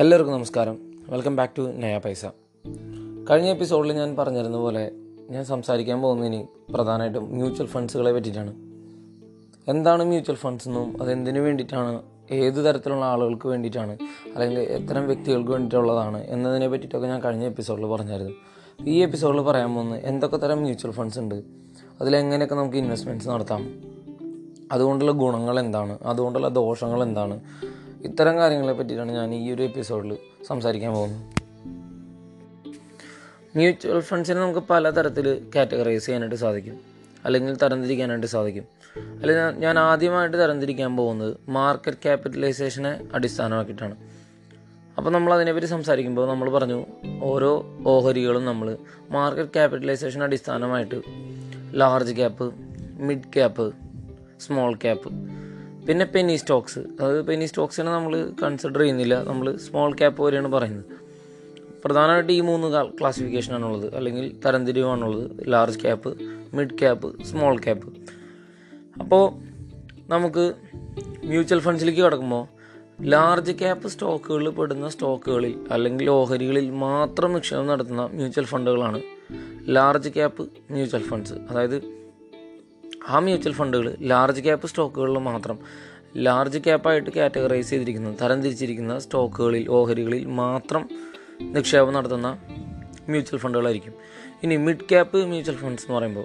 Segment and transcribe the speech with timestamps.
[0.00, 0.78] എല്ലാവർക്കും നമസ്കാരം.
[1.08, 2.26] Welcome back to നയ പൈസ.
[3.30, 4.90] കഴിഞ്ഞ എപ്പിസോഡിൽ ഞാൻ പറഞ്ഞിരുന്ന പോലെ
[5.30, 8.54] ഞാൻ സംസാരിക്കാൻ പോകുന്നതിന് പ്രധാനമായിട്ടും മ്യൂച്വൽ ഫണ്ട്സുകളെ പറ്റിയിട്ടാണ്.
[9.68, 13.98] എന്താണ് മ്യൂച്വൽ ഫണ്ട്സ് എന്നും അതെന്തിനു വേണ്ടിയിട്ടാണ് ഏത് തരത്തിലുള്ള ആളുകൾക്ക് വേണ്ടിയിട്ടാണ്
[14.34, 18.32] അല്ലെങ്കിൽ എത്തരം വ്യക്തികൾക്ക് വേണ്ടിയിട്ടുള്ളതാണ് എന്നതിനെ പറ്റിയിട്ടൊക്കെ ഞാൻ കഴിഞ്ഞ എപ്പിസോഡിൽ പറഞ്ഞായിരുന്നു.
[18.86, 21.42] ഈ എപ്പിസോഡിൽ പറയാൻ പോകുന്നത് എന്തൊക്കെ തരം മ്യൂച്വൽ ഫണ്ട്സ് ഉണ്ട്
[22.00, 23.80] അതിലെങ്ങനെയൊക്കെ നമുക്ക് ഇൻവെസ്റ്റ്മെന്റ്സ് നടത്താം
[24.72, 27.40] അതുകൊണ്ടുള്ള ഗുണങ്ങൾ എന്താണ് അതുകൊണ്ടുള്ള ദോഷങ്ങൾ എന്താണ്
[28.04, 31.20] ഇത്തരം കാര്യങ്ങളെ പറ്റിയിട്ടാണ് ഞാൻ ഈ ഒരു എപ്പിസോഡിൽ സംസാരിക്കാൻ പോകുന്നത്.
[33.56, 36.80] മ്യൂച്വൽ ഫണ്ട്സിനെ നമുക്ക് പല തരത്തിൽ കാറ്റഗറൈസ് ചെയ്യാനായിട്ട് സാധിക്കും.
[37.24, 38.64] അല്ലെങ്കിൽ തരംതിരിക്കാനായിട്ട് സാധിക്കും.
[38.96, 43.96] അല്ലെങ്കിൽ ഞാൻ- ആദ്യമായിട്ട് തരംതിരിക്കാൻ പോകുന്നത് മാർക്കറ്റ് ക്യാപിറ്റലൈസേഷനെ അടിസ്ഥാനമാക്കിയിട്ടാണ്.
[44.98, 46.86] അപ്പോൾ നമ്മൾ അതിനെപ്പറ്റി സംസാരിക്കുമ്പോൾ നമ്മൾ പറഞ്ഞു
[47.22, 48.76] ഓരോ ഓഹരികളും നമ്മൾ
[49.10, 51.02] market capitalisation അടിസ്ഥാനമായിട്ട്
[51.74, 52.54] large cap
[52.98, 53.74] mid cap
[54.40, 55.12] small cap
[55.90, 59.24] പിന്നെ പെനി സ്റ്റോക്സ് അതായത് പെനി സ്റ്റോക്സിനെ നമ്മൾ കൺസിഡർ ചെയ്യുന്നില്ല.
[59.24, 60.84] നമ്മൾ സ്മോൾ ക്യാപ്പ് വരെയാണ് പറയുന്നത്.
[61.84, 65.30] പ്രധാനമായിട്ട് ഈ മൂന്ന് ക്ലാസിഫിക്കേഷനാണുള്ളത് അല്ലെങ്കിൽ തരംതിരിവാണുള്ളത്.
[65.46, 66.16] Large cap
[66.54, 67.88] mid cap small cap
[69.00, 69.32] അപ്പോൾ
[70.10, 70.54] നമുക്ക്
[71.24, 72.46] മ്യൂച്വൽ ഫണ്ട്സിലേക്ക് കിടക്കുമ്പോൾ
[73.04, 79.02] ലാർജ് ക്യാപ്പ് സ്റ്റോക്കുകളിൽ പെടുന്ന സ്റ്റോക്കുകളിൽ അല്ലെങ്കിൽ ഓഹരികളിൽ മാത്രം നിക്ഷേപം നടത്തുന്ന മ്യൂച്വൽ ഫണ്ടുകളാണ്
[79.68, 81.99] ലാർജ് ക്യാപ്പ് മ്യൂച്വൽ ഫണ്ട്സ് അതായത്
[83.08, 85.58] ആ മ്യൂച്വൽ ഫണ്ടുകൾ ലാർജ് ക്യാപ്പ് സ്റ്റോക്കുകളിൽ മാത്രം
[86.16, 88.16] ലാർജ് ക്യാപ്പായിട്ട് കാറ്റഗറൈസ് ചെയ്തിരിക്കുന്ന.
[88.22, 90.88] തരംതിരിച്ചിരിക്കുന്ന സ്റ്റോക്കുകളിൽ ഓഹരികളിൽ മാത്രം
[91.40, 92.38] നിക്ഷേപം നടത്തുന്ന
[93.08, 93.94] മ്യൂച്വൽ ഫണ്ടുകളായിരിക്കും.
[94.42, 96.24] ഇനി മിഡ് ക്യാപ്പ് മ്യൂച്വൽ ഫണ്ട്സ് എന്ന് പറയുമ്പോൾ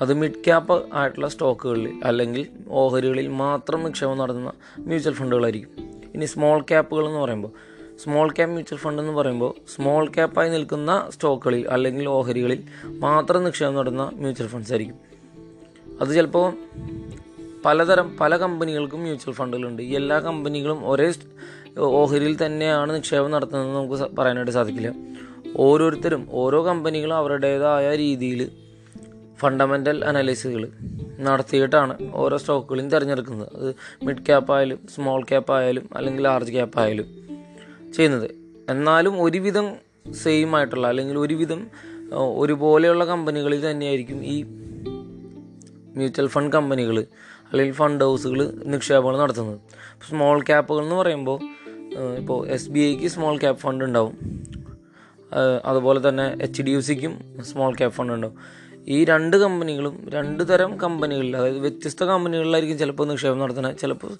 [0.00, 5.70] അത് മിഡ് ക്യാപ്പ് ആയിട്ടുള്ള സ്റ്റോക്കുകളിൽ അല്ലെങ്കിൽ ഓഹരികളിൽ മാത്രം നിക്ഷേപം നടത്തുന്ന മ്യൂച്വൽ ഫണ്ടുകളായിരിക്കും.
[6.14, 7.52] ഇനി സ്മോൾ ക്യാപ്പുകൾ എന്ന് പറയുമ്പോൾ
[8.04, 14.10] സ്മോൾ ക്യാപ്പ് മ്യൂച്വൽ ഫണ്ട് എന്ന് പറയുമ്പോൾ സ്മോൾ ക്യാപ്പായി നിൽക്കുന്ന സ്റ്റോക്കുകളിൽ അല്ലെങ്കിൽ ഓഹരികളിൽ മാത്രം നിക്ഷേപം നടത്തുന്ന
[14.14, 15.07] മ്യൂച്വൽ ഫണ്ട്സ് ആയിരിക്കും.
[16.00, 16.52] അത് ചിലപ്പോൾ
[17.64, 19.82] പലതരം പല കമ്പനികൾക്കും മ്യൂച്വൽ ഫണ്ടുകളുണ്ട്.
[19.82, 21.12] എല്ലാ കമ്പനികളും ഒരേ
[21.78, 24.92] ഓഹരിയിൽ തന്നെയാണ് നിക്ഷേപം നടത്തുന്നത് നമുക്ക് പറയാനായിട്ട് സാധിക്കില്ല.
[25.56, 28.50] ഓരോരുത്തരും ഓരോ കമ്പനികളും അവരുടേതായ രീതിയിൽ
[29.38, 30.68] ഫണ്ടമെന്റൽ അനാലിസിസുകൾ
[31.20, 33.48] നടത്തിയിട്ടാണ് ഓരോ സ്റ്റോക്കുകളും തിരഞ്ഞെടുക്കുന്നത്.
[33.56, 37.04] അത് മിഡ് ക്യാപ്പ് ആയാലും സ്മോൾ ക്യാപ്പ് ആയാലും അല്ലെങ്കിൽ ലാർജ് ക്യാപ്പ് ആയാലും
[37.96, 38.30] ചെയ്യുന്നത്.
[38.70, 39.68] എന്നാലും ഒരുവിധം
[40.22, 41.66] സെയിം ആയിട്ടുള്ള അല്ലെങ്കിൽ ഒരുവിധം
[42.14, 44.44] ഒരുപോലെയുള്ള കമ്പനികളിൽ തന്നെയായിരിക്കും ഈ
[45.98, 46.98] മ്യൂച്വൽ ഫണ്ട് കമ്പനികൾ
[47.50, 49.58] അല്ലെങ്കിൽ ഫണ്ട് ഹൗസുകൾ നിക്ഷേപങ്ങൾ നടത്തുന്നത്.
[50.08, 51.38] സ്മോൾ ക്യാപ്പുകൾ എന്ന് പറയുമ്പോൾ
[52.18, 54.14] ഇപ്പോൾ എസ് ബി ഐക്ക് സ്മോൾ ക്യാപ്പ് ഫണ്ട് ഉണ്ടാവും.
[55.64, 57.14] അതുപോലെ തന്നെ എച്ച് ഡി യു സിക്കും
[57.44, 58.36] സ്മോൾ ക്യാപ്പ് ഫണ്ട് ഉണ്ടാവും.
[58.88, 64.12] ഈ രണ്ട് കമ്പനികളും രണ്ട് തരം കമ്പനികളിൽ അതായത് വ്യത്യസ്ത കമ്പനികളിലായിരിക്കും ചിലപ്പോൾ നിക്ഷേപം നടത്തുന്നത് ചിലപ്പോൾ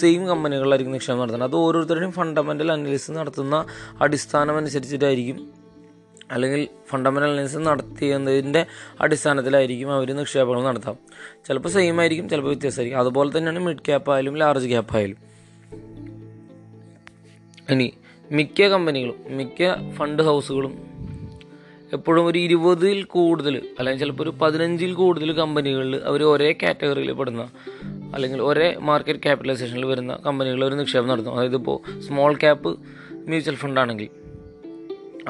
[0.00, 1.50] സെയിം കമ്പനികളിലായിരിക്കും നിക്ഷേപം നടത്തുന്നത്.
[1.50, 3.64] അത് ഓരോരുത്തരുടെയും ഫണ്ടമെന്റൽ അനാലിസിസ് നടത്തുന്ന
[4.00, 5.59] അടിസ്ഥാനം അനുസരിച്ചിട്ടായിരിക്കും
[6.30, 8.66] അല്ലെങ്കിൽ ഫണ്ടമെന്റൽ അനാലിസിസ് നടത്തിയതിന്റെ
[9.00, 10.96] അടിസ്ഥാനത്തിലായിരിക്കും അവർ നിക്ഷേപങ്ങൾ നടത്താം.
[11.48, 13.00] ചിലപ്പോൾ സെയിം ആയിരിക്കും ചിലപ്പോൾ വ്യത്യാസമായിരിക്കും.
[13.00, 15.30] അതുപോലെ തന്നെയാണ് മിഡ് ക്യാപ്പ് ആയാലും ലാർജ് ക്യാപ്പ് ആയാലും.
[17.70, 17.92] ഇനി
[18.30, 20.90] മിക്ക കമ്പനികളും മിക്ക ഫണ്ട് ഹൗസുകളും
[21.92, 27.50] എപ്പോഴും ഒരു ഇരുപതിൽ കൂടുതൽ അല്ലെങ്കിൽ ചിലപ്പോൾ ഒരു പതിനഞ്ചിൽ കൂടുതൽ കമ്പനികളിൽ അവർ ഒരേ കാറ്റഗറിയിൽ പെടുന്ന
[28.14, 31.34] അല്ലെങ്കിൽ ഒരേ മാർക്കറ്റ് ക്യാപിറ്റലൈസേഷനിൽ വരുന്ന കമ്പനികളിൽ ഒരു നിക്ഷേപം നടത്തും.
[31.34, 32.80] അതായത് ഇപ്പോൾ സ്മോൾ ക്യാപ്പ്
[33.12, 34.08] മ്യൂച്വൽ ഫണ്ടാണെങ്കിൽ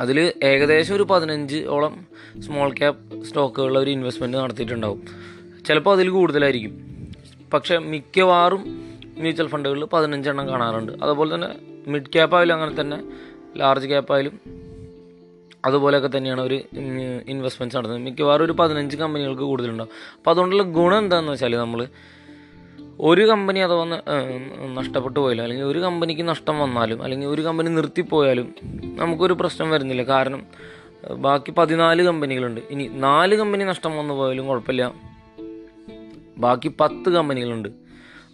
[0.00, 2.06] അതിൽ ഏകദേശം ഒരു പതിനഞ്ച് ഓളം
[2.38, 5.02] സ്മോൾ ക്യാപ്പ് സ്റ്റോക്കുകളിൽ ഒരു ഇൻവെസ്റ്റ്മെന്റ് നടത്തിയിട്ടുണ്ടാവും.
[5.66, 6.74] ചിലപ്പോൾ അതിൽ കൂടുതലായിരിക്കും.
[7.52, 8.64] പക്ഷേ മിക്കവാറും
[9.18, 10.92] മ്യൂച്വൽ ഫണ്ടുകളിൽ പതിനഞ്ചെണ്ണം കാണാറുണ്ട്.
[11.02, 11.48] അതുപോലെ തന്നെ
[11.86, 13.02] മിഡ് ക്യാപ്പ് ആയാലും അങ്ങനെ തന്നെ
[13.56, 14.40] ലാർജ് ക്യാപ്പ് ആയാലും
[15.64, 16.54] അതുപോലെയൊക്കെ തന്നെയാണ് ഒരു
[17.26, 18.04] ഇൻവെസ്റ്റ്മെന്റ്സ് നടത്തുന്നത്.
[18.04, 19.90] മിക്കവാറും ഒരു പതിനഞ്ച് കമ്പനികൾക്ക് കൂടുതലുണ്ടാവും.
[20.16, 21.86] അപ്പോൾ അതുകൊണ്ടുള്ള ഗുണം എന്താണെന്ന് വെച്ചാൽ നമ്മൾ
[23.02, 23.84] ഒരു കമ്പനി അഥവാ
[24.74, 28.54] നഷ്ടപ്പെട്ടു പോയാലും അല്ലെങ്കിൽ ഒരു കമ്പനിക്ക് നഷ്ടം വന്നാലും അല്ലെങ്കിൽ ഒരു കമ്പനി നിർത്തിപ്പോയാലും
[28.96, 30.02] നമുക്കൊരു പ്രശ്നം വരുന്നില്ല.
[30.02, 30.42] കാരണം
[31.16, 32.60] ബാക്കി പതിനാല് കമ്പനികളുണ്ട്.
[32.70, 34.92] ഇനി നാല് കമ്പനി നഷ്ടം വന്നു പോയാലും കുഴപ്പമില്ല.
[36.38, 37.68] ബാക്കി പത്ത് കമ്പനികളുണ്ട്.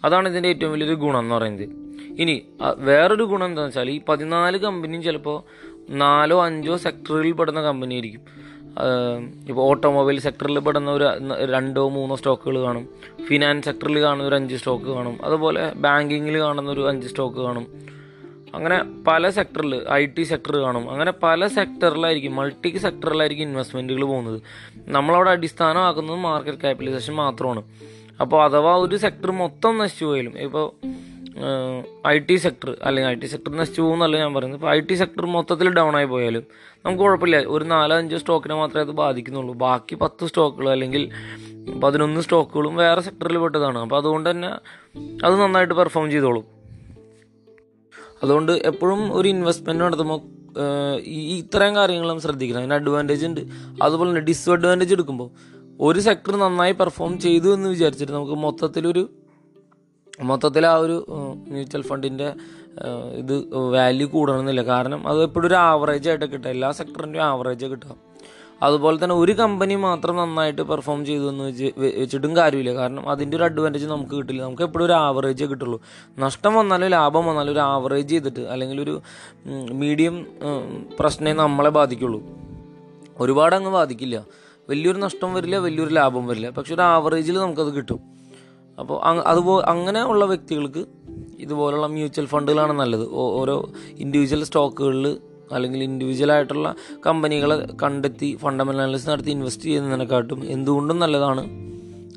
[0.03, 1.69] അതാണ് ഇതിന്റെ ഏറ്റവും വലിയൊരു ഗുണം എന്ന് പറയുന്നത്.
[2.21, 2.35] ഇനി
[2.77, 5.37] വേറൊരു ഗുണം എന്താണെന്ന് വെച്ചാൽ ഈ പതിനാല് കമ്പനിയും ചിലപ്പോൾ
[5.89, 8.21] നാലോ അഞ്ചോ സെക്ടറിൽ പെടുന്ന കമ്പനി ആയിരിക്കും
[9.49, 11.09] ഇപ്പോൾ ഓട്ടോമൊബൈൽ സെക്ടറിൽ പെടുന്ന ഒരു
[11.51, 12.89] രണ്ടോ മൂന്നോ സ്റ്റോക്കുകൾ കാണും.
[13.25, 15.25] ഫിനാൻസ് സെക്ടറിൽ കാണുന്ന ഒരു അഞ്ച് സ്റ്റോക്ക് കാണും.
[15.25, 17.87] അതുപോലെ ബാങ്കിങ്ങിൽ കാണുന്ന ഒരു അഞ്ച് സ്റ്റോക്ക് കാണും.
[18.55, 20.91] അങ്ങനെ പല സെക്ടറിൽ ഐ ടി സെക്ടർ കാണും.
[20.91, 24.41] അങ്ങനെ പല സെക്ടറിലായിരിക്കും മൾട്ടി സെക്ടറിലായിരിക്കും ഇൻവെസ്റ്റ്മെന്റുകൾ പോകുന്നത്.
[24.87, 27.63] നമ്മളവിടെ അടിസ്ഥാനമാക്കുന്നത് മാർക്കറ്റ് ക്യാപിറ്റലൈസേഷൻ മാത്രമാണ്.
[28.21, 30.73] അപ്പോൾ അഥവാ ഒരു സെക്ടർ മൊത്തം നശിച്ചു പോയാലും ഇപ്പോൾ
[32.07, 34.59] ഐ ടി സെക്ടർ അല്ലെങ്കിൽ ഐ ടി സെക്ടർ നശിച്ചു പോകുന്നല്ല ഞാൻ പറയുന്നത്.
[34.59, 36.43] ഇപ്പോൾ ഐ ടി സെക്ടർ മൊത്തത്തിൽ ഡൗൺ ആയി പോയാലും
[36.85, 37.37] നമുക്ക് കുഴപ്പമില്ല.
[37.37, 39.53] ഒരു നാലഞ്ച് സ്റ്റോക്കിനെ മാത്രമേ അത് ബാധിക്കുന്നുള്ളൂ.
[39.53, 41.09] ബാക്കി പത്ത് സ്റ്റോക്കുകൾ അല്ലെങ്കിൽ
[41.83, 43.77] പതിനൊന്ന് സ്റ്റോക്കുകളും വേറെ സെക്ടറിൽ പെട്ടതാണ്.
[43.77, 44.47] അപ്പോൾ അതുകൊണ്ട് തന്നെ
[45.25, 46.45] അത് നന്നായിട്ട് പെർഫോം ചെയ്തോളും.
[48.23, 50.19] അതുകൊണ്ട് എപ്പോഴും ഒരു ഇൻവെസ്റ്റ്മെന്റ് നടത്തുമ്പോൾ
[50.99, 52.59] ഈ ഇത്രയും കാര്യങ്ങളും ശ്രദ്ധിക്കണം.
[52.59, 53.41] അതിന് അഡ്വാന്റേജ് ഉണ്ട്.
[53.81, 55.29] അതുപോലെ തന്നെ ഡിസ്അഡ്വാന്റേജ് എടുക്കുമ്പോൾ
[55.81, 59.09] ഒരു സെക്ടർ നന്നായി പെർഫോം ചെയ്തു എന്ന് വിചാരിച്ചിട്ട് നമുക്ക് മൊത്തത്തിലൊരു
[60.21, 61.05] മൊത്തത്തിൽ ആ ഒരു
[61.47, 62.33] മ്യൂച്വൽ ഫണ്ടിന്റെ
[63.19, 64.61] ഇത് വാല്യൂ കൂടണമെന്നില്ല.
[64.61, 66.49] കാരണം അത് എപ്പോഴും ഒരു ആവറേജ് ആയിട്ട് കിട്ടുക.
[66.49, 67.95] എല്ലാ സെക്ടറിന്റെയും ആവറേജ് കിട്ടുക.
[68.61, 72.73] അതുപോലെ തന്നെ ഒരു കമ്പനി മാത്രം നന്നായിട്ട് പെർഫോം ചെയ്തു എന്ന് വെച്ച് വെച്ചിട്ടും കാര്യമില്ല.
[72.73, 74.43] കാരണം അതിന്റെ ഒരു അഡ്വാന്റേജ് നമുക്ക് കിട്ടില്ല.
[74.43, 75.81] നമുക്ക് എപ്പോഴും ഒരു ആവറേജ് കിട്ടുള്ളൂ.
[76.19, 79.01] നഷ്ടം വന്നാലും ലാഭം വന്നാലും ഒരു ആവറേജ് ചെയ്തിട്ട് അല്ലെങ്കിൽ ഒരു
[79.71, 80.25] മീഡിയം
[80.99, 82.21] പ്രശ്നമേ നമ്മളെ ബാധിക്കുള്ളൂ.
[83.19, 84.25] ഒരുപാട് അങ്ങ് ബാധിക്കില്ല.
[84.69, 86.49] വലിയൊരു നഷ്ടം വരില്ല വലിയൊരു ലാഭം വരില്ല.
[86.49, 88.16] പക്ഷെ ഒരു ആവറേജിൽ നമുക്കത് കിട്ടും.
[88.79, 90.85] അപ്പോൾ അതുപോലെ അങ്ങനെ ഉള്ള വ്യക്തികൾക്ക്
[91.39, 93.09] ഇതുപോലുള്ള മ്യൂച്വൽ ഫണ്ടുകളാണ് നല്ലത്.
[93.11, 95.17] ഓരോ ഇൻഡിവിജ്വൽ സ്റ്റോക്കുകളിൽ
[95.51, 96.75] അല്ലെങ്കിൽ ഇൻഡിവിജ്വൽ ആയിട്ടുള്ള
[97.05, 101.67] കമ്പനികളെ കണ്ടെത്തി ഫണ്ടമെന്റൽ അനാലിസിസ് നടത്തി ഇൻവെസ്റ്റ് ചെയ്യുന്നതിനെക്കാട്ടും എന്തുകൊണ്ടും നല്ലതാണ്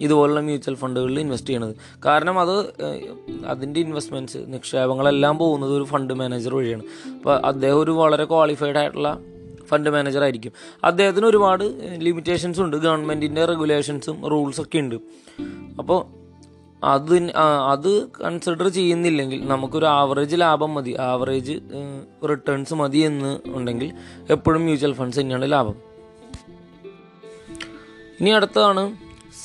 [0.01, 1.77] ഇതുപോലുള്ള മ്യൂച്വൽ ഫണ്ടുകളിൽ ഇൻവെസ്റ്റ് ചെയ്യണത്.
[2.05, 2.75] കാരണം അത്
[3.47, 6.83] അതിന്റെ ഇൻവെസ്റ്റ്മെന്റ്സ് നിക്ഷേപങ്ങളെല്ലാം പോകുന്നത് ഒരു ഫണ്ട് മാനേജർ വഴിയാണ്.
[7.17, 9.19] അപ്പോൾ അദ്ദേഹം ഒരു വളരെ ക്വാളിഫൈഡ് ആയിട്ടുള്ള
[9.67, 10.53] ഫണ്ട് മാനേജർ ആയിരിക്കും.
[10.85, 12.77] അദ്ദേഹത്തിന് ഒരുപാട് ലിമിറ്റേഷൻസ് ഉണ്ട്.
[12.77, 14.97] ഗവൺമെന്റിന്റെ റെഗുലേഷൻസും റൂൾസൊക്കെ ഉണ്ട്.
[15.79, 16.19] അപ്പോൾ
[16.85, 17.32] അത്
[17.73, 20.97] അത് കൺസിഡർ ചെയ്യുന്നില്ലെങ്കിൽ നമുക്കൊരു ആവറേജ് ലാഭം മതി.
[21.00, 21.61] ആവറേജ്
[22.29, 23.93] റിട്ടേൺസ് മതി എന്ന് ഉണ്ടെങ്കിൽ
[24.31, 25.77] എപ്പോഴും മ്യൂച്വൽ ഫണ്ട്സ് തന്നെയാണ് ലാഭം.
[28.21, 28.97] ഇനി അടുത്തതാണ്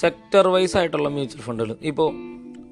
[0.02, 2.14] സെക്ടർ വൈസ് ആയിട്ടുള്ള മ്യൂച്വൽ ഫണ്ടുകൾ ഇപ്പോൾ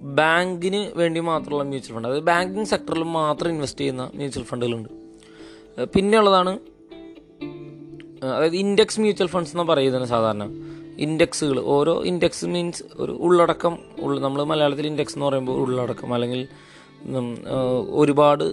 [0.02, 4.90] ബാങ്കിന് വേണ്ടി മാത്രമുള്ള മ്യൂച്വൽ ഫണ്ട് അതായത് ബാങ്കിങ് സെക്ടറിൽ മാത്രം ഇൻവെസ്റ്റ് ചെയ്യുന്ന മ്യൂച്വൽ ഫണ്ടുകളുണ്ട്
[5.84, 6.60] പിന്നെയുള്ളതാണ്
[8.24, 10.44] അതായത് ഇൻഡെക്സ് മ്യൂച്വൽ ഫണ്ട്സ് എന്ന് പറയുന്നത് സാധാരണ.
[10.98, 11.60] ഇൻഡെക്സുകൾ.
[11.60, 16.48] ഓരോ ഇൻഡെക്സ് മീൻസ് ഒരു ഉള്ളടക്കം ഉള്ള നമ്മൾ മലയാളത്തിൽ ഇൻഡെക്സ് എന്ന് പറയുമ്പോൾ ഉള്ളടക്കം അല്ലെങ്കിൽ
[17.90, 18.44] ഒരുപാട്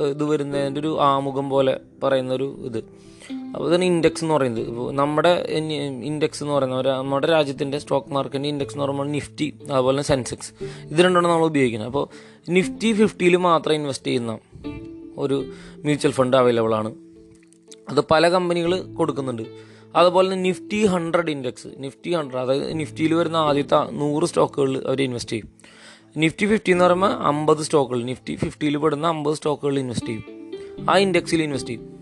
[0.00, 2.78] ഇത് വരുന്നതിന്റെ ഒരു ആമുഖം പോലെ പറയുന്ന ഒരു ഇത്.
[3.54, 4.68] അപ്പോൾ ഇതാണ് ഇൻഡെക്സ് എന്ന് പറയുന്നത്.
[4.68, 5.32] ഇപ്പോൾ നമ്മുടെ
[6.04, 10.98] ഇൻഡെക്സ് എന്ന് പറയുന്ന നമ്മുടെ രാജ്യത്തിന്റെ സ്റ്റോക്ക് മാർക്കറ്റിന്റെ ഇൻഡെക്സ് എന്ന് പറയുമ്പോൾ നിഫ്റ്റി അതുപോലെ തന്നെ സെൻസെക്സ് ഇത്
[10.98, 11.88] രണ്ടാണ് നമ്മൾ ഉപയോഗിക്കുന്നത്.
[11.88, 12.08] അപ്പോൾ
[12.48, 14.38] നിഫ്റ്റി ഫിഫ്റ്റിയിൽ മാത്രം ഇൻവെസ്റ്റ് ചെയ്യുന്ന
[15.18, 15.44] ഒരു
[15.76, 16.94] മ്യൂച്വൽ ഫണ്ട് അവൈലബിൾ ആണ്.
[17.88, 19.73] അത് പല കമ്പനികൾ കൊടുക്കുന്നുണ്ട്.
[19.96, 25.32] അതുപോലെ തന്നെ Nifty hundred index Nifty hundred അതായത് നിഫ്റ്റിയിൽ വരുന്ന ആദ്യത്തെ നൂറ് സ്റ്റോക്കുകളിൽ അവർ ഇൻവെസ്റ്റ്
[25.32, 25.48] ചെയ്യും.
[26.16, 30.24] നിഫ്റ്റി ഫിഫ്റ്റി എന്ന് പറയുമ്പോൾ അമ്പത് സ്റ്റോക്കുകൾ നിഫ്റ്റി ഫിഫ്റ്റിയിൽ പെടുന്ന അമ്പത് സ്റ്റോക്കുകളിൽ ഇൻവെസ്റ്റ് ചെയ്യും.
[30.90, 31.94] ആ ഇൻഡെക്സിൽ ഇൻവെസ്റ്റ് ചെയ്യും.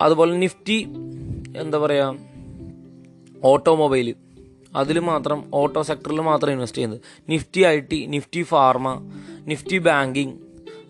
[0.00, 0.88] അതുപോലെ നിഫ്റ്റി
[1.56, 2.16] എന്താ പറയുക
[3.44, 4.14] ഓട്ടോമൊബൈൽ
[4.76, 7.00] അതിൽ മാത്രം ഓട്ടോ സെക്ടറിൽ മാത്രം ഇൻവെസ്റ്റ് ചെയ്യുന്നത്.
[7.28, 9.10] Nifty I T Nifty pharma
[9.46, 10.45] Nifty banking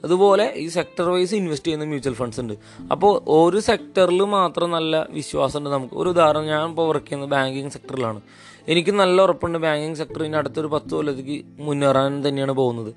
[0.06, 2.54] അതുപോലെ ഈ സെക്ടർ വൈസ് ഇൻവെസ്റ്റ് ചെയ്യുന്ന മ്യൂച്വൽ ഫണ്ട്സ് ഉണ്ട്.
[2.92, 5.94] അപ്പോൾ ഒരു സെക്ടറിൽ മാത്രം നല്ല വിശ്വാസമുണ്ട് നമുക്ക്.
[6.02, 8.20] ഒരു ഉദാഹരണം ഞാൻ ഇപ്പോൾ വർക്ക് ചെയ്യുന്നത് ബാങ്കിങ് സെക്ടറിലാണ്
[8.72, 11.36] എനിക്ക് നല്ല ഉറപ്പുണ്ട് ബാങ്കിങ് സെക്ടറിന് അടുത്തൊരു പത്ത് കൊല്ലത്തേക്ക്
[11.66, 12.90] മുന്നേറാൻ തന്നെയാണ് പോകുന്നത്.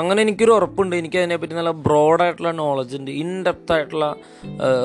[0.00, 0.94] അങ്ങനെ എനിക്കൊരു ഉറപ്പുണ്ട്.
[0.96, 3.10] എനിക്ക് അതിനെപ്പറ്റി നല്ല ബ്രോഡായിട്ടുള്ള നോളജ് ഉണ്ട്.
[3.22, 4.06] ഇൻ ഡെപ്ത് ആയിട്ടുള്ള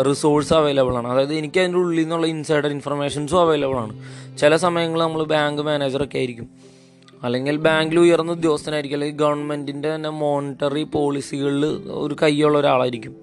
[0.07, 1.07] റിസോഴ്സ് അവൈലബിൾ ആണ്.
[1.13, 3.93] അതായത് എനിക്ക് അതിന്റെ ഉള്ളിൽ നിന്നുള്ള ഇൻസൈഡർ ഇൻഫർമേഷൻസും അവൈലബിൾ ആണ്.
[4.41, 6.49] ചില സമയങ്ങളിൽ നമ്മൾ ബാങ്ക് മാനേജറൊക്കെ ആയിരിക്കും.
[7.23, 8.97] അല്ലെങ്കിൽ ബാങ്കിൽ ഉയർന്ന ഉദ്യോഗസ്ഥനായിരിക്കും.
[8.97, 13.15] അല്ലെങ്കിൽ ഗവൺമെന്റിന്റെ തന്നെ മോണിറ്ററി പോളിസികളിൽ ഒരു കൈയുള്ള ഒരാളായിരിക്കും.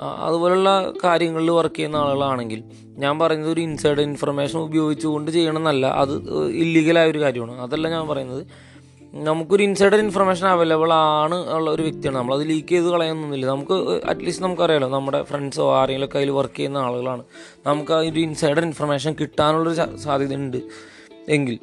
[0.00, 5.86] അതുപോലുള്ള കാര്യങ്ങളിൽ വർക്ക് ചെയ്യുന്ന ആളുകളാണെങ്കിൽ ഞാൻ പറയുന്നത് ഒരു ഇൻസൈഡ് ഇൻഫർമേഷൻ ഉപയോഗിച്ചുകൊണ്ട് ചെയ്യണമെന്നല്ല.
[5.86, 6.12] അത്
[6.48, 7.60] ഇല്ലീഗലായ ഒരു കാര്യമാണ്.
[7.60, 8.46] അതല്ല ഞാൻ പറയുന്നത്.
[9.12, 12.18] നമുക്കൊരു ഇൻസൈഡ് ഇൻഫർമേഷൻ അവൈലബിൾ ആണ് ഉള്ള ഒരു വ്യക്തിയാണ്.
[12.18, 13.46] നമ്മളത് ലീക്ക് ചെയ്ത് കളയുന്നൊന്നുമില്ല.
[13.46, 14.88] നമുക്ക് അറ്റ്ലീസ്റ്റ് നമുക്കറിയാലോ.
[14.88, 17.24] നമ്മുടെ ഫ്രണ്ട്സോ ആരെങ്കിലും കയ്യിൽ വർക്ക് ചെയ്യുന്ന ആളുകളാണ്.
[17.66, 20.56] നമുക്ക് ആ ഒരു ഇൻസൈഡ് ഇൻഫർമേഷൻ കിട്ടാനുള്ളൊരു സാധ്യത സാധ്യതയുണ്ട്.
[21.28, 21.58] എങ്കിൽ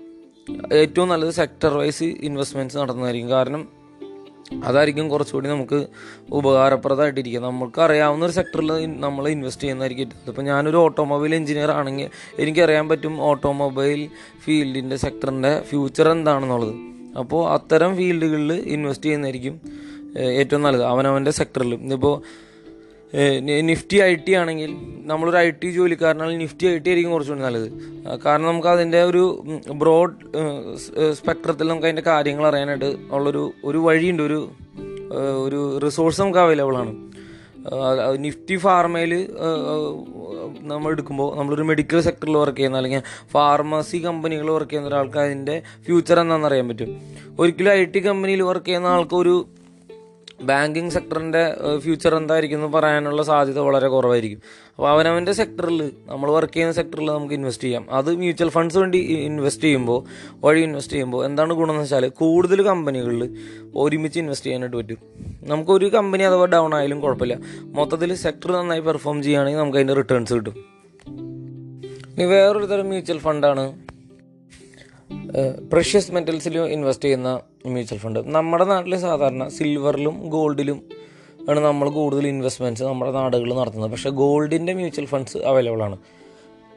[0.73, 3.67] ഏറ്റവും നല്ലത് സെക്ടർ വൈസ് ഇൻവെസ്റ്റ്മെന്റ്സ് നടന്നതായിരിക്കും കാരണം
[4.63, 5.88] അതായിരിക്കും കുറച്ചുകൂടി നമുക്ക്
[6.31, 7.41] ഉപകാരപ്രദമായിട്ടിരിക്കുക.
[7.41, 12.09] നമുക്ക് അറിയാവുന്ന ഒരു സെക്ടറിൽ നമ്മൾ ഇൻവെസ്റ്റ് ചെയ്യുന്നതായിരിക്കും ഇപ്പോൾ ഞാനൊരു ഓട്ടോമൊബൈൽ എഞ്ചിനീയർ ആണെങ്കിൽ
[12.39, 14.09] എനിക്കറിയാൻ പറ്റും ഓട്ടോമൊബൈൽ
[14.45, 16.75] ഫീൽഡിന്റെ സെക്ടറിന്റെ ഫ്യൂച്ചർ എന്താണെന്നുള്ളത്.
[17.19, 19.62] അപ്പോൾ അത്തരം ഫീൽഡുകളിൽ ഇൻവെസ്റ്റ് ചെയ്യുന്നതായിരിക്കും
[20.17, 20.83] ഏറ്റവും നല്ലത്.
[20.83, 22.22] അവനവന്റെ സെക്ടറിൽ ഇപ്പോൾ
[23.67, 24.71] നിഫ്റ്റി ഐ ടി ആണെങ്കിൽ
[25.05, 27.67] നമ്മളൊരു ഐ ടി ജോലിക്കാരനാണെങ്കിൽ നിഫ്റ്റി ഐ ടി ആയിരിക്കും കുറച്ചുകൂടി നല്ലത്.
[28.25, 29.24] കാരണം നമുക്ക് അതിന്റെ ഒരു
[29.74, 30.13] ബ്രോഡ്
[31.13, 34.24] സ്പെക്ട്രത്തിൽ നമുക്ക് അതിന്റെ കാര്യങ്ങൾ അറിയാനായിട്ട് ഉള്ളൊരു ഒരു വഴിയുണ്ട്.
[34.24, 34.39] ഒരു
[35.43, 36.93] ഒരു റിസോഴ്സ് നമുക്ക് അവൈലബിൾ ആണ്.
[38.17, 39.13] നിഫ്റ്റി ഫാർമയിൽ
[40.62, 46.19] നമ്മൾ എടുക്കുമ്പോൾ നമ്മളൊരു മെഡിക്കൽ സെക്ടറിൽ വർക്ക് ചെയ്യുന്ന അല്ലെങ്കിൽ ഫാർമസി കമ്പനികൾ വർക്ക് ചെയ്യുന്ന ഒരാൾക്ക് അതിന്റെ ഫ്യൂച്ചർ
[46.19, 47.01] എന്താണെന്ന് അറിയാൻ പറ്റും.
[47.39, 49.36] ഒരിക്കലും ഐ ടി കമ്പനിയിൽ വർക്ക് ചെയ്യുന്ന ആൾക്ക് ഒരു
[50.41, 54.41] ബാങ്കിങ് സെക്ടറിന്റെ ഫ്യൂച്ചർ എന്തായിരിക്കും എന്ന് പറയാനുള്ള സാധ്യത വളരെ കുറവായിരിക്കും.
[54.75, 57.91] അപ്പോൾ അവനവന്റെ സെക്ടറിൽ നമ്മൾ വർക്ക് ചെയ്യുന്ന സെക്ടറിൽ നമുക്ക് ഇൻവെസ്റ്റ് ചെയ്യാം.
[57.91, 60.03] അത് മ്യൂച്വൽ ഫണ്ട്സ് വേണ്ടി ഇൻവെസ്റ്റ് ചെയ്യുമ്പോൾ
[60.46, 63.38] വഴി ഇൻവെസ്റ്റ് ചെയ്യുമ്പോൾ എന്താണ് ഗുണമെന്ന് വെച്ചാൽ കൂടുതൽ കമ്പനികളിൽ
[63.75, 64.98] ഒരുമിച്ച് ഇൻവെസ്റ്റ് ചെയ്യാനായിട്ട് പറ്റും.
[65.44, 67.38] നമുക്കൊരു കമ്പനി അഥവാ ഡൗൺ ആയാലും കുഴപ്പമില്ല.
[67.63, 70.77] മൊത്തത്തിൽ സെക്ടർ നന്നായി പെർഫോം ചെയ്യുകയാണെങ്കിൽ നമുക്ക് അതിന്റെ റിട്ടേൺസ് കിട്ടും.
[72.13, 73.87] ഇനി വേറൊരു തരം മ്യൂച്വൽ ഫണ്ടാണ്
[75.73, 80.81] പ്രഷ്യസ് മെറ്റൽസിലും ഇൻവെസ്റ്റ് ചെയ്യുന്ന മ്യൂച്വൽ ഫണ്ട് നമ്മുടെ നാട്ടിൽ സാധാരണ സിൽവറിലും ഗോൾഡിലും
[81.49, 83.91] ആണ് നമ്മൾ കൂടുതൽ ഇൻവെസ്റ്റ്മെന്റ്സ് നമ്മുടെ നാടുകളിൽ നടത്തുന്നത്.
[83.91, 85.97] പക്ഷേ ഗോൾഡിന്റെ മ്യൂച്വൽ ഫണ്ട്സ് അവൈലബിൾ ആണ്.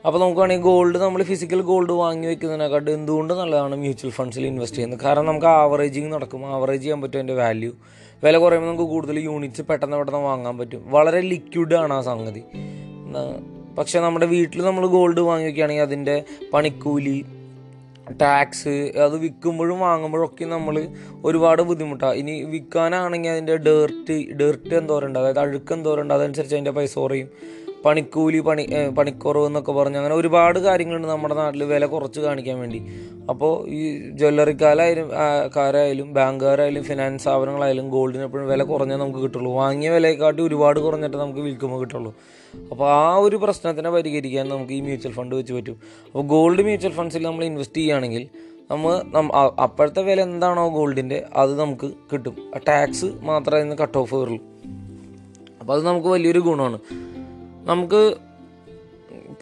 [0.07, 5.01] അപ്പോൾ നമുക്ക് വേണമെങ്കിൽ ഗോൾഡ് നമ്മൾ ഫിസിക്കൽ ഗോൾഡ് വാങ്ങി വെക്കുന്നതിനെക്കാട്ട് എന്തുകൊണ്ട് നല്ലതാണ് മ്യൂച്വൽ ഫണ്ട്സിൽ ഇൻവെസ്റ്റ് ചെയ്യുന്നത്?
[5.01, 6.47] കാരണം നമുക്ക് ആവറേജിങ് നടക്കും.
[6.47, 7.73] ആവറേജ് ചെയ്യാൻ പറ്റും അതിന്റെ വാല്യൂ
[8.25, 10.91] വില കുറയുമ്പോൾ നമുക്ക് കൂടുതൽ യൂണിറ്റ്സ് പെട്ടെന്ന് പെട്ടെന്ന് വാങ്ങാൻ പറ്റും.
[10.91, 12.43] വളരെ ലിക്വിഡ് ആണ് ആ സംഗതി.
[13.79, 16.23] പക്ഷേ നമ്മുടെ വീട്ടിൽ നമ്മൾ ഗോൾഡ് വാങ്ങി വെക്കുകയാണെങ്കിൽ അതിന്റെ
[16.53, 17.25] പണിക്കൂലി
[18.19, 20.89] ടാക്സ് അത് വിൽക്കുമ്പോഴും വാങ്ങുമ്പോഴും ഒക്കെ നമ്മൾ
[21.25, 27.29] ഒരുപാട് ബുദ്ധിമുട്ടാണ് ഇനി വിൽക്കാനാണെങ്കിൽ അതിന്റെ ഡേർട്ട് ഡേർട്ട് എന്തോരുണ്ട് അതായത് അഴുക്ക് എന്തോരുണ്ട് അതനുസരിച്ച് അതിന്റെ പൈസ കുറയും.
[27.85, 28.69] പണിക്കൂലി പണി
[28.99, 32.81] പണിക്കുറവ് എന്നൊക്കെ പറഞ്ഞ് അങ്ങനെ ഒരുപാട് കാര്യങ്ങളുണ്ട് നമ്മുടെ നാട്ടിൽ വില കുറച്ച് കാണിക്കാൻ വേണ്ടി.
[33.29, 35.11] അപ്പോൾ ഈ ജ്വല്ലറിക്കാരായാലും
[35.57, 39.55] കാരായാലും ബാങ്കുകാരായാലും ഫിനാൻസ് സ്ഥാപനങ്ങളായാലും ഗോൾഡിന് എപ്പോഴും വില കുറഞ്ഞേ നമുക്ക് കിട്ടുള്ളൂ.
[39.55, 42.15] വാങ്ങിയ വിലയെക്കാട്ടി ഒരുപാട് കുറഞ്ഞിട്ട് നമുക്ക് വിൽക്കുമ്പോൾ കിട്ടുള്ളൂ.
[42.71, 45.77] അപ്പോൾ ആ ഒരു പ്രശ്നത്തിനെ പരിഹരിക്കാൻ നമുക്ക് ഈ മ്യൂച്വൽ ഫണ്ട് വെച്ച് പറ്റും.
[46.07, 48.29] അപ്പോൾ ഗോൾഡ് മ്യൂച്വൽ ഫണ്ട്സിൽ നമ്മൾ ഇൻവെസ്റ്റ് ചെയ്യുകയാണെങ്കിൽ
[48.71, 49.31] നമ്മൾ നമ്മ
[49.63, 52.37] അപ്പോഴത്തെ വില എന്താണോ ഗോൾഡിന്റെ അത് നമുക്ക് കിട്ടും.
[52.69, 54.43] ടാക്സ് മാത്രമേ കട്ട് ഓഫ് വരുള്ളൂ.
[55.61, 56.79] അപ്പോൾ അത് നമുക്ക് വലിയൊരു ഗുണമാണ്.
[57.69, 58.17] നമുക്ക്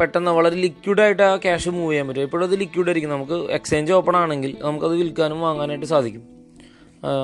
[0.00, 2.22] പെട്ടെന്ന് വളരെ ലിക്വിഡായിട്ട് ആ ക്യാഷ് മൂവ് ചെയ്യാൻ പറ്റും.
[2.22, 3.10] എപ്പോഴും അത് ലിക്വിഡ് ആയിരിക്കും.
[3.10, 6.38] നമുക്ക് എക്സ്ചേഞ്ച് ഓപ്പൺ ആണെങ്കിൽ നമുക്കത് വിൽക്കാനും വാങ്ങാനായിട്ട് സാധിക്കും.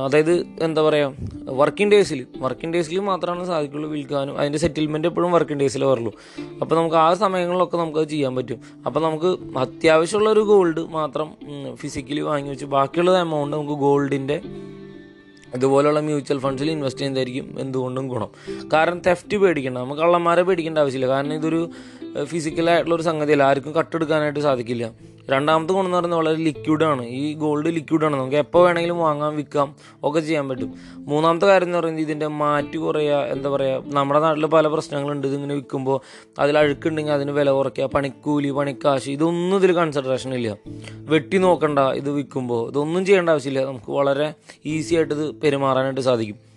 [0.04, 1.14] അതായത് എന്താ പറയുക
[1.46, 4.38] വർക്കിംഗ് ഡേയ്സിൽ വർക്കിംഗ് ഡേയ്സിൽ മാത്രമാണ് സാധിക്കുള്ളൂ വിൽക്കാനും.
[4.38, 6.12] അതിന്റെ സെറ്റിൽമെന്റ് എപ്പോഴും വർക്കിംഗ് ഡേയ്സിൽ വരുള്ളൂ.
[6.60, 8.60] അപ്പോൾ നമുക്ക് ആ സമയങ്ങളിലൊക്കെ നമുക്കത് ചെയ്യാൻ പറ്റും.
[8.86, 11.34] അപ്പോൾ നമുക്ക് അത്യാവശ്യമുള്ളൊരു ഗോൾഡ് മാത്രം
[11.74, 14.40] ഫിസിക്കലി വാങ്ങി വെച്ച് ബാക്കിയുള്ള എമൗണ്ട് നമുക്ക് ഗോൾഡിന്റെ
[15.54, 18.30] ഇതുപോലുള്ള മ്യൂച്വൽ ഫണ്ട്സിൽ ഇൻവെസ്റ്റ് ചെയ്യുന്നതായിരിക്കും എന്തുകൊണ്ടും ഗുണം.
[18.72, 19.78] കാരണം തെഫ്റ്റ് പേടിക്കേണ്ട.
[19.78, 21.08] നമുക്ക് കള്ളന്മാരെ പേടിക്കേണ്ട ആവശ്യമില്ല.
[21.08, 21.70] കാരണം ഇതൊരു
[22.24, 23.42] ഫിസിക്കലായിട്ടുള്ള ഒരു സംഗതിയല്ല.
[23.42, 24.90] ആർക്കും കട്ടെടുക്കാനായിട്ട് സാധിക്കില്ല.
[25.30, 30.20] രണ്ടാമത്തെ ഗുണം എന്ന് പറയുന്നത് വളരെ ലിക്വിഡാണ് ഈ ഗോൾഡ് ലിക്വിഡാണ് നമുക്ക് എപ്പോൾ വേണമെങ്കിലും വാങ്ങാം വിൽക്കാം ഒക്കെ
[30.20, 30.74] ചെയ്യാൻ പറ്റും.
[30.96, 35.26] മൂന്നാമത്തെ കാര്യം എന്ന് പറയുന്നത് ഇതിന്റെ മാറ്റ് കുറയുക എന്താ പറയുക നമ്മുടെ നാട്ടിൽ പല പ്രശ്നങ്ങളുണ്ട്.
[35.26, 36.00] ഇതിങ്ങനെ വിൽക്കുമ്പോൾ
[36.38, 37.84] അതിൽ അഴുക്കുണ്ടെങ്കിൽ അതിന് വില കുറയ്ക്കുക.
[37.84, 40.56] പണിക്കൂലി പണിക്കാശ് ഇതൊന്നും ഇതിൽ കൺസിഡറേഷൻ ഇല്ല.
[40.92, 43.64] വെട്ടി നോക്കണ്ട ഇത് വിൽക്കുമ്പോൾ ഇതൊന്നും ചെയ്യേണ്ട ആവശ്യമില്ല.
[43.64, 44.34] നമുക്ക് വളരെ
[44.66, 46.53] ഈസി ആയിട്ട് ഇത് പെരുമാറാനായിട്ട് സാധിക്കും.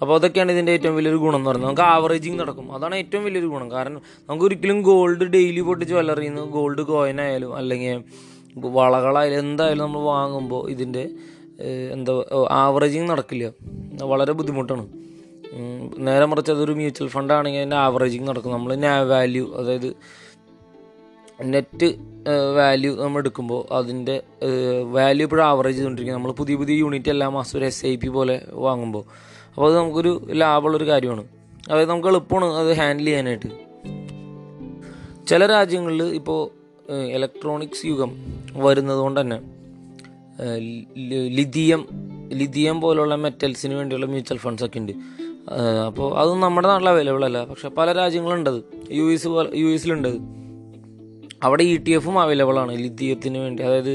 [0.00, 1.70] അപ്പോൾ അതൊക്കെയാണ് ഇതിന്റെ ഏറ്റവും വലിയൊരു ഗുണം എന്ന് പറയുന്നത്.
[1.70, 2.74] നമുക്ക് ആവറേജിങ് നടക്കും.
[2.74, 3.70] അതാണ് ഏറ്റവും വലിയൊരു ഗുണം.
[3.70, 8.02] കാരണം നമുക്ക് ഒരിക്കലും ഗോൾഡ് ഡെയിലി പൊട്ടിച്ച് ജ്വല്ലറിയിൽ ഗോൾഡ് കോയിൻ ആയാലും അല്ലെങ്കിൽ
[8.58, 11.10] വളകളായാലും എന്തായാലും നമ്മൾ വാങ്ങുമ്പോൾ ഇതിന്റെ
[11.92, 12.12] എന്താ
[12.50, 13.52] ആവറേജിങ് നടക്കില്ല.
[14.02, 14.88] വളരെ ബുദ്ധിമുട്ടാണ്.
[15.98, 18.52] നേരെ മറിച്ച് അതൊരു മ്യൂച്വൽ ഫണ്ട് ആണെങ്കിൽ അതിന്റെ ആവറേജിങ് നടക്കും.
[18.52, 19.94] നമ്മൾ നാ വാല്യൂ അതായത്
[21.42, 21.88] നെറ്റ്
[22.56, 24.22] വാല്യൂ നമ്മൾ എടുക്കുമ്പോൾ അതിന്റെ
[24.82, 28.42] വാല്യൂ ഇപ്പോഴും ആവറേജ് ചെയ്തുകൊണ്ടിരിക്കും നമ്മൾ പുതിയ പുതിയ യൂണിറ്റ് എല്ലാ മാസവും ഒരു എസ് ഐ പി പോലെ
[28.52, 29.04] വാങ്ങുമ്പോൾ
[29.58, 31.22] അപ്പോൾ അത് നമുക്കൊരു ലാഭമുള്ളൊരു കാര്യമാണ്.
[31.70, 33.48] അതായത് നമുക്ക് എളുപ്പമാണ് അത് ഹാൻഡിൽ ചെയ്യാനായിട്ട്.
[35.26, 36.42] ചില രാജ്യങ്ങളിൽ ഇപ്പോൾ
[37.14, 38.12] ഇലക്ട്രോണിക്സ് യുഗം
[38.54, 39.38] വരുന്നത് കൊണ്ട് തന്നെ
[41.38, 41.88] ലിഥിയം
[42.32, 44.92] ലിഥിയം പോലുള്ള മെറ്റൽസിന് വേണ്ടിയുള്ള മ്യൂച്വൽ ഫണ്ട്സ് ഒക്കെ ഉണ്ട്.
[45.86, 47.44] അപ്പോൾ അത് നമ്മുടെ നാട്ടിൽ അവൈലബിൾ അല്ല.
[47.44, 50.16] പക്ഷെ പല രാജ്യങ്ങളുണ്ടത് യു എസ് യു എസിലുണ്ടത്
[51.42, 52.72] അവിടെ ഇ ടി എഫും അവൈലബിൾ ആണ്.
[52.78, 53.62] ലിഥിയത്തിന് വേണ്ടി.
[53.62, 53.92] അതായത്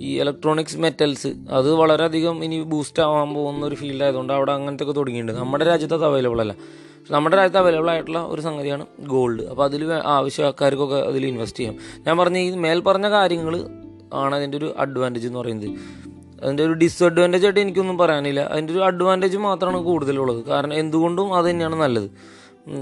[0.00, 4.92] ഈ ഇലക്ട്രോണിക്സ് മെറ്റൽസ് അത് വളരെയധികം ഇനി ബൂസ്റ്റ് ആവാൻ പോകുന്ന ഒരു ഫീൽഡ് ആയതുകൊണ്ട് അവിടെ അങ്ങനത്തെ ഒക്കെ
[4.92, 5.40] തുടങ്ങിയിട്ടുണ്ട്.
[5.40, 6.54] നമ്മുടെ രാജ്യത്ത് അത് അവൈലബിൾ അല്ല.
[7.10, 11.76] നമ്മുടെ രാജ്യത്ത് അവൈലബിൾ ആയിട്ടുള്ള ഒരു സംഗതിയാണ് ഗോൾഡ് അപ്പോൾ അതിൽ ആവശ്യക്കാർക്കൊക്കെ അതിൽ ഇൻവെസ്റ്റ് ചെയ്യാം.
[12.06, 13.68] ഞാൻ പറഞ്ഞ ഈ മേൽ പറഞ്ഞ കാര്യങ്ങൾ
[14.14, 15.70] ആണ് അതിന്റെ ഒരു അഡ്വാന്റേജ് എന്ന് പറയുന്നത്.
[16.42, 18.40] അതിന്റെ ഒരു ഡിസ്അഡ്വാന്റേജ് ആയിട്ട് എനിക്കൊന്നും പറയാനില്ല.
[18.40, 20.44] അതിന്റെ ഒരു അഡ്വാന്റേജ് മാത്രമാണ് കൂടുതലുള്ളത്.
[20.44, 22.10] കാരണം എന്തുകൊണ്ടും അത് തന്നെയാണ് നല്ലത്.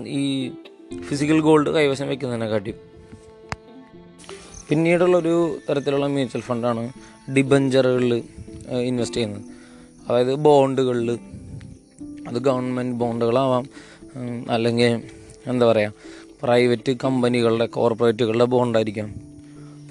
[0.07, 0.53] ഈ
[1.03, 2.88] ഫിസിക്കൽ ഗോൾഡ് കൈവശം വെക്കുന്നതിനെക്കാട്ടിയും.
[4.71, 5.35] പിന്നീടുള്ളൊരു
[5.71, 6.83] തരത്തിലുള്ള മ്യൂച്വൽ ഫണ്ടാണ്
[7.37, 8.15] ഡിബഞ്ചറുകളിൽ
[8.81, 9.43] ഇൻവെസ്റ്റ് ചെയ്യുന്നത്.
[10.09, 11.19] അതായത് ബോണ്ടുകളിൽ
[12.29, 13.65] അത് ഗവൺമെന്റ് ബോണ്ടുകളാവാം
[14.51, 15.03] അല്ലെങ്കിൽ
[15.47, 15.93] എന്താ പറയുക
[16.43, 19.15] പ്രൈവറ്റ് കമ്പനികളുടെ കോർപ്പറേറ്റുകളുടെ ബോണ്ടായിരിക്കാം.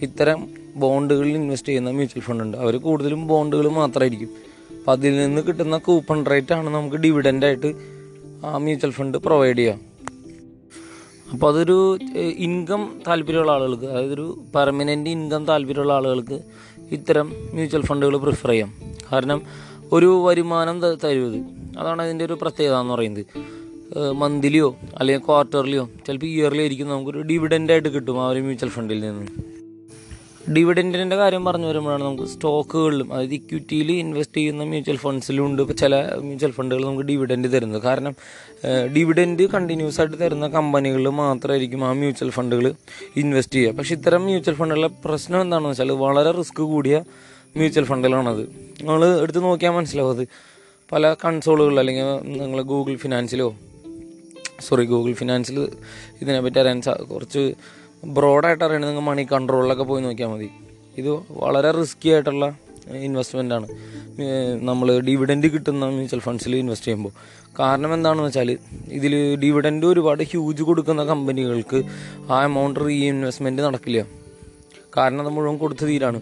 [0.02, 4.30] ഇത്തരം ബോണ്ടുകളിൽ ഇൻവെസ്റ്റ് ചെയ്യുന്ന മ്യൂച്വൽ ഫണ്ട് ഉണ്ട് അവർ കൂടുതലും ബോണ്ടുകൾ മാത്രമായിരിക്കും
[4.80, 7.70] അപ്പം അതിൽ നിന്ന് കിട്ടുന്ന കൂപ്പൺ റേറ്റാണ് നമുക്ക് ഡിവിഡന്റായിട്ട്
[8.46, 9.97] ആ മ്യൂച്വൽ ഫണ്ട് പ്രൊവൈഡ് ചെയ്യുക
[11.34, 16.40] അപ്പോൾ അതൊരു ഇൻകം താല്പര്യമുള്ള ആളുകൾക്ക് അതായത് ഒരു പെർമനന്റ് ഇൻകം താല്പര്യമുള്ള ആളുകൾക്ക്
[16.92, 18.74] ഇത്തരം മ്യൂച്വൽ ഫണ്ടുകൾ പ്രിഫർ ചെയ്യാം.
[19.12, 19.42] കാരണം
[19.92, 21.34] ഒരു വരുമാനം തരുവത്.
[21.34, 23.26] തരും അതാണ് അതിന്റെ ഒരു പ്രത്യേകത എന്ന് പറയുന്നത്
[24.12, 29.57] മന്ത്ലിയോ അല്ലെങ്കിൽ ക്വാർട്ടർലിയോ ചിലപ്പോൾ ഇയർലി ആയിരിക്കും നമുക്കൊരു ഡിവിഡന്റായിട്ട് കിട്ടും ആ ഒരു മ്യൂച്വൽ ഫണ്ടിൽ നിന്ന്.
[30.56, 36.16] ഡിവിഡന്റിന്റെ കാര്യം പറഞ്ഞു വരുമ്പോഴാണ് നമുക്ക് സ്റ്റോക്കുകളിലും അതായത് ഇക്വിറ്റിയിൽ ഇൻവെസ്റ്റ് ചെയ്യുന്ന മ്യൂച്വൽ ഫണ്ട്സിലും ഉണ്ട് ഇപ്പോൾ ചില
[36.16, 37.82] മ്യൂച്വൽ ഫണ്ടുകൾ നമുക്ക് ഡിവിഡന്റ് തരുന്നത്.
[37.82, 38.16] കാരണം
[38.96, 42.74] ഡിവിഡന്റ് കണ്ടിന്യൂസ് ആയിട്ട് തരുന്ന കമ്പനികൾ മാത്രമായിരിക്കും ആ മ്യൂച്വൽ ഫണ്ടുകൾ
[43.16, 43.74] ഇൻവെസ്റ്റ് ചെയ്യുക.
[43.74, 47.04] പക്ഷേ ഇത്തരം മ്യൂച്വൽ ഫണ്ടുകളുടെ പ്രശ്നം എന്താണെന്ന് വെച്ചാൽ വളരെ റിസ്ക് കൂടിയ
[47.58, 48.44] മ്യൂച്വൽ ഫണ്ടുകളാണത്.
[48.82, 50.28] നമ്മൾ എടുത്ത് നോക്കിയാൽ മനസ്സിലാവും അത്.
[50.92, 52.04] പല കൺസോളുകളിൽ അല്ലെങ്കിൽ
[52.38, 53.56] നിങ്ങൾ ഗൂഗിൾ ഫിനാൻസിലോ
[54.62, 55.70] സോറി ഗൂഗിൾ ഫിനാൻസിൽ
[56.22, 57.54] ഇതിനെപ്പറ്റി അറിയാൻ കുറച്ച്
[58.16, 60.50] ബ്രോഡായിട്ട് അറിയണമെങ്കിൽ നിങ്ങൾ മണി കൺട്രോളിലൊക്കെ പോയി നോക്കിയാൽ മതി.
[61.02, 61.10] ഇത്
[61.44, 62.46] വളരെ റിസ്കി ആയിട്ടുള്ള
[63.08, 63.68] ഇൻവെസ്റ്റ്മെന്റ് ആണ്.
[64.70, 67.14] നമ്മൾ ഡിവിഡൻഡ് കിട്ടുന്ന മ്യൂച്വൽ ഫണ്ട്സിൽ ഇൻവെസ്റ്റ് ചെയ്യുമ്പോൾ
[67.60, 68.50] കാരണം എന്താണെന്ന് വെച്ചാൽ
[68.98, 71.80] ഇതിൽ ഡിവിഡൻഡ് ഒരുപാട് ഹ്യൂജ് കൊടുക്കുന്ന കമ്പനികൾക്ക്
[72.32, 74.02] ആ എമൗണ്ട് റീ ഇൻവെസ്റ്റ്മെന്റ് നടക്കില്ല.
[74.98, 76.20] കാരണം അത് മുഴുവൻ കൊടുത്ത് തീരാണ്.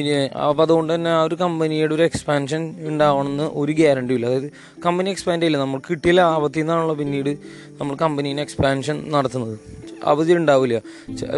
[0.00, 0.10] ഇനി
[0.46, 4.26] അപ്പോൾ അതുകൊണ്ട് തന്നെ ആ ഒരു കമ്പനിയുടെ ഒരു എക്സ്പാൻഷൻ ഉണ്ടാവണമെന്ന് ഒരു ഗ്യാരണ്ടി ഇല്ല.
[4.30, 4.48] അതായത്
[4.86, 5.60] കമ്പനി എക്സ്പാൻഡ് ചെയ്യില്ല.
[5.64, 7.32] നമ്മൾ കിട്ടിയ ലാഭത്തിൽ നിന്നാണല്ലോ പിന്നീട്
[7.80, 9.56] നമ്മൾ കമ്പനീനെ എക്സ്പാൻഷൻ നടത്തുന്നത്.
[10.06, 10.80] അവധി ഉണ്ടാവില്ല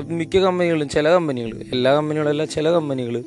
[0.08, 3.24] മിക്ക കമ്പനികളും ചില കമ്പനികൾ എല്ലാ കമ്പനികളല്ല ചില കമ്പനികൾ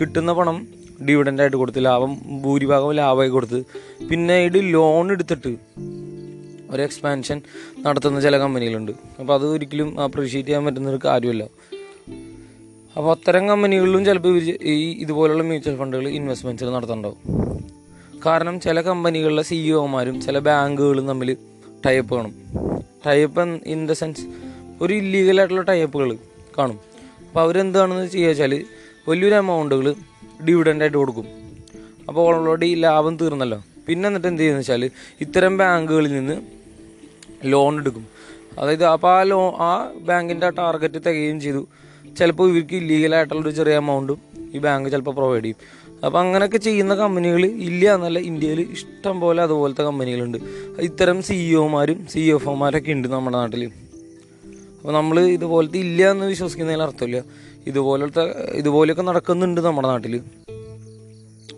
[0.00, 0.66] കിട്ടുന്ന പണം
[1.08, 3.64] ഡിവിഡന്റായിട്ട് കൊടുത്ത് ലാഭം ഭൂരിഭാഗം ലാഭമായി കൊടുത്ത്
[4.10, 5.56] പിന്നെ ഇത് ലോൺ എടുത്തിട്ട്
[6.70, 7.40] ഒരു എക്സ്പാൻഷൻ
[7.78, 8.92] നടത്തുന്ന ചില കമ്പനികളുണ്ട്.
[9.20, 11.44] അപ്പോൾ അത് ഒരിക്കലും അപ്രീഷിയേറ്റ് ചെയ്യാൻ പറ്റുന്ന ഒരു കാര്യമല്ല.
[12.96, 17.18] അപ്പോൾ അത്തരം കമ്പനികളിലും ചിലപ്പോൾ ഈ ഇതുപോലുള്ള മ്യൂച്വൽ ഫണ്ടുകൾ ഇൻവെസ്റ്റ്മെന്റ്സിൽ നടത്തുന്നുണ്ടാവും
[18.26, 21.36] കാരണം ചില കമ്പനികളിലെ സിഇഒമാരും ചില ബാങ്കുകളും തമ്മിൽ
[21.86, 22.34] ടൈപ്പ് കാണും
[23.06, 24.51] ടൈപ്പ് ഇൻ ദ സെൻസ്
[24.82, 26.16] ഒരു ഇല്ലീഗലായിട്ടുള്ള ടൈപ്പുകൾ
[26.58, 26.78] കാണും.
[27.28, 28.64] അപ്പോൾ അവരെന്താണെന്ന് ചെയ്യുക വെച്ചാൽ
[29.08, 29.94] വലിയൊരു എമൗണ്ടുകൾ
[30.48, 31.26] ഡിവിഡന്റായിട്ട് കൊടുക്കും.
[32.08, 33.62] അപ്പോൾ ഓൾറെഡി ലാഭം തീർന്നല്ലോ.
[33.88, 36.36] പിന്നെ എന്നിട്ട് എന്ത് ചെയ്യുന്നത് വെച്ചാൽ ഇത്തരം ബാങ്കുകളിൽ നിന്ന്
[37.44, 38.06] ലോൺ എടുക്കും.
[38.58, 41.68] അതായത് അപ്പോൾ ആ ലോ ആ ബാങ്കിന്റെ ആ ടാർഗറ്റ് തികയും ചെയ്തു.
[42.18, 44.18] ചിലപ്പോൾ ഇവർക്ക് ഇല്ലീഗലായിട്ടുള്ളൊരു ചെറിയ എമൗണ്ടും
[44.54, 45.56] ഈ ബാങ്ക് ചിലപ്പോൾ പ്രൊവൈഡ് ചെയ്യും.
[46.04, 50.38] അപ്പോൾ അങ്ങനെയൊക്കെ ചെയ്യുന്ന കമ്പനികൾ ഇല്ല എന്നല്ല ഇന്ത്യയിൽ ഇഷ്ടം പോലെ അതുപോലത്തെ കമ്പനികളുണ്ട്
[50.80, 53.70] ഇത്തരം സിഇഒമാരും സി എഫ് ഒമാരൊക്കെ ഉണ്ട് നമ്മുടെ നാട്ടിൽ
[54.82, 57.22] അപ്പോൾ നമ്മൾ ഇതുപോലത്തെ ഇല്ല എന്ന് വിശ്വസിക്കുന്നതിൽ അർത്ഥമില്ല.
[57.66, 58.22] ഇതുപോലത്തെ
[58.52, 60.20] ഇതുപോലെയൊക്കെ നടക്കുന്നുണ്ട് നമ്മുടെ നാട്ടിൽ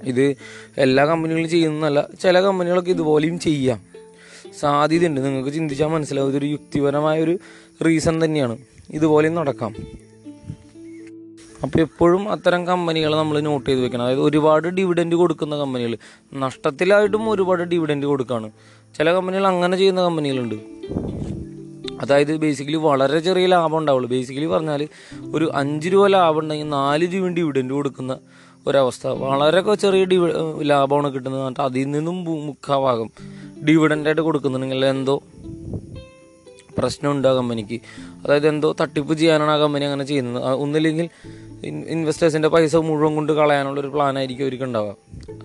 [0.05, 0.35] ഇത്
[0.79, 3.81] എല്ലാ കമ്പനികളും ചെയ്യുന്നതല്ല ചില കമ്പനികളൊക്കെ ഇതുപോലെയും ചെയ്യാം.
[4.61, 5.21] സാധ്യതയുണ്ട്.
[5.25, 6.29] നിങ്ങൾക്ക് ചിന്തിച്ചാൽ മനസ്സിലാവും.
[6.31, 7.39] ഇതൊരു യുക്തിപരമായ ഒരു
[7.87, 8.59] റീസൺ തന്നെയാണ്.
[8.91, 9.75] ഇതുപോലെയും നടക്കാം.
[11.63, 14.03] അപ്പോൾ എപ്പോഴും അത്തരം കമ്പനികൾ നമ്മൾ നോട്ട് ചെയ്ത് വെക്കണം.
[14.03, 15.97] അതായത് ഒരുപാട് ഡിവിഡൻഡ് കൊടുക്കുന്ന കമ്പനികൾ
[16.35, 18.51] നഷ്ടത്തിലായിട്ടും ഒരുപാട് ഡിവിഡൻഡ് കൊടുക്കുകയാണ്
[18.99, 20.55] ചില കമ്പനികൾ അങ്ങനെ ചെയ്യുന്ന കമ്പനികളുണ്ട്.
[22.05, 24.09] അതായത് ബേസിക്കലി വളരെ ചെറിയ ലാഭം ഉണ്ടാവുള്ളൂ.
[24.11, 24.83] ബേസിക്കലി പറഞ്ഞാൽ
[25.35, 28.15] ഒരു അഞ്ച് രൂപ ലാഭം ഉണ്ടെങ്കിൽ നാല് രൂപ ഡിവിഡൻഡ് കൊടുക്കുന്ന
[28.67, 30.29] ഒരവസ്ഥ വളരെ ചെറിയ ഡിവി
[30.65, 33.11] ലാഭമാണ് കിട്ടുന്നത് എന്നിട്ട് അതിൽ നിന്നും മുക്കാ ഭാഗം
[33.69, 35.23] ഡിവിഡന്റായിട്ട് കൊടുക്കുന്നുണ്ടെങ്കിൽ എന്തോ
[36.79, 37.81] പ്രശ്നമുണ്ട് ആ കമ്പനിക്ക്
[38.25, 40.45] അതായത് എന്തോ തട്ടിപ്പ് ചെയ്യാനാണ് ആ കമ്പനി അങ്ങനെ ചെയ്യുന്നത്.
[40.55, 41.09] ഒന്നില്ലെങ്കിൽ
[41.67, 44.97] ഇൻവെസ്റ്റേഴ്സിന്റെ പൈസ മുഴുവൻ കൊണ്ട് കളയാനുള്ളൊരു പ്ലാനായിരിക്കും അവർക്ക് ഉണ്ടാവുക.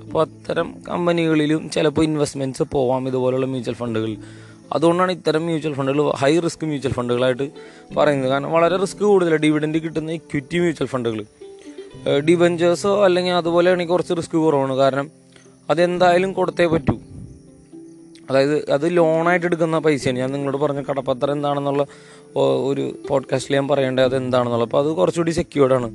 [0.03, 4.17] അപ്പോൾ അത്തരം കമ്പനികളിലും ചിലപ്പോൾ ഇൻവെസ്റ്റ്മെന്റ്സ് പോവാം ഇതുപോലുള്ള മ്യൂച്വൽ ഫണ്ടുകളിൽ
[4.73, 7.51] അതുകൊണ്ടാണ് ഇത്തരം മ്യൂച്വൽ ഫണ്ടുകൾ ഹൈ റിസ്ക് മ്യൂച്വൽ ഫണ്ടുകളായിട്ട്
[7.97, 8.29] പറയുന്നത്.
[8.29, 11.25] കാരണം വളരെ റിസ്ക് കൂടുതലാണ് ഡിവിഡൻഡ് കിട്ടുന്ന ഇക്വിറ്റി മ്യൂച്വൽ ഫണ്ടുകൾ
[12.29, 14.73] ഡിബഞ്ചേഴ്സോ അല്ലെങ്കിൽ അതുപോലെയാണെങ്കിൽ കുറച്ച് റിസ്ക് കുറവാണ്.
[14.75, 15.11] കാരണം
[15.69, 16.95] അതെന്തായാലും കൊടുത്തേ പറ്റൂ.
[18.29, 20.19] അതായത് അത് ലോണായിട്ട് എടുക്കുന്ന പൈസയാണ്.
[20.19, 21.85] ഞാൻ നിങ്ങളോട് പറഞ്ഞ കടപ്പത്രം എന്താണെന്നുള്ള
[22.69, 25.87] ഒരു പോഡ്കാസ്റ്റിൽ ഞാൻ പറയേണ്ടത് അത് എന്താണെന്നുള്ളത് അപ്പോൾ അത് കുറച്ചുകൂടി സെക്യൂർഡാണ്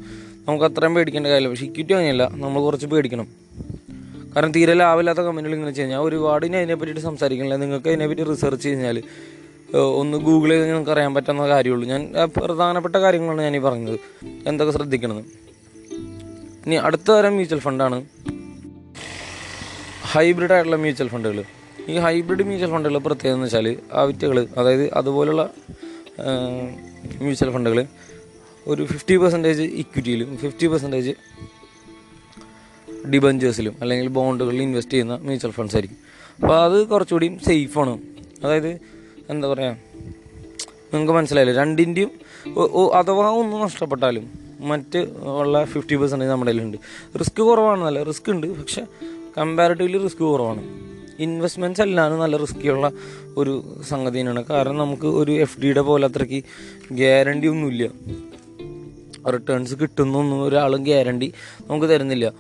[0.49, 1.51] നമുക്ക് അത്രയും പേടിക്കേണ്ട കാര്യമില്ല.
[1.51, 3.29] പക്ഷേ ഇക്വിറ്റി അങ്ങനെയല്ല നമ്മൾ കുറച്ച് പേടിക്കണം.
[4.35, 5.91] കാരണം തീരെ ലാഭമില്ലാത്ത കമ്പനികൾ ഇങ്ങനെ ചെയ്യാം.
[5.91, 7.57] ഞാൻ ഒരുപാട് ഇനി അതിനെ പറ്റിയിട്ട് സംസാരിക്കുന്നില്ല.
[7.61, 9.03] നിങ്ങൾക്ക് അതിനെപ്പറ്റി റിസർച്ച് കഴിഞ്ഞാൽ
[9.77, 11.89] ഒന്ന് ഗൂഗിൾ ചെയ്ത് നിങ്ങൾക്ക് അറിയാൻ പറ്റുന്ന കാര്യമുള്ളൂ.
[11.89, 12.03] ഞാൻ
[12.37, 13.99] പ്രധാനപ്പെട്ട കാര്യങ്ങളാണ് ഞാൻ ഈ പറഞ്ഞത്.
[14.47, 15.23] എന്തൊക്കെ ശ്രദ്ധിക്കണത്?
[16.67, 18.07] ഇനി അടുത്ത തരം മ്യൂച്വൽ ഫണ്ടാണ്
[20.13, 21.45] ഹൈബ്രിഡ് ആയിട്ടുള്ള മ്യൂച്വൽ ഫണ്ടുകൾ
[21.89, 25.51] ഈ ഹൈബ്രിഡ് മ്യൂച്വൽ ഫണ്ടുകൾ പ്രത്യേകത എന്ന് വെച്ചാൽ ആ വിറ്റുകൾ അതായത് അതുപോലുള്ള
[27.23, 27.87] മ്യൂച്വൽ ഫണ്ടുകൾ
[28.67, 31.13] ഒരു ഫിഫ്റ്റി പെർസെന്റേജ് ഇക്വിറ്റിയിലും ഫിഫ്റ്റി പെർസെന്റേജ്
[33.13, 35.99] ഡിബഞ്ചേഴ്സിലും അല്ലെങ്കിൽ ബോണ്ടുകളിൽ ഇൻവെസ്റ്റ് ചെയ്യുന്ന മ്യൂച്വൽ ഫണ്ട്സ് ആയിരിക്കും.
[36.41, 37.99] അപ്പോൾ അത് കുറച്ചുകൂടി സേഫാണ്
[38.45, 38.71] അതായത്
[39.31, 39.77] എന്താ പറയുക
[40.93, 41.55] നിങ്ങൾക്ക് മനസ്സിലായില്ലേ?
[41.57, 42.11] രണ്ടിന്റെയും
[42.95, 44.99] അഥവാ ഒന്ന് നഷ്ടപ്പെട്ടാലും മറ്റ്
[45.41, 46.79] ഉള്ള ഫിഫ്റ്റി പെർസെന്റേജ് നമ്മുടെ കയ്യിലുണ്ട്.
[47.19, 48.47] റിസ്ക് കുറവാണെന്നല്ല റിസ്ക് ഉണ്ട്.
[48.61, 48.87] പക്ഷെ
[49.39, 50.63] കമ്പാരിറ്റീവ്ലി റിസ്ക് കുറവാണ്.
[51.19, 52.91] ഇൻവെസ്റ്റ്മെന്റ്സ് എല്ലാവരും നല്ല റിസ്ക്കിയുള്ള
[53.37, 54.45] ഒരു സംഗതി തന്നെയാണ്.
[54.45, 56.45] കാരണം നമുക്ക് ഒരു എഫ് ഡിയുടെ പോലെ അത്രയ്ക്ക്
[56.93, 57.87] ഗ്യാരണ്ടി ഒന്നുമില്ല.
[59.31, 61.33] റിട്ടേൺസ് കിട്ടുന്നൊന്നും ഒരാളും ഗ്യാരണ്ടി
[61.69, 62.33] നമുക്ക് തരുന്നില്ല.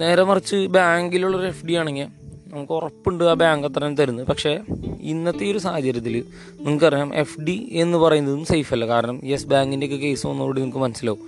[0.00, 2.06] നേരെ മറിച്ച് ബാങ്കിലുള്ളൊരു എഫ് ഡി ആണെങ്കിൽ
[2.46, 4.26] നമുക്ക് ഉറപ്പുണ്ട് ആ ബാങ്ക് അത്രയും തരുന്നത്.
[4.26, 4.60] പക്ഷേ
[5.00, 6.24] ഇന്നത്തെ ഈ ഒരു സാഹചര്യത്തിൽ
[6.60, 8.86] നിങ്ങൾക്കറിയാം എഫ് ഡി എന്ന് പറയുന്നതും സേഫ് അല്ല.
[8.86, 11.20] കാരണം യെസ് ബാങ്കിന്റെയൊക്കെ കേസ് വന്നതോടെ നിങ്ങൾക്ക് മനസ്സിലാവും.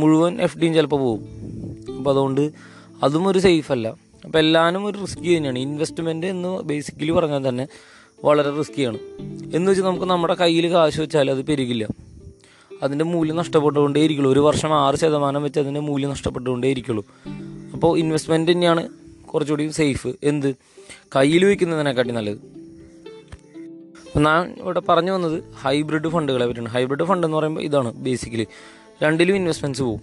[0.00, 1.24] മുഴുവൻ എഫ് ഡിയും ചിലപ്പോൾ പോകും.
[1.98, 2.50] അപ്പോൾ അതുകൊണ്ട്
[3.02, 3.88] അതും ഒരു സേഫ് അല്ല.
[4.24, 5.58] അപ്പോൾ എല്ലാവരും ഒരു റിസ്ക് തന്നെയാണ്.
[5.58, 7.66] ഇൻവെസ്റ്റ്മെന്റ് എന്ന് ബേസിക്കലി പറഞ്ഞാൽ തന്നെ
[8.24, 8.98] വളരെ റിസ്ക്കിയാണ്
[9.54, 11.88] എന്ന് വെച്ചാൽ നമുക്ക് നമ്മുടെ കയ്യിൽ കാശ് വെച്ചാൽ അത് പെരുകില്ല.
[12.82, 17.06] അതിന്റെ മൂല്യം നഷ്ടപ്പെട്ടുകൊണ്ടേ ഇരിക്കുള്ളൂ ഒരു വർഷം ആറ് ശതമാനം വെച്ച് അതിന്റെ മൂല്യം നഷ്ടപ്പെട്ടുകൊണ്ടേ ഇരിക്കുള്ളൂ
[17.72, 18.88] അപ്പോൾ ഇൻവെസ്റ്റ്മെന്റ് തന്നെയാണ്
[19.34, 20.54] കുറച്ചുകൂടി സേഫ് എന്ത്?
[21.16, 22.38] കയ്യിൽ വയ്ക്കുന്നതിനെക്കാട്ടി നല്ലത്.
[24.06, 26.68] അപ്പോൾ ഞാൻ ഇവിടെ പറഞ്ഞു വന്നത് ഹൈബ്രിഡ് ഫണ്ടുകളെ പറ്റിയാണ്.
[26.68, 28.46] ഹൈബ്രിഡ് ഫണ്ട് എന്ന് പറയുമ്പോൾ ഇതാണ് ബേസിക്കലി
[29.02, 30.00] രണ്ടിലും ഇൻവെസ്റ്റ്മെന്റ്സ് പോകും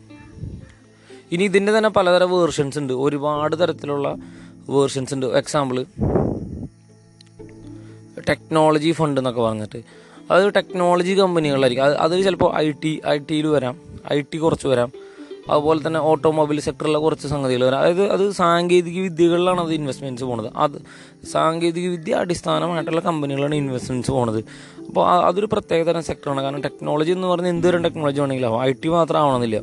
[1.32, 2.94] ഇനി ഇതിന്റെ തന്നെ പലതരം വേർഷൻസ് ഉണ്ട്.
[2.94, 4.16] ഒരുപാട് തരത്തിലുള്ള
[4.70, 5.26] വേർഷൻസ് ഉണ്ട്.
[5.26, 5.86] എക്സാമ്പിൾ
[8.30, 10.09] ടെക്നോളജി ഫണ്ട് എന്നൊക്കെ പറഞ്ഞിട്ട്.
[10.32, 13.78] അത് ടെക്നോളജി കമ്പനികളായിരിക്കും അത് അത് ചിലപ്പോൾ ഐ ടി ഐ ടിയിൽ വരാം.
[14.14, 14.92] ഐ ടി കുറച്ച് വരാം.
[15.50, 17.80] അതുപോലെ തന്നെ ഓട്ടോമൊബൈൽ സെക്ടറിലെ കുറച്ച് സംഗതികൾ വരാം.
[17.80, 20.52] അതായത് അത് സാങ്കേതിക വിദ്യകളിലാണ് അത് ഇൻവെസ്റ്റ്മെന്റ്സ് പോണത്.
[20.56, 20.72] അത്
[21.32, 24.38] സാങ്കേതിക വിദ്യ അടിസ്ഥാനമായിട്ടുള്ള കമ്പനികളാണ് ഇൻവെസ്റ്റ്മെന്റ്സ് പോണത്.
[24.88, 29.20] അപ്പോൾ അതൊരു പ്രത്യേക തരം സെക്ടറാണ് കാരണം ടെക്നോളജി എന്ന് പറഞ്ഞാൽ എന്തൊരു ടെക്നോളജി വേണമെങ്കിലും ഐ ടി മാത്രം
[29.20, 29.60] ആവണമെന്നില്ല.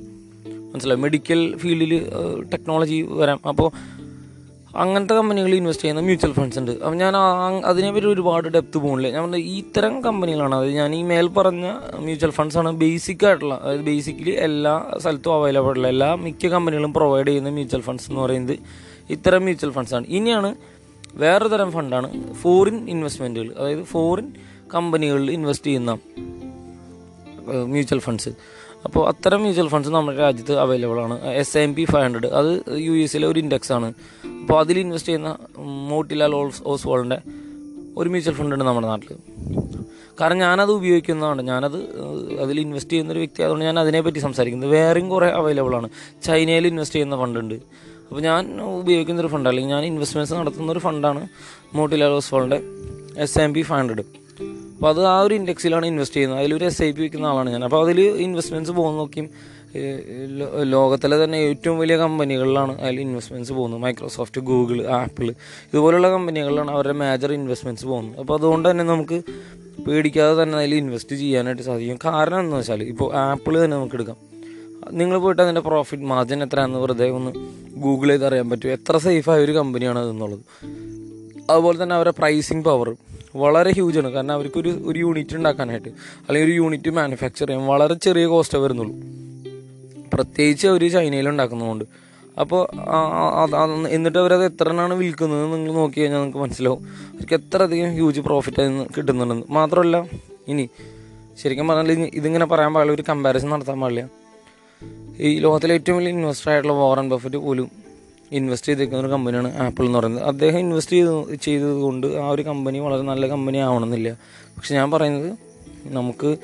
[0.73, 1.01] മനസ്സിലായി?
[1.01, 2.11] മെഡിക്കൽ ഫീൽഡിൽ
[2.53, 3.41] ടെക്നോളജി വരാം.
[3.49, 3.71] അപ്പോൾ
[4.83, 6.71] അങ്ങനത്തെ കമ്പനികളിൽ ഇൻവെസ്റ്റ് ചെയ്യുന്ന മ്യൂച്വൽ ഫണ്ട്സ് ഉണ്ട്.
[6.71, 7.15] അപ്പം ഞാൻ
[7.71, 10.55] അതിനെപ്പറ്റി ഒരുപാട് ഡെപ്ത് പോകുന്നില്ല ഞാൻ പറഞ്ഞത് ഈ ഇത്തരം കമ്പനികളാണ്.
[10.55, 11.67] അതായത് ഞാൻ ഈ മേൽ പറഞ്ഞ
[12.07, 17.27] മ്യൂച്വൽ ഫണ്ട്സ് ആണ് ബേസിക് ആയിട്ടുള്ള അതായത് ബേസിക്കലി എല്ലാ സ്ഥലത്തും അവൈലബിൾ ഉള്ള എല്ലാ മിക്ക കമ്പനികളും പ്രൊവൈഡ്
[17.27, 18.57] ചെയ്യുന്ന മ്യൂച്വൽ ഫണ്ട്സ് എന്ന് പറയുന്നത്
[19.11, 20.51] ഇത്തരം മ്യൂച്വൽ ഫണ്ട്സാണ് ഇനിയാണ്
[21.15, 24.29] വേറെ തരം ഫണ്ടാണ് ഫോറിൻ ഇൻവെസ്റ്റ്മെന്റുകൾ അതായത് ഫോറിൻ
[24.75, 25.93] കമ്പനികളിൽ ഇൻവെസ്റ്റ് ചെയ്യുന്ന
[27.65, 28.31] മ്യൂച്വൽ ഫണ്ട്സ്
[28.87, 31.17] അപ്പോൾ അത്തരം മ്യൂച്വൽ ഫണ്ട്സ് നമ്മുടെ രാജ്യത്ത് അവൈലബിൾ ആണ്.
[31.25, 32.51] S and P five hundred അത്
[32.87, 33.89] യു എസിലെ ഒരു ഇൻഡെക്സ് ആണ്.
[34.41, 35.37] അപ്പോൾ അതിൽ ഇൻവെസ്റ്റ് ചെയ്യുന്ന
[35.91, 37.19] മോട്ടിലാൽ ഓൾസ് ഓസ്വാളിന്റെ
[37.97, 39.13] ഒരു മ്യൂച്വൽ ഫണ്ട് ഉണ്ട് നമ്മുടെ നാട്ടിൽ
[40.21, 41.43] കാരണം ഞാനത് ഉപയോഗിക്കുന്നതാണ്.
[41.43, 41.79] ഞാനത്
[42.41, 44.71] അതിൽ ഇൻവെസ്റ്റ് ചെയ്യുന്ന ഒരു വ്യക്തി അതുകൊണ്ട് ഞാൻ അതിനെപ്പറ്റി സംസാരിക്കുന്നത്.
[44.71, 45.89] വേറെയും കുറേ അവൈലബിൾ ആണ്.
[46.23, 47.55] ചൈനയിൽ ഇൻവെസ്റ്റ് ചെയ്യുന്ന ഫണ്ടുണ്ട്
[48.09, 51.29] അപ്പോൾ ഞാൻ ഉപയോഗിക്കുന്ന ഒരു ഫണ്ട് അല്ലെങ്കിൽ ഞാൻ ഇൻവെസ്റ്റ്മെന്റ്സ് നടത്തുന്ന ഒരു ഫണ്ടാണ്
[51.75, 52.61] Motilal ഓസ്വാളിന്റെ
[53.23, 54.26] S and P five hundred
[54.77, 56.41] അപ്പോൾ അത് ആ ഒരു ഇൻഡെക്സിലാണ് ഇൻവെസ്റ്റ് ചെയ്യുന്നത്.
[56.41, 57.63] അതിലൊരു എസ് ഐ പി വെക്കുന്ന ആളാണ് ഞാൻ.
[57.65, 59.29] അപ്പോൾ അതിൽ ഇൻവെസ്റ്റ്മെന്റ്സ് പോകുന്ന നോക്കിയും
[60.75, 63.81] ലോകത്തിലെ തന്നെ ഏറ്റവും വലിയ കമ്പനികളിലാണ് അതിൽ ഇൻവെസ്റ്റ്മെന്റ്സ് പോകുന്നത്.
[63.85, 65.27] മൈക്രോസോഫ്റ്റ് ഗൂഗിൾ ആപ്പിൾ
[65.71, 68.21] ഇതുപോലുള്ള കമ്പനികളിലാണ് അവരുടെ മേജർ ഇൻവെസ്റ്റ്മെന്റ്സ് പോകുന്നത്.
[68.21, 69.19] അപ്പോൾ അതുകൊണ്ട് തന്നെ നമുക്ക്
[69.87, 71.99] പേടിക്കാതെ തന്നെ അതിൽ ഇൻവെസ്റ്റ് ചെയ്യാനായിട്ട് സാധിക്കും.
[72.05, 74.19] കാരണം എന്താണെന്ന് വെച്ചാൽ ഇപ്പോൾ ആപ്പിൾ തന്നെ നമുക്ക് എടുക്കാം.
[75.01, 77.33] നിങ്ങൾ പോയിട്ട് അതിന്റെ പ്രോഫിറ്റ് മാർജിൻ എത്രയാണെന്ന് വെറുതെ ഒന്ന്
[77.85, 80.45] ഗൂഗിൾ ചെയ്ത് അറിയാൻ പറ്റും എത്ര സേഫായ ഒരു കമ്പനിയാണ് അതെന്നുള്ളത്.
[81.51, 82.89] അതുപോലെ തന്നെ അവരുടെ പ്രൈസിങ് പവർ
[83.43, 84.11] വളരെ ഹ്യൂജ് ആണ്.
[84.11, 85.89] കാരണം അവർക്കൊരു ഒരു യൂണിറ്റ് ഉണ്ടാക്കാനായിട്ട്.
[86.27, 88.97] അല്ലെങ്കിൽ ഒരു യൂണിറ്റ് മാനുഫാക്ചർ ചെയ്യാൻ വളരെ ചെറിയ കോസ്റ്റേ വരുന്നുള്ളൂ.
[90.15, 91.85] പ്രത്യേകിച്ച് അവർ ചൈനയിൽ ഉണ്ടാക്കുന്നതുകൊണ്ട്.
[92.41, 92.63] അപ്പോൾ
[93.89, 96.83] എന്നിട്ട് അവരത് എത്ര എണ്ണമാണ് വിൽക്കുന്നത് നിങ്ങൾ നോക്കി കഴിഞ്ഞാൽ നിങ്ങൾക്ക് മനസ്സിലാവും.
[97.15, 99.47] അവർക്ക് എത്ര അധികം ഹ്യൂജ് പ്രോഫിറ്റ് അതിൽ നിന്ന് കിട്ടുന്നുണ്ടെന്ന്.
[99.51, 99.97] മാത്രമല്ല
[100.49, 100.65] ഇനി
[101.43, 104.03] ശരിക്കും പറഞ്ഞാൽ ഇത് ഇതിങ്ങനെ പറയാൻ പാടില്ല ഒരു കമ്പാരിസൺ നടത്താൻ പാടില്ല.
[105.19, 107.86] ഈ ലോകത്തിലെ ഏറ്റവും വലിയ ഇൻവെസ്റ്റർ ആയിട്ടുള്ള വാറൻ ബഫറ്റ് പോലും
[108.33, 110.25] ഇൻവെസ്റ്റ് ചെയ്തിരിക്കുന്ന ഒരു കമ്പനിയാണ് ആപ്പിൾ എന്ന് പറയുന്നത്.
[110.25, 114.17] അദ്ദേഹം ഇൻവെസ്റ്റ് ചെയ്ത് ചെയ്തത് കൊണ്ട് ആ ഒരു കമ്പനി വളരെ നല്ല കമ്പനി ആവണമെന്നില്ല.
[114.57, 115.39] പക്ഷെ ഞാൻ പറയുന്നത്
[115.87, 116.37] നമുക്ക്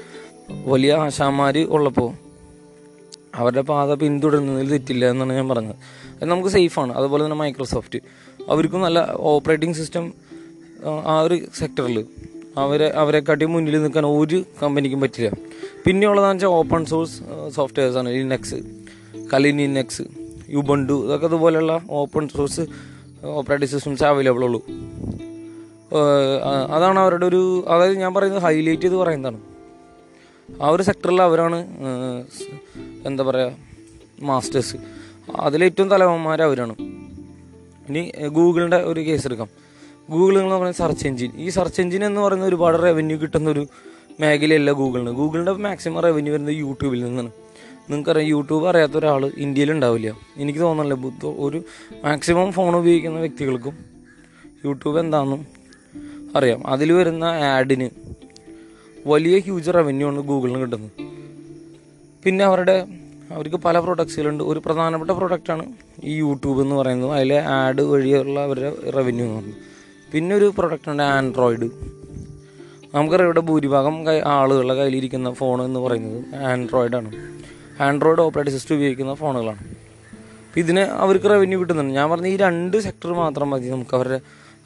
[0.51, 2.15] വലിയ ആശാന്മാർ ഉള്ളപ്പോൾ
[3.35, 5.75] അവരുടെ പാത പിന്തുടരുന്നതിൽ തെറ്റില്ല എന്നാണ് ഞാൻ പറഞ്ഞത്.
[6.21, 7.99] അത് നമുക്ക് സേഫാണ് അതുപോലെ തന്നെ മൈക്രോസോഫ്റ്റ്
[8.49, 10.13] അവർക്കും നല്ല ഓപ്പറേറ്റിംഗ് സിസ്റ്റം
[11.07, 12.07] ആ ഒരു സെക്ടറിൽ
[12.57, 15.31] അവരെ അവരെക്കാട്ടി മുന്നിൽ നിൽക്കാൻ ഒരു കമ്പനിക്കും പറ്റില്ല.
[15.87, 17.23] പിന്നെയുള്ളതെന്ന് വെച്ചാൽ ഓപ്പൺ സോഴ്സ്
[17.55, 18.55] സോഫ്റ്റ്വെയർസാണ് ലിനക്സ്
[19.57, 20.22] ലിനക്സ്
[20.53, 22.65] യുബണ്ടു ഇതൊക്കെ ഇതുപോലെയുള്ള open source
[23.25, 24.61] operating systems available ഉള്ളൂ.
[26.77, 29.41] അതാണ് അവരുടെ ഒരു അതായത് ഞാൻ പറയുന്നത് ഹൈലൈറ്റ് ചെയ്ത് പറയുന്നതാണ്.
[30.63, 31.59] ആ ഒരു സെക്ടറിൽ അവരാണ്
[33.07, 33.53] എന്താ പറയുക
[34.29, 34.77] മാസ്റ്റേഴ്സ്
[35.47, 36.75] അതിലേറ്റവും തലവന്മാർ അവരാണ്.
[37.89, 38.03] ഇനി
[38.39, 39.49] ഗൂഗിളിന്റെ ഒരു കേസ് എടുക്കാം.
[40.11, 43.63] ഗൂഗിൾ എന്ന് പറയുന്ന സെർച്ച് എഞ്ചിൻ ഈ സെർച്ച് എഞ്ചിൻ എന്ന് പറയുന്ന ഒരുപാട് റവന്യൂ കിട്ടുന്ന ഒരു
[44.21, 45.13] മേഖലയല്ല ഗൂഗിളിന്.
[45.21, 47.31] ഗൂഗിളിന്റെ മാക്സിമം റവന്യൂ വരുന്നത് യൂട്യൂബിൽ നിന്നാണ്.
[47.91, 50.15] നിങ്ങൾക്കറിയാം യൂട്യൂബ് അറിയാത്ത ഒരാൾ ഇന്ത്യയിൽ ഉണ്ടാവില്ല.
[50.37, 51.65] എനിക്ക് തോന്നുന്നില്ല ബുദ്ധ- ഒരു
[52.05, 53.79] മാക്സിമം ഫോൺ ഉപയോഗിക്കുന്ന വ്യക്തികൾക്കും
[54.65, 55.47] യൂട്യൂബ് എന്താണെന്നും
[56.37, 56.67] അറിയാം.
[56.67, 57.91] അതിൽ വരുന്ന ആഡിന്
[59.07, 60.91] വലിയ ഹ്യൂജ് റവന്യൂ ആണ് ഗൂഗിളിന് കിട്ടുന്നത്.
[62.25, 62.87] പിന്നെ അവരുടെ
[63.33, 65.73] അവർക്ക് പല പ്രൊഡക്ട്സുകളുണ്ട് ഒരു പ്രധാനപ്പെട്ട പ്രൊഡക്റ്റാണ്
[66.05, 67.13] ഈ യൂട്യൂബ് എന്ന് പറയുന്നത്.
[67.13, 69.55] അതിലെ ആഡ് വഴിയുള്ള അവരുടെ റവന്യൂ എന്ന് പറയുന്നത്.
[70.13, 71.71] പിന്നെ ഒരു പ്രൊഡക്റ്റാണ് ആൻഡ്രോയിഡ്.
[72.95, 77.33] നമുക്കറിയാം ഇവിടെ ഭൂരിഭാഗം ആളുകളുടെ കയ്യിലിരിക്കുന്ന ഫോൺ എന്ന് പറയുന്നത് ആൻഡ്രോയിഡാണ്
[77.81, 79.59] ആൻഡ്രോയിഡ് ഓപ്പറേറ്റിംഗ് സിസ്റ്റം ഉപയോഗിക്കുന്ന ഫോണുകളാണ്.
[79.59, 81.95] അപ്പം ഇതിന് അവർക്ക് റവന്യൂ കിട്ടുന്നുണ്ട്.
[81.95, 84.21] ഞാൻ പറഞ്ഞ ഈ രണ്ട് സെക്ടർ മാത്രം മതി നമുക്ക് അവരുടെ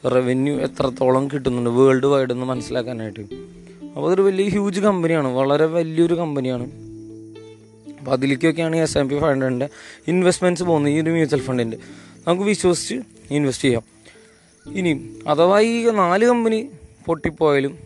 [0.07, 3.19] റവന്യൂ എത്രത്തോളം കിട്ടുന്നുണ്ട് വേൾഡ് വൈഡ് എന്ന് മനസ്സിലാക്കാനായിട്ട്.
[3.19, 6.71] അപ്പോൾ അതൊരു വലിയ ഹ്യൂജ് കമ്പനിയാണ് വളരെ വലിയൊരു കമ്പനിയാണ്
[7.99, 9.69] അപ്പോൾ അതിലേക്കൊക്കെയാണ് എസ് എം പി ഹൺഡ്രഡിന്റെ
[10.07, 10.93] ഇൻവെസ്റ്റ്മെന്റ്സ് പോകുന്നത്.
[10.93, 11.77] ഈ ഒരു മ്യൂച്വൽ ഫണ്ടിന്റെ
[12.27, 12.95] നമുക്ക് വിശ്വസിച്ച്
[13.31, 13.83] ഇൻവെസ്റ്റ് ചെയ്യാം.
[14.73, 16.69] ഇനി അഥവാ ഈ നാല് കമ്പനി
[17.05, 17.77] പൊട്ടിപ്പോയാലും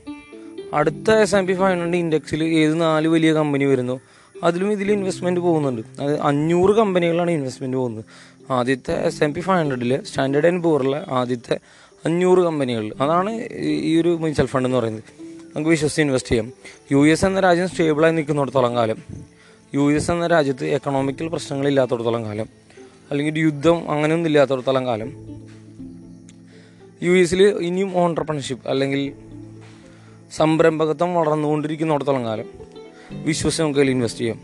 [0.73, 3.99] അടുത്ത S and P five hundred ഇൻഡെക്സിൽ ഏത് നാല് വലിയ കമ്പനി വരുന്നോ?
[4.43, 5.81] അതിലും ഇതിൽ ഇൻവെസ്റ്റ്മെന്റ് പോകുന്നുണ്ട്.
[6.01, 8.05] അത് അഞ്ഞൂറ് കമ്പനികളാണ് ഇൻവെസ്റ്റ്മെന്റ് പോകുന്നത്.
[8.51, 11.59] ആദ്യത്തെ എസ് എം പി ഫൈവ് ഹൺഡ്രഡിൽ സ്റ്റാൻഡേർഡ് ആൻഡ് പൂറിലെ ആദ്യത്തെ
[12.05, 12.93] അഞ്ഞൂറ് കമ്പനികൾ.
[13.01, 15.03] അതാണ് ഈ- ഒരു മ്യൂച്വൽ ഫണ്ട് എന്ന് പറയുന്നത്.
[15.21, 16.51] നമുക്ക് വിശ്വസിച്ച് ഇൻവെസ്റ്റ് ചെയ്യാം.
[16.91, 18.97] യു എസ് എന്ന രാജ്യം സ്റ്റേബിളായി നിൽക്കുന്നിടത്തോളം കാലം.
[19.75, 22.45] യു എസ് എന്ന രാജ്യത്ത് എക്കണോമിക്കൽ പ്രശ്നങ്ങളില്ലാത്തടത്തോളം കാലം.
[23.11, 25.13] അല്ലെങ്കിൽ യുദ്ധം അങ്ങനെയൊന്നും ഇല്ലാത്തടത്തോളം കാലം.
[27.03, 29.13] യു എസിൽ ഇനിയും ഓണ്ടർപ്രണർഷിപ്പ് അല്ലെങ്കിൽ
[30.35, 32.70] സംരംഭകത്വം വളർന്നുകൊണ്ടിരിക്കുന്നിടത്തോളം കാലം.
[33.25, 34.39] വിശ്വസിച്ച് നമുക്ക് അതിൽ ഇൻവെസ്റ്റ് ചെയ്യാം.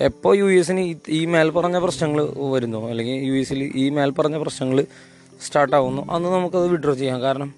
[0.00, 2.90] എപ്പോൾ യു എസിന് ഈ മേൽ പറഞ്ഞ പ്രശ്നങ്ങൾ വരുന്നോ?
[2.90, 4.86] അല്ലെങ്കിൽ യു എസിൽ ഈ മേൽ പറഞ്ഞ പ്രശ്നങ്ങൾ
[5.46, 7.20] സ്റ്റാർട്ടാവുന്നു അന്ന് നമുക്കത് വിഡ്രോ ചെയ്യാം.
[7.20, 7.54] കാരണം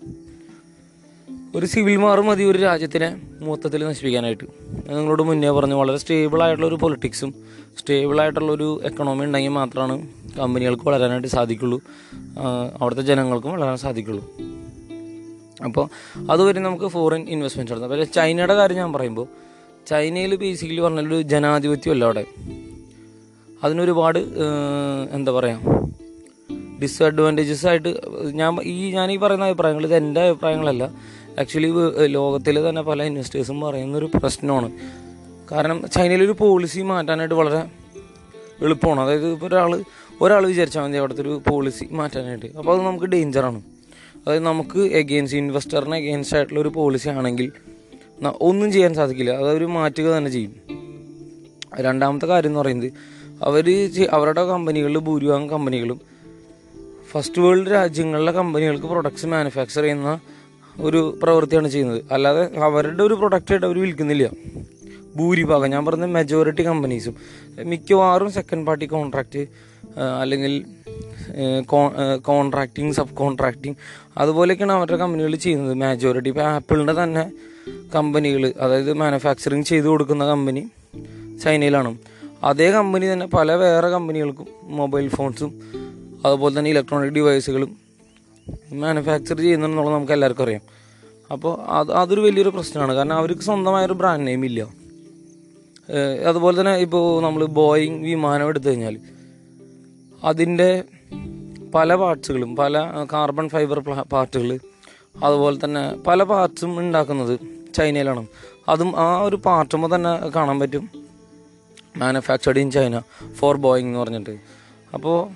[1.55, 4.45] ഒരു സിവിൽ മാർ മതി ഒരു രാജ്യത്തിനെ മൊത്തത്തിൽ നശിപ്പിക്കാനായിട്ട്.
[4.89, 5.75] നിങ്ങളോട് മുന്നേ പറഞ്ഞു.
[5.75, 7.35] വളരെ സ്റ്റേബിൾ ആയിട്ടുള്ള ഒരു പൊളിറ്റിക്സും
[7.79, 11.81] സ്റ്റേബിൾ ആയിട്ടുള്ള ഒരു എക്കണോമി ഉണ്ടെങ്കിൽ മാത്രമാണ് കമ്പനികൾക്ക് വളരാനായിട്ട് സാധിക്കുള്ളൂ.
[12.81, 14.25] അവിടുത്തെ ജനങ്ങൾക്കും വളരാൻ സാധിക്കുള്ളൂ.
[15.65, 15.89] അപ്പോൾ
[16.31, 19.27] അതുവരെ നമുക്ക് ഫോറിൻ ഇൻവെസ്റ്റ്മെന്റ് നടത്താം പക്ഷേ ചൈനയുടെ കാര്യം ഞാൻ പറയുമ്പോൾ
[19.91, 22.25] ചൈനയിൽ ബേസിക്കലി പറഞ്ഞൊരു ജനാധിപത്യമല്ല അവിടെ.
[23.65, 24.19] അതിനൊരുപാട്
[25.13, 25.61] എന്താ പറയുക
[26.83, 27.91] ഡിസ്അഡ്വാന്റേജസ് ആയിട്ട്
[28.35, 30.85] ഞാൻ ഈ ഞാൻ ഈ പറയുന്ന അഭിപ്രായങ്ങൾ ഇത് എന്റെ അഭിപ്രായങ്ങളല്ല.
[31.41, 31.71] ആക്ച്വലി
[32.07, 34.71] ലോകത്തിൽ തന്നെ പല ഇൻവെസ്റ്റേഴ്സും പറയുന്നൊരു പ്രശ്നമാണ്.
[35.53, 37.61] കാരണം ചൈനയിലൊരു പോളിസി മാറ്റാനായിട്ട് വളരെ
[38.65, 39.01] എളുപ്പമാണ്.
[39.01, 39.85] അതായത് ഒരാൾ
[40.21, 42.47] ഒരാൾ വിചാരിച്ചാൽ മതി അവിടുത്തെ ഒരു പോളിസി മാറ്റാനായിട്ട്.
[42.59, 43.61] അപ്പോൾ അത് നമുക്ക് ഡേഞ്ചറാണ്
[44.27, 47.53] അതായത് നമുക്ക് എഗെയിൻസ്റ്റ് ഇൻവെസ്റ്ററിന് എഗെയിൻസ്റ്റ് ആയിട്ടുള്ള ഒരു പോളിസി ആണെങ്കിൽ
[48.29, 49.31] ഒന്നും ചെയ്യാൻ സാധിക്കില്ല.
[49.31, 50.55] അതൊരു മാറ്റുക തന്നെ ചെയ്യും.
[51.81, 52.93] രണ്ടാമത്തെ കാര്യം എന്ന് പറയുന്നത്
[53.43, 56.01] അവർ അവരുടെ കമ്പനികളിൽ ഭൂരിഭാഗം കമ്പനികളും
[57.11, 60.21] ഫസ്റ്റ് വേൾഡ് രാജ്യങ്ങളിലെ കമ്പനികൾക്ക് പ്രൊഡക്ട്സ് മാനുഫാക്ചർ ചെയ്യുന്ന
[60.81, 62.05] ഒരു പ്രവൃത്തിയാണ് ചെയ്യുന്നത്.
[62.13, 64.31] അല്ലാതെ അവരുടെ ഒരു പ്രൊഡക്റ്റായിട്ട് അവർ വിൽക്കുന്നില്ല.
[65.17, 67.15] ഭൂരിഭാഗം ഞാൻ പറഞ്ഞ മെജോറിറ്റി കമ്പനീസും
[67.65, 69.47] മിക്കവാറും സെക്കൻഡ് പാർട്ടി കോൺട്രാക്റ്റ്
[70.21, 70.65] അല്ലെങ്കിൽ
[72.17, 73.77] കോൺട്രാക്റ്റിംഗ് സബ് കോൺട്രാക്റ്റിംഗ്
[74.19, 75.75] അതുപോലെയൊക്കെയാണ് അവരുടെ കമ്പനികൾ ചെയ്യുന്നത്.
[75.75, 77.33] മെജോറിറ്റി ഇപ്പോൾ ആപ്പിളിന്റെ തന്നെ
[77.95, 80.69] കമ്പനികൾ അതായത് മാനുഫാക്ചറിങ് ചെയ്തു കൊടുക്കുന്ന കമ്പനി
[81.45, 81.99] ചൈനയിലാണ്.
[82.45, 85.51] അതേ കമ്പനി തന്നെ പല വേറെ കമ്പനികൾക്കും മൊബൈൽ ഫോൺസും
[86.27, 87.77] അതുപോലെ തന്നെ ഇലക്ട്രോണിക് ഡിവൈസുകളും
[88.73, 90.61] മാനുഫാക്ചർ ചെയ്യുന്നുണ്ടെന്നുള്ളത് നമുക്ക് എല്ലാവർക്കും അറിയാം.
[91.33, 92.95] അപ്പോൾ അത് അതൊരു വലിയൊരു പ്രശ്നമാണ്.
[92.95, 94.61] കാരണം അവർക്ക് സ്വന്തമായൊരു ബ്രാൻഡ് നെയിം ഇല്ല.
[96.29, 98.99] അതുപോലെ തന്നെ ഇപ്പോൾ നമ്മൾ ബോയിങ് വിമാനം എടുത്തു കഴിഞ്ഞാൽ
[100.25, 100.85] അതിന്റെ
[101.75, 103.79] പല പാർട്സുകളും പല കാർബൺ ഫൈബർ
[104.13, 104.59] പാർട്ടുകൾ
[105.17, 107.39] അതുപോലെ തന്നെ പല പാർട്സും ഉണ്ടാക്കുന്നത്
[107.75, 108.27] ചൈനയിലാണ്.
[108.69, 110.91] അതും ആ ഒരു പാർട്ടുമ്പോൾ തന്നെ കാണാൻ പറ്റും.
[111.97, 113.01] Manufactured in China
[113.39, 114.35] for Boeing എന്ന് പറഞ്ഞിട്ട്.
[114.95, 115.29] അപ്പോൾ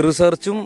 [0.00, 0.58] റിസർച്ചും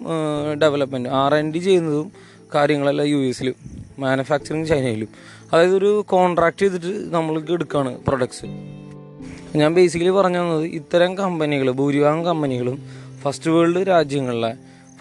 [0.62, 2.12] ഡെവലപ്മെന്റ് ആർ എൻ ഡി ചെയ്യുന്നതും
[2.54, 3.54] കാര്യങ്ങളെല്ലാം യു എസിലും
[3.98, 5.08] മാനുഫാക്ചറിങ് ചൈനയിലും
[5.52, 8.46] അതായത് ഒരു കോൺട്രാക്ട് ചെയ്തിട്ട് നമ്മൾക്ക് എടുക്കുകയാണ് പ്രൊഡക്ട്സ്
[9.56, 12.82] ഞാൻ ബേസിക്കലി പറഞ്ഞു തന്നത് ഇത്തരം കമ്പനികൾ ഭൂരിഭാഗം കമ്പനികളും
[13.22, 14.52] ഫസ്റ്റ് വേൾഡ് രാജ്യങ്ങളിലെ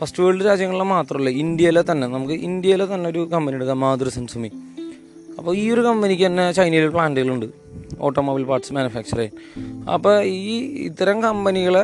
[0.01, 2.07] ഫസ്റ്റ് വേൾഡ് രാജ്യങ്ങളിലെ മാത്രമല്ല ഇന്ത്യയിലെ തന്നെ.
[2.07, 4.51] നമുക്ക് ഇന്ത്യയിലെ തന്നെ ഒരു കമ്പനി എടുക്കാം മാതൃ സെൻസുമി
[5.37, 7.45] അപ്പോൾ ഈ ഒരു കമ്പനിക്ക് തന്നെ ചൈനയിൽ പ്ലാന്റുകളുണ്ട്
[7.99, 11.83] ഓട്ടോമൊബൈൽ പാർട്സ് മാനുഫാക്ചർ ചെയ്യാൻ അപ്പോൾ ഈ ഇത്തരം കമ്പനികളെ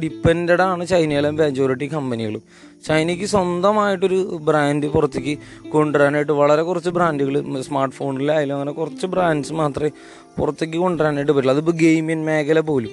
[0.00, 2.40] ഡിപ്പെൻഡഡ് ആണ് ചൈനയിലെ മെജോറിറ്റി കമ്പനികൾ
[2.88, 5.38] ചൈനയ്ക്ക് സ്വന്തമായിട്ടൊരു ബ്രാൻഡ് പുറത്തേക്ക്
[5.68, 9.90] കൊണ്ടുവരാനായിട്ട് വളരെ കുറച്ച് ബ്രാൻഡുകൾ സ്മാർട്ട് ഫോണിലായാലും അങ്ങനെ കുറച്ച് ബ്രാൻഡ്സ് മാത്രമേ
[10.38, 11.54] പുറത്തേക്ക് കൊണ്ടുവരാനായിട്ട് പറ്റുള്ളൂ.
[11.54, 12.90] അതിപ്പോൾ ഗെയിമിംഗ് മേഖല പോലും.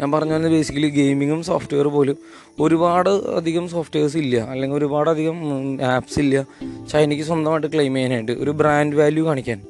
[0.00, 2.16] ഞാൻ പറഞ്ഞ വന്നത് ബേസിക്കലി ഗെയിമിങ്ങും സോഫ്റ്റ്വെയർ പോലും
[2.60, 4.36] ഒരുപാട് അധികം സോഫ്റ്റ്വെയർസ് ഇല്ല.
[4.36, 5.36] അല്ലെങ്കിൽ ഒരുപാട് അധികം
[5.82, 6.46] ആപ്സ് ഇല്ല.
[6.92, 9.62] ചൈനയ്ക്ക് സ്വന്തമായിട്ട് ക്ലെയിം ചെയ്യാനായിട്ട് ഒരു ബ്രാൻഡ് വാല്യൂ കാണിക്കാൻ.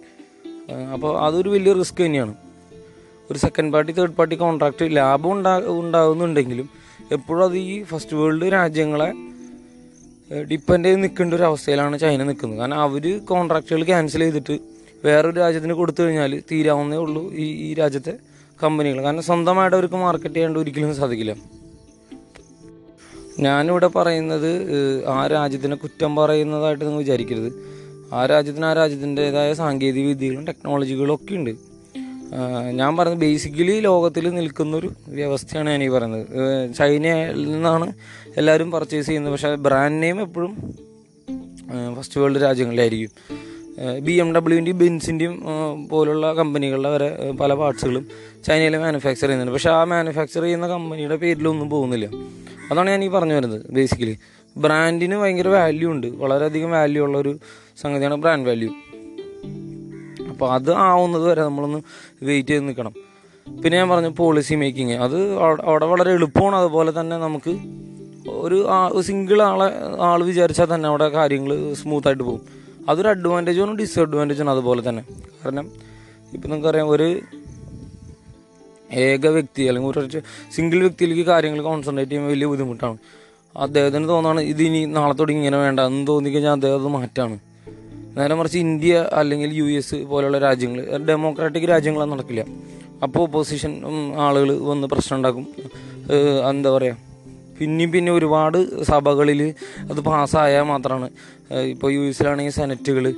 [0.93, 2.35] അപ്പോൾ അതൊരു വലിയ റിസ്ക് തന്നെയാണ്.
[3.31, 6.69] ഒരു second party third party contract ലാഭം ഉണ്ടാ ഉണ്ടാകുന്നുണ്ടെങ്കിലും
[7.13, 9.13] എപ്പോഴും അത് ഈ ഫസ്റ്റ് വേൾഡ് രാജ്യങ്ങളെ
[10.45, 12.59] ഡിപ്പെൻഡ് ചെയ്ത് നിൽക്കേണ്ട ഒരു അവസ്ഥയിലാണ് ചൈന നിൽക്കുന്നത്.
[12.59, 14.59] കാരണം അവർ കോൺട്രാക്റ്റുകൾ ക്യാൻസൽ ചെയ്തിട്ട്
[15.05, 18.15] വേറൊരു രാജ്യത്തിന് കൊടുത്തു കഴിഞ്ഞാൽ തീരാവുന്നേ ഉള്ളൂ ഈ ഈ രാജ്യത്തെ
[18.63, 19.03] കമ്പനികൾ.
[19.03, 21.35] കാരണം സ്വന്തമായിട്ട് അവർക്ക് മാർക്കറ്റ് ചെയ്യാണ്ട് ഒരിക്കലും സാധിക്കില്ല.
[23.39, 24.51] ഞാനിവിടെ പറയുന്നത്
[25.09, 27.51] ആ രാജ്യത്തിനെ കുറ്റം പറയുന്നതായിട്ട് നിങ്ങൾ വിചാരിക്കരുത്.
[28.13, 31.53] ആ രാജ്യത്തിന് ആ രാജ്യത്തിന്റെതായ സാങ്കേതിക വിദ്യകളും ടെക്നോളജികളും ഒക്കെ ഉണ്ട്.
[32.71, 36.27] ഞാൻ പറയുന്നത് ബേസിക്കലി ലോകത്തിൽ നിൽക്കുന്നൊരു വ്യവസ്ഥയാണ് ഞാൻ ഈ പറയുന്നത്
[36.75, 37.93] ചൈനയിൽ നിന്നാണ്
[38.37, 39.33] എല്ലാവരും പർച്ചേസ് ചെയ്യുന്നത്.
[39.33, 40.53] പക്ഷേ ബ്രാൻഡ് നെയിം എപ്പോഴും
[41.97, 43.11] ഫസ്റ്റ് വേൾഡ് രാജ്യങ്ങളിലായിരിക്കും.
[44.05, 45.35] ബി എം ഡബ്ല്യുവിന്റെയും ബെൻസിന്റെയും
[45.89, 47.09] പോലുള്ള കമ്പനികളുടെ വരെ
[47.41, 48.05] പല പാർട്സുകളും
[48.47, 49.53] ചൈനയിൽ മാനുഫാക്ചർ ചെയ്യുന്നുണ്ട്.
[49.53, 52.07] പക്ഷേ ആ മാനുഫാക്ചർ ചെയ്യുന്ന കമ്പനിയുടെ പേരിലൊന്നും പോകുന്നില്ല.
[52.71, 54.19] അതാണ് ഞാൻ ഈ പറഞ്ഞു വരുന്നത് ബേസിക്കലി
[54.57, 56.07] ബ്രാൻഡിന് ഭയങ്കര വാല്യൂ ഉണ്ട്.
[56.07, 57.39] വളരെയധികം വാല്യൂ ഉള്ള ഒരു
[57.83, 58.71] സംഗതിയാണ് ബ്രാൻഡ് വാല്യൂ
[60.31, 61.81] അപ്പോൾ അത് ആവുന്നത് വരെ നമ്മളൊന്ന്
[62.23, 62.95] വെയിറ്റ് ചെയ്ത് നിൽക്കണം.
[63.63, 66.57] പിന്നെ ഞാൻ പറഞ്ഞു പോളിസി മേക്കിങ് അത് അവിടെ വളരെ എളുപ്പമാണ്.
[66.57, 67.53] അതുപോലെ തന്നെ നമുക്ക്
[68.29, 68.59] ഒരു
[69.01, 69.69] സിംഗിൾ ആളെ
[70.01, 72.43] ആൾ വിചാരിച്ചാൽ തന്നെ അവിടെ കാര്യങ്ങൾ സ്മൂത്തായിട്ട് പോകും.
[72.89, 75.03] അതൊരു അഡ്വാന്റേജും ഡിസഡ്വാന്റേജും അതുപോലെ തന്നെ.
[75.41, 75.67] കാരണം
[76.35, 77.09] ഇപ്പം നിങ്ങൾക്കറിയാം ഒരു
[79.05, 80.21] ഏക വ്യക്തി അല്ലെങ്കിൽ ഒരു
[80.57, 82.99] സിംഗിൾ വ്യക്തിയിലേക്ക് കാര്യങ്ങൾ കോൺസെൻട്രേറ്റ് ചെയ്യുമ്പോൾ വലിയ ബുദ്ധിമുട്ടാണ്.
[83.65, 85.81] അദ്ദേഹത്തിന് തോന്നാണ് ഇത് ഇനി നാളെ തുടങ്ങി ഇങ്ങനെ വേണ്ട.
[85.91, 87.37] എന്ന് തോന്നിക്കഴിഞ്ഞാൽ അദ്ദേഹം അത് മാറ്റാണ്.
[88.17, 92.45] നേരെ മറിച്ച് ഇന്ത്യ അല്ലെങ്കിൽ യു എസ് പോലെയുള്ള രാജ്യങ്ങൾ ഡെമോക്രാറ്റിക് രാജ്യങ്ങളൊന്നും നടക്കില്ല.
[93.05, 93.73] അപ്പോൾ ഒപ്പോസിഷൻ
[94.27, 95.47] ആളുകൾ വന്ന് പ്രശ്നം ഉണ്ടാക്കും.
[96.51, 96.97] എന്താ പറയുക
[97.59, 98.59] പിന്നെയും പിന്നെ ഒരുപാട്
[98.91, 99.41] സഭകളിൽ
[99.91, 101.09] അത് പാസ്സായാൽ മാത്രമാണ്.
[101.55, 103.15] ഇപ്പോൾ യു എസിലാണെങ്കിൽ സെനറ്റുകൾ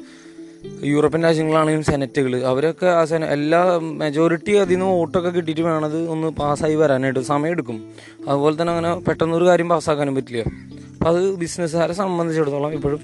[0.85, 6.75] യൂറോപ്യൻ രാജ്യങ്ങളാണെങ്കിലും സെനറ്റുകൾ അവരൊക്കെ ആ സെന എല്ലാ മെജോറിറ്റി അതിൽ നിന്ന് വോട്ടൊക്കെ കിട്ടിയിട്ട് വേണത് ഒന്ന് പാസ്സായി
[6.75, 7.91] വരാനായിട്ട് സമയമെടുക്കും.
[8.29, 10.43] അതുപോലെ തന്നെ അങ്ങനെ പെട്ടെന്ന് ഒരു കാര്യം പാസ്സാക്കാനും പറ്റില്ല.
[10.43, 13.01] അപ്പം അത് ബിസിനസ്സുകാരെ സംബന്ധിച്ചിടത്തോളം ഇപ്പോഴും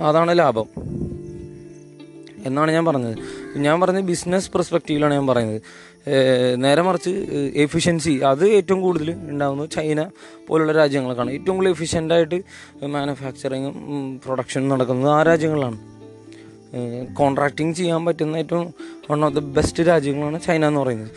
[0.00, 0.66] അതാണ് ലാഭം.
[2.46, 3.18] എന്നാണ് ഞാൻ പറഞ്ഞത്.
[3.58, 5.62] ഞാൻ പറഞ്ഞത് ബിസിനസ് പെർസ്പെക്റ്റീവിലാണ് ഞാൻ പറയുന്നത്.
[6.56, 7.10] നേരെ മറിച്ച്
[7.54, 10.10] എഫിഷ്യൻസി അത് ഏറ്റവും കൂടുതൽ ഉണ്ടാകുന്നത് ചൈന
[10.48, 12.38] പോലുള്ള രാജ്യങ്ങൾക്കാണ് ഏറ്റവും കൂടുതൽ എഫിഷ്യന്റായിട്ട്
[12.86, 13.74] മാനുഫാക്ചറിങ്ങും
[14.24, 15.78] പ്രൊഡക്ഷനും നടക്കുന്നത് ആ രാജ്യങ്ങളിലാണ്
[17.14, 18.74] കോൺട്രാക്ടിങ് ചെയ്യാൻ പറ്റുന്ന ഏറ്റവും
[19.10, 21.10] വൺ ഓഫ് ദ ബെസ്റ്റ് രാജ്യങ്ങളാണ് ചൈന എന്ന് പറയുന്നത്.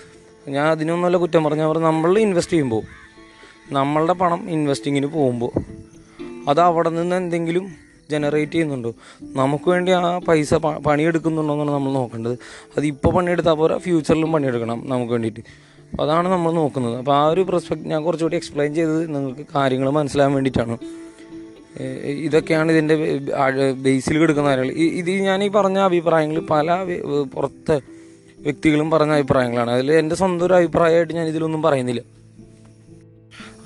[0.48, 2.84] ഞാൻ അതിനൊന്നുമല്ല കുറ്റം പറഞ്ഞാൽ അവർ നമ്മൾ ഇൻവെസ്റ്റ് ചെയ്യുമ്പോൾ
[3.72, 5.52] നമ്മളുടെ പണം ഇൻവെസ്റ്റിങ്ങിന് പോകുമ്പോൾ
[6.50, 8.92] അത് അവിടെ നിന്ന് എന്തെങ്കിലും ജനറേറ്റ് ചെയ്യുന്നുണ്ടോ.
[9.40, 10.54] നമുക്ക് വേണ്ടി ആ പൈസ
[10.88, 12.36] പണിയെടുക്കുന്നുണ്ടോ എന്നാണ് നമ്മൾ നോക്കേണ്ടത്.
[12.78, 15.44] അത് ഇപ്പോൾ പണിയെടുത്താൽ പോരാ ഫ്യൂച്ചറിലും പണിയെടുക്കണം നമുക്ക് വേണ്ടിയിട്ട്.
[15.92, 16.96] അപ്പോൾ അതാണ് നമ്മൾ നോക്കുന്നത്.
[17.02, 20.78] അപ്പോൾ ആ ഒരു പ്രൊസ്പെക്ട് ഞാൻ കുറച്ചുകൂടി എക്സ്പ്ലെയിൻ ചെയ്തത് നിങ്ങൾക്ക് കാര്യങ്ങൾ മനസ്സിലാകാൻ വേണ്ടിയിട്ടാണ്.
[22.28, 22.96] ഇതൊക്കെയാണ് ഇതിന്റെ
[23.86, 24.74] ബേസിൽ കിടക്കുന്ന കാര്യങ്ങൾ.
[25.02, 26.78] ഇത് ഞാൻ ഈ പറഞ്ഞ അഭിപ്രായങ്ങൾ പല
[27.34, 27.78] പുറത്തെ
[28.46, 29.72] വ്യക്തികളും പറഞ്ഞ അഭിപ്രായങ്ങളാണ്.
[29.78, 32.02] അതിൽ എന്റെ സ്വന്തം ഒരു അഭിപ്രായമായിട്ട് ഞാൻ ഇതിലൊന്നും പറയുന്നില്ല.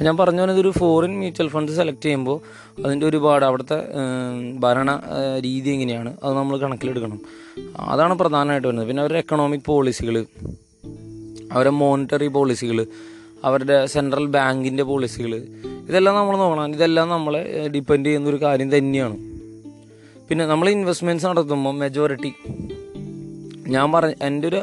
[0.01, 2.37] ഞാൻ പറഞ്ഞു പറഞ്ഞത് ഒരു ഫോറിൻ മ്യൂച്വൽ ഫണ്ട് സെലക്ട് ചെയ്യുമ്പോൾ
[2.85, 3.75] അതിന്റെ ഒരുപാട് അവിടുത്തെ
[4.59, 5.01] ഭരണ
[5.43, 7.19] രീതി എങ്ങനെയാണ് അത് നമ്മൾ കണക്കിലെടുക്കണം.
[7.79, 8.87] അതാണ് പ്രധാനമായിട്ട് വരുന്നത്.
[8.87, 10.25] പിന്നെ അവരുടെ എക്കണോമിക് പോളിസികൾ
[11.51, 12.85] അവരുടെ മോണിറ്ററി പോളിസികൾ
[13.43, 15.35] അവരുടെ സെൻട്രൽ ബാങ്കിന്റെ പോളിസികൾ
[15.89, 16.73] ഇതെല്ലാം നമ്മൾ നോക്കണം.
[16.75, 19.17] ഇതെല്ലാം നമ്മളെ ഡിപ്പെൻഡ് ചെയ്യുന്ന ഒരു കാര്യം തന്നെയാണ്.
[20.29, 22.33] പിന്നെ നമ്മൾ ഇൻവെസ്റ്റ്മെന്റ്സ് നടത്തുമ്പോൾ മെജോറിറ്റി
[23.67, 24.61] ഞാൻ പറഞ്ഞ എന്റെ ഒരു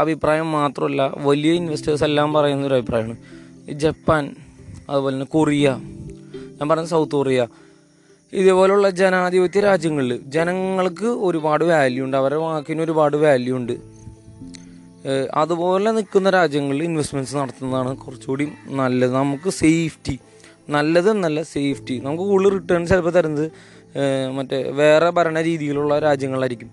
[0.00, 3.41] അഭിപ്രായം മാത്രമല്ല വലിയ ഇൻവെസ്റ്റേഴ്സ് എല്ലാം പറയുന്ന ഒരു അഭിപ്രായമാണ്.
[3.70, 4.36] ജപ്പാൻ
[4.90, 5.68] അതുപോലെ തന്നെ കൊറിയ
[6.58, 7.46] ഞാൻ പറഞ്ഞ സൗത്ത് കൊറിയ
[8.32, 13.72] ഇതേപോലുള്ള ജനാധിപത്യ രാജ്യങ്ങളിൽ ജനങ്ങൾക്ക് ഒരുപാട് വാല്യൂ ഉണ്ട് അവരുടെ വാക്കിന് ഒരുപാട് വാല്യൂ ഉണ്ട്.
[15.34, 19.14] അതുപോലെ നിൽക്കുന്ന രാജ്യങ്ങളിൽ ഇൻവെസ്റ്റ്മെന്റ്സ് നടത്തുന്നതാണ് കുറച്ചുകൂടി നല്ലത്.
[19.14, 20.18] നമുക്ക് സേഫ്റ്റി
[20.68, 23.50] നല്ലത് എന്നല്ല സേഫ്റ്റി നമുക്ക് കൂടുതൽ റിട്ടേൺ ചിലപ്പോൾ തരുന്നത്
[24.30, 26.70] മറ്റേ വേറെ ഭരണ രീതിയിലുള്ള രാജ്യങ്ങളായിരിക്കും.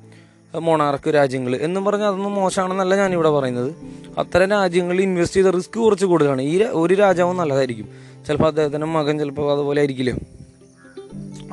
[0.55, 3.75] മൊണാർക്ക് രാജ്യങ്ങൾ എന്നും പറഞ്ഞാൽ അതൊന്നും മോശമാണെന്നല്ല ഞാനിവിടെ പറയുന്നത്.
[4.17, 6.41] അത്തരം രാജ്യങ്ങളിൽ ഇൻവെസ്റ്റ് ചെയ്ത റിസ്ക് കുറച്ച് കൂടുതലാണ്.
[6.41, 7.89] ഈ ഒരു രാജാവും നല്ലതായിരിക്കും.
[8.27, 10.13] ചിലപ്പോൾ അദ്ദേഹത്തിന്റെ മകൻ ചിലപ്പോൾ അതുപോലെ ആയിരിക്കില്ല?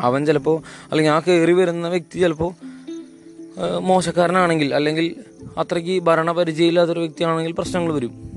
[0.00, 2.52] അവൻ ചിലപ്പോൾ അല്ലെങ്കിൽ ആ കയറി വരുന്ന വ്യക്തി ചിലപ്പോൾ
[3.78, 5.16] മോശക്കാരനാണെങ്കിൽ അല്ലെങ്കിൽ
[5.58, 8.30] അത്രയ്ക്ക് ഭരണപരിചയമില്ലാത്തൊരു വ്യക്തിയാണെങ്കിൽ പ്രശ്നങ്ങൾ വരും.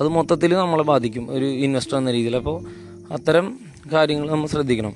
[0.00, 2.36] അത് മൊത്തത്തിൽ നമ്മളെ ബാധിക്കും ഒരു ഇൻവെസ്റ്റർ എന്ന രീതിയിൽ.
[2.36, 2.64] അപ്പോൾ
[3.12, 3.58] അത്തരം
[3.92, 4.94] കാര്യങ്ങൾ നമ്മൾ ശ്രദ്ധിക്കണം.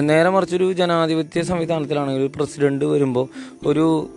[0.00, 3.28] നേരെ മറിച്ചൊരു ജനാധിപത്യ സംവിധാനത്തിലാണെങ്കിൽ ഒരു പ്രസിഡന്റ് വരുമ്പോൾ
[3.66, 4.08] ഒരു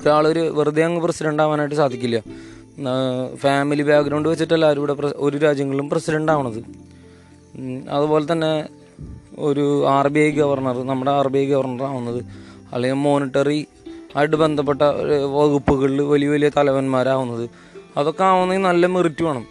[0.00, 2.22] ഒരാളൊരു വെറുതെ അങ്ങ് പ്രസിഡന്റ് ആവാനായിട്ട് സാധിക്കില്ല.
[3.34, 6.64] ഫാമിലി ബാക്ക്ഗ്രൗണ്ട് വെച്ചിട്ടല്ല ആരും ഇവിടെ ഒരു രാജ്യങ്ങളിലും പ്രസിഡന്റ് ആവണത്.
[7.90, 8.68] അതുപോലെ തന്നെ
[9.38, 12.24] ഒരു ആർ ബി ഐ ഗവർണർ നമ്മുടെ ആർ ബി ഐ ഗവർണർ ആവുന്നത്
[12.72, 13.66] അല്ലെങ്കിൽ മോണിറ്ററി
[14.16, 14.82] ആയിട്ട് ബന്ധപ്പെട്ട
[15.34, 17.50] വകുപ്പുകളിൽ വലിയ വലിയ തലവന്മാരാവുന്നത്.
[17.96, 19.46] അതൊക്കെ ആവുന്നതിൽ നല്ല മെറിറ്റ് വേണം.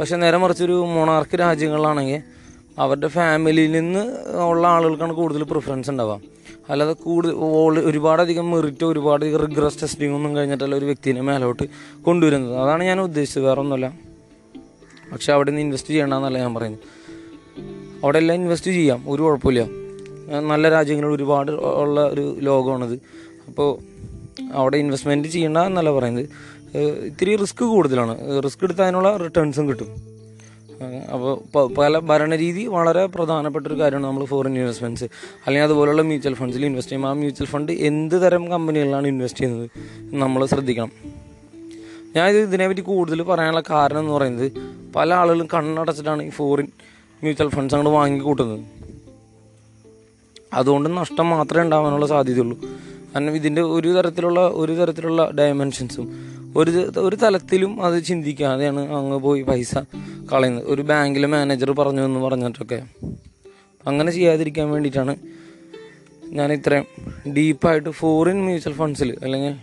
[0.00, 2.33] പക്ഷെ നേരെ മറിച്ചൊരു മൊണാർക്ക് രാജ്യങ്ങളിലാണെങ്കിൽ
[2.78, 4.14] അവരുടെ ഫാമിലിയിൽ നിന്ന്
[4.48, 6.20] ഉള്ള ആളുകൾക്കാണ് കൂടുതൽ പ്രിഫറൻസ് ഉണ്ടാവുക.
[6.68, 11.62] അല്ലാതെ കൂടുതൽ ഓൾ- ഒരുപാടധികം മെറിറ്റോ ഒരുപാടധികം റിഗ്രസ് ടെസ്റ്റിംഗ് ഒന്നും കഴിഞ്ഞിട്ടല്ല ഒരു വ്യക്തിനെ മേലോട്ട്
[12.02, 12.58] കൊണ്ടുവരുന്നത്.
[12.58, 13.44] അതാണ് ഞാൻ ഉദ്ദേശിച്ചത്.
[13.44, 13.92] വേറെ ഒന്നുമല്ല
[15.12, 16.80] പക്ഷെ അവിടെ നിന്ന് ഇൻവെസ്റ്റ് ചെയ്യണമെന്നല്ല ഞാൻ പറയുന്നത്.
[18.04, 19.04] അവിടെ എല്ലാം ഇൻവെസ്റ്റ് ചെയ്യാം.
[19.08, 19.66] ഒരു കുഴപ്പമില്ല.
[20.40, 23.00] നല്ല രാജ്യങ്ങൾ ഒരുപാട് ഉള്ള ഒരു ലോകമാണിത്.
[23.48, 23.78] അപ്പോൾ
[24.52, 26.28] അവിടെ ഇൻവെസ്റ്റ്മെന്റ് ചെയ്യണ്ട എന്നല്ല പറയുന്നത്.
[26.78, 28.42] ഇത്തിരി റിസ്ക് കൂടുതലാണ്.
[28.44, 30.13] റിസ്ക് എടുത്താൽ അതിനുള്ള റിട്ടേൺസും കിട്ടും.
[31.12, 35.04] അപ്പോൾ പല ഭരണരീതി വളരെ പ്രധാനപ്പെട്ട ഒരു കാര്യമാണ് നമ്മൾ ഫോറിൻ ഇൻവെസ്റ്റ്മെന്റ്സ്
[35.46, 39.70] അല്ലെങ്കിൽ അതുപോലുള്ള മ്യൂച്വൽ ഫണ്ട്സിൽ ഇൻവെസ്റ്റ് ചെയ്യുമ്പോൾ ആ മ്യൂച്വൽ ഫണ്ട് എന്ത് തരം കമ്പനികളിലാണ് ഇൻവെസ്റ്റ് ചെയ്യുന്നത്
[40.14, 40.92] നമ്മൾ ശ്രദ്ധിക്കണം.
[42.16, 44.52] ഞാൻ ഇത് ഇതിനെപ്പറ്റി കൂടുതൽ പറയാനുള്ള കാരണം എന്ന് പറയുന്നത്
[44.96, 46.68] പല ആളുകളും കണ്ണടച്ചിട്ടാണ് ഈ ഫോറിൻ
[47.22, 48.64] മ്യൂച്വൽ ഫണ്ട്സ് അങ്ങോട്ട് വാങ്ങിക്കൂട്ടുന്നത്.
[50.52, 52.58] അതുകൊണ്ട് നഷ്ടം മാത്രമേ ഉണ്ടാവാനുള്ള സാധ്യതയുള്ളൂ.
[53.14, 59.74] കാരണം ഇതിന്റെ ഒരു തരത്തിലുള്ള ഒരു തരത്തിലുള്ള ഡയമെൻഷൻസും ഒരു ഒരു തലത്തിലും അത് ചിന്തിക്കാതെയാണ് അങ്ങ് പോയി പൈസ
[60.32, 62.86] കളയുന്നത് ഒരു ബാങ്കിലെ മാനേജർ പറഞ്ഞു എന്ന് പറഞ്ഞിട്ടൊക്കെ.
[63.86, 65.16] അങ്ങനെ ചെയ്യാതിരിക്കാൻ വേണ്ടിയിട്ടാണ്
[66.24, 66.86] ഞാൻ ഇത്രയും
[67.32, 69.54] ഡീപ്പായിട്ട് ഫോറിൻ മ്യൂച്വൽ ഫണ്ട്സിൽ അല്ലെങ്കിൽ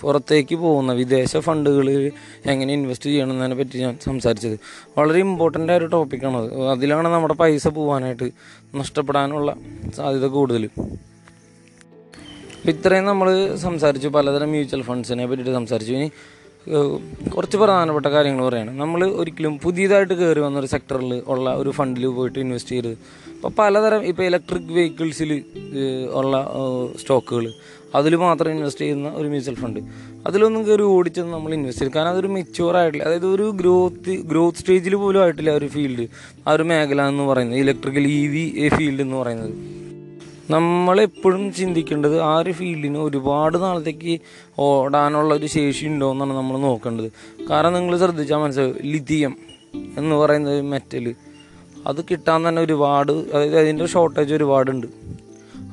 [0.00, 2.12] പുറത്തേക്ക് പോകുന്ന വിദേശ ഫണ്ടുകളിൽ
[2.46, 4.58] എങ്ങനെ ഇൻവെസ്റ്റ് ചെയ്യണം എന്നതിനെ പറ്റി ഞാൻ സംസാരിച്ചത്.
[4.98, 6.68] വളരെ ഇമ്പോർട്ടന്റ് ആയൊരു ടോപ്പിക്കാണ് അത്.
[6.68, 8.30] അതിലാണ് നമ്മുടെ പൈസ പോവാനായിട്ട്
[8.74, 9.56] നഷ്ടപ്പെടാനുള്ള
[9.96, 10.68] സാധ്യത കൂടുതൽ
[12.64, 14.08] ഇത്രയും നമ്മൾ സംസാരിച്ചു.
[14.08, 15.92] പലതരം മ്യൂച്വൽ ഫണ്ട്സിനെ പറ്റിയിട്ട് സംസാരിച്ചു.
[15.92, 16.10] ഇനി
[17.36, 18.80] കുറച്ച് പ്രധാനപ്പെട്ട കാര്യങ്ങൾ പറയാണ്.
[18.80, 24.02] നമ്മൾ ഒരിക്കലും പുതിയതായിട്ട് കയറി വന്ന ഒരു സെക്ടറിൽ ഉള്ള ഒരു ഫണ്ടിൽ പോയിട്ട് ഇൻവെസ്റ്റ് ചെയ്ത് ഇപ്പോൾ പലതരം
[24.02, 25.44] ഇപ്പോൾ ഇലക്ട്രിക് വെഹിക്കിൾസിൽ
[26.12, 26.50] ഉള്ള
[27.00, 27.52] സ്റ്റോക്കുകൾ
[27.94, 29.80] അതിൽ മാത്രം ഇൻവെസ്റ്റ് ചെയ്യുന്ന ഒരു മ്യൂച്വൽ ഫണ്ട്
[30.26, 33.04] അതിലൊന്നും കയറി ഓടിച്ചെന്ന് നമ്മൾ ഇൻവെസ്റ്റ് ചെയ്യും കാരണം അതൊരു മെച്യൂർ ആയിട്ടില്ല.
[33.04, 36.08] അതായത് ഒരു ഗ്രോത്ത് ഗ്രോത്ത് സ്റ്റേജിൽ പോലും ആയിട്ടില്ല ആ ഒരു ഫീൽഡ്
[36.48, 39.83] ആ ഒരു മേഖല എന്ന് പറയുന്നത് ഇലക്ട്രിക്കൽ ഇ വി ഫീൽഡ് എന്ന് പറയുന്നത്.
[40.50, 44.20] നമ്മളെപ്പോഴും ചിന്തിക്കേണ്ടത് ആ ഒരു ഫീൽഡിന് ഒരുപാട് നാളത്തേക്ക്
[44.58, 47.12] ഓടാനുള്ള ഒരു ശേഷി ഉണ്ടോ എന്നാണ് നമ്മൾ നോക്കേണ്ടത്.
[47.50, 49.36] കാരണം നിങ്ങൾ ശ്രദ്ധിച്ചാൽ മനസ്സിലാവും ലിഥിയം
[49.98, 51.14] എന്ന് പറയുന്നത് മെറ്റൽ
[51.86, 54.86] അത് കിട്ടാൻ തന്നെ ഒരുപാട് അതായത് അതിന്റെ ഷോർട്ടേജ് ഒരുപാടുണ്ട്.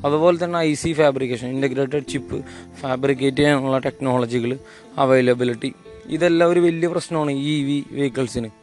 [0.06, 2.44] അതുപോലെ തന്നെ I C fabrication integrated chip
[2.82, 4.58] fabricate ചെയ്യാനുള്ള ടെക്നോളജികൾ
[4.98, 5.74] അവൈലബിലിറ്റി
[6.06, 8.61] ഇതെല്ലാം ഒരു വലിയ പ്രശ്നമാണ് ഇ വി വെഹിക്കിൾസിന്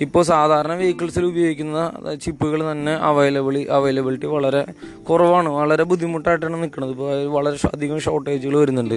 [0.00, 4.64] ഇപ്പോൾ സാധാരണ വെഹിക്കിൾസിൽ ഉപയോഗിക്കുന്ന ചിപ്പുകൾ തന്നെ അവൈലബിളി അവൈലബിലിറ്റി വളരെ
[5.10, 5.48] കുറവാണ്.
[5.48, 8.94] വളരെ ബുദ്ധിമുട്ടായിട്ടാണ് നിൽക്കുന്നത് ഇപ്പോൾ വളരെ അധികം ഷോർട്ടേജുകൾ വരുന്നുണ്ട്.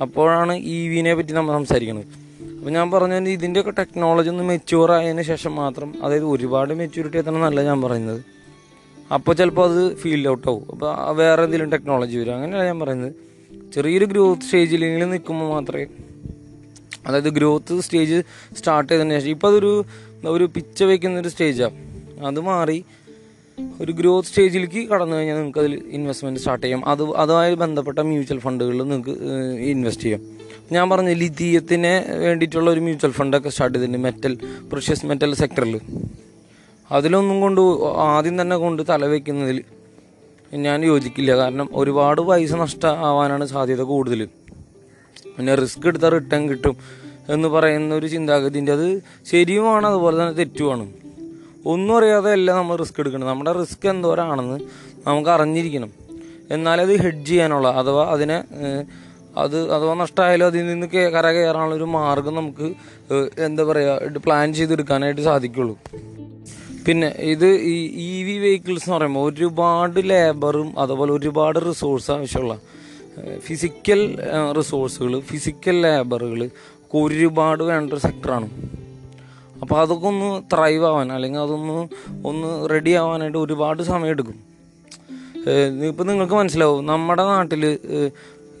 [0.00, 2.06] അപ്പോഴാണ് ഇ വിനെ പറ്റി നമ്മൾ സംസാരിക്കുന്നത്
[2.58, 7.62] അപ്പോൾ ഞാൻ പറഞ്ഞത് ഇതിന്റെയൊക്കെ ടെക്നോളജി ഒന്ന് മെച്യൂർ ആയതിനു ശേഷം മാത്രം അതായത് ഒരുപാട് മെച്യൂരിറ്റി എത്തണം എന്നല്ല
[7.62, 8.24] ഞാൻ പറയുന്നത്.
[9.14, 10.66] അപ്പോൾ ചിലപ്പോൾ അത് ഫീൽഡ് ഔട്ട് ആവും.
[10.70, 12.34] അപ്പോൾ വേറെ എന്തെങ്കിലും ടെക്നോളജി വരും.
[12.34, 13.12] അങ്ങനെയല്ല ഞാൻ പറയുന്നത്.
[13.74, 15.86] ചെറിയൊരു ഗ്രോത്ത് സ്റ്റേജിലെങ്കിലും നിൽക്കുമ്പോൾ മാത്രമേ
[17.06, 18.22] അതായത് ഗ്രോത്ത് സ്റ്റേജ്
[18.56, 19.84] സ്റ്റാർട്ട് ചെയ്തതിന് ശേഷം ഇപ്പോൾ അതൊരു
[20.26, 21.76] ഒരു പിച്ച വയ്ക്കുന്ന ഒരു സ്റ്റേജാണ്
[22.26, 22.84] അത് മാറി
[23.80, 26.88] ഒരു ഗ്രോത്ത് സ്റ്റേജിലേക്ക് കടന്നു കഴിഞ്ഞാൽ നിങ്ങൾക്ക് അതിൽ ഇൻവെസ്റ്റ്മെന്റ് സ്റ്റാർട്ട് ചെയ്യാം.
[26.88, 29.10] അത് അതുമായി ബന്ധപ്പെട്ട മ്യൂച്വൽ ഫണ്ടുകളിൽ നിങ്ങൾക്ക്
[29.72, 30.22] ഇൻവെസ്റ്റ് ചെയ്യാം.
[30.72, 34.38] ഞാൻ പറഞ്ഞ ലിഥിയത്തിന് വേണ്ടിയിട്ടുള്ള ഒരു മ്യൂച്വൽ ഫണ്ടൊക്കെ സ്റ്റാർട്ട് ചെയ്തിട്ടുണ്ട് മെറ്റൽ
[34.72, 35.80] പ്രഷ്യസ് മെറ്റൽ സെക്ടറിൽ
[36.90, 37.60] അതിലൊന്നും കൊണ്ട്
[37.96, 39.62] ആദ്യം തന്നെ കൊണ്ട് തലവെക്കുന്നതിൽ
[40.54, 41.36] ഞാൻ യോജിക്കില്ല.
[41.36, 44.28] കാരണം ഒരുപാട് പൈസ നഷ്ടമാവാനാണ് സാധ്യത കൂടുതൽ.
[45.36, 46.76] പിന്നെ റിസ്ക് എടുത്താൽ റിട്ടേൺ കിട്ടും.
[47.28, 50.84] എന്ന് പറയുന്ന ഒരു ചിന്താഗതിന്റെ അത് ശരിയുമാണ് അതുപോലെ തന്നെ തെറ്റുമാണ്.
[51.66, 54.58] ഒന്നും അറിയാതെ അല്ല നമ്മൾ റിസ്ക് എടുക്കണം നമ്മുടെ റിസ്ക് എന്തോരാണെന്ന്
[55.06, 55.90] നമുക്ക് അറിഞ്ഞിരിക്കണം.
[56.50, 58.38] എന്നാലേ അത് ഹെഡ് ചെയ്യാനുള്ള അഥവാ അതിനെ
[59.36, 62.66] അത് അഥവാ നഷ്ടമായാലും അതിൽ നിന്ന് കര കയറാനുള്ള ഒരു മാർഗം നമുക്ക്
[63.40, 65.78] എന്താ പറയുക പ്ലാൻ ചെയ്തെടുക്കാനായിട്ട് സാധിക്കുള്ളൂ.
[66.86, 67.76] പിന്നെ ഇത് ഈ
[68.08, 72.54] ഇ വി വെഹിക്കിൾസ് എന്ന് പറയുമ്പോൾ ഒരുപാട് ലേബറും അതുപോലെ ഒരുപാട് റിസോഴ്സ് ആവശ്യമുള്ള
[73.38, 74.00] ഫിസിക്കൽ
[74.58, 76.50] റിസോഴ്സുകൾ ഫിസിക്കൽ ലേബറുകൾ
[76.94, 78.50] ഒരുപാട് വേണ്ട ഒരു സെക്ടറാണ്
[79.60, 81.88] അപ്പോൾ അതൊക്കെ ഒന്ന് ത്രൈവ് ആവാൻ അല്ലെങ്കിൽ അതൊന്ന്
[82.26, 84.34] ഒന്ന് റെഡി ആവാനായിട്ട് ഒരുപാട് സമയം എടുക്കും.
[85.88, 87.78] ഇപ്പം നിങ്ങൾക്ക് മനസ്സിലാവും നമ്മുടെ നാട്ടിൽ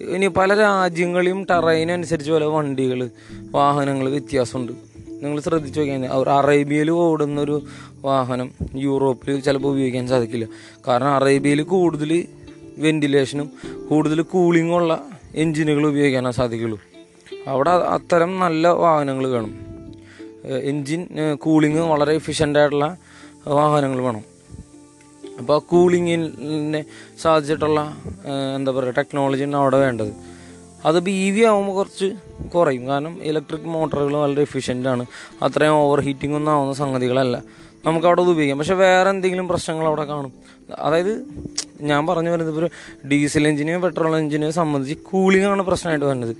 [0.00, 3.10] ഇനി പല രാജ്യങ്ങളെയും ടറൈൻ അനുസരിച്ച് പല വണ്ടികൾ
[3.50, 4.72] വാഹനങ്ങൾ വ്യത്യാസമുണ്ട്.
[5.22, 7.62] നിങ്ങൾ ശ്രദ്ധിച്ചു നോക്കിയാൽ അവർ അറേബ്യയിൽ ഓടുന്നൊരു
[8.00, 10.46] വാഹനം യൂറോപ്പിൽ ചിലപ്പോൾ ഉപയോഗിക്കാൻ സാധിക്കില്ല.
[10.88, 12.24] കാരണം അറേബ്യയിൽ കൂടുതൽ
[12.78, 13.50] വെന്റിലേഷനും
[13.90, 15.04] കൂടുതൽ കൂളിംഗുള്ള
[15.34, 16.80] എൻജിനുകൾ ഉപയോഗിക്കാനാണ് സാധിക്കുള്ളൂ.
[17.46, 19.54] അവിടെ അത്തരം നല്ല വാഹനങ്ങൾ വേണം.
[20.44, 22.96] എൻജിൻ കൂളിങ് വളരെ എഫിഷ്യന്റ് ആയിട്ടുള്ള
[23.46, 24.22] വാഹനങ്ങൾ വേണം.
[25.38, 26.84] അപ്പോൾ ആ കൂളിങ്ങിനെ
[27.22, 27.96] സാധിച്ചിട്ടുള്ള
[28.56, 30.12] എന്താ പറയുക ടെക്നോളജിയാണ് അവിടെ വേണ്ടത്.
[30.84, 32.14] അതിപ്പോൾ ഇ വി ആകുമ്പോൾ കുറച്ച്
[32.48, 32.86] കുറയും.
[32.86, 35.06] കാരണം ഇലക്ട്രിക് മോട്ടോറുകൾ വളരെ എഫിഷ്യന്റ് ആണ്.
[35.42, 37.42] അത്രയും ഓവർ ഹീറ്റിംഗ് ഒന്നും ആവുന്ന സംഗതികളല്ല.
[37.86, 38.58] നമുക്കവിടെ അത് ഉപയോഗിക്കാം.
[38.58, 40.32] പക്ഷേ വേറെ എന്തെങ്കിലും പ്രശ്നങ്ങൾ അവിടെ കാണും.
[40.78, 41.26] അതായത്
[41.80, 46.36] ഞാൻ പറഞ്ഞു വരുന്നത് ഇപ്പോൾ ഡീസൽ എഞ്ചിനെയോ പെട്രോൾ എഞ്ചിനെയോ സംബന്ധിച്ച് കൂളിംഗ് ആണ് പ്രശ്നമായിട്ട് വരുന്നത്.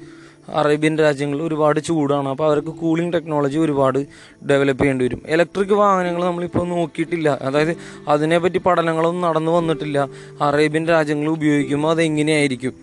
[0.55, 2.28] അറേബ്യൻ രാജ്യങ്ങളിൽ ഒരുപാട് ചൂടാണ്.
[2.28, 3.99] അപ്പോൾ അവർക്ക് കൂളിംഗ് ടെക്നോളജി ഒരുപാട്
[4.46, 5.22] ഡെവലപ്പ് ചെയ്യേണ്ടി വരും.
[5.26, 7.38] ഇലക്ട്രിക് വാഹനങ്ങൾ നമ്മളിപ്പോൾ നോക്കിയിട്ടില്ല.
[7.42, 7.76] അതായത്
[8.09, 10.09] അതിനെപ്പറ്റി പഠനങ്ങളൊന്നും നടന്നു വന്നിട്ടില്ല.
[10.40, 12.74] അറേബ്യൻ രാജ്യങ്ങൾ ഉപയോഗിക്കുമ്പോൾ അതെങ്ങനെയായിരിക്കും?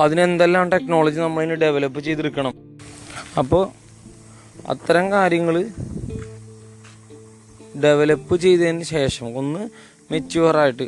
[0.00, 2.54] അതിനെന്തെല്ലാം ടെക്നോളജി നമ്മളതിന് ഡെവലപ്പ് ചെയ്തെടുക്കണം?
[3.38, 3.68] അപ്പോൾ
[4.68, 5.64] അത്തരം കാര്യങ്ങൾ
[7.84, 9.68] ഡെവലപ്പ് ചെയ്തതിന് ശേഷം ഒന്ന്
[10.12, 10.82] മെച്യൂറായിട്ട്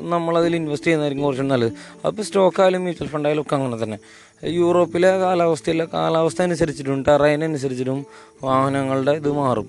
[0.00, 1.72] നമ്മളതിൽ ഇൻവെസ്റ്റ് ചെയ്യുന്നതായിരിക്കും കുറച്ചും നല്ലത്.
[2.06, 3.98] അപ്പോൾ സ്റ്റോക്കായാലും മ്യൂച്വൽ ഫണ്ടായാലും ഒക്കെ അങ്ങനെ തന്നെ.
[4.44, 8.06] യൂറോപ്പിലെ കാലാവസ്ഥയിലെ കാലാവസ്ഥ അനുസരിച്ചിട്ടും ടെറൈൻ അനുസരിച്ചിട്ടും
[8.42, 9.68] വാഹനങ്ങളുടെ ഇത് മാറും.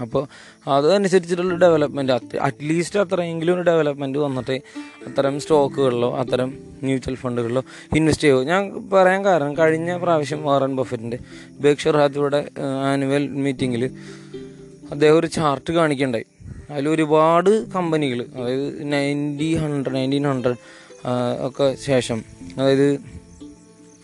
[0.00, 0.26] അപ്പോൾ
[0.68, 4.52] അതനുസരിച്ചിട്ടുള്ള ഡെവലപ്മെന്റ് അറ്റ്ലീസ്റ്റ് അത്രയെങ്കിലും ഒരു ഡെവലപ്മെന്റ് വന്നിട്ട്
[5.06, 7.64] അത്തരം സ്റ്റോക്കുകളിലോ അത്തരം മ്യൂച്വൽ ഫണ്ടുകളിലോ
[7.96, 11.18] ഇൻവെസ്റ്റ് ചെയ്യുമോ ഞാൻ പറയാൻ കാരണം കഴിഞ്ഞ പ്രാവശ്യം വാറൻ ബഫറ്റിന്റെ
[11.60, 12.48] ബേക്ഷർ ഹാത്തിയുടെ
[12.84, 13.90] ആനുവൽ മീറ്റിങ്ങിൽ
[14.90, 16.26] അദ്ദേഹം ഒരു ചാർട്ട് കാണിക്കണ്ടായി.
[16.70, 20.56] അതിൽ ഒരുപാട് കമ്പനികൾ അതായത് നയന്റി ഹൺഡ്രഡ് നയന്റീൻ ഹൺഡ്രഡ്
[21.46, 22.24] ഒക്കെ ശേഷം
[22.58, 23.13] അതായത്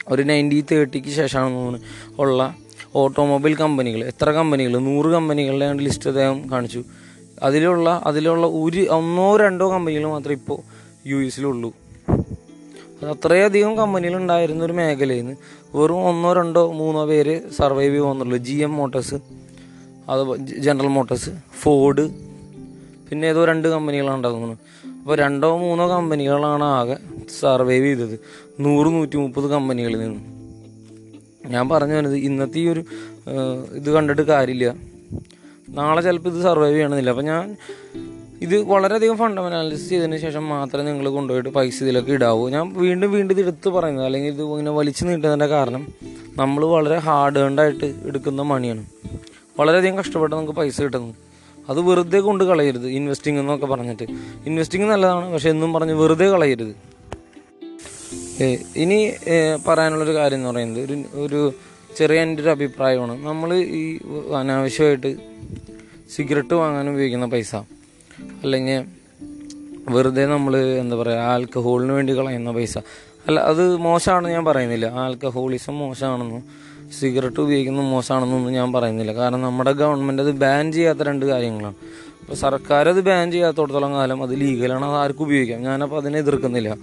[0.08, 1.80] ഒരു നയന്റി തേർട്ടിക്ക് ശേഷമാണ്
[2.18, 2.56] ഉള്ള
[2.94, 4.04] ഓട്ടോമൊബൈൽ കമ്പനികൾ.
[4.04, 4.78] എത്ര കമ്പനികൾ?
[4.78, 6.84] നൂറ് കമ്പനികളുടെ ലിസ്റ്റ് അദ്ദേഹം കാണിച്ചു.
[7.42, 10.58] അതിലുള്ള അതിലുള്ള ഒരു ഒന്നോ രണ്ടോ കമ്പനികൾ മാത്രമേ ഇപ്പോൾ
[11.06, 11.72] യു എസിലുള്ളൂ
[13.02, 15.36] അത് അത്രയധികം കമ്പനികൾ ഉണ്ടായിരുന്ന ഒരു മേഖലയിൽ നിന്ന്
[15.76, 19.14] വെറും ഒന്നോ രണ്ടോ മൂന്നോ പേര് സർവൈവ് ചെയ്യുന്നുള്ളൂ ജി എം മോട്ടോഴ്സ്
[20.08, 21.30] അത് ജനറൽ മോട്ടോഴ്സ്
[21.60, 22.10] ഫോർഡ്
[23.10, 24.58] പിന്നെ ഏതോ രണ്ട് കമ്പനികളാണ് ഉണ്ടാകുന്നത്
[25.00, 26.96] അപ്പോൾ രണ്ടോ മൂന്നോ കമ്പനികളാണ് ആകെ
[27.40, 28.20] സർവൈവ് ചെയ്തത്.
[28.60, 30.20] നൂറ് നൂറ്റി മുപ്പത് കമ്പനികളിൽ നിന്ന്.
[31.52, 32.82] ഞാൻ പറഞ്ഞു വരുന്നത് ഇന്നത്തെ ഈ ഒരു
[33.78, 34.74] ഇത് കണ്ടിട്ട് കാര്യമില്ല.
[35.68, 37.10] നാളെ ചിലപ്പോൾ ഇത് സർവൈവ് ചെയ്യണമെന്നില്ല.
[37.10, 37.56] അപ്പം ഞാൻ
[38.42, 42.48] ഇത് വളരെയധികം ഫണ്ടമെന്റൽ അനാലിസിസ് ചെയ്തതിന് ശേഷം മാത്രമേ നിങ്ങൾ കൊണ്ടുപോയിട്ട് പൈസ ഇതിലൊക്കെ ഇടാവൂ.
[42.48, 44.06] ഞാൻ വീണ്ടും വീണ്ടും ഇത് എടുത്ത് പറയുന്നത്.
[44.06, 45.82] അല്ലെങ്കിൽ ഇത് ഇങ്ങനെ വലിച്ചു നീട്ടുന്നതിന്റെ കാരണം
[46.36, 48.84] നമ്മൾ വളരെ ഹാർഡ് ഏണ്ടായിട്ട് എടുക്കുന്ന മണിയാണ്
[49.60, 51.29] വളരെയധികം കഷ്ടപ്പെട്ട് നമുക്ക് പൈസ കിട്ടുന്നു
[51.70, 52.86] അത് വെറുതെ കൊണ്ട് കളയരുത്.
[52.98, 54.06] ഇൻവെസ്റ്റിംഗ് എന്നൊക്കെ പറഞ്ഞിട്ട്.
[54.48, 56.72] ഇൻവെസ്റ്റിംഗ് നല്ലതാണ് പക്ഷെ എന്നും പറഞ്ഞ് വെറുതെ കളയരുത്.
[58.82, 58.98] ഇനി
[59.66, 61.40] പറയാനുള്ളൊരു കാര്യം എന്ന് പറയുന്നത് ഒരു ഒരു
[61.98, 63.14] ചെറിയ എന്റെ ഒരു അഭിപ്രായമാണ്.
[63.26, 63.50] നമ്മൾ
[63.80, 63.84] ഈ
[64.40, 65.10] അനാവശ്യമായിട്ട്
[66.14, 67.54] സിഗരറ്റ് വാങ്ങാൻ ഉപയോഗിക്കുന്ന പൈസ
[68.44, 68.78] അല്ലെങ്കിൽ
[69.94, 72.78] വെറുതെ നമ്മൾ എന്താ പറയുക ആൽക്കഹോളിന് വേണ്ടി കളയുന്ന പൈസ.
[73.26, 74.86] അല്ല അത് മോശമാണെന്ന് ഞാൻ പറയുന്നില്ല.
[75.04, 76.42] ആൽക്കഹോളിസം മോശമാണെന്നും
[76.98, 79.12] സിഗരറ്റ് ഉപയോഗിക്കുന്നത് മോശമാണെന്നൊന്നും ഞാൻ പറയുന്നില്ല.
[79.14, 81.74] കാരണം നമ്മുടെ ഗവൺമെന്റ് അത് ബാൻ ചെയ്യാത്ത രണ്ട് കാര്യങ്ങളാണ്.
[82.20, 85.62] അപ്പോൾ സർക്കാർ അത് ബാൻ ചെയ്യാത്തടത്തോളം കാലം അത് ലീഗലാണ് അത് ആർക്കും ഉപയോഗിക്കാം.
[85.62, 86.76] ഞാനപ്പോൾ അതിനെ എതിർക്കുന്നില്ല.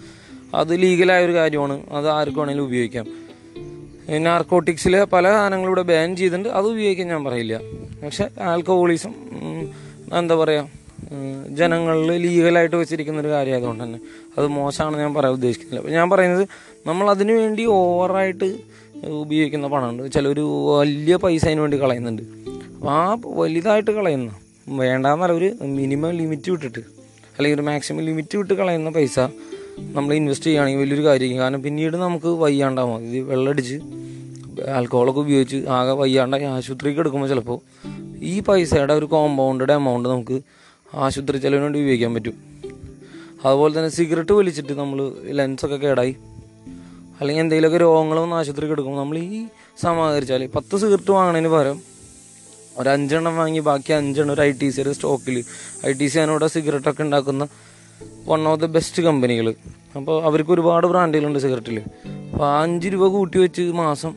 [0.56, 3.06] അത് ലീഗലായ ഒരു കാര്യമാണ് അത് ആർക്കും വേണമെങ്കിലും ഉപയോഗിക്കാം.
[4.24, 7.62] നാർക്കോട്ടിക്സിലെ പല സാധനങ്ങളും ഇവിടെ ബാൻ ചെയ്തിട്ടുണ്ട് അത് ഉപയോഗിക്കാൻ ഞാൻ പറയില്ല.
[8.04, 9.14] പക്ഷെ ആൽക്കഹോളിസം
[10.18, 10.68] എന്താ പറയുക
[11.60, 14.00] ജനങ്ങളിൽ ലീഗലായിട്ട് വെച്ചിരിക്കുന്ന ഒരു കാര്യമായതുകൊണ്ട് തന്നെ.
[14.38, 15.80] അത് മോശമാണെന്ന് ഞാൻ പറയാൻ ഉദ്ദേശിക്കുന്നില്ല.
[15.80, 16.48] അപ്പോൾ ഞാൻ പറയുന്നത്
[16.88, 18.50] നമ്മൾ അതിനു വേണ്ടി ഓവറായിട്ട്
[19.06, 20.12] ഉപയോഗിക്കുന്ന പണമുണ്ട്.
[20.12, 20.40] ചിലർ
[20.80, 22.22] വലിയ പൈസ അതിന് വേണ്ടി കളയുന്നുണ്ട്.
[22.22, 24.36] അപ്പോൾ ആ വലുതായിട്ട് കളയുന്ന
[24.70, 26.80] വേണ്ടാന്നല്ല ഒരു മിനിമം ലിമിറ്റ് വിട്ടിട്ട്
[27.38, 29.20] അല്ലെങ്കിൽ ഒരു മാക്സിമം ലിമിറ്റ് വിട്ട് കളയുന്ന പൈസ
[29.80, 31.40] നമ്മൾ ഇൻവെസ്റ്റ് ചെയ്യുകയാണെങ്കിൽ വലിയൊരു കാര്യമായിരിക്കും.
[31.40, 33.04] കാരണം പിന്നീട് നമുക്ക് വയ്യാണ്ടാവും.
[33.04, 33.82] ഇത് വെള്ളമടിച്ച്
[34.76, 37.60] ആൽക്കഹോളൊക്കെ ഉപയോഗിച്ച് ആകെ വയ്യാണ്ടായി ആശുപത്രിക്ക് എടുക്കുമ്പോൾ ചിലപ്പോൾ
[38.22, 40.42] ഈ പൈസയുടെ ഒരു കോമ്പൗണ്ടഡ് എമൗണ്ട് നമുക്ക്
[40.94, 42.34] ആശുപത്രി ചിലവിന് വേണ്ടി ഉപയോഗിക്കാൻ പറ്റും.
[43.46, 46.16] അതുപോലെ തന്നെ സിഗരറ്റ് വലിച്ചിട്ട് നമ്മൾ ലെൻസൊക്കെ കേടായി
[47.20, 49.46] അല്ലെങ്കിൽ എന്തെങ്കിലുമൊക്കെ രോഗങ്ങൾ വന്ന് ആശുപത്രിക്ക് എടുക്കുമ്പോൾ നമ്മൾ ഈ
[49.82, 51.82] സമാഹരിച്ചാൽ പത്ത് സിഗരറ്റ് വാങ്ങണതിന് പകരം
[52.78, 55.44] ഒരു അഞ്ചെണ്ണം വാങ്ങി ബാക്കി അഞ്ചെണ്ണം ഒരു ഐ ടി സിയുടെ സ്റ്റോക്കിൽ
[55.88, 57.48] ഐ ടി സി അതിനോട് സിഗരറ്റൊക്കെ ഉണ്ടാക്കുന്ന
[58.28, 59.48] വൺ ഓഫ് ദ ബെസ്റ്റ് കമ്പനികൾ
[59.96, 61.80] അപ്പോൾ അവർക്ക് ഒരുപാട് ബ്രാൻഡുകളുണ്ട് സിഗരറ്റിൽ
[62.34, 64.14] അപ്പോൾ ആ അഞ്ച് രൂപ കൂട്ടി വെച്ച് മാസം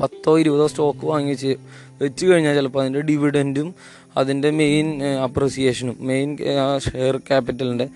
[0.00, 1.56] പത്തോ ഇരുപതോ സ്റ്റോക്ക് വാങ്ങി വെച്ച്
[2.02, 3.74] വെച്ച് കഴിഞ്ഞാൽ ചിലപ്പോൾ അതിന്റെ ഡിവിഡന്റും
[4.16, 6.30] അതിന്റെ മെയിൻ അപ്രിസിയേഷനും മെയിൻ
[6.78, 7.86] ഷെയർ ക്യാപിറ്റലിന്റെ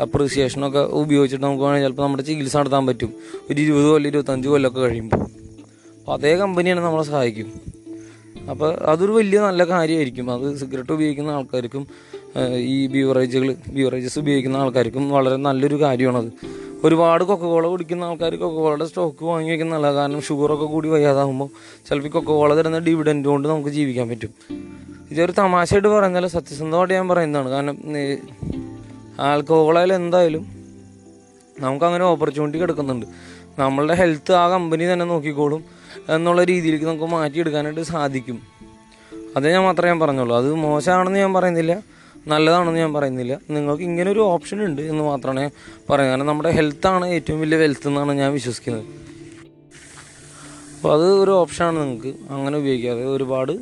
[0.00, 3.12] അപ്രിസിയേഷനൊക്കെ ഉപയോഗിച്ചിട്ട് നമുക്ക് വേണമെങ്കിൽ ചിലപ്പോൾ നമ്മുടെ ചികിത്സ നടത്താൻ പറ്റും.
[3.50, 7.60] ഒരു ഇരുപത് കൊല്ലം ഇരുപത്തഞ്ച് കൊല്ലമൊക്കെ കഴിയുമ്പോൾ അപ്പോൾ അതേ കമ്പനിയാണ് നമ്മളെ സഹായിക്കും.
[8.50, 10.32] അപ്പോൾ അതൊരു വലിയ നല്ല കാര്യമായിരിക്കും.
[10.32, 11.86] അത് സിഗരറ്റ് ഉപയോഗിക്കുന്ന ആൾക്കാർക്കും
[12.56, 16.32] ഈ ബീവറേജുകൾ ബീവറേജസ് ഉപയോഗിക്കുന്ന ആൾക്കാർക്കും വളരെ നല്ലൊരു കാര്യമാണത്
[16.84, 21.48] ഒരുപാട് കൊക്കകോള കുടിക്കുന്ന ആൾക്കാർ കൊക്കകോളയുടെ സ്റ്റോക്ക് വാങ്ങി വെക്കുന്ന നല്ലതാണ് കാരണം ഷുഗറൊക്കെ കൂടി വയ്യാതാകുമ്പോൾ
[21.88, 24.32] ചിലപ്പോൾ കൊക്കകോള തരുന്ന ഡിവിഡന്റ് കൊണ്ട് നമുക്ക് ജീവിക്കാൻ പറ്റും.
[25.10, 27.48] ഇതൊരു തമാശയായിട്ട് പറയുന്നതല്ല സത്യസന്ധമായിട്ട് ഞാൻ പറയുന്നതാണ്.
[27.48, 27.78] കാരണം
[29.20, 30.46] ആൽക്കഹോളായാലും എന്തായാലും
[31.60, 33.06] നമുക്കങ്ങനെ ഓപ്പർച്യൂണിറ്റി കിടക്കുന്നുണ്ട്.
[33.58, 35.64] നമ്മളുടെ ഹെൽത്ത് ആ കമ്പനി തന്നെ നോക്കിക്കോളും
[36.08, 38.42] എന്നുള്ള രീതിയിലേക്ക് നമുക്ക് മാറ്റിയെടുക്കാനായിട്ട് സാധിക്കും.
[39.36, 40.36] അതേ ഞാൻ മാത്രമേ ഞാൻ പറഞ്ഞുള്ളൂ.
[40.36, 41.82] അത് മോശമാണെന്ന് ഞാൻ പറയുന്നില്ല
[42.28, 43.38] നല്ലതാണെന്ന് ഞാൻ പറയുന്നില്ല.
[43.50, 45.50] നിങ്ങൾക്ക് ഇങ്ങനെ ഒരു ഓപ്ഷൻ ഉണ്ട് എന്ന് മാത്രമാണ്
[45.90, 48.84] പറയുന്നത് കാരണം നമ്മുടെ ഹെൽത്താണ് ഏറ്റവും വലിയ വെൽത്ത് എന്നാണ് ഞാൻ വിശ്വസിക്കുന്നത്.
[50.76, 53.04] അപ്പോൾ അത് ഒരു ഓപ്ഷനാണ് നിങ്ങൾക്ക് അങ്ങനെ ഉപയോഗിക്കാതെ.
[53.04, 53.52] ഒരുപാട്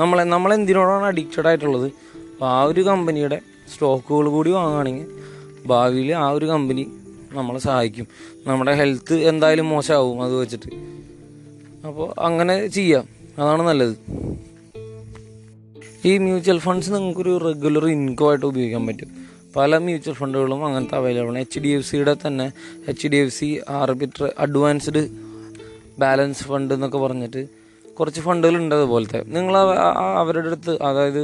[0.00, 1.86] നമ്മളെ നമ്മളെന്തിനോടാണ് അഡിക്റ്റഡ് ആയിട്ടുള്ളത്?
[2.32, 3.40] അപ്പോൾ ആ ഒരു കമ്പനിയുടെ
[3.74, 5.06] സ്റ്റോക്കുകൾ കൂടി വാങ്ങുകയാണെങ്കിൽ
[5.66, 6.86] ഭാവിയിൽ ആ ഒരു കമ്പനി
[7.32, 8.06] നമ്മളെ സഹായിക്കും.
[8.46, 10.74] നമ്മുടെ ഹെൽത്ത് എന്തായാലും മോശമാവും അത് വെച്ചിട്ട്.
[11.86, 13.08] അപ്പോൾ അങ്ങനെ ചെയ്യാം.
[13.38, 13.96] അതാണ് നല്ലത്.
[16.04, 19.08] ഈ മ്യൂച്വൽ ഫണ്ട്സ് നിങ്ങൾക്കൊരു റെഗുലർ ഇൻകം ആയിട്ട് ഉപയോഗിക്കാൻ പറ്റും.
[19.56, 21.38] പല മ്യൂച്വൽ ഫണ്ടുകളും അങ്ങനത്തെ അവൈലബിൾ ആണ്.
[21.38, 22.52] എച്ച് ഡി എഫ് സിയുടെ തന്നെ
[22.88, 25.10] H D F C arbitrage advanced
[25.98, 27.59] balance fund എന്നൊക്കെ പറഞ്ഞിട്ട്
[28.00, 29.22] കുറച്ച് ഫണ്ടുകളുണ്ട് അതുപോലത്തെ.
[29.26, 29.58] നിങ്ങൾ
[30.20, 31.20] അവരുടെ അടുത്ത് അതായത്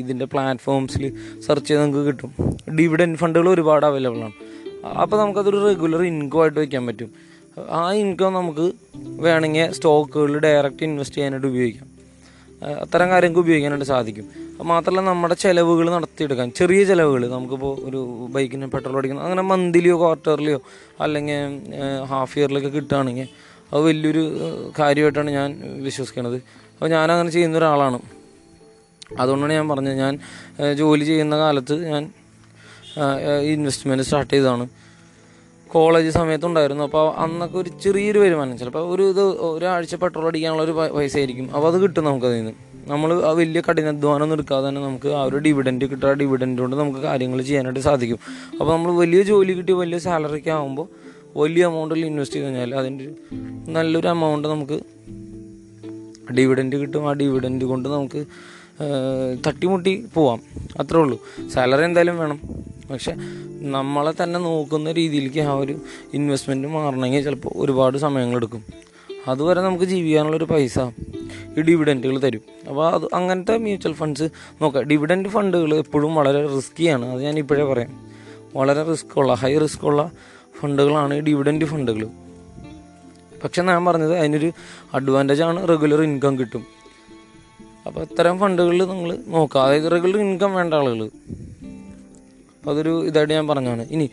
[0.00, 1.14] ഇതിന്റെ പ്ലാറ്റ്ഫോംസിൽ
[1.46, 2.32] സെർച്ച് ചെയ്ത് നിങ്ങൾക്ക് കിട്ടും.
[2.76, 4.32] ഡിവിഡൻ ഫണ്ടുകൾ ഒരുപാട് അവൈലബിൾ ആണ്.
[4.86, 7.10] അപ്പോൾ നമുക്കതൊരു റെഗുലർ ഇൻകം ആയിട്ട് വയ്ക്കാൻ പറ്റും.
[7.70, 11.88] ആ ഇൻകം നമുക്ക് വേണമെങ്കിൽ സ്റ്റോക്കുകളിൽ ഡയറക്റ്റ് ഇൻവെസ്റ്റ് ചെയ്യാനായിട്ട് ഉപയോഗിക്കാം.
[12.80, 14.24] അത്തരം കാര്യങ്ങൾക്ക് ഉപയോഗിക്കാനായിട്ട് സാധിക്കും.
[14.62, 16.50] മാത്രമല്ല നമ്മുടെ ചിലവുകൾ നടത്തിയെടുക്കാൻ.
[16.56, 20.62] ചെറിയ ചിലവുകൾ നമുക്കിപ്പോൾ ഒരു ബൈക്കിന് പെട്രോൾ അടിക്കണം അങ്ങനെ മന്ത്ലിയോ ക്വാർട്ടർലിയോ
[21.00, 23.28] അല്ലെങ്കിൽ ഹാഫ് ഇയറിലൊക്കെ കിട്ടുകയാണെങ്കിൽ
[23.72, 24.22] അത് വലിയൊരു
[24.78, 25.48] കാര്യമായിട്ടാണ് ഞാൻ
[25.86, 26.36] വിശ്വസിക്കുന്നത്
[26.74, 27.98] അപ്പോൾ ഞാനങ്ങനെ ചെയ്യുന്ന ഒരാളാണ്.
[29.20, 30.14] അതുകൊണ്ടാണ് ഞാൻ പറഞ്ഞത് ഞാൻ
[30.80, 32.02] ജോലി ചെയ്യുന്ന കാലത്ത് ഞാൻ
[33.52, 34.64] ഇൻവെസ്റ്റ്മെന്റ് സ്റ്റാർട്ട് ചെയ്തതാണ്.
[35.72, 36.84] കോളേജ് സമയത്തുണ്ടായിരുന്നു.
[36.84, 38.58] അപ്പോൾ അന്നൊക്കെ ഒരു ചെറിയൊരു വരുമാനം.
[38.58, 41.46] ചിലപ്പോൾ ഒരു ഇത് ഒരാഴ്ച പെട്രോൾ അടിക്കാനുള്ള ഒരു പൈസ ആയിരിക്കും.
[41.54, 42.54] അപ്പോൾ അത് കിട്ടും നമുക്കതിൽ നിന്ന്
[42.92, 46.76] നമ്മൾ ആ വലിയ കഠിനാധ്വാനം ഒന്നും എടുക്കാതെ തന്നെ നമുക്ക് ആ ഒരു ഡിവിഡന്റ് കിട്ടുക ആ ഡിവിഡന്റ് കൊണ്ട്
[46.76, 48.18] നമുക്ക് കാര്യങ്ങൾ ചെയ്യാനായിട്ട് സാധിക്കും.
[48.60, 50.50] അപ്പോൾ നമ്മൾ വലിയ ജോലി കിട്ടി വലിയ സാലറിക്ക്
[51.38, 53.08] വലിയ എമൗണ്ടിൽ ഇൻവെസ്റ്റ് ചെയ്ത് കഴിഞ്ഞാൽ അതിന്റെ
[53.68, 54.80] നല്ലൊരു എമൗണ്ട് നമുക്ക്
[56.32, 57.08] ഡിവിഡൻഡ് കിട്ടും.
[57.08, 58.24] ആ ഡിവിഡൻഡ് കൊണ്ട് നമുക്ക്
[59.46, 60.40] തട്ടിമുട്ടി പോവാം.
[60.80, 61.18] അത്രേ ഉള്ളൂ.
[61.54, 62.40] സാലറി എന്തായാലും വേണം.
[62.90, 63.14] പക്ഷെ
[63.60, 65.80] നമ്മളെ തന്നെ നോക്കുന്ന രീതിയിലേക്ക് ആ ഒരു
[66.14, 68.64] ഇൻവെസ്റ്റ്മെന്റ് മാറണമെങ്കിൽ ചിലപ്പോൾ ഒരുപാട് സമയങ്ങളെടുക്കും
[69.28, 70.78] അതുവരെ നമുക്ക് ജീവിക്കാനുള്ളൊരു പൈസ
[71.58, 72.40] ഈ ഡിവിഡന്റുകൾ തരും.
[72.68, 74.28] അപ്പോൾ അത് അങ്ങനത്തെ മ്യൂച്വൽ ഫണ്ട്സ്
[74.62, 74.82] നോക്കാം.
[74.82, 77.92] ഡിവിഡന്റ് ഫണ്ടുകൾ എപ്പോഴും വളരെ റിസ്ക്കിയാണ് അത് ഞാൻ ഇപ്പോഴേ പറയാം.
[78.56, 80.10] വളരെ റിസ്ക് ഉള്ള ഹൈ റിസ്ക് ഉള്ള
[80.60, 82.06] ഫണ്ടുകളാണ് ഡിവിഡന്റ് ഫണ്ടുകൾ.
[83.44, 84.52] പക്ഷെ ഞാൻ പറഞ്ഞത് അതിനൊരു
[84.94, 86.66] അഡ്വാന്റേജ് ആണ് റെഗുലർ ഇൻകം കിട്ടും.
[87.86, 89.60] അപ്പോൾ ഇത്തരം ഫണ്ടുകളിൽ നിങ്ങൾ നോക്കുക.
[89.60, 91.04] അതായത് റെഗുലർ ഇൻകം വേണ്ട ആളുകൾ.
[91.04, 94.10] അപ്പോൾ അതൊരു ഇതായിട്ട് ഞാൻ പറഞ്ഞാണ് ഇനി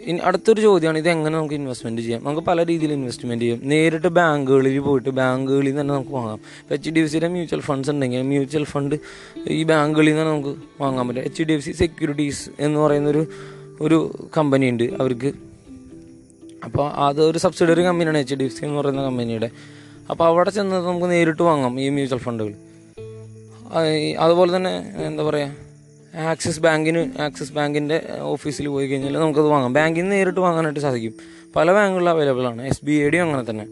[0.00, 2.24] ഇനി അടുത്തൊരു ചോദ്യമാണ് ഇത് എങ്ങനെ നമുക്ക് ഇൻവെസ്റ്റ്മെന്റ് ചെയ്യാം?
[2.24, 3.60] നമുക്ക് പല രീതിയിൽ ഇൻവെസ്റ്റ്മെന്റ് ചെയ്യാം.
[3.62, 6.34] നേരിട്ട് ബാങ്കുകളിൽ പോയിട്ട് ബാങ്കുകളിൽ നിന്ന് തന്നെ നമുക്ക് വാങ്ങാം.
[6.34, 8.94] ഇപ്പോൾ എച്ച് ഡി എഫ് സിയിലെ മ്യൂച്വൽ ഫണ്ട്സ് ഉണ്ടെങ്കിൽ മ്യൂച്വൽ ഫണ്ട്
[9.48, 11.22] ഈ ബാങ്കുകളിൽ നിന്ന് നമുക്ക് വാങ്ങാൻ പറ്റും.
[11.22, 13.26] H D F C securities എന്ന് പറയുന്നൊരു
[13.80, 14.82] ഒരു കമ്പനി ഉണ്ട്.
[15.00, 15.32] അവർക്ക്
[16.64, 19.50] അപ്പോൾ അത് ഒരു സബ്സിഡറി കമ്പനിയാണ് എച്ച് ഡി എഫ് സി എന്ന് പറയുന്ന കമ്പനിയുടെ
[20.10, 22.54] അപ്പോൾ അവിടെ ചെന്ന് നമുക്ക് നേരിട്ട് വാങ്ങാം ഈ മ്യൂച്വൽ ഫണ്ടുകൾ
[24.18, 24.72] അതുപോലെ തന്നെ
[25.06, 25.70] എന്താ പറയുക
[26.16, 29.72] ആക്സിസ് ബാങ്കിന് ആക്സിസ് ബാങ്കിന്റെ ഓഫീസിൽ പോയി കഴിഞ്ഞാൽ നമുക്കത് വാങ്ങാം.
[29.72, 31.14] ബാങ്കിൽ നിന്ന് നേരിട്ട് വാങ്ങാനായിട്ട് സാധിക്കും.
[31.56, 32.66] പല ബാങ്കുകളിലും അവൈലബിൾ ആണ്.
[32.66, 33.66] എസ് ബി ഐ ഡിയും അങ്ങനെ തന്നെ.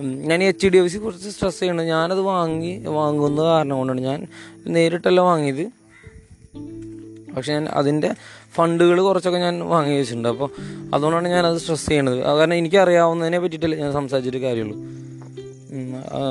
[0.00, 4.26] ഞാൻ എച്ച് ഡി എഫ് സി കുറച്ച് സ്ട്രെസ് ചെയ്യണം ഞാനത് വാങ്ങി വാങ്ങുന്ന കാരണം കൊണ്ടാണ് ഞാൻ
[4.66, 5.64] നേരിട്ടല്ല വാങ്ങിയത്.
[7.36, 8.14] പക്ഷെ ഞാൻ അതിന്റെ
[8.54, 10.28] ഫണ്ടുകൾ കുറച്ചൊക്കെ ഞാൻ വാങ്ങി വെച്ചിട്ടുണ്ട്.
[10.28, 10.48] അപ്പോൾ
[10.94, 12.18] അതുകൊണ്ടാണ് ഞാനത് സ്ട്രെസ് ചെയ്യണത്.
[12.18, 14.78] കാരണം എനിക്കറിയാവുന്നതിനെ പറ്റിയിട്ടല്ലേ ഞാൻ സംസാരിച്ചിട്ട് കാര്യമുള്ളൂ.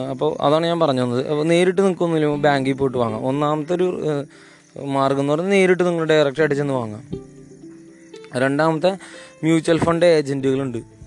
[0.10, 1.24] അപ്പോൾ അതാണ് ഞാൻ പറഞ്ഞു തന്നത്.
[1.28, 3.22] അപ്പോൾ നേരിട്ട് നിൽക്കൊന്നുമില്ല ബാങ്കിൽ പോയിട്ട് വാങ്ങാം.
[3.28, 3.88] ഒന്നാമത്തെ ഒരു
[4.96, 7.04] മാർഗം എന്ന് പറഞ്ഞാൽ നേരിട്ട് നിങ്ങൾ ഡയറക്റ്റ് അടിച്ചെന്ന് ചെന്ന് വാങ്ങാം.
[8.42, 8.92] രണ്ടാമത്തെ
[9.44, 11.01] മ്യൂച്വൽ ഫണ്ട് ഏജന്റുകളുണ്ട്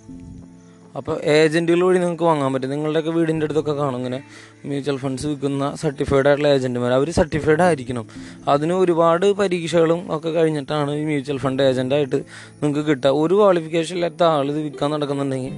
[0.97, 2.70] അപ്പോൾ ഏജന്റുകൾ വഴി നിങ്ങൾക്ക് വാങ്ങാൻ പറ്റും.
[2.70, 4.22] നിങ്ങളുടെയൊക്കെ വീടിന്റെ അടുത്തൊക്കെ കാണും ഇങ്ങനെ
[4.64, 8.07] മ്യൂച്വൽ ഫണ്ട്സ് വിൽക്കുന്ന സർട്ടിഫൈഡ് ആയിട്ടുള്ള ഏജന്റുമാർ അവർ സർട്ടിഫൈഡ് ആയിരിക്കണം.
[8.49, 12.16] അതിന് ഒരുപാട് പരീക്ഷകളും ഒക്കെ കഴിഞ്ഞിട്ടാണ് ഈ മ്യൂച്വൽ ഫണ്ട് ഏജന്റായിട്ട്
[12.62, 13.11] നിങ്ങൾക്ക് കിട്ടുക.
[13.11, 15.53] ഒരു ക്വാളിഫിക്കേഷൻ ഇല്ലാത്ത ആൾ ഇത് വിൽക്കാൻ നടക്കുന്നുണ്ടെങ്കിൽ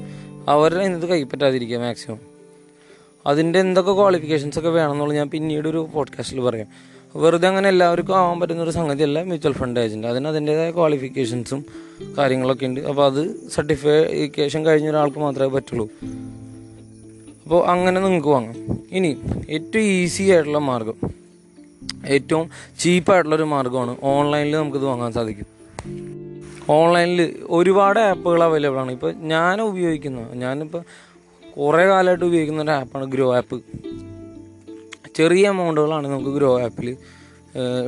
[0.49, 2.18] അവരുടെ ഇത് കൈപ്പറ്റാതിരിക്കുക മാക്സിമം
[3.26, 6.66] അതിന്റെ എന്തൊക്കെ ക്വാളിഫിക്കേഷൻസ് ഒക്കെ വേണമെന്നുള്ളത് ഞാൻ പിന്നീട് ഒരു പോഡ്കാസ്റ്റിൽ പറയാം.
[7.16, 11.64] വെറുതെ അങ്ങനെ എല്ലാവർക്കും ആവാൻ പറ്റുന്ന ഒരു സംഗതിയല്ല മ്യൂച്വൽ ഫണ്ട് ഏജന്റ് അതിന് അതിന്റെതായ ക്വാളിഫിക്കേഷൻസും
[12.18, 12.80] കാര്യങ്ങളൊക്കെ ഉണ്ട്.
[12.80, 15.88] അപ്പോൾ അത് സർട്ടിഫിക്കേഷൻ കഴിഞ്ഞ ഒരാൾക്ക് മാത്രമേ പറ്റുള്ളൂ.
[17.42, 18.57] അപ്പോൾ അങ്ങനെ നിങ്ങൾക്ക് വാങ്ങാം.
[18.92, 19.16] ഇനി
[19.51, 20.99] ഏറ്റവും ഈസി ആയിട്ടുള്ള മാർഗം
[22.07, 25.47] ഏറ്റവും ചീപ്പായിട്ടുള്ളൊരു മാർഗമാണ് ഓൺലൈനിൽ നമുക്കിത് വാങ്ങാൻ സാധിക്കും.
[26.68, 28.92] ഓൺലൈനിൽ ഒരുപാട് ആപ്പുകൾ അവൈലബിൾ ആണ്.
[28.92, 30.82] ഇപ്പോൾ ഞാൻ ഉപയോഗിക്കുന്ന ഞാനിപ്പോൾ
[31.57, 33.62] കുറേ കാലമായിട്ട് ഉപയോഗിക്കുന്ന ഒരു ആപ്പാണ് ഗ്രോ ആപ്പ്
[35.14, 36.97] ചെറിയ എമൗണ്ടുകളാണ് നമുക്ക് ഗ്രോ ആപ്പിൽ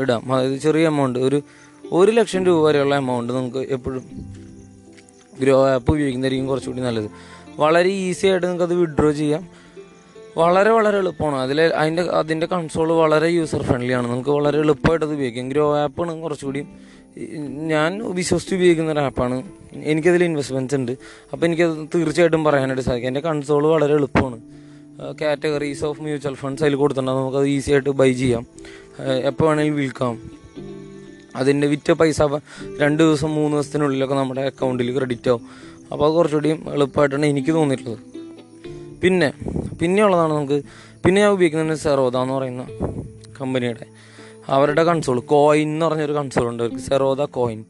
[0.01, 0.35] ഇടാം.
[0.35, 1.43] അതായത് ചെറിയ എമൗണ്ട് ഒരു
[1.93, 4.05] ഒരു ലക്ഷം രൂപ വരെയുള്ള എമൗണ്ട് നമുക്ക് എപ്പോഴും
[5.41, 7.11] ഗ്രോ ആപ്പ് ഉപയോഗിക്കുന്നതായിരിക്കും കുറച്ചുകൂടി നല്ലത്.
[7.59, 9.49] വളരെ ഈസി ആയിട്ട് നിങ്ങൾക്ക് അത് വിഡ്രോ ചെയ്യാം.
[10.37, 11.37] വളരെ വളരെ എളുപ്പമാണ്.
[11.37, 14.11] അതിൽ അതിന്റെ അതിന്റെ കൺസോൾ വളരെ യൂസർ ഫ്രണ്ട്ലി ആണ്.
[14.11, 15.49] നമുക്ക് വളരെ എളുപ്പമായിട്ട് അത് ഉപയോഗിക്കാം.
[15.49, 16.67] ഗ്രോ ആപ്പാണ് കുറച്ചുകൂടി
[17.67, 19.43] ഞാൻ വിശ്വസിച്ച് ഉപയോഗിക്കുന്ന ഒരു ആപ്പാണ്
[19.75, 20.93] എനിക്കതിൽ ഇൻവെസ്റ്റ്മെന്റ്സ് ഉണ്ട്.
[21.33, 23.09] അപ്പോൾ എനിക്കത് തീർച്ചയായിട്ടും പറയാനായിട്ട് സാധിക്കും.
[23.09, 24.41] എന്റെ കൺസോൾ വളരെ എളുപ്പമാണ്.
[25.21, 28.47] കാറ്റഗറീസ് ഓഫ് മ്യൂച്വൽ ഫണ്ട്സ് അതിൽ കൊടുത്തിട്ടുണ്ടാകും നമുക്കത് ഈസി ആയിട്ട് ബൈ ചെയ്യാം.
[29.25, 30.39] എപ്പോൾ വേണമെങ്കിലും വിൽക്കാം.
[31.39, 32.21] അതിന്റെ വിറ്റ പൈസ
[32.81, 35.43] രണ്ട് ദിവസം മൂന്ന് ദിവസത്തിനുള്ളിലൊക്കെ നമ്മുടെ അക്കൗണ്ടിൽ ക്രെഡിറ്റ് ആവും.
[35.93, 37.99] അപ്പോൾ അത് കുറച്ചുകൂടി എളുപ്പമായിട്ടാണ് എനിക്ക് തോന്നിയിട്ടുള്ളത്.
[39.03, 39.33] പിന്നെ
[39.81, 40.59] പിന്നെ ഉള്ളതാണ് നമുക്ക്
[41.05, 42.65] പിന്നെ ഞാൻ ഉപയോഗിക്കുന്നത് സെറോദ എന്ന് പറയുന്ന
[43.41, 43.87] കമ്പനിയുടെ
[44.49, 46.63] അവരുടെ കൺസോൾ കോയിൻ എന്ന് പറഞ്ഞൊരു കൺസോൾ ഉണ്ട്.
[46.63, 47.65] അവർക്ക് സെറോദ കോയിൻ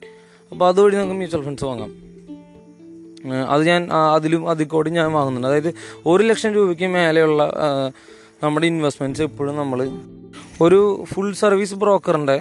[0.53, 1.91] അപ്പോൾ അതുവഴി നമുക്ക് മ്യൂച്വൽ ഫണ്ട്സ് വാങ്ങാം.
[3.49, 5.49] അത് ഞാൻ അതിലും അതിൽ കൂടി ഞാൻ വാങ്ങുന്നുണ്ട്.
[5.49, 5.71] അതായത്
[6.07, 7.43] ഒരു ലക്ഷം രൂപയ്ക്ക് മേലെയുള്ള
[8.43, 9.81] നമ്മുടെ ഇൻവെസ്റ്റ്മെന്റ്സ് എപ്പോഴും നമ്മൾ
[10.61, 12.37] ഒരു ഫുൾ സർവീസ് ബ്രോക്കറിന്റെ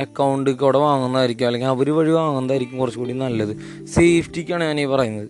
[0.00, 1.46] അക്കൗണ്ട് കൂടെ വാങ്ങുന്നതായിരിക്കും.
[1.46, 3.84] അല്ലെങ്കിൽ അവർ വഴി വാങ്ങുന്നതായിരിക്കും കുറച്ചുകൂടി നല്ലത്.
[3.86, 5.28] സേഫ്റ്റിക്കാണ് ഞാൻ ഈ പറയുന്നത്.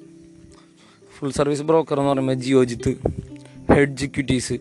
[1.19, 2.91] ഫുൾ സർവീസ് ബ്രോക്കർ എന്ന് പറയുമ്പോൾ ജിയോജിത്ത്
[3.73, 4.55] ഹെഡ് ഇക്വിറ്റീസ്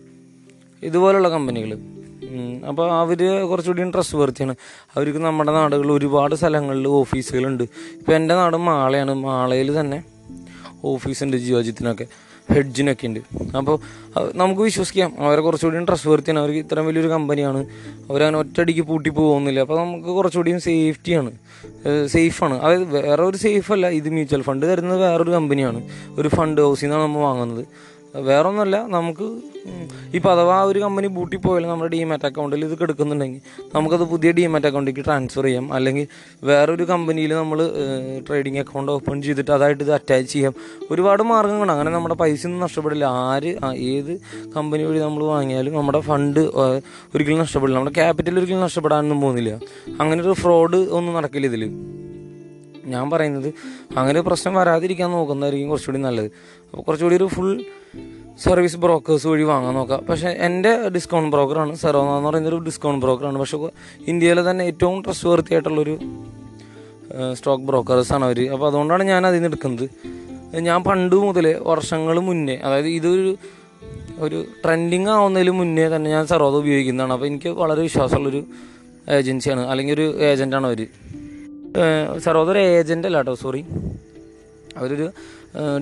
[0.82, 1.78] ഇതുപോലുള്ള കമ്പനികൾ
[2.68, 4.54] അപ്പോൾ അവർ കുറച്ചുകൂടി ട്രസ്റ്റ് വർത്തിയാണ്
[4.96, 9.14] അവർക്ക് നമ്മുടെ നാടുകളിൽ ഒരുപാട് സ്ഥലങ്ങളിൽ ഓഫീസുകളുണ്ട് ഇപ്പോൾ എന്റെ നാട് മാളയാണ്.
[9.14, 10.04] മാളയിൽ തന്നെ
[10.84, 12.06] ഓഫീസുണ്ട് ജിയോജിത്തിനൊക്കെ.
[12.50, 13.20] ഹെഡ്ജിനൊക്കെ ഉണ്ട്.
[13.56, 13.78] അപ്പോൾ
[14.34, 15.12] നമുക്ക് വിശ്വസിക്കാം.
[15.18, 17.66] അവരെ കുറച്ചുകൂടി ട്രസ്റ്റ് വർത്തിയാണ് അവർക്ക് ഇത്രയും വലിയൊരു കമ്പനിയാണ്
[18.10, 19.60] അവരങ്ങനെ ഒറ്റയടിക്ക് പൂട്ടി പോകുന്നില്ല.
[19.60, 21.32] അപ്പോൾ നമുക്ക് കുറച്ചുകൂടിയും സേഫ്റ്റിയാണ്
[22.06, 23.88] സേഫാണ് അതായത് വേറെ ഒരു സേഫ് അല്ല.
[23.88, 25.82] ഇത് മ്യൂച്വൽ ഫണ്ട് തരുന്നത് വേറൊരു കമ്പനിയാണ്
[26.18, 27.64] ഒരു ഫണ്ട് ഹൗസിൽ നിന്നാണ് നമ്മൾ വാങ്ങുന്നത്.
[28.16, 33.40] വേറെ ഒന്നുമല്ല നമുക്ക് ഇപ്പോൾ ഇപ്പം അഥവാ ഒരു കമ്പനി ബൂട്ടി പോയാലും നമ്മുടെ ഡിമാറ്റ് അക്കൗണ്ടിൽ ഇത് കിടക്കുന്നുണ്ടെങ്കിൽ
[33.74, 35.72] നമുക്കത് പുതിയ ഡിമാറ്റ് അക്കൗണ്ടിലേക്ക് ട്രാൻസ്ഫർ ചെയ്യാം.
[35.72, 36.06] അല്ലെങ്കിൽ
[36.44, 37.70] വേറൊരു കമ്പനിയിൽ നമ്മൾ
[38.28, 40.54] ട്രേഡിംഗ് അക്കൗണ്ട് ഓപ്പൺ ചെയ്തിട്ട് അതായിട്ട് ഇത് അറ്റാച്ച് ചെയ്യാം.
[40.90, 43.04] ഒരുപാട് മാർഗങ്ങളാണ് അങ്ങനെ നമ്മുടെ പൈസ ഒന്നും നഷ്ടപ്പെടില്ല.
[43.04, 44.20] ആര് ഏത്
[44.56, 47.78] കമ്പനി വഴി നമ്മൾ വാങ്ങിയാലും നമ്മുടെ ഫണ്ട് ഒരിക്കലും നഷ്ടപ്പെടില്ല.
[47.78, 49.60] നമ്മുടെ ക്യാപിറ്റൽ ഒരിക്കലും നഷ്ടപ്പെടാനൊന്നും പോകുന്നില്ല.
[50.00, 51.64] അങ്ങനെ ഒരു ഫ്രോഡ് ഒന്നും നടക്കില്ല ഇതിൽ
[52.92, 53.48] ഞാൻ പറയുന്നത്
[53.96, 56.28] അങ്ങനെ പ്രശ്നം വരാതിരിക്കാൻ നോക്കുന്നതായിരിക്കും കുറച്ചുകൂടി നല്ലത്.
[56.70, 57.64] അപ്പോൾ കുറച്ചുകൂടി ഒരു ഫുൾ
[58.44, 60.04] സർവീസ് ബ്രോക്കേഴ്സ് വഴി വാങ്ങാൻ നോക്കാം.
[60.04, 63.58] പക്ഷേ എന്റെ ഡിസ്കൗണ്ട് ബ്രോക്കറാണ് സെറോന എന്ന് പറയുന്നൊരു ഡിസ്കൗണ്ട് ബ്രോക്കറാണ് പക്ഷേ
[64.08, 65.98] ഇന്ത്യയിലെ തന്നെ ഏറ്റവും ട്രസ്റ്റ് വർത്തി ആയിട്ടുള്ളൊരു
[67.32, 69.86] സ്റ്റോക്ക് ബ്രോക്കേഴ്സാണ് അവർ അപ്പോൾ അതുകൊണ്ടാണ് ഞാൻ അതിൽ നിന്ന് എടുക്കുന്നത്.
[70.58, 73.36] ഞാൻ പണ്ട് മുതൽ വർഷങ്ങൾ മുന്നേ അതായത് ഇതൊരു
[74.18, 77.12] ഒരു ട്രെൻഡിങ് ആവുന്നതിന് മുന്നേ തന്നെ ഞാൻ സെറോദ ഉപയോഗിക്കുന്നതാണ്.
[77.12, 78.44] അപ്പോൾ എനിക്ക് വളരെ വിശ്വാസമുള്ളൊരു
[79.08, 80.80] ഏജൻസിയാണ് അല്ലെങ്കിൽ ഒരു ഏജന്റാണ് അവർ
[82.52, 83.64] ഒരു ഏജന്റ് അല്ല കേട്ടോ സോറി
[84.76, 85.10] അവരൊരു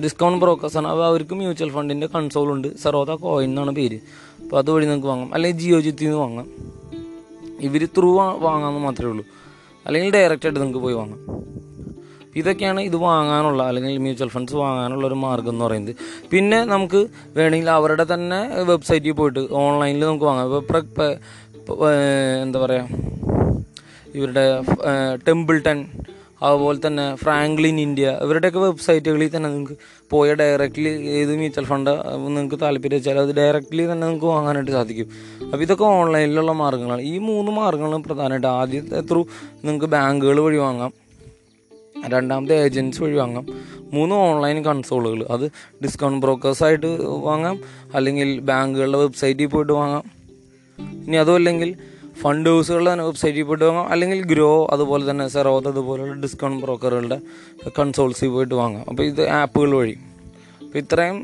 [0.03, 2.77] ഡിസ്കൗണ്ട് ബ്രോക്കേഴ്സാണ് അപ്പോൾ അവർക്ക് മ്യൂച്വൽ ഫണ്ടിന്റെ കൺസോൾ ഉണ്ട്.
[2.77, 3.99] സറോദ കോയിൻ എന്നാണ് പേര്.
[4.43, 5.33] അപ്പോൾ അതുവഴി നിങ്ങൾക്ക് വാങ്ങാം.
[5.33, 6.47] അല്ലെങ്കിൽ ജിയോ ജിത്തിൽ നിന്ന് വാങ്ങാം.
[7.59, 9.25] ഇവർ ത്രൂ വാങ്ങാമെന്ന് മാത്രമേ ഉള്ളൂ.
[9.85, 11.19] അല്ലെങ്കിൽ ഡയറക്റ്റ് ആയിട്ട് നിങ്ങൾക്ക് പോയി വാങ്ങാം.
[12.35, 15.95] ഇതൊക്കെയാണ് ഇത് വാങ്ങാനുള്ള അല്ലെങ്കിൽ മ്യൂച്വൽ ഫണ്ട്സ് വാങ്ങാനുള്ള ഒരു മാർഗം എന്ന് പറയുന്നത്.
[16.31, 20.57] പിന്നെ നമുക്ക് വേണമെങ്കിൽ അവരുടെ തന്നെ വെബ്സൈറ്റിൽ പോയിട്ട് ഓൺലൈനിൽ നമുക്ക് വാങ്ങാം.
[21.59, 21.91] ഇപ്പോൾ
[22.41, 22.87] എന്താ പറയുക
[24.15, 24.61] ഇവരുടെ
[25.27, 25.85] ടെമ്പിൾട്ടൺ
[26.43, 29.73] അതുപോലെ തന്നെ ഫ്രാങ്ക്ലിൻ ഇന്ത്യ ഇവരുടെയൊക്കെ വെബ്സൈറ്റുകളിൽ തന്നെ നിങ്ങൾക്ക്
[30.09, 31.89] പോയ ഡയറക്റ്റ്ലി ഏത് മ്യൂച്വൽ ഫണ്ട്
[32.27, 35.07] നിങ്ങൾക്ക് താല്പര്യം വെച്ചാൽ അത് ഡയറക്റ്റ്ലി തന്നെ നിങ്ങൾക്ക് വാങ്ങാനായിട്ട് സാധിക്കും.
[35.43, 37.01] അപ്പോൾ ഇതൊക്കെ ഓൺലൈനിലുള്ള മാർഗങ്ങളാണ്.
[37.01, 39.21] ഈ മൂന്ന് മാർഗങ്ങളും പ്രധാനമായിട്ട് ആദ്യത്തെ ത്രൂ
[39.55, 40.93] നിങ്ങൾക്ക് ബാങ്കുകൾ വഴി വാങ്ങാം.
[42.07, 43.45] രണ്ടാമത്തെ ഏജൻസി വഴി വാങ്ങാം.
[43.93, 45.25] മൂന്ന് ഓൺലൈൻ കൺസോളുകൾ.
[45.29, 45.51] അത്
[45.83, 47.59] ഡിസ്കൗണ്ട് ബ്രോക്കേഴ്സായിട്ട് വാങ്ങാം.
[47.95, 50.03] അല്ലെങ്കിൽ ബാങ്കുകളുടെ വെബ്സൈറ്റിൽ പോയിട്ട് വാങ്ങാം.
[51.07, 51.75] ഇനി അതും അല്ലെങ്കിൽ
[52.19, 53.87] ഫണ്ട് ഹൗസുകളുടെ തന്നെ വെബ്സൈറ്റിൽ പോയിട്ട് വാങ്ങാം.
[53.91, 57.17] അല്ലെങ്കിൽ ഗ്രോ അതുപോലെ തന്നെ സെറോത്ത് അതുപോലെയുള്ള ഡിസ്കൗണ്ട് ബ്രോക്കറുകളുടെ
[57.79, 58.85] കൺസോൾസിൽ പോയിട്ട് വാങ്ങാം.
[58.89, 59.95] അപ്പോൾ ഇത് ആപ്പുകൾ വഴി.
[60.65, 61.17] അപ്പോൾ ഇത്രയും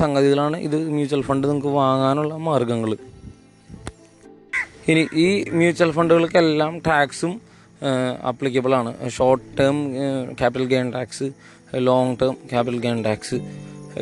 [0.00, 2.92] സംഗതികളാണ് ഇത് മ്യൂച്വൽ ഫണ്ട് നിങ്ങൾക്ക് വാങ്ങാനുള്ള മാർഗങ്ങൾ.
[4.88, 7.40] ഇനി ഈ മ്യൂച്വൽ ഫണ്ടുകൾക്കെല്ലാം ടാക്സും
[8.28, 9.10] അപ്ലിക്കബിൾ ആണ്.
[9.10, 9.76] Short term
[10.40, 11.26] capital gain tax
[11.74, 13.38] long term capital gain tax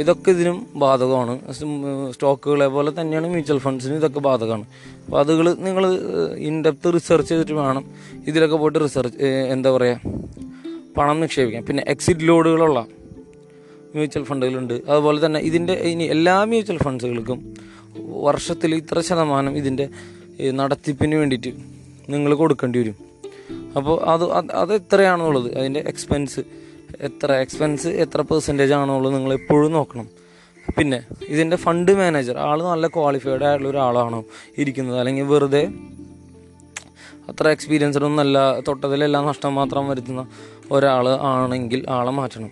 [0.01, 1.35] ഇതൊക്കെ ഇതിനും ബാധകമാണ്.
[2.15, 4.65] സ്റ്റോക്കുകളെ പോലെ തന്നെയാണ് മ്യൂച്വൽ ഫണ്ട്സിനും ഇതൊക്കെ ബാധകമാണ്.
[5.05, 5.85] അപ്പോൾ അതുകൾ നിങ്ങൾ
[6.49, 7.85] ഇൻഡെപ്ത് റിസർച്ച് ചെയ്തിട്ട് വേണം
[8.31, 9.19] ഇതിലൊക്കെ പോയിട്ട് റിസർച്ച്
[9.55, 10.01] എന്താ പറയുക
[10.97, 12.81] പണം നിക്ഷേപിക്കാം പിന്നെ എക്സിറ്റ് ലോഡുകളുള്ള
[13.95, 14.75] മ്യൂച്വൽ ഫണ്ടുകളുണ്ട്.
[14.91, 17.39] അതുപോലെ തന്നെ ഇതിന്റെ ഇനി എല്ലാ മ്യൂച്വൽ ഫണ്ട്സുകൾക്കും
[18.27, 19.87] വർഷത്തിൽ ഇത്ര ശതമാനം ഇതിന്റെ
[20.61, 21.51] നടത്തിപ്പിന് വേണ്ടിയിട്ട്
[22.13, 22.97] നിങ്ങൾ കൊടുക്കേണ്ടി വരും.
[23.79, 24.25] അപ്പോൾ അത്
[24.63, 26.41] അത് എത്രയാണെന്നുള്ളത് അതിന്റെ എക്സ്പെൻസ്
[27.01, 30.09] എത്ര എക്സ്പെൻസ് എത്ര പെർസെന്റേജ് ആണുള്ളത് നിങ്ങൾ എപ്പോഴും നോക്കണം.
[30.79, 34.25] പിന്നെ ഇതിന്റെ ഫണ്ട് മാനേജർ ആൾ നല്ല ക്വാളിഫൈഡ് ആയിട്ടുള്ള ഒരാളാണോ
[34.59, 34.99] ഇരിക്കുന്നത്?
[34.99, 35.69] അല്ലെങ്കിൽ വെറുതെ
[37.29, 40.27] അത്ര എക്സ്പീരിയൻസ്ഡ് ഒന്നല്ല തൊട്ടതിലെല്ലാം നഷ്ടം മാത്രം വരുത്തുന്ന
[40.71, 42.51] ഒരാൾ ആണെങ്കിൽ ആളെ മാറ്റണം.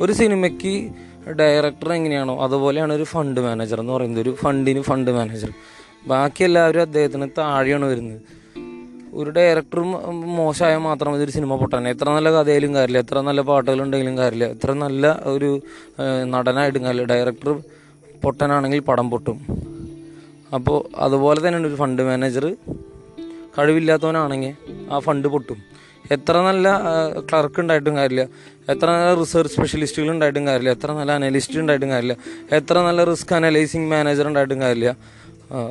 [0.00, 0.90] ഒരു സിനിമയ്ക്ക്
[1.32, 4.20] ഡയറക്ടർ എങ്ങനെയാണോ അതുപോലെയാണ് ഒരു ഫണ്ട് മാനേജർ എന്ന് പറയുന്നത്.
[4.20, 5.52] ഒരു ഫണ്ടിന് ഫണ്ട് മാനേജർ
[6.06, 8.43] ബാക്കി എല്ലാവരും അദ്ദേഹത്തിന് താഴെയാണ് വരുന്നത്.
[9.20, 9.90] ഒരു ഡയറക്ടറും
[10.38, 13.02] മോശമായ മാത്രം മതി ഒരു സിനിമ പൊട്ടാൻ എത്ര നല്ല കഥയിലും കാര്യമില്ല.
[13.04, 14.46] എത്ര നല്ല പാട്ടുകളുണ്ടെങ്കിലും കാര്യമില്ല.
[14.54, 15.04] എത്ര നല്ല
[15.34, 15.50] ഒരു
[16.34, 17.06] നടനായിട്ടും കാര്യമില്ല.
[17.14, 17.52] ഡയറക്ടർ
[18.24, 19.38] പൊട്ടനാണെങ്കിൽ പടം പൊട്ടും.
[20.56, 22.44] അപ്പോൾ അതുപോലെ തന്നെയാണ് ഒരു ഫണ്ട് മാനേജർ
[23.58, 24.52] കഴിവില്ലാത്തവനാണെങ്കിൽ
[24.92, 25.58] ആ ഫണ്ട് പൊട്ടും.
[26.14, 26.68] എത്ര നല്ല
[27.28, 28.24] ക്ലർക്ക് ഉണ്ടായിട്ടും കാര്യമില്ല.
[28.72, 30.72] എത്ര നല്ല റിസർച്ച് സ്പെഷ്യലിസ്റ്റുകൾ ഉണ്ടായിട്ടും കാര്യമില്ല.
[30.76, 32.16] എത്ര നല്ല അനലിസ്റ്റ് ഉണ്ടായിട്ടും കാര്യമില്ല.
[32.58, 34.90] എത്ര നല്ല റിസ്ക് അനലൈസിങ് മാനേജർ ഉണ്ടായിട്ടും കാര്യമില്ല.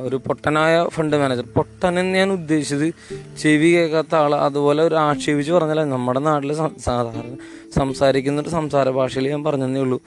[0.02, 2.94] ഒരു പൊട്ടനായ ഫണ്ട് മാനേജർ പൊട്ടൻ എന്ന് ഞാൻ ഉദ്ദേശിച്ചത്
[3.38, 7.36] ചെവി കേൾക്കാത്ത ആൾ അതുപോലെ ഒരു ആക്ഷേപിച്ച് പറഞ്ഞാൽ നമ്മുടെ നാട്ടിൽ സാധാരണ
[7.74, 10.02] സംസാരിക്കുന്ന ഒരു സംസാര ഭാഷയിൽ ഞാൻ പറഞ്ഞതേ ഉള്ളൂ.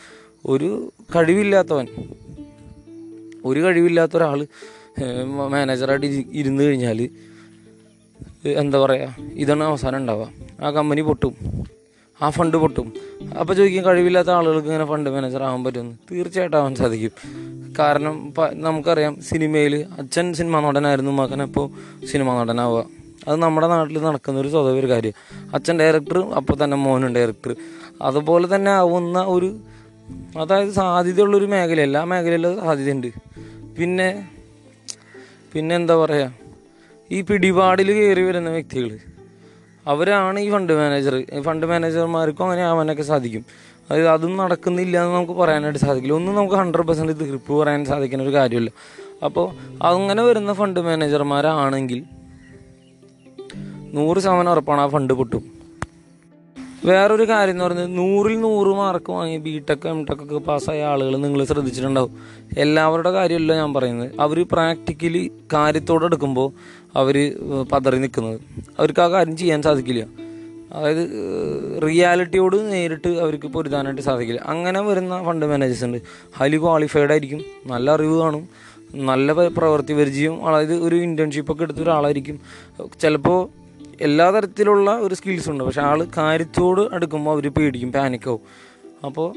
[0.45, 1.87] ഒരു കഴിവില്ലാത്തവൻ
[3.45, 4.47] ഒരു കഴിവില്ലാത്ത ഒരാൾ
[5.49, 7.09] മാനേജറായിട്ട് ഇരി- ഇരുന്ന് കഴിഞ്ഞാൽ
[8.45, 10.29] എന്താ പറയുക ഇതാണ് അവസാനം ഉണ്ടാവുക.
[10.61, 11.35] ആ കമ്പനി പൊട്ടും.
[12.21, 12.93] ആ ഫണ്ട് പൊട്ടും.
[13.39, 15.95] അപ്പോൾ ചോദിക്കും കഴിവില്ലാത്ത ആളുകൾക്ക് ഇങ്ങനെ ഫണ്ട് മാനേജർ ആവാൻ പറ്റുമെന്ന്.
[16.11, 17.11] തീർച്ചയായിട്ടും ആവാൻ സാധിക്കും.
[17.79, 21.41] കാരണം നമുക്കറിയാം സിനിമയിൽ അച്ഛൻ സിനിമ നടനായിരുന്നു മകൻ
[22.11, 22.85] സിനിമ നടനാവുക.
[23.27, 25.13] അത് നമ്മുടെ നാട്ടിൽ നടക്കുന്ന ഒരു സ്വതവ ഒരു കാര്യം.
[25.53, 27.55] അച്ഛൻ ഡയറക്ടർ അപ്പോൾ തന്നെ മോനും ഡയറക്ടർ
[28.01, 29.49] അതുപോലെ തന്നെ ആവുന്ന ഒരു
[30.39, 31.83] അതായത് സാധ്യതയുള്ളൊരു മേഖലയല്ല.
[31.83, 33.07] എല്ലാ മേഖലയിലും സാധ്യതയുണ്ട്.
[33.79, 34.29] പിന്നെ
[35.53, 36.33] പിന്നെ എന്താ പറയുക
[37.11, 38.89] ഈ പിടിപാടിൽ കയറി വരുന്ന വ്യക്തികൾ
[39.87, 43.45] അവരാണ് ഈ ഫണ്ട് മാനേജർ ഈ ഫണ്ട് മാനേജർമാർക്കും അങ്ങനെ ആവാനൊക്കെ സാധിക്കും.
[43.89, 46.13] അതായത് അതും നടക്കുന്നില്ല എന്ന് നമുക്ക് പറയാനായിട്ട് സാധിക്കില്ല.
[46.13, 48.71] ഒന്നും നമുക്ക് ഹൺഡ്രഡ് പെർസെന്റ് തീർപ്പ് പറയാൻ സാധിക്കുന്ന ഒരു കാര്യമില്ല.
[49.25, 52.03] അപ്പോൾ അങ്ങനെ വരുന്ന ഫണ്ട് മാനേജർമാരാണെങ്കിൽ
[53.93, 55.56] നൂറ് ശതമാനം ഉറപ്പാണ് ആ ഫണ്ട് പൊട്ടും.
[56.85, 61.17] വേറൊരു കാര്യം എന്ന് പറയുന്നത് നൂറിൽ നൂറ് മാർക്ക് വാങ്ങി ബി ടെക് എം ടെക് ഒക്കെ പാസ്സായ ആളുകൾ
[61.17, 62.11] നിങ്ങൾ ശ്രദ്ധിച്ചിട്ടുണ്ടാവും.
[62.57, 64.11] എല്ലാവരുടെ കാര്യമല്ല ഞാൻ പറയുന്നത്.
[64.19, 66.51] അവർ പ്രാക്ടിക്കലി കാര്യത്തോടെ എടുക്കുമ്പോൾ
[66.95, 67.37] അവർ
[67.71, 68.39] പതറി നിൽക്കുന്നത്
[68.79, 70.05] അവർക്ക് ആ കാര്യം ചെയ്യാൻ സാധിക്കില്ല.
[70.73, 71.07] അതായത്
[71.83, 74.41] റിയാലിറ്റിയോട് നേരിട്ട് അവർക്ക് പൊരുതാനായിട്ട് സാധിക്കില്ല.
[74.45, 75.97] അങ്ങനെ വരുന്ന ഫണ്ട് മാനേജേഴ്സ് ഉണ്ട്.
[76.35, 77.41] ഹൈലി ക്വാളിഫൈഡ് ആയിരിക്കും.
[77.65, 78.47] നല്ല അറിവ് കാണും.
[78.93, 80.47] നല്ല പ്രവൃത്തി പരിചയം.
[80.47, 82.39] അതായത് ഒരു ഇന്റേൺഷിപ്പ് ഒക്കെ എടുത്ത ഒരാളായിരിക്കും.
[83.01, 83.66] ചിലപ്പോൾ
[84.01, 85.63] എല്ലാ തരത്തിലുള്ള ഒരു സ്കിൽസ് ഉണ്ട്.
[85.63, 88.41] പക്ഷെ ആൾ കാര്യത്തോട് അടുക്കുമ്പോൾ അവർ പേടിക്കും പാനിക്കാവും
[89.05, 89.27] അപ്പോൾ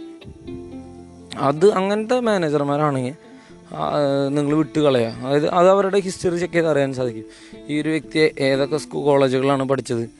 [1.38, 3.14] അത് അങ്ങനത്തെ മാനേജർമാരാണെങ്കിൽ
[4.28, 7.24] നിങ്ങൾ വിട്ട് കളയുക അതായത് അത് അവരുടെ ഹിസ്റ്ററി ചെക്ക് ചെയ്ത് അറിയാൻ സാധിക്കും.
[7.68, 10.10] ഈ ഒരു വ്യക്തി ഏതൊക്കെ സ്കൂൾ കോളേജുകളാണ് പഠിച്ചത്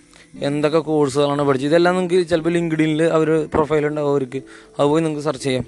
[0.40, 4.42] എന്തൊക്കെ കോഴ്സുകളാണ് പഠിച്ചത് ഇതെല്ലാം നിങ്ങൾക്ക് ചിലപ്പോൾ ലിങ്ക്ഡിനിൽ അവർ പ്രൊഫൈൽ ഉണ്ടാവും അവർക്ക്.
[4.78, 5.66] അത് പോയി നിങ്ങൾക്ക് സെർച്ച് ചെയ്യാം.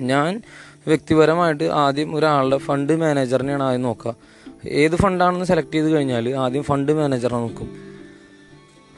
[0.00, 0.42] ഞാൻ
[0.86, 4.14] വ്യക്തിപരമായിട്ട് ആദ്യം ഒരാളുടെ ഫണ്ട് മാനേജറിനെയാണ് ആദ്യം നോക്കുക
[4.68, 7.76] ഏത് ഫണ്ടാണെന്ന് സെലക്ട് ചെയ്ത് കഴിഞ്ഞാൽ ആദ്യം ഫണ്ട് മാനേജറെ നോക്കും.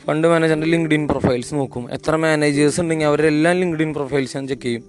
[0.07, 1.93] ഫണ്ട് മാനേജറിന്റെ ലിങ്ക്ഡ് ഇൻ പ്രൊഫൈൽസ് നോക്കും.
[1.93, 4.85] എത്ര മാനേജേഴ്സ് ഉണ്ടെങ്കിൽ അവരെല്ലാം ഇൻ പ്രൊഫൈൽസ് ഞാൻ ചെക്ക് ചെയ്യും.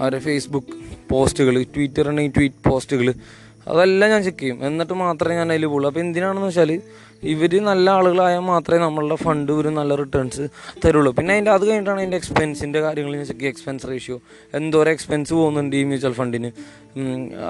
[0.00, 0.68] അവരുടെ ഫേസ്ബുക്ക്
[1.10, 3.14] പോസ്റ്റുകൾ ട്വിറ്റർ ഉണ്ടെങ്കിൽ ട്വീറ്റ് പോസ്റ്റുകൾ
[3.68, 4.66] അതെല്ലാം ഞാൻ ചെക്ക് ചെയ്യും.
[4.66, 6.80] എന്നിട്ട് മാത്രമേ ഞാൻ അതിൽ പോകുള്ളൂ അപ്പോൾ എന്തിനാണെന്ന് വെച്ചാൽ
[7.32, 10.44] ഇവർ നല്ല ആളുകളായാൽ മാത്രമേ നമ്മളുടെ ഫണ്ട് ഒരു നല്ല റിട്ടേൺസ്
[10.84, 11.10] തരുള്ളൂ.
[11.18, 14.16] പിന്നെ അതിന്റെ അത് കഴിഞ്ഞിട്ടാണ് അതിന്റെ എക്സ്പെൻസിന്റെ കാര്യങ്ങൾ ചെക്ക് എക്സ്പെൻസ് റേഷ്യോ
[14.54, 16.50] എന്തോരം എക്സ്പെൻസ് പോകുന്നുണ്ട് ഈ മ്യൂച്വൽ ഫണ്ടിന്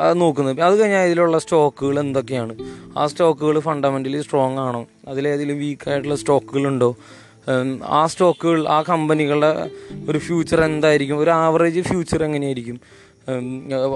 [0.05, 0.61] അത് നോക്കുന്നത്.
[0.69, 2.55] അത് കഴിഞ്ഞാൽ ഇതിലുള്ള സ്റ്റോക്കുകൾ എന്തൊക്കെയാണ്?
[2.97, 4.83] ആ സ്റ്റോക്കുകൾ ഫണ്ടമെന്റലി സ്ട്രോങ് ആണോ?
[5.09, 6.91] അതിലേതെങ്കിലും വീക്കായിട്ടുള്ള സ്റ്റോക്കുകളുണ്ടോ
[7.99, 9.51] ആ സ്റ്റോക്കുകൾ ആ കമ്പനികളുടെ
[10.11, 11.19] ഒരു ഫ്യൂച്ചർ എന്തായിരിക്കും?
[11.19, 12.79] ഒരു ആവറേജ് ഫ്യൂച്ചർ എങ്ങനെയായിരിക്കും?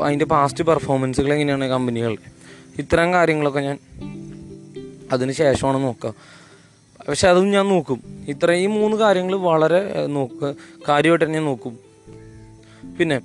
[0.05, 2.29] അതിന്റെ പാസ്റ്റ് പെർഫോമൻസുകൾ എങ്ങനെയാണ് കമ്പനികളുടെ
[2.79, 3.79] ഇത്തരം കാര്യങ്ങളൊക്കെ ഞാൻ
[5.13, 6.15] അതിന് ശേഷമാണ് നോക്കുക.
[7.09, 8.25] പക്ഷെ അതും ഞാൻ നോക്കും.
[8.29, 10.55] ഇത്രയും മൂന്ന് കാര്യങ്ങൾ വളരെ നോക്ക് നോക്കുക.
[10.89, 11.79] കാര്യമായിട്ട് തന്നെ നോക്കും.
[12.99, 13.21] പിന്നെ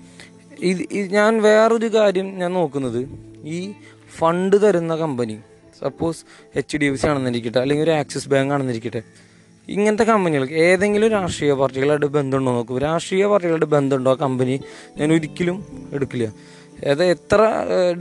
[0.59, 3.09] ഇത് ഞാൻ വേറൊരു കാര്യം ഞാൻ നോക്കുന്നത്.
[3.43, 3.71] ഈ
[4.17, 5.37] ഫണ്ട് തരുന്ന company
[5.79, 6.25] suppose
[6.55, 9.01] H D F C ആണെന്നിരിക്കട്ടെ അല്ലെങ്കിൽ ഒരു ആക്സിസ് ബാങ്ക് ആണെന്നിരിക്കട്ടെ
[9.67, 12.79] ഇങ്ങനത്തെ കമ്പനികൾക്ക് ഏതെങ്കിലും രാഷ്ട്രീയ പാർട്ടികളായിട്ട് ബന്ധമുണ്ടോ നോക്കും.
[12.79, 14.59] രാഷ്ട്രീയ പാർട്ടികളുടെ ബന്ധമുണ്ടോ ആ കമ്പനി?
[14.97, 16.25] ഞാൻ ഒരിക്കലും എടുക്കില്ല.
[16.89, 17.49] അത് എത്ര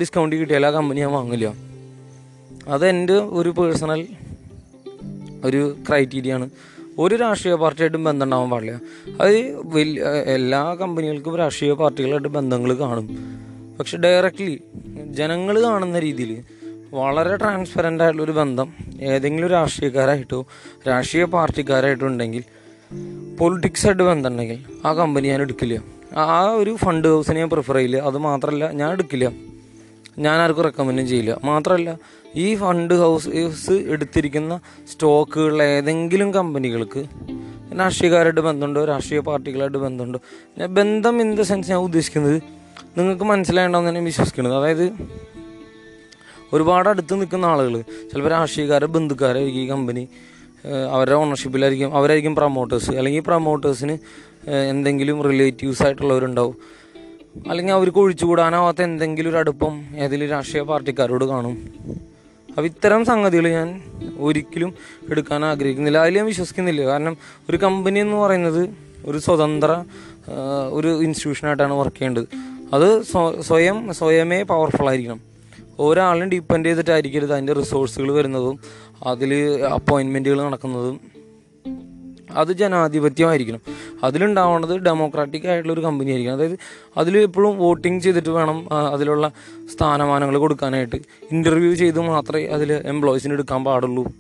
[0.01, 1.72] ഡിസ്കൗണ്ട് കിട്ടിയാലും ആ കമ്പനി ഞാൻ വാങ്ങില്ല.
[2.69, 4.07] അത് എന്റെ ഒരു പേഴ്സണൽ
[5.45, 6.51] ഒരു ക്രൈറ്റീരിയ ആണ്.
[6.99, 8.81] ഒരു രാഷ്ട്രീയ പാർട്ടിയായിട്ടും ബന്ധം ഉണ്ടാവാൻ പാടില്ല.
[9.21, 10.03] അത് വലിയ
[10.35, 13.09] എല്ലാ കമ്പനികൾക്കും രാഷ്ട്രീയ പാർട്ടികളായിട്ട് ബന്ധങ്ങൾ കാണും.
[13.79, 14.61] പക്ഷെ ഡയറക്റ്റ്ലി
[15.11, 16.45] ജനങ്ങൾ കാണുന്ന രീതിയിൽ
[16.95, 20.47] വളരെ ട്രാൻസ്പെറന്റ് ആയിട്ടുള്ള ഒരു ബന്ധം ഏതെങ്കിലും രാഷ്ട്രീയക്കാരായിട്ടോ
[20.89, 22.45] രാഷ്ട്രീയ പാർട്ടിക്കാരായിട്ടോ ഉണ്ടെങ്കിൽ
[23.39, 25.85] പൊളിറ്റിക്സായിട്ട് ബന്ധം ഉണ്ടെങ്കിൽ ആ കമ്പനി ഞാൻ എടുക്കില്ല.
[26.17, 27.97] ആ ഒരു ഫണ്ട് ഹൗസിനെ ഞാൻ പ്രിഫർ ചെയ്യില്ല.
[27.97, 29.52] അത് മാത്രമല്ല ഞാൻ എടുക്കില്ല.
[30.19, 31.41] ഞാൻ ആർക്കും റെക്കമെൻഡും ചെയ്യില്ല.
[31.45, 31.99] മാത്രമല്ല
[32.35, 33.29] ഈ ഫണ്ട് ഹൗസ്
[33.73, 34.61] എടുത്തിരിക്കുന്ന
[34.93, 37.05] സ്റ്റോക്കുകളിലെ ഏതെങ്കിലും കമ്പനികൾക്ക്
[37.79, 40.21] രാഷ്ട്രീയക്കാരായിട്ട് ബന്ധമുണ്ടോ രാഷ്ട്രീയ പാർട്ടികളായിട്ട് ബന്ധമുണ്ടോ?
[40.59, 42.43] ഞാൻ ബന്ധം ഇൻ ദ സെൻസ് ഞാൻ ഉദ്ദേശിക്കുന്നത്
[42.99, 44.57] നിങ്ങൾക്ക് മനസ്സിലായിട്ടുണ്ടെന്ന് ഞാൻ വിശ്വസിക്കുന്നത്.
[44.57, 44.93] അതായത്
[46.53, 50.09] ഒരുപാട് അടുത്ത് നിൽക്കുന്ന ആളുകൾ ചിലപ്പോൾ രാഷ്ട്രീയക്കാരെ ബന്ധുക്കാരായിരിക്കും ഈ കമ്പനി
[50.91, 53.99] അവരുടെ ഓണർഷിപ്പിലായിരിക്കും അവരായിരിക്കും പ്രൊമോട്ടേഴ്സ് അല്ലെങ്കിൽ പ്രൊമോട്ടേഴ്സിന്
[54.51, 56.57] എന്തെങ്കിലും റിലേറ്റീവ്സ് ആയിട്ടുള്ളവരുണ്ടാവും.
[57.49, 61.57] അല്ലെങ്കിൽ അവർക്ക് ഒഴിച്ചുകൂടാനാവാത്ത എന്തെങ്കിലും ഒരു അടുപ്പം ഏതെങ്കിലും രാഷ്ട്രീയ പാർട്ടിക്കാരോട് കാണും.
[62.49, 63.69] അപ്പം ഇത്തരം സംഗതികൾ ഞാൻ
[64.19, 64.75] ഒരിക്കലും
[65.11, 65.99] എടുക്കാൻ ആഗ്രഹിക്കുന്നില്ല.
[65.99, 66.83] അതിൽ ഞാൻ വിശ്വസിക്കുന്നില്ല.
[66.85, 67.17] കാരണം
[67.51, 68.71] ഒരു കമ്പനി എന്ന് പറയുന്നത്
[69.07, 69.85] ഒരു സ്വതന്ത്ര
[70.71, 72.27] ഒരു ഇൻസ്റ്റിറ്റ്യൂഷനായിട്ടാണ് വർക്ക് ചെയ്യേണ്ടത്.
[72.73, 73.03] അത്
[73.41, 75.21] സ്വയം സ്വയമേ പവർഫുൾ ആയിരിക്കണം.
[75.79, 78.59] ഒരാളും ഡിപ്പെൻഡ് ചെയ്തിട്ടായിരിക്കരുത് അതിന്റെ റിസോഴ്സുകൾ വരുന്നതും
[79.07, 79.35] അതിൽ
[79.75, 81.12] അപ്പോയിൻമെന്റുകൾ നടക്കുന്നതും.
[82.35, 83.61] അത് ജനാധിപത്യമായിരിക്കണം.
[84.05, 86.35] അതിലുണ്ടാവേണ്ടത് ഡെമോക്രാറ്റിക് ആയിട്ടുള്ള ഒരു കമ്പനി ആയിരിക്കണം.
[86.35, 86.59] അതായത്
[86.97, 89.31] അതിൽ എപ്പോഴും വോട്ടിംഗ് ചെയ്തിട്ട് വേണം അതിലുള്ള
[89.75, 90.97] സ്ഥാനമാനങ്ങൾ കൊടുക്കാനായിട്ട്.
[91.33, 94.13] ഇന്റർവ്യൂ ചെയ്ത് മാത്രമേ അതിൽ എംപ്ലോയീസിന് എടുക്കാൻ പാടുള്ളൂ.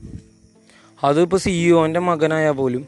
[1.04, 2.86] അതിപ്പോൾ സിഇഒന്റെ മകനായാൽ പോലും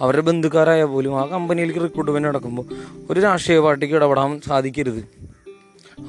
[0.00, 2.64] അവരുടെ ബന്ധുക്കാരായാൽ പോലും ആ കമ്പനിയിലേക്ക് റിക്രൂട്ട്മെന്റ് നടക്കുമ്പോൾ
[3.10, 5.02] ഒരു രാഷ്ട്രീയ പാർട്ടിക്ക് ഇടപെടാൻ സാധിക്കരുത്.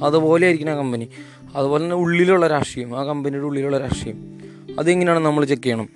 [0.02, 1.08] അതുപോലെ ആയിരിക്കണം ആ കമ്പനി
[1.56, 4.18] അതുപോലെ തന്നെ ഉള്ളിലുള്ള രാഷ്ട്രീയം ആ കമ്പനിയുടെ ഉള്ളിലുള്ള രാഷ്ട്രീയം.
[4.78, 5.88] അതെങ്ങനെയാണ് നമ്മൾ ചെക്ക് ചെയ്യണം?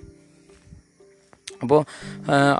[1.63, 1.81] അപ്പോൾ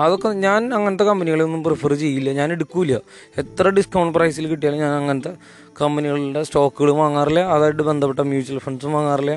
[0.03, 2.29] അതൊക്കെ ഞാൻ അങ്ങനത്തെ കമ്പനികളൊന്നും പ്രിഫർ ചെയ്യില്ല.
[2.39, 2.99] ഞാൻ എടുക്കില്ല
[3.43, 5.33] എത്ര ഡിസ്കൗണ്ട് പ്രൈസിൽ കിട്ടിയാലും ഞാൻ അങ്ങനത്തെ
[5.81, 7.41] കമ്പനികളുടെ സ്റ്റോക്കുകൾ വാങ്ങാറില്ല.
[7.55, 9.35] അതായിട്ട് ബന്ധപ്പെട്ട മ്യൂച്വൽ ഫണ്ട്സും വാങ്ങാറില്ല.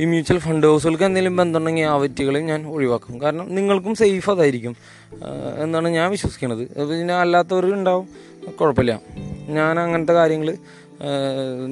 [0.00, 3.14] ഈ മ്യൂച്വൽ ഫണ്ട് ഹൗസുകൾക്ക് എന്തെങ്കിലും ബന്ധമുണ്ടെങ്കിൽ ആ വ്യക്തികളെ ഞാൻ ഒഴിവാക്കും.
[3.22, 4.74] കാരണം നിങ്ങൾക്കും സേഫ് അതായിരിക്കും.
[5.62, 8.06] എന്നാണ് ഞാൻ വിശ്വസിക്കുന്നത് പിന്നെ അല്ലാത്തവർ ഉണ്ടാവും.
[8.60, 8.92] കുഴപ്പമില്ല.
[9.58, 10.48] ഞാൻ അങ്ങനത്തെ കാര്യങ്ങൾ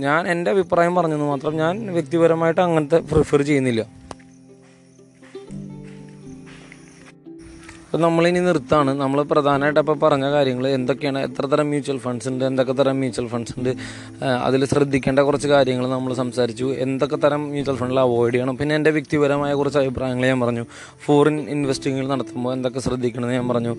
[0.05, 3.83] ഞാൻ എന്റെ അഭിപ്രായം പറഞ്ഞെന്ന് മാത്രം ഞാൻ വ്യക്തിപരമായിട്ട് അങ്ങനത്തെ പ്രിഫർ ചെയ്യുന്നില്ല.
[7.89, 8.91] അപ്പം നമ്മളിനി നിർത്താണ്.
[9.03, 13.55] നമ്മൾ പ്രധാനമായിട്ട് അപ്പോൾ പറഞ്ഞ കാര്യങ്ങൾ എന്തൊക്കെയാണ് എത്ര തരം മ്യൂച്വൽ ഫണ്ട്സ് ഉണ്ട് എന്തൊക്കെ തരം മ്യൂച്വൽ ഫണ്ട്സ്
[13.59, 13.71] ഉണ്ട്
[14.47, 16.65] അതിൽ ശ്രദ്ധിക്കേണ്ട കുറച്ച് കാര്യങ്ങൾ നമ്മൾ സംസാരിച്ചു.
[16.65, 18.57] എന്തൊക്കെ തരം മ്യൂച്വൽ ഫണ്ടിൽ അവോയ്ഡ് ചെയ്യണം?
[18.57, 20.65] പിന്നെ എന്റെ വ്യക്തിപരമായ കുറച്ച് അഭിപ്രായങ്ങൾ ഞാൻ പറഞ്ഞു.
[21.07, 23.75] ഫോറിൻ ഇൻവെസ്റ്റിങ്ങുകൾ നടത്തുമ്പോൾ എന്തൊക്കെ ശ്രദ്ധിക്കണമെന്ന് ഞാൻ പറഞ്ഞു.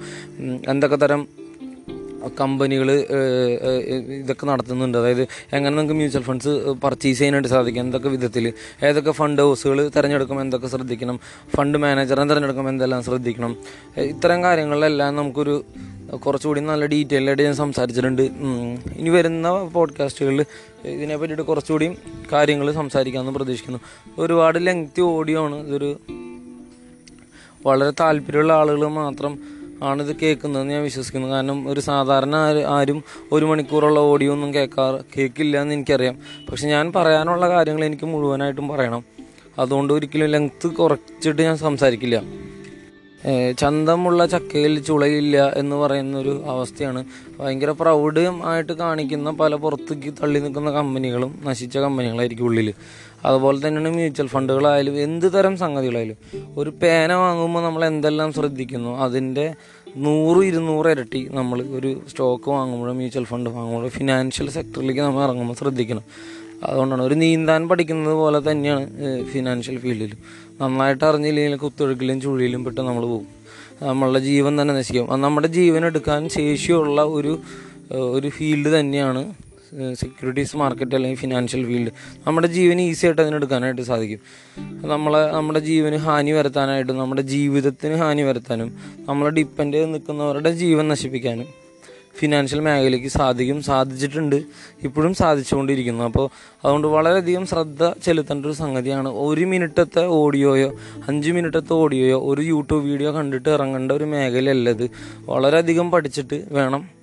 [0.68, 1.28] എന്തൊക്കെ തരം
[2.40, 2.92] കമ്പനികൾ
[4.20, 4.98] ഇതൊക്കെ നടത്തുന്നുണ്ട്.
[4.98, 5.22] അതായത്
[5.54, 6.54] എങ്ങനെ നമുക്ക് മ്യൂച്വൽ ഫണ്ട്സ്
[6.84, 7.82] പർച്ചേസ് ചെയ്യാനായിട്ട് സാധിക്കും?
[7.82, 8.54] എന്തൊക്കെ വിധത്തിൽ
[8.84, 11.20] ഏതൊക്കെ ഫണ്ട് ഹൗസുകൾ തിരഞ്ഞെടുക്കും എന്തൊക്കെ ശ്രദ്ധിക്കണം?
[11.56, 13.58] ഫണ്ട് മാനേജറിനെ തിരഞ്ഞെടുക്കുമ്പോൾ എന്തെല്ലാം ശ്രദ്ധിക്കണം?
[13.98, 15.66] ഇത്തരം കാര്യങ്ങളിലെല്ലാം നമുക്കൊരു
[16.26, 18.22] കുറച്ചുകൂടി നല്ല ഡീറ്റെയിൽ ആയിട്ട് ഞാൻ സംസാരിച്ചിട്ടുണ്ട്.
[18.98, 20.46] ഇനി വരുന്ന പോഡ്കാസ്റ്റുകളിൽ
[20.86, 21.98] ഇതിനെ പറ്റിയിട്ട് കുറച്ചുകൂടി
[22.34, 23.80] കാര്യങ്ങൾ സംസാരിക്കാമെന്ന് പ്രതീക്ഷിക്കുന്നു.
[24.20, 25.68] ഒരുപാട് ലെങ്തി ഓഡിയോ ആണ്.
[25.68, 26.00] ഇതൊരു
[27.66, 29.40] വളരെ താല്പര്യമുള്ള ആളുകൾ മാത്രം
[29.84, 31.28] ആണ് ഇത് കേൾക്കുന്നതെന്ന് ഞാൻ വിശ്വസിക്കുന്നു.
[31.28, 32.36] കാരണം ഒരു സാധാരണ
[32.68, 36.18] ആരും ഒരു മണിക്കൂറുള്ള ഓഡിയോ ഒന്നും കേൾക്കാറ് കേൾക്കില്ല എന്ന് എനിക്കറിയാം.
[36.52, 39.04] പക്ഷെ ഞാൻ പറയാനുള്ള കാര്യങ്ങൾ എനിക്ക് മുഴുവനായിട്ടും പറയണം.
[39.60, 42.24] അതുകൊണ്ട് ഒരിക്കലും ലെങ്ത്ത് കുറച്ചിട്ട് ഞാൻ സംസാരിക്കില്ല.
[43.58, 47.06] ചന്തമുള്ള ചക്കയിൽ ചുളയില്ല എന്ന് പറയുന്നൊരു അവസ്ഥയാണ്.
[47.40, 52.74] ഭയങ്കര പ്രൗഢം ആയിട്ട് കാണിക്കുന്ന പല പുറത്തേക്ക് തള്ളി നിൽക്കുന്ന കമ്പനികളും നശിച്ച കമ്പനികളായിരിക്കും ഉള്ളിൽ
[53.26, 56.18] അതുപോലെ തന്നെയാണ് മ്യൂച്വൽ ഫണ്ടുകളായാലും എന്ത് തരം സംഗതികളായാലും.
[56.58, 58.98] ഒരു പേന വാങ്ങുമ്പോൾ നമ്മൾ എന്തെല്ലാം ശ്രദ്ധിക്കുന്നു?
[58.98, 59.54] അതിന്റെ
[59.98, 66.04] നൂറ് ഇരുന്നൂറ് ഇരട്ടി നമ്മൾ ഒരു സ്റ്റോക്ക് വാങ്ങുമ്പോഴും മ്യൂച്വൽ ഫണ്ട് വാങ്ങുമ്പോഴും ഫിനാൻഷ്യൽ സെക്ടറിലേക്ക് നമ്മൾ ഇറങ്ങുമ്പോൾ ശ്രദ്ധിക്കണം.
[66.64, 68.86] അതുകൊണ്ടാണ് ഒരു നീന്താൻ പഠിക്കുന്നത് പോലെ തന്നെയാണ്
[69.24, 70.18] ഫിനാൻഷ്യൽ ഫീൽഡിലും
[70.62, 73.28] നന്നായിട്ട് അറിഞ്ഞില്ലെങ്കിൽ കുത്തൊഴുക്കിലും ചുഴിയിലും പെട്ട് നമ്മൾ പോകും.
[73.84, 75.22] നമ്മളുടെ ജീവൻ തന്നെ നശിക്കും.
[75.22, 77.40] നമ്മുടെ ജീവൻ എടുക്കാൻ ശേഷിയുള്ള ഒരു
[77.90, 79.22] ഒരു ഫീൽഡ് തന്നെയാണ്
[79.94, 81.92] സെക്യൂരിറ്റീസ് മാർക്കറ്റ് അല്ലെങ്കിൽ ഫിനാൻഷ്യൽ ഫീൽഡ്
[82.28, 84.20] നമ്മുടെ ജീവൻ ഈസി ആയിട്ട് അതിനെടുക്കാനായിട്ട് സാധിക്കും.
[84.76, 91.48] നമ്മളെ നമ്മുടെ ജീവന് ഹാനി വരുത്താനായിട്ടും നമ്മുടെ ജീവിതത്തിന് ഹാനി വരുത്താനും നമ്മളെ ഡിപ്പെൻഡ് ചെയ്ത് നിൽക്കുന്നവരുടെ ജീവൻ നശിപ്പിക്കാനും
[92.16, 94.36] ഫിനാൻഷ്യൽ മേഖലയ്ക്ക് സാധിക്കും സാധിച്ചിട്ടുണ്ട്
[94.84, 96.04] ഇപ്പോഴും സാധിച്ചുകൊണ്ടിരിക്കുന്നു.
[96.04, 96.30] അപ്പോൾ
[96.64, 100.74] അതുകൊണ്ട് വളരെയധികം ശ്രദ്ധ ചെലുത്തേണ്ട ഒരു സംഗതിയാണ് ഒരു മിനിറ്റത്തെ ഓഡിയോയോ
[101.08, 104.90] അഞ്ച് മിനിറ്റത്തെ ഓഡിയോയോ ഒരു യൂട്യൂബ് വീഡിയോ കണ്ടിട്ട് ഇറങ്ങേണ്ട ഒരു മേഖലയല്ലത്
[105.26, 106.99] വളരെയധികം പഠിച്ചിട്ട് വേണം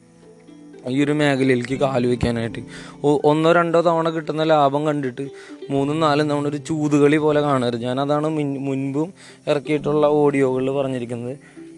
[0.88, 2.58] ഈ ഒരു മേഖലയിലേക്ക് കാൽ വയ്ക്കാനായിട്ട്
[3.04, 5.28] ഒന്നോ രണ്ടോ തവണ കിട്ടുന്ന ലാഭം കണ്ടിട്ട്
[5.70, 7.80] മൂന്നും നാലും തവണ ഒരു ചൂതുകളി പോലെ കാണരുത്.
[7.80, 9.12] ഞാനതാണ് മുൻ- മുൻപും
[9.46, 11.36] ഇറക്കിയിട്ടുള്ള ഓഡിയോകളിൽ പറഞ്ഞിരിക്കുന്നത്.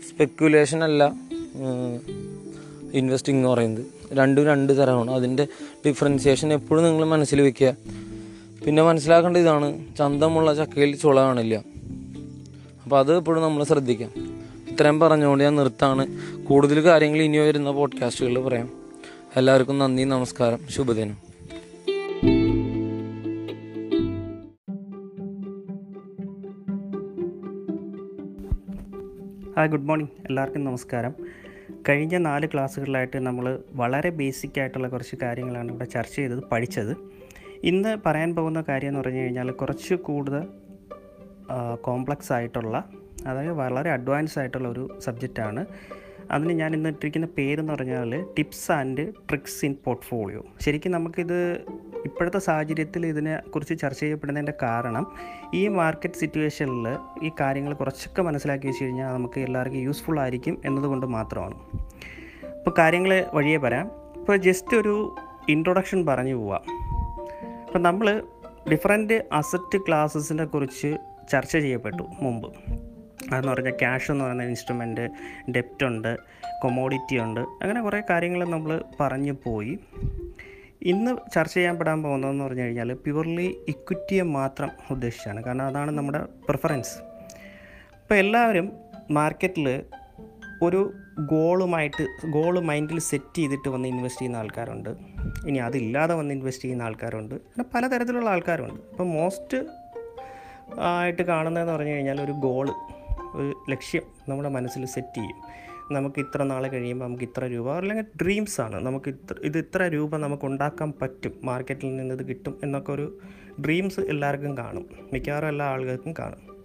[0.09, 1.13] സ്പെക്കുലേഷൻ അല്ല
[2.93, 3.85] ഇൻവെസ്റ്റിംഗ് എന്ന് പറയുന്നത്.
[4.13, 5.11] രണ്ടും രണ്ട് തരമാണ്.
[5.11, 5.47] അതിന്റെ
[5.87, 7.77] ഡിഫറൻസിയേഷൻ എപ്പോഴും നിങ്ങൾ മനസ്സിൽ വെക്കുക.
[8.67, 11.63] പിന്നെ മനസ്സിലാക്കേണ്ട ഇതാണ് ചന്തമുള്ള ചക്കയിൽ ചുള കാണില്ല.
[12.85, 14.11] അപ്പോൾ അത് എപ്പോഴും നമ്മൾ ശ്രദ്ധിക്കാം
[14.71, 16.07] ഇത്രയും പറഞ്ഞുകൊണ്ട് ഞാൻ നിർത്താണ്.
[16.45, 18.78] കൂടുതൽ കാര്യങ്ങൾ ഇനി വരുന്ന പോഡ്കാസ്റ്റുകളിൽ പറയാം.
[19.39, 20.59] എല്ലാവർക്കും നന്ദി നമസ്കാരം.
[20.69, 21.17] ശുഭദിനം.
[29.57, 30.11] Hi good morning.
[30.27, 31.15] എല്ലാവർക്കും നമസ്കാരം.
[31.89, 36.97] കഴിഞ്ഞ നാല് ക്ലാസ്സുകളിലായിട്ട് നമ്മൾ വളരെ ബേസിക് ആയിട്ടുള്ള കുറച്ച് കാര്യങ്ങളാണ് ഇവിടെ ചർച്ച ചെയ്തത് പഠിച്ചത്.
[37.63, 40.45] ഇന്ന് പറയാൻ പോകുന്ന കാര്യം എന്ന് പറഞ്ഞു കഴിഞ്ഞാൽ കുറച്ച് കൂടുതൽ
[41.81, 42.85] കോംപ്ലക്സ് ആയിട്ടുള്ള
[43.27, 45.67] അതായത് വളരെ അഡ്വാൻസ് ആയിട്ടുള്ള ഒരു സബ്ജക്റ്റാണ്
[46.31, 51.55] അതിന് ഞാൻ ഇന്ന് ഇട്ടിരിക്കുന്ന പേരെന്ന് പറഞ്ഞാൽ tips and tricks in portfolio ശരിക്കും നമുക്കിത്
[52.05, 55.13] ഇപ്പോഴത്തെ സാഹചര്യത്തിൽ ഇതിനെക്കുറിച്ച് ചർച്ച ചെയ്യപ്പെടുന്നതിന്റെ കാരണം
[55.55, 61.55] ഈ മാർക്കറ്റ് സിറ്റുവേഷനിൽ ഈ കാര്യങ്ങൾ കുറച്ചൊക്കെ മനസ്സിലാക്കി വെച്ച് കഴിഞ്ഞാൽ നമുക്ക് എല്ലാവർക്കും യൂസ്ഫുൾ ആയിരിക്കും എന്നതുകൊണ്ട് മാത്രമാണ്.
[62.45, 63.91] ഇപ്പോൾ കാര്യങ്ങൾ വഴിയേ പറയാം.
[64.17, 65.15] ഇപ്പോൾ ജസ്റ്റ് ഒരു
[65.49, 66.61] ഇൻട്രൊഡക്ഷൻ പറഞ്ഞു പോവാം.
[67.67, 68.23] അപ്പം നമ്മൾ
[68.73, 70.97] ഡിഫറെന്റ് അസറ്റ് ക്ലാസ്സസിനെ കുറിച്ച്
[71.33, 72.53] ചർച്ച ചെയ്യപ്പെട്ടു മുമ്പ്.
[73.33, 75.11] അതെന്ന് പറഞ്ഞാൽ ക്യാഷ് എന്ന് പറയുന്ന ഇൻസ്ട്രുമെന്റ്
[75.51, 76.17] ഡെപ്റ്റ് ഉണ്ട്
[76.63, 79.79] കൊമോഡിറ്റി ഉണ്ട് അങ്ങനെ കുറേ കാര്യങ്ങൾ നമ്മൾ പറഞ്ഞു പോയി.
[80.83, 85.45] ഇന്ന് ചർച്ച ചെയ്യാൻ പെടാൻ പോകുന്നതെന്ന് പറഞ്ഞു കഴിഞ്ഞാൽ പ്യുവർലി ഇക്വിറ്റിയെ മാത്രം ഉദ്ദേശിച്ചാണ്.
[85.45, 86.99] കാരണം അതാണ് നമ്മുടെ പ്രിഫറൻസ്
[87.97, 88.73] ഇപ്പോൾ എല്ലാവരും
[89.11, 89.83] മാർക്കറ്റിൽ
[90.63, 94.89] ഒരു ഗോളുമായിട്ട് ഗോൾ മൈൻഡിൽ സെറ്റ് ചെയ്തിട്ട് വന്ന് ഇൻവെസ്റ്റ് ചെയ്യുന്ന ആൾക്കാരുണ്ട്.
[95.47, 97.35] ഇനി അതില്ലാതെ വന്ന് ഇൻവെസ്റ്റ് ചെയ്യുന്ന ആൾക്കാരുണ്ട്.
[97.35, 98.81] അങ്ങനെ പലതരത്തിലുള്ള ആൾക്കാരുണ്ട്.
[98.91, 99.57] അപ്പോൾ മോസ്റ്റ്
[100.81, 102.71] ആയിട്ട് കാണുന്നതെന്ന് പറഞ്ഞു കഴിഞ്ഞാൽ ഒരു ഗോൾ
[103.39, 105.69] ഒരു ലക്ഷ്യം നമ്മുടെ മനസ്സിൽ സെറ്റ് ചെയ്യും.
[105.95, 108.87] നമുക്ക് ഇത്ര നാളെ കഴിയുമ്പോൾ നമുക്ക് ഇത്ര രൂപ അല്ലെങ്കിൽ ഡ്രീംസ് ആണ്.
[108.87, 111.33] നമുക്ക് ഇത്ര ഇത് ഇത്ര രൂപ നമുക്ക് ഉണ്ടാക്കാൻ പറ്റും.
[111.45, 113.19] മാർക്കറ്റിൽ നിന്ന് ഇത് കിട്ടും എന്നൊക്കെ ഒരു
[113.61, 114.87] ഡ്രീംസ് എല്ലാവർക്കും കാണും.
[115.13, 116.59] മിക്കവാറും എല്ലാ ആളുകൾക്കും കാണും.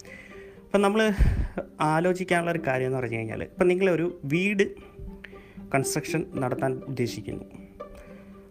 [0.65, 1.11] അപ്പം നമ്മൾ
[1.81, 4.63] ആലോചിക്കാനുള്ള ഒരു കാര്യം എന്ന് പറഞ്ഞു കഴിഞ്ഞാൽ ഇപ്പം നിങ്ങളൊരു വീട്
[5.75, 7.43] കൺസ്ട്രക്ഷൻ നടത്താൻ ഉദ്ദേശിക്കുന്നു.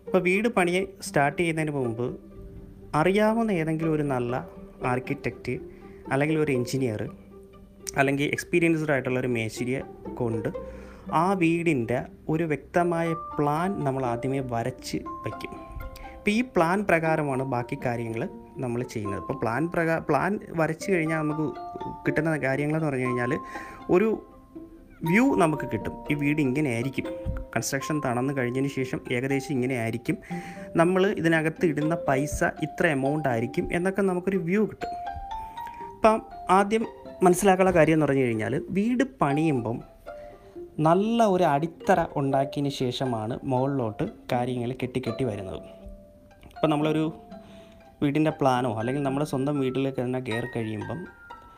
[0.06, 2.20] അപ്പോൾ വീട് പണിയെ സ്റ്റാർട്ട് ചെയ്യുന്നതിന് മുമ്പ്
[2.94, 4.48] അറിയാവുന്ന ഏതെങ്കിലും ഒരു നല്ല
[4.84, 5.58] ആർക്കിടെക്റ്റ്
[6.12, 7.10] അല്ലെങ്കിൽ ഒരു എൻജിനീയർ
[7.96, 9.80] അല്ലെങ്കിൽ എക്സ്പീരിയൻസ്ഡ് ആയിട്ടുള്ള ഒരു മേശിരിയെ
[10.14, 10.48] കൊണ്ട്
[11.12, 15.50] ആ വീടിന്റെ ഒരു വ്യക്തമായ പ്ലാൻ നമ്മൾ ആദ്യമേ വരച്ച് വയ്ക്കും.
[16.16, 19.20] ഇപ്പോൾ ഈ പ്ലാൻ പ്രകാരമാണ് ബാക്കി കാര്യങ്ങൾ നമ്മൾ ചെയ്യുന്നത്.
[19.20, 21.54] അപ്പോൾ പ്ലാൻ പ്രകാ പ്ലാൻ വരച്ച് കഴിഞ്ഞാൽ നമുക്ക്
[22.06, 23.38] കിട്ടുന്ന കാര്യങ്ങളെന്ന് പറഞ്ഞു കഴിഞ്ഞാൽ
[23.90, 24.26] ഒരു
[25.04, 25.92] വ്യൂ നമുക്ക് കിട്ടും.
[26.10, 27.04] ഈ വീട് ഇങ്ങനെ ആയിരിക്കും.
[27.56, 30.18] കൺസ്ട്രക്ഷൻ തണന്ന് കഴിഞ്ഞതിന് ശേഷം ഏകദേശം ഇങ്ങനെ ആയിരിക്കും.
[30.76, 34.88] നമ്മൾ ഇതിനകത്ത് ഇടുന്ന പൈസ ഇത്ര എമൗണ്ട് ആയിരിക്കും എന്നൊക്കെ നമുക്കൊരു വ്യൂ കിട്ടും.
[35.94, 36.86] അപ്പം ആദ്യം
[37.22, 39.82] മനസ്സിലാക്കാനുള്ള കാര്യം എന്ന് പറഞ്ഞു കഴിഞ്ഞാൽ വീട് പണിയുമ്പം
[40.78, 45.56] നല്ല ഒരു അടിത്തറ ഉണ്ടാക്കിയതിന് ശേഷമാണ് മുകളിലോട്ട് കാര്യങ്ങൾ കെട്ടിക്കെട്ടി വരുന്നത്.
[46.56, 47.12] ഇപ്പം നമ്മളൊരു
[48.02, 50.98] വീടിന്റെ പ്ലാനോ അല്ലെങ്കിൽ നമ്മുടെ സ്വന്തം വീട്ടിലേക്ക് തന്നെ കയറി കഴിയുമ്പം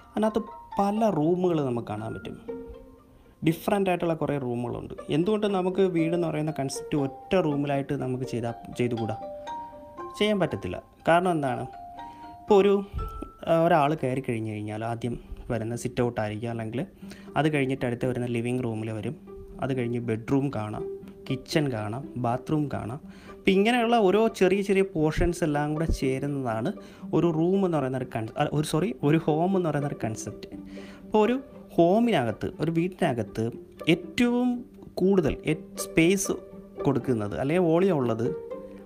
[0.08, 0.38] അതിനകത്ത്
[0.78, 2.40] പല റൂമുകൾ നമുക്ക് കാണാൻ പറ്റും.
[3.46, 4.94] ഡിഫറെന്റ് ആയിട്ടുള്ള കുറേ റൂമുകളുണ്ട്.
[5.10, 9.16] എന്തുകൊണ്ട് നമുക്ക് വീടെന്ന് പറയുന്ന കൺസെപ്റ്റ് ഒറ്റ റൂമിലായിട്ട് നമുക്ക് ചെയ്താൽ ചെയ്തുകൂടാ?
[10.18, 10.82] ചെയ്യാൻ പറ്റത്തില്ല.
[11.08, 11.62] കാരണം എന്താണ്?
[12.40, 12.86] ഇപ്പോൾ ഒരു
[13.66, 16.50] ഒരാൾ കയറി കഴിഞ്ഞ് കഴിഞ്ഞാൽ ആദ്യം വരുന്ന സിറ്റ് ഔട്ട് ആയിരിക്കും.
[16.50, 16.86] അല്ലെങ്കിൽ
[17.36, 19.16] അത് കഴിഞ്ഞിട്ട് അടുത്ത് വരുന്ന ലിവിങ് റൂമിൽ വരും.
[19.60, 20.98] അത് കഴിഞ്ഞ് ബെഡ്റൂം കാണാം
[21.30, 23.00] കിച്ചൺ കാണാം ബാത്റൂം കാണാം.
[23.30, 26.72] അപ്പം ഇങ്ങനെയുള്ള ഓരോ ചെറിയ ചെറിയ പോർഷൻസ് എല്ലാം കൂടെ ചേരുന്നതാണ്
[27.14, 30.48] ഒരു റൂം എന്ന് പറയുന്ന ഒരു കൺ ഒരു സോറി ഒരു ഹോം എന്ന് പറയുന്ന ഒരു കൺസെപ്റ്റ്
[31.04, 31.40] അപ്പോൾ ഒരു
[31.72, 33.50] ഹോമിനകത്ത് ഒരു വീട്ടിനകത്ത്
[33.88, 34.64] ഏറ്റവും
[34.94, 35.36] കൂടുതൽ
[35.76, 36.32] സ്പേസ്
[36.82, 38.34] കൊടുക്കുന്നത് അല്ലെങ്കിൽ വോളിയം ഉള്ളത്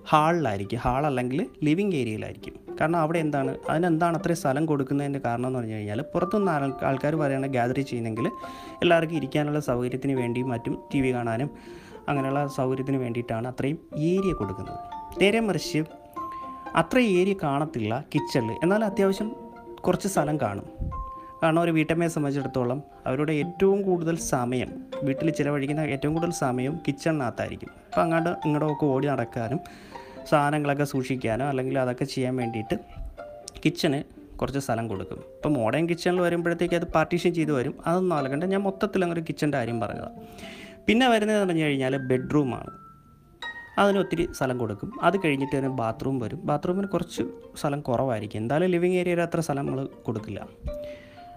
[0.09, 3.55] ഹാളിലായിരിക്കും ഹാൾ അല്ലെങ്കിൽ ലിവിങ് ഏരിയയിലായിരിക്കും കാരണം അവിടെ എന്താണ്?
[3.69, 6.51] അതിനെന്താണ് അത്രയും സ്ഥലം കൊടുക്കുന്നതിന്റെ കാരണം എന്ന് പറഞ്ഞു കഴിഞ്ഞാൽ പുറത്തുനിന്ന്
[6.85, 8.27] ആൾക്കാർ പറയുന്ന ഗ്യാതറി ചെയ്യുന്നെങ്കിൽ
[8.81, 11.51] എല്ലാവർക്കും ഇരിക്കാനുള്ള സൗകര്യത്തിന് വേണ്ടിയും മറ്റും ടി വി കാണാനും
[12.07, 14.79] അങ്ങനെയുള്ള സൗകര്യത്തിന് വേണ്ടിയിട്ടാണ് അത്രയും ഏരിയ കൊടുക്കുന്നത്.
[15.21, 15.83] നേരെ മറിച്ച്
[16.75, 19.29] അത്രയും ഏരിയ കാണത്തില്ല കിച്ചണിൽ എന്നാൽ അത്യാവശ്യം
[19.87, 20.65] കുറച്ച് സ്ഥലം കാണും.
[21.43, 24.69] കാരണം ഒരു വീട്ടമ്മയെ സംബന്ധിച്ചിടത്തോളം അവരുടെ ഏറ്റവും കൂടുതൽ സമയം
[25.03, 27.69] വീട്ടിൽ ചിലവഴിക്കുന്ന ഏറ്റവും കൂടുതൽ സമയം കിച്ചണിനകത്തായിരിക്കും.
[27.89, 29.59] അപ്പോൾ അങ്ങോട്ട് ഇങ്ങോട്ടൊക്കെ ഓടി നടക്കാനും
[30.25, 32.75] സാധനങ്ങളൊക്കെ സൂക്ഷിക്കാനോ അല്ലെങ്കിൽ അതൊക്കെ ചെയ്യാൻ വേണ്ടിയിട്ട്
[33.65, 34.03] കിച്ചന്
[34.37, 35.17] കുറച്ച് സ്ഥലം കൊടുക്കും.
[35.17, 37.77] ഇപ്പോൾ മോഡേൺ കിച്ചണിൽ വരുമ്പോഴത്തേക്ക് അത് പാർട്ടീഷൻ ചെയ്ത് വരും.
[37.87, 38.43] അതൊന്നും അലകണ്ട.
[38.43, 40.13] ഞാൻ മൊത്തത്തിൽ അങ്ങനെ കിച്ചന്റെ കാര്യം പറഞ്ഞതാണ്
[40.87, 42.69] പിന്നെ വരുന്നതെന്ന് പറഞ്ഞു കഴിഞ്ഞാൽ ബെഡ്റൂമാണ്
[43.79, 44.99] അതിന് ഒത്തിരി സ്ഥലം കൊടുക്കും.
[45.01, 46.39] അത് കഴിഞ്ഞിട്ട് തന്നെ ബാത്റൂം വരും.
[46.43, 47.23] ബാത്റൂമിന് കുറച്ച്
[47.55, 48.39] സ്ഥലം കുറവായിരിക്കും.
[48.39, 50.47] എന്തായാലും ലിവിങ് ഏരിയയിൽ അത്ര സ്ഥലം നമ്മൾ കൊടുക്കില്ല.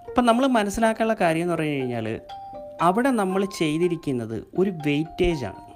[0.08, 2.20] അപ്പം നമ്മൾ മനസ്സിലാക്കാനുള്ള കാര്യം എന്ന് പറഞ്ഞു കഴിഞ്ഞാൽ
[2.82, 5.71] അവിടെ നമ്മൾ ചെയ്തിരിക്കുന്നത് ഒരു വെയിറ്റേജ് ആണ്.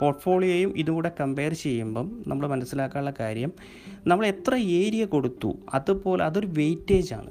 [0.00, 3.52] പോർട്ട്ഫോളിയോയും ഇതും കൂടെ കമ്പയർ ചെയ്യുമ്പം നമ്മൾ മനസ്സിലാക്കാനുള്ള കാര്യം
[4.06, 7.30] നമ്മൾ എത്ര ഏരിയ കൊടുത്തു അതുപോലെ അതൊരു വെയിറ്റേജ് ആണ്.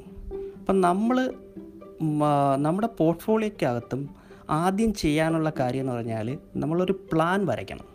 [0.59, 1.34] അപ്പം നമ്മൾ
[2.55, 4.09] നമ്മുടെ പോർട്ട്ഫോളിയോക്കകത്തും
[4.49, 7.93] ആദ്യം ചെയ്യാനുള്ള കാര്യം എന്ന് പറഞ്ഞാൽ നമ്മളൊരു പ്ലാൻ വരയ്ക്കണം.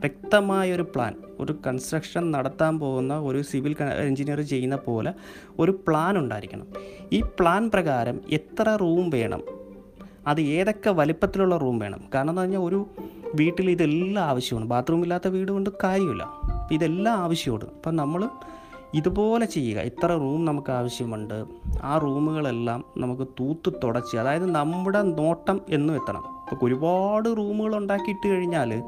[0.00, 5.14] വ്യക്തമായൊരു പ്ലാൻ ഒരു കൺസ്ട്രക്ഷൻ നടത്താൻ പോകുന്ന ഒരു സിവിൽ എഞ്ചിനീയർ ചെയ്യുന്ന പോലെ
[5.58, 6.66] ഒരു പ്ലാൻ ഉണ്ടായിരിക്കണം.
[7.12, 9.44] ഈ പ്ലാൻ പ്രകാരം എത്ര റൂം വേണം?
[10.26, 12.04] അത് ഏതൊക്കെ വലിപ്പത്തിലുള്ള റൂം വേണം?
[12.14, 12.86] കാരണം എന്ന് പറഞ്ഞാൽ ഒരു
[13.34, 14.66] വീട്ടിൽ ഇതെല്ലാം ആവശ്യമാണ്.
[14.66, 16.28] ബാത്റൂം ഇല്ലാത്ത വീട് കൊണ്ട് കാര്യമില്ല.
[16.72, 17.64] ഇതെല്ലാം ആവശ്യമാണ്.
[17.64, 18.28] അപ്പം നമ്മൾ
[18.94, 19.80] ഇതുപോലെ ചെയ്യുക.
[19.80, 21.44] ഇത്ര റൂം നമുക്ക് ആവശ്യമുണ്ട്.
[21.82, 26.24] ആ റൂമുകളെല്ലാം നമുക്ക് തൂത്ത് തുടച്ച് അതായത് നമ്മുടെ നോട്ടം എന്നും എത്തണം.
[26.52, 28.82] ഇപ്പോൾ ഒരുപാട് റൂമുകൾ ഉണ്ടാക്കിയിട്ട് കഴിഞ്ഞാൽ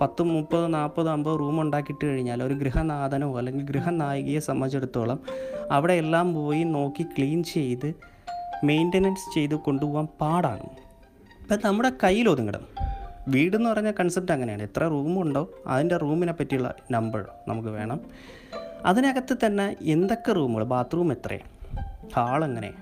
[0.00, 5.18] പത്ത് മുപ്പത് നാൽപ്പത് അമ്പത് റൂം ഉണ്ടാക്കിയിട്ട് കഴിഞ്ഞാൽ ഒരു ഗൃഹനാഥനോ അല്ലെങ്കിൽ ഗൃഹനായികയെ സംബന്ധിച്ചിടത്തോളം
[5.70, 7.94] അവിടെ എല്ലാം പോയി നോക്കി ക്ലീൻ ചെയ്ത്
[8.64, 10.62] മെയിന്റനൻസ് ചെയ്ത് കൊണ്ടുപോകാൻ പാടാണ്.
[11.40, 12.60] ഇപ്പം നമ്മുടെ കയ്യിൽ ഒതുങ്ങണം
[13.30, 14.62] വീടെന്ന് പറഞ്ഞ കൺസെപ്റ്റ് അങ്ങനെയാണ്.
[14.62, 18.00] എത്ര റൂമുണ്ടോ അതിന്റെ റൂമിനെ പറ്റിയുള്ള നമ്പർ നമുക്ക് വേണം.
[18.84, 21.50] അതിനകത്ത് തന്നെ എന്തൊക്കെ റൂമുകൾ ബാത്റൂം എത്രയാണ്
[22.14, 22.74] ഹാൾ എങ്ങനെ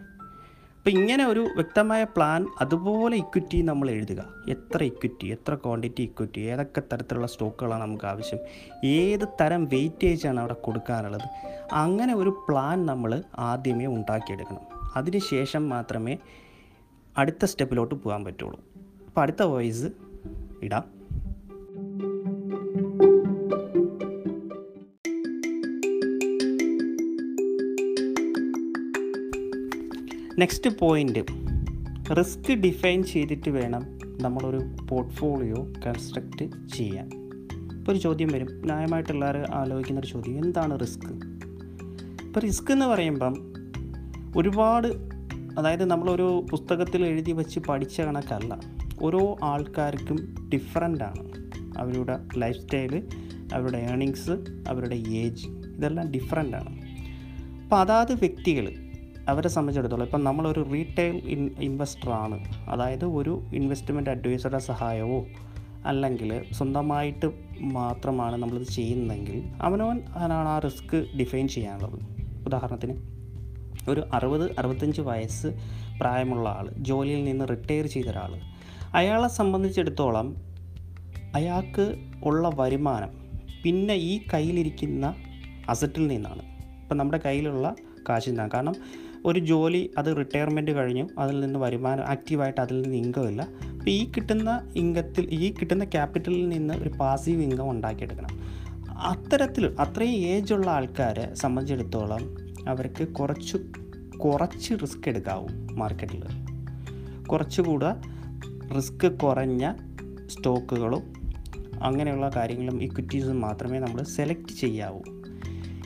[0.79, 4.25] അപ്പം ഇങ്ങനെ ഒരു വ്യക്തമായ പ്ലാൻ അതുപോലെ ഇക്വിറ്റി നമ്മൾ എഴുതുക.
[4.49, 8.39] എത്ര ഇക്വിറ്റി എത്ര ക്വാണ്ടിറ്റി ഇക്വിറ്റി ഏതൊക്കെ തരത്തിലുള്ള സ്റ്റോക്കുകളാണ് നമുക്ക് ആവശ്യം?
[8.85, 11.29] ഏത് തരം വെയിറ്റേജ് ആണ് അവിടെ കൊടുക്കാനുള്ളത്?
[11.73, 14.61] അങ്ങനെ ഒരു പ്ലാൻ നമ്മൾ ആദ്യമേ ഉണ്ടാക്കിയെടുക്കണം.
[14.97, 16.19] അതിനുശേഷം മാത്രമേ
[17.19, 18.61] അടുത്ത സ്റ്റെപ്പിലോട്ട് പോകാൻ പറ്റുള്ളൂ.
[19.07, 20.08] അപ്പോൾ അടുത്ത വോയിസ്
[20.63, 20.99] ഇടാം.
[30.39, 31.19] നെക്സ്റ്റ് പോയിന്റ്
[32.19, 37.11] റിസ്ക് ഡിഫൈൻ ചെയ്തിട്ട് വേണം നമ്മളൊരു പോർട്ട്ഫോളിയോ കൺസ്ട്രക്റ്റ് ചെയ്യാൻ.
[37.73, 38.49] ഇപ്പോൾ ഒരു ചോദ്യം വരും.
[38.51, 41.39] ന്യായമായിട്ട് എല്ലാവരും ആലോചിക്കുന്ന ഒരു ചോദ്യം എന്താണ് റിസ്ക്
[42.25, 43.53] ഇപ്പോൾ റിസ്ക് എന്ന് പറയുമ്പം
[44.37, 45.18] ഒരുപാട്
[45.59, 48.61] അതായത് നമ്മളൊരു പുസ്തകത്തിൽ എഴുതി വെച്ച് പഠിച്ച കണക്കല്ല.
[49.03, 51.29] ഓരോ ആൾക്കാർക്കും ഡിഫറന്റ് ആണ്.
[51.79, 53.09] അവരുടെ ലൈഫ് സ്റ്റൈൽ
[53.55, 54.31] അവരുടെ ഏണിങ്സ്
[54.69, 56.81] അവരുടെ ഏജ് ഇതെല്ലാം ഡിഫറന്റ് ആണ്.
[57.63, 58.75] അപ്പോൾ അതാത് വ്യക്തികൾ
[59.29, 65.27] അവരെ സംബന്ധിച്ചിടത്തോളം ഇപ്പം നമ്മളൊരു റീറ്റെയിൽ ഇൻ ഇൻവെസ്റ്ററാണ് അതായത് ഒരു ഇൻവെസ്റ്റ്മെന്റ് അഡ്വൈസറുടെ സഹായമോ
[65.87, 72.01] അല്ലെങ്കിൽ സ്വന്തമായിട്ട് മാത്രമാണ് നമ്മളിത് ചെയ്യുന്നതെങ്കിൽ അവനവൻ അതിനാണ് ആ റിസ്ക് ഡിഫൈൻ ചെയ്യാനുള്ളത്.
[72.47, 73.18] ഉദാഹരണത്തിന്
[73.89, 75.49] ഒരു അറുപത് അറുപത്തഞ്ച് വയസ്സ്
[76.01, 78.35] പ്രായമുള്ള ആൾ ജോലിയിൽ നിന്ന് റിട്ടയർ ചെയ്ത ഒരാൾ
[78.95, 80.37] അയാളെ സംബന്ധിച്ചിടത്തോളം
[81.35, 83.11] അയാൾക്ക് ഉള്ള വരുമാനം
[83.65, 85.15] പിന്നെ ഈ കയ്യിലിരിക്കുന്ന
[85.69, 86.43] അസറ്റിൽ നിന്നാണ്.
[86.83, 87.75] ഇപ്പം നമ്മുടെ കയ്യിലുള്ള
[88.09, 88.51] കാശിൽ നിന്നാണ്.
[88.55, 88.75] കാരണം
[89.25, 93.43] ഒരു ജോലി അത് റിട്ടയർമെന്റ് കഴിഞ്ഞു അതിൽ നിന്ന് വരുമാനം ആക്റ്റീവായിട്ട് അതിൽ നിന്ന് ഇൻകം ഇല്ല.
[93.73, 98.33] അപ്പോൾ ഈ കിട്ടുന്ന ഇൻകത്തിൽ ഈ കിട്ടുന്ന ക്യാപിറ്റലിൽ നിന്ന് ഒരു പാസീവ് ഇൻകം ഉണ്ടാക്കിയെടുക്കണം.
[99.07, 103.57] അത്തരത്തിൽ അത്രയും ഏജുള്ള ആൾക്കാരെ സംബന്ധിച്ചിടത്തോളം അവർക്ക് കുറച്ച്
[104.19, 106.23] കുറച്ച് റിസ്ക് എടുക്കാവും മാർക്കറ്റിൽ
[107.27, 107.91] കുറച്ചുകൂടെ
[108.77, 109.73] റിസ്ക് കുറഞ്ഞ
[110.27, 111.13] സ്റ്റോക്കുകളും
[111.83, 115.01] അങ്ങനെയുള്ള കാര്യങ്ങളും ഇക്വിറ്റീസും മാത്രമേ നമ്മൾ സെലക്ട് ചെയ്യാവൂ.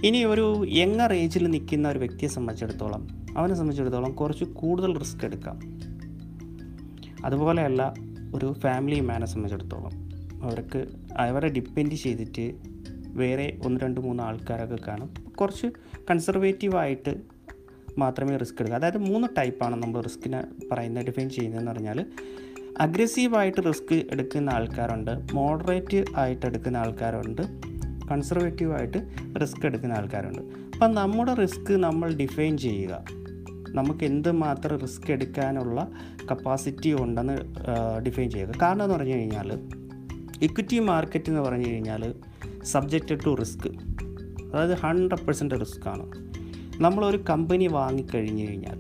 [0.04, 5.60] ഇനി ഒരു യങ്ങർ ഏജിൽ നിൽക്കുന്ന ഒരു വ്യക്തിയെ സംബന്ധിച്ചിടത്തോളം അവനെ സംബന്ധിച്ചിടത്തോളം കുറച്ച് കൂടുതൽ റിസ്ക് എടുക്കാം.
[7.24, 7.94] അതുപോലെയല്ല
[8.34, 9.94] ഒരു ഫാമിലി മാനെ സംബന്ധിച്ചിടത്തോളം
[10.42, 12.71] അവർക്ക് അവരെ ഡിപ്പെൻഡ് ചെയ്തിട്ട്
[13.12, 15.10] വേറെ ഒന്ന് രണ്ട് മൂന്ന് ആൾക്കാരൊക്കെ കാണും.
[15.40, 15.66] കുറച്ച്
[16.10, 17.14] കൺസർവേറ്റീവായിട്ട്
[17.98, 21.98] മാത്രമേ റിസ്ക് എടുക്കുക അതായത് മൂന്ന് ടൈപ്പാണ് നമ്മൾ റിസ്കിനെ പറയുന്നത് ഡിഫൈൻ ചെയ്യുന്നതെന്ന് പറഞ്ഞാൽ.
[22.80, 27.42] അഗ്രസീവായിട്ട് റിസ്ക് എടുക്കുന്ന ആൾക്കാരുണ്ട് മോഡറേറ്റ് ആയിട്ട് എടുക്കുന്ന ആൾക്കാരുണ്ട്
[28.10, 28.98] കൺസർവേറ്റീവായിട്ട്
[29.40, 30.42] റിസ്ക് എടുക്കുന്ന ആൾക്കാരുണ്ട്.
[30.74, 33.04] അപ്പം നമ്മുടെ റിസ്ക് നമ്മൾ ഡിഫൈൻ ചെയ്യുക.
[33.74, 35.90] നമുക്ക് എന്ത് മാത്രം റിസ്ക് എടുക്കാനുള്ള
[36.30, 37.36] കപ്പാസിറ്റി ഉണ്ടെന്ന്
[38.06, 38.52] ഡിഫൈൻ ചെയ്യുക.
[38.62, 39.48] കാരണം എന്ന് പറഞ്ഞു കഴിഞ്ഞാൽ
[40.42, 42.02] ഇക്വിറ്റി മാർക്കറ്റ് എന്ന് പറഞ്ഞു കഴിഞ്ഞാൽ
[42.64, 43.68] സബ്ജക്റ്റ് ടു റിസ്ക്
[44.54, 46.06] അതായത് ഹൺഡ്രഡ് പെർസെന്റ് റിസ്ക് ആണ്.
[46.82, 48.78] നമ്മളൊരു കമ്പനി വാങ്ങിക്കഴിഞ്ഞ് കഴിഞ്ഞാൽ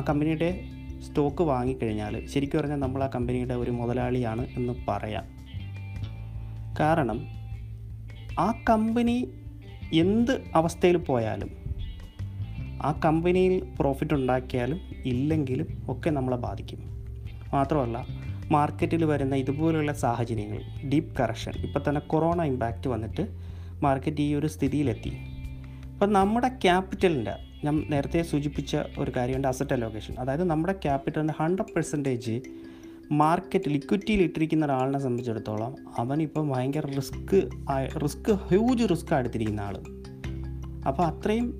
[0.00, 0.64] ആ കമ്പനിയുടെ
[1.08, 5.24] സ്റ്റോക്ക് വാങ്ങിക്കഴിഞ്ഞാൽ ശരിക്കും പറഞ്ഞാൽ നമ്മൾ ആ കമ്പനിയുടെ ഒരു മുതലാളിയാണ് എന്ന് പറയാം.
[6.80, 7.26] കാരണം
[8.40, 9.30] ആ കമ്പനി
[9.92, 11.50] എന്ത് അവസ്ഥയിൽ പോയാലും
[12.82, 16.78] ആ കമ്പനിയിൽ പ്രോഫിറ്റ് ഉണ്ടാക്കിയാലും ഇല്ലെങ്കിലും ഒക്കെ നമ്മളെ ബാധിക്കും.
[17.52, 18.06] മാത്രമല്ല
[18.52, 20.60] മാർക്കറ്റിൽ വരുന്ന ഇതുപോലുള്ള സാഹചര്യങ്ങൾ
[20.92, 23.28] ഡീപ്പ് കറക്ഷൻ ഇപ്പോൾ തന്നെ കൊറോണ ഇമ്പാക്റ്റ് വന്നിട്ട്
[23.82, 25.10] മാർക്കറ്റ് ഈ ഒരു സ്ഥിതിയിലെത്തി.
[25.92, 27.34] അപ്പോൾ നമ്മുടെ ക്യാപിറ്റലിന്റെ
[27.64, 32.40] ഞാൻ നേരത്തെ സൂചിപ്പിച്ച ഒരു കാര്യമുണ്ട് അസറ്റ് അലോക്കേഷൻ അതായത് നമ്മുടെ ക്യാപിറ്റലിന്റെ ഹൺഡ്രഡ് പെർസെന്റേജ്
[33.12, 37.48] മാർക്കറ്റ് ലിക്വിറ്റിയിൽ ഇട്ടിരിക്കുന്ന ഒരാളിനെ സംബന്ധിച്ചിടത്തോളം അവനിപ്പം ഭയങ്കര റിസ്ക്
[38.04, 39.76] റിസ്ക് ഹ്യൂജ് റിസ്ക് എടുത്തിരിക്കുന്ന ആൾ
[40.88, 41.58] അപ്പോൾ അത്രയും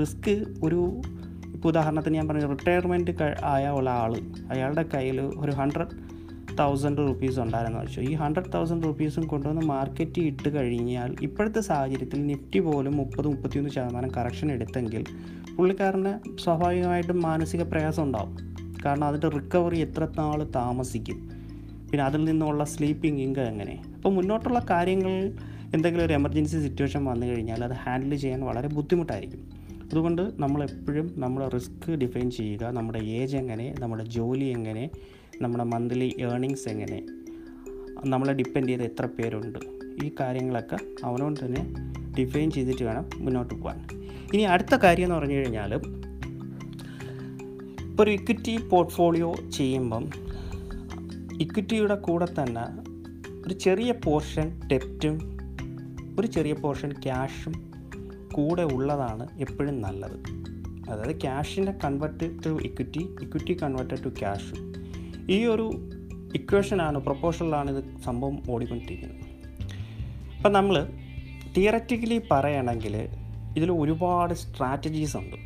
[0.00, 1.02] റിസ്ക് ഒരു
[1.54, 3.12] ഇപ്പോൾ ഉദാഹരണത്തിന് ഞാൻ പറഞ്ഞ റിട്ടയർമെന്റ്
[3.44, 4.12] ആയ ഉള്ള ആൾ
[4.50, 6.07] അയാളുടെ കയ്യിൽ ഒരു ഹൺഡ്രഡ്
[6.60, 7.78] തൗസൻഡ് റുപ്പീസ് ഉണ്ടായിരുന്നു.
[7.78, 13.70] വെച്ചു ഈ ഹൺഡ്രഡ് തൗസൻഡ് റുപ്പീസും കൊണ്ടുവന്ന് മാർക്കറ്റിൽ ഇട്ട് കഴിഞ്ഞാൽ ഇപ്പോഴത്തെ സാഹചര്യത്തിൽ നിഫ്റ്റി പോലും മുപ്പത് മുപ്പത്തിയൊന്ന്
[13.70, 15.04] ശതമാനം കറക്ഷൻ എടുത്തെങ്കിൽ
[15.56, 18.36] പുള്ളിക്കാരന് സ്വാഭാവികമായിട്ടും മാനസിക പ്രയാസം ഉണ്ടാവും.
[18.84, 21.30] കാരണം അതിന്റെ റിക്കവറി എത്ര നാൾ താമസിക്കും.
[21.90, 23.82] പിന്നെ അതിൽ നിന്നുള്ള സ്ലീപ്പിംഗ് ഇൻകം എങ്ങനെ?
[23.96, 25.32] അപ്പോൾ മുന്നോട്ടുള്ള കാര്യങ്ങൾ
[25.74, 29.40] എന്തെങ്കിലും ഒരു എമർജൻസി സിറ്റുവേഷൻ വന്നു കഴിഞ്ഞാൽ അത് ഹാൻഡിൽ ചെയ്യാൻ വളരെ ബുദ്ധിമുട്ടായിരിക്കും.
[29.84, 34.90] അതുകൊണ്ട് നമ്മളെപ്പോഴും നമ്മുടെ റിസ്ക് ഡിഫൈൻ ചെയ്യുക നമ്മുടെ ഏജ് എങ്ങനെ നമ്മുടെ ജോലി എങ്ങനെ
[35.42, 37.02] നമ്മുടെ മന്ത്ലി ഏർണിങ്സ് എങ്ങനെ?
[38.06, 39.58] നമ്മളെ ഡിപ്പെൻഡ് ചെയ്ത് എത്ര പേരുണ്ട്?
[40.04, 41.74] ഈ കാര്യങ്ങളൊക്കെ അവനോട് തന്നെ
[42.18, 43.86] ഡിഫൈൻ ചെയ്തിട്ട് വേണം മുന്നോട്ട് പോകാൻ
[44.34, 50.10] ഇനി അടുത്ത കാര്യം എന്ന് പറഞ്ഞു കഴിഞ്ഞാൽ ഇപ്പോൾ ഒരു ഇക്വിറ്റി പോർട്ട്ഫോളിയോ ചെയ്യുമ്പം
[51.40, 52.62] ഇക്വിറ്റിയുടെ കൂടെ തന്നെ
[53.46, 55.38] ഒരു ചെറിയ പോർഷൻ ഡെപ്റ്റും
[56.20, 57.52] ഒരു ചെറിയ പോർഷൻ ക്യാഷും
[58.32, 60.18] കൂടെ ഉള്ളതാണ് എപ്പോഴും നല്ലത്.
[60.90, 64.77] അതായത് ക്യാഷിനെ convert to equity equity converted to cash
[65.30, 65.90] ഈ ഒരു
[66.34, 69.18] ഇക്വേഷനാണ് പ്രൊപ്പോഷനിലാണ് ഇത് സംഭവം ഓടിക്കൊണ്ടിരിക്കുന്നത്.
[70.36, 70.88] അപ്പം നമ്മൾ
[71.56, 73.08] തിയററ്റിക്കലി പറയുകയാണെങ്കിൽ
[73.56, 75.36] ഇതിൽ ഒരുപാട് സ്ട്രാറ്റജീസ് ഉണ്ട്.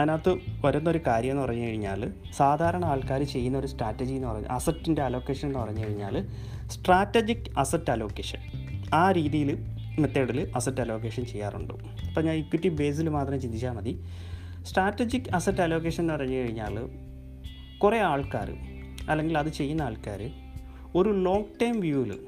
[0.00, 5.48] അതിനകത്ത് വരുന്നൊരു കാര്യം എന്ന് പറഞ്ഞു കഴിഞ്ഞാൽ സാധാരണ ആൾക്കാർ ചെയ്യുന്ന ഒരു സ്ട്രാറ്റജി എന്ന് പറഞ്ഞാൽ അസറ്റിന്റെ അലോക്കേഷൻ
[5.48, 6.26] എന്ന് പറഞ്ഞു കഴിഞ്ഞാൽ
[6.68, 8.38] സ്ട്രാറ്റജിക് അസറ്റ് അലോക്കേഷൻ
[8.94, 9.58] ആ രീതിയിൽ
[9.98, 11.74] മെത്തേഡിൽ അസറ്റ് അലോക്കേഷൻ ചെയ്യാറുണ്ട്.
[12.08, 14.04] അപ്പം ഞാൻ ഇക്വിറ്റി ബേസിൽ മാത്രം ചിന്തിച്ചാൽ മതി.
[14.64, 16.88] സ്ട്രാറ്റജിക് അസറ്റ് അലോക്കേഷൻ എന്ന് പറഞ്ഞു കഴിഞ്ഞാൽ
[17.78, 18.75] കുറേ ആൾക്കാർ
[19.08, 20.30] അല്ലെങ്കിൽ അത് ചെയ്യുന്ന ആൾക്കാർ
[20.94, 22.18] ഒരു ലോങ് ടൈം വ്യൂവിൽ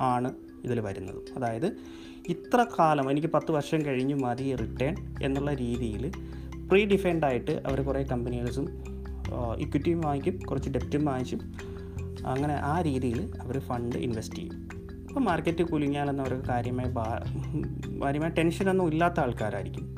[0.00, 0.34] ആണ്
[0.64, 1.20] ഇതിൽ വരുന്നത്.
[1.36, 1.76] അതായത്
[2.28, 6.12] ഇത്ര കാലം എനിക്ക് പത്ത് വർഷം കഴിഞ്ഞ് മതി റിട്ടേൺ എന്നുള്ള രീതിയിൽ
[6.70, 8.82] പ്രീ ഡിഫൈൻഡ് ആയിട്ട് അവർ കുറേ കമ്പനീസും
[9.58, 11.40] ഇക്വിറ്റിയും വാങ്ങിക്കും കുറച്ച് ഡെപ്റ്റും വാങ്ങിച്ചും.
[12.26, 14.68] അങ്ങനെ ആ രീതിയിൽ അവർ ഫണ്ട് ഇൻവെസ്റ്റ് ചെയ്യും.
[15.08, 16.90] അപ്പോൾ മാർക്കറ്റ് കുലുങ്ങിയാലൊന്നും അവർക്ക് കാര്യമായി
[18.02, 19.96] കാര്യമായ ടെൻഷനൊന്നും ഇല്ലാത്ത ആൾക്കാരായിരിക്കും.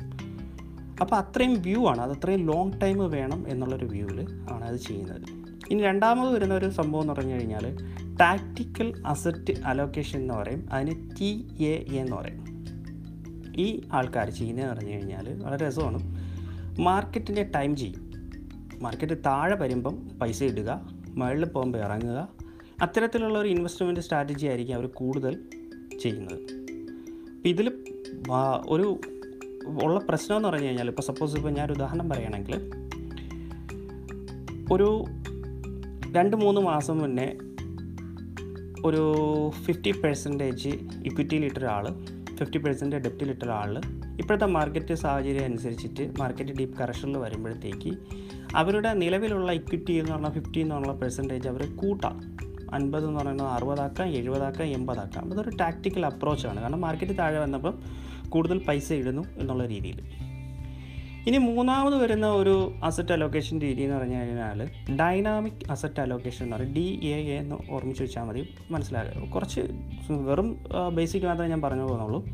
[1.01, 4.21] അപ്പോൾ അത്രയും വ്യൂ ആണ് അത് അത്രയും ലോങ് ടൈം വേണം എന്നുള്ളൊരു വ്യൂവിൽ
[4.51, 5.38] ആണ് അത് ചെയ്യുന്നത്.
[5.71, 7.77] ഇനി രണ്ടാമത് വരുന്ന ഒരു സംഭവം എന്ന് പറഞ്ഞു കഴിഞ്ഞാൽ
[8.21, 10.69] ടാക്റ്റിക്കൽ അസറ്റ് അലോക്കേഷൻ എന്ന് പറയും.
[10.71, 12.49] അതിന് ടി എ എന്ന് പറയും.
[13.57, 15.99] ഈ ആൾക്കാർ ചെയ്യുന്നതെന്ന് പറഞ്ഞു കഴിഞ്ഞാൽ വളരെ രസമാണ്.
[16.79, 18.09] മാർക്കറ്റിന്റെ ടൈം ചെയ്യും.
[18.81, 22.27] മാർക്കറ്റ് താഴെ വരുമ്പം പൈസ ഇടുക മുകളിൽ പോകുമ്പോൾ ഇറങ്ങുക.
[22.81, 25.39] അത്തരത്തിലുള്ള ഒരു ഇൻവെസ്റ്റ്മെന്റ് സ്ട്രാറ്റജി ആയിരിക്കും അവർ കൂടുതൽ
[26.01, 26.39] ചെയ്യുന്നത്.
[27.35, 27.71] അപ്പോൾ ഇതിൽ
[28.67, 28.99] ഒരു
[29.83, 32.71] ഉള്ള പ്രശ്നം എന്ന് പറഞ്ഞു കഴിഞ്ഞാൽ ഇപ്പോൾ സപ്പോസ് ഇപ്പോൾ ഞാനൊരു ഉദാഹരണം പറയുകയാണെങ്കിൽ
[34.71, 35.05] ഒരു
[36.15, 37.35] രണ്ട് മൂന്ന് മാസം മുന്നേ
[38.85, 39.03] ഒരു
[39.65, 40.69] ഫിഫ്റ്റി പെർസെന്റേജ്
[41.05, 41.87] ഇക്വിറ്റിയിൽ ഇട്ട ഒരാൾ
[42.35, 43.81] ഫിഫ്റ്റി പെർസെന്റ് ഡെപ്റ്റിൽ ഇട്ട ഒരാൾ
[44.19, 47.97] ഇപ്പോഴത്തെ മാർക്കറ്റ് സാഹചര്യം അനുസരിച്ചിട്ട് മാർക്കറ്റ് ഡീപ്പ് കറക്ഷനിൽ വരുമ്പോഴത്തേക്ക്
[48.55, 52.37] അവരുടെ നിലവിലുള്ള ഇക്വിറ്റി എന്ന് പറഞ്ഞാൽ ഫിഫ്റ്റി എന്നുള്ള പെർസെന്റേജ് അവർ കൂട്ടാം.
[52.73, 55.33] അൻപത് എന്ന് പറയുന്നത് അറുപതാക്കാം എഴുപതാക്കാം എൺപതാക്കാം.
[55.33, 57.79] അതൊരു ടാക്റ്റിക്കൽ അപ്രോച്ചാണ് കാരണം മാർക്കറ്റ് താഴെ വന്നപ്പം
[58.29, 60.28] കൂടുതൽ പൈസ ഇടുന്നു എന്നുള്ള രീതിയിൽ.
[61.27, 64.59] ഇനി മൂന്നാമത് വരുന്ന ഒരു അസറ്റ് അലോക്കേഷൻ രീതി എന്ന് പറഞ്ഞു കഴിഞ്ഞാൽ
[64.99, 66.73] ഡൈനാമിക് അസറ്റ് അലോക്കേഷൻ എന്ന് പറയും.
[66.73, 68.55] ഡി എ എ എന്ന് ഓർമ്മിച്ച് വെച്ചാൽ മതി.
[68.71, 69.61] മനസ്സിലാകും കുറച്ച്
[70.09, 70.63] വെറും
[70.93, 72.25] ബേസിക് മാത്രമേ ഞാൻ പറഞ്ഞു പോകുന്നുള്ളൂ.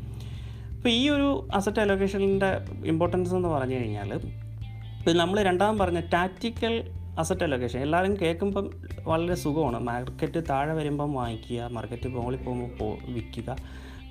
[0.76, 2.50] അപ്പോൾ ഈ ഒരു അസറ്റ് അലോക്കേഷനിന്റെ
[2.86, 6.74] ഇമ്പോർട്ടൻസ് എന്ന് പറഞ്ഞു കഴിഞ്ഞാൽ ഇപ്പോൾ നമ്മൾ രണ്ടാം പറഞ്ഞ ടാറ്റിക്കൽ
[7.18, 8.70] അസറ്റ് അലോക്കേഷൻ എല്ലാവരും കേൾക്കുമ്പം
[9.04, 9.78] വളരെ സുഖമാണ്.
[9.80, 13.56] മാർക്കറ്റ് താഴെ വരുമ്പം വാങ്ങിക്കുക മാർക്കറ്റ് മുകളിൽ പോകുമ്പോൾ വിൽക്കുക.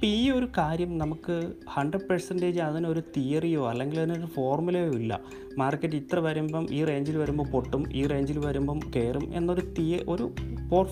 [0.05, 5.19] ഈ ഒരു കാര്യം നമുക്ക് ഹൺഡ്രഡ് പെർസെന്റേജ് അതിനൊരു തിയറിയോ അല്ലെങ്കിൽ അതിനൊരു ഫോർമുലയോ ഇല്ല.
[5.57, 10.35] മാർക്കറ്റ് ഇത്ര വരുമ്പം ഈ റേഞ്ചിൽ വരുമ്പോൾ പൊട്ടും ഈ റേഞ്ചിൽ വരുമ്പം കയറും എന്നൊരു തിയ ഒരു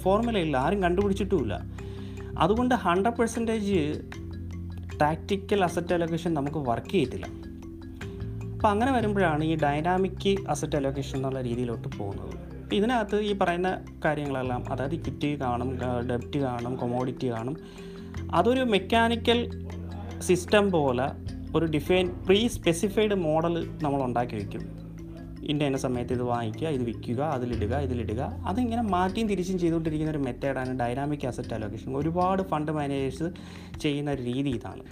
[0.02, 0.58] ഫോർമുല ഇല്ല.
[0.58, 1.62] ആരും കണ്ടുപിടിച്ചിട്ടുമില്ല.
[2.40, 4.02] അതുകൊണ്ട് hundred percentage
[5.02, 7.26] tactical asset allocation നമുക്ക് വർക്ക് ചെയ്യത്തില്ല.
[8.54, 12.34] അപ്പോൾ അങ്ങനെ വരുമ്പോഴാണ് ഈ ഡൈനാമിക് അസറ്റ് അലോക്കേഷൻ എന്നുള്ള രീതിയിലോട്ട് പോകുന്നത്.
[12.74, 15.80] ഇതിനകത്ത് ഈ പറയുന്ന കാര്യങ്ങളെല്ലാം അതായത് ഇക്വിറ്റി കാണും
[16.10, 17.58] ഡെപ്റ്റ് കാണും കൊമോഡിറ്റി കാണും
[18.22, 19.52] അതൊരു മെക്കാനിക്കൽ
[20.20, 21.12] സിസ്റ്റം പോലെ
[21.58, 24.84] ഒരു ഡിഫൈൻ പ്രീ സ്പെസിഫൈഡ് മോഡൽ നമ്മൾ ഉണ്ടാക്കി വയ്ക്കും
[25.44, 31.28] ഇന്ന സമയത്ത് ഇത് വാങ്ങിക്കുക ഇത് വിൽക്കുക അതിലിടുക ഇതിലിടുക അതിങ്ങനെ മാറ്റിയും തിരിച്ചും ചെയ്തുകൊണ്ടിരിക്കുന്ന ഒരു മെത്തേഡാണ് ഡൈനാമിക്
[31.28, 33.24] അസറ്റ് അലോക്കേഷൻ ഒരുപാട് ഫണ്ട് മാനേജേഴ്സ്
[33.80, 34.84] ചെയ്യുന്ന രീതി ഇതാണ്.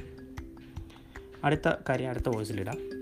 [1.43, 3.01] അടുത്ത കാര്യം അടുത്ത വോയിസിലിടാം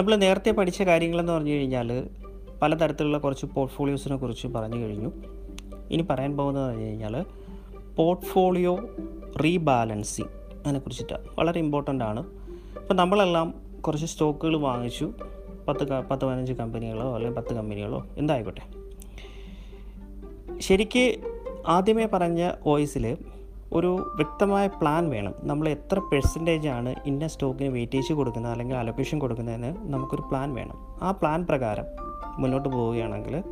[0.00, 2.06] നമ്മൾ നേരത്തെ പഠിച്ച കാര്യങ്ങളെന്ന് പറഞ്ഞു കഴിഞ്ഞാൽ
[2.62, 5.12] പലതരത്തിലുള്ള കുറച്ച് പോർട്ട്ഫോളിയോസിനെ കുറിച്ച് പറഞ്ഞു കഴിഞ്ഞു.
[5.90, 7.24] ഇനി പറയാൻ പോകുന്നത് പറഞ്ഞു കഴിഞ്ഞാൽ
[7.96, 8.78] പോർട്ട്ഫോളിയോ
[9.44, 10.28] റീബാലൻസിങ്
[10.66, 12.20] അതിനെക്കുറിച്ചിട്ടാണ് വളരെ ഇമ്പോർട്ടന്റ് ആണ്.
[12.76, 15.12] ഇപ്പോൾ നമ്മളെല്ലാം കുറച്ച് സ്റ്റോക്കുകൾ വാങ്ങിച്ചു.
[15.68, 18.62] പത്ത് പത്ത് പതിനഞ്ച് കമ്പനികളോ അല്ലെങ്കിൽ പത്ത് കമ്പനികളോ എന്തായിക്കോട്ടെ.
[20.60, 21.16] ശരിക്ക്
[21.66, 23.16] ആദ്യമേ പറഞ്ഞ വോയിസിൽ
[23.72, 25.34] ഒരു വ്യക്തമായ പ്ലാൻ വേണം.
[25.42, 30.98] നമ്മൾ എത്ര പെർസെന്റേജ് ആണ് ഇന്ന സ്റ്റോക്കിന് വെയിറ്റേജ് കൊടുക്കുന്നത് അല്ലെങ്കിൽ അലൊക്കേഷൻ കൊടുക്കുന്നതിന് നമുക്കൊരു പ്ലാൻ വേണം.
[31.02, 31.84] ആ പ്ലാൻ പ്രകാരം
[32.38, 33.42] മുന്നോട്ട് പോവുകയാണെങ്കിൽ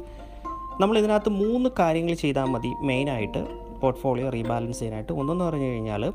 [0.80, 3.40] നമ്മൾ ഇതിനകത്ത് മൂന്ന് കാര്യങ്ങൾ ചെയ്താൽ മതി മെയിനായിട്ട്
[3.80, 5.12] പോർട്ട്ഫോളിയോ റീബാലൻസ് ചെയ്യാനായിട്ട്.
[5.12, 6.12] ഒന്നെന്ന് പറഞ്ഞു കഴിഞ്ഞാൽ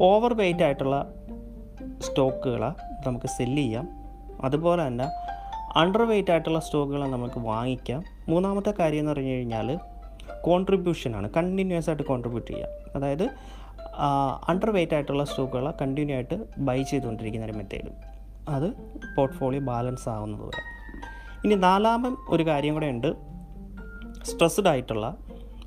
[0.00, 1.14] ഓവർ വെയിറ്റ് ആയിട്ടുള്ള
[2.00, 2.70] സ്റ്റോക്കുകളെ
[3.08, 3.88] നമുക്ക് സെല്ല് ചെയ്യാം.
[4.44, 5.04] അതുപോലെ തന്നെ
[5.76, 8.04] അണ്ടർ വെയിറ്റ് ആയിട്ടുള്ള സ്റ്റോക്കുകളെ നമുക്ക് വാങ്ങിക്കാം.
[8.28, 9.78] മൂന്നാമത്തെ കാര്യം എന്ന് പറഞ്ഞു കഴിഞ്ഞാൽ
[10.42, 12.79] കോൺട്രിബ്യൂഷനാണ് കണ്ടിന്യൂസ് ആയിട്ട് കോൺട്രിബ്യൂട്ട് ചെയ്യാം.
[12.94, 13.24] അതായത്
[14.48, 17.90] അണ്ടർ വെയിറ്റ് ആയിട്ടുള്ള സ്റ്റോക്കുകളെ കണ്ടിന്യൂ ആയിട്ട് ബൈ ചെയ്തുകൊണ്ടിരിക്കുന്ന ഒരു മെത്തേഡ്
[18.48, 18.68] അത്
[19.16, 20.62] പോർട്ട്ഫോളിയോ ബാലൻസ് ആവുന്നത് വരെ.
[21.44, 23.12] ഇനി നാലാമൻ ഒരു കാര്യം കൂടെ ഉണ്ട്.
[24.24, 25.16] സ്ട്രെസ്ഡ് ആയിട്ടുള്ള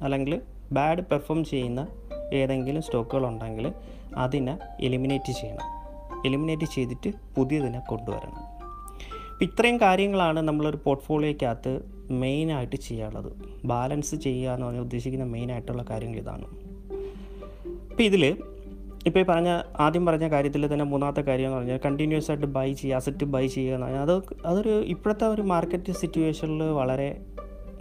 [0.01, 0.41] അല്ലെങ്കിൽ
[0.71, 1.87] ബാഡ് പെർഫോം ചെയ്യുന്ന
[2.33, 3.73] ഏതെങ്കിലും സ്റ്റോക്കുകൾ ഉണ്ടെങ്കിൽ
[4.15, 5.67] അതിനെ എലിമിനേറ്റ് ചെയ്യണം.
[6.25, 8.41] എലിമിനേറ്റ് ചെയ്തിട്ട് പുതിയതിനെ കൊണ്ടുവരണം.
[9.31, 13.31] അപ്പം ഇത്രയും കാര്യങ്ങളാണ് നമ്മളൊരു പോർട്ട്ഫോളിയോയ്ക്കകത്ത് മെയിനായിട്ട് ചെയ്യാനുള്ളത്.
[13.65, 16.47] ബാലൻസ് ചെയ്യുക എന്ന് പറഞ്ഞാൽ ഉദ്ദേശിക്കുന്ന മെയിനായിട്ടുള്ള കാര്യങ്ങൾ ഇതാണ്.
[17.93, 18.37] അപ്പോൾ ഇതിൽ
[19.05, 22.95] ഇപ്പോൾ ഈ പറഞ്ഞ ആദ്യം പറഞ്ഞ കാര്യത്തിൽ തന്നെ മൂന്നാമത്തെ കാര്യം എന്ന് പറഞ്ഞാൽ കണ്ടിന്യൂസ് ആയിട്ട് ബൈ ചെയ്യുക
[22.95, 27.21] അസറ്റ് ബൈ ചെയ്യുക എന്ന് പറഞ്ഞാൽ അത് അതൊരു ഇപ്പോഴത്തെ ഒരു മാർക്കറ്റ് സിറ്റുവേഷനിൽ വളരെ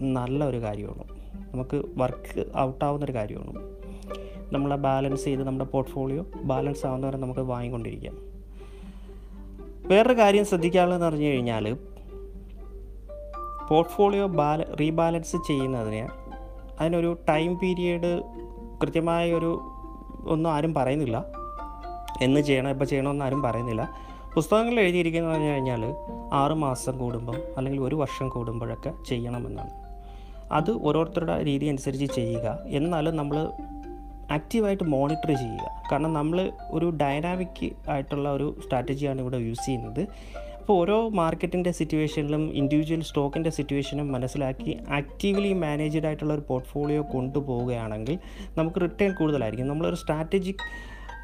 [0.01, 1.05] നല്ല ഒരു കാര്യമാണ്.
[1.52, 3.59] നമുക്ക് വർക്ക് ഔട്ടാവുന്ന ഒരു കാര്യമാണ്.
[4.52, 8.18] നമ്മളെ ബാലൻസ് ചെയ്ത് നമ്മുടെ പോർട്ട്ഫോളിയോ ബാലൻസ് ആവുന്നവരെ നമുക്ക് വാങ്ങിക്കൊണ്ടിരിക്കാം.
[9.89, 11.76] വേറൊരു കാര്യം ശ്രദ്ധിക്കാനുള്ളതെന്ന് പറഞ്ഞു കഴിഞ്ഞാൽ
[13.68, 16.09] പോർട്ട്ഫോളിയോ ബാല റീബാലൻസ് ചെയ്യുന്നതിന്
[16.80, 18.22] അതിനൊരു ടൈം പീരിയഡ്
[18.82, 19.72] കൃത്യമായ ഒരു
[20.27, 21.24] ഒന്നും ആരും പറയുന്നില്ല.
[22.23, 23.90] എന്ന് ചെയ്യണം എപ്പോൾ ചെയ്യണമെന്ന് ആരും പറയുന്നില്ല.
[24.35, 25.94] പുസ്തകങ്ങളിൽ എഴുതിയിരിക്കുന്നത് പറഞ്ഞു കഴിഞ്ഞാൽ
[26.32, 29.70] ആറ് മാസം കൂടുമ്പം അല്ലെങ്കിൽ ഒരു വർഷം കൂടുമ്പോഴൊക്കെ ചെയ്യണമെന്നാണ്.
[30.53, 32.59] അത് ഓരോരുത്തരുടെ രീതി അനുസരിച്ച് ചെയ്യുക.
[32.66, 33.53] എന്നാലും നമ്മൾ
[34.32, 35.82] ആക്റ്റീവായിട്ട് മോണിറ്റർ ചെയ്യുക.
[35.93, 40.09] കാരണം നമ്മൾ ഒരു ഡൈനാമിക് ആയിട്ടുള്ള ഒരു സ്ട്രാറ്റജിയാണ് ഇവിടെ യൂസ് ചെയ്യുന്നത്.
[40.62, 48.18] അപ്പോൾ ഓരോ മാർക്കറ്റിന്റെ സിറ്റുവേഷനിലും ഇൻഡിവിജ്വൽ സ്റ്റോക്കിന്റെ സിറ്റുവേഷനും മനസ്സിലാക്കി ആക്റ്റീവ്ലി മാനേജ്ഡ് ആയിട്ടുള്ള ഒരു പോർട്ട്ഫോളിയോ കൊണ്ടുപോവുകയാണെങ്കിൽ
[48.59, 49.68] നമുക്ക് റിട്ടേൺ കൂടുതലായിരിക്കും.
[49.68, 50.62] നമ്മളൊരു സ്ട്രാറ്റജിക്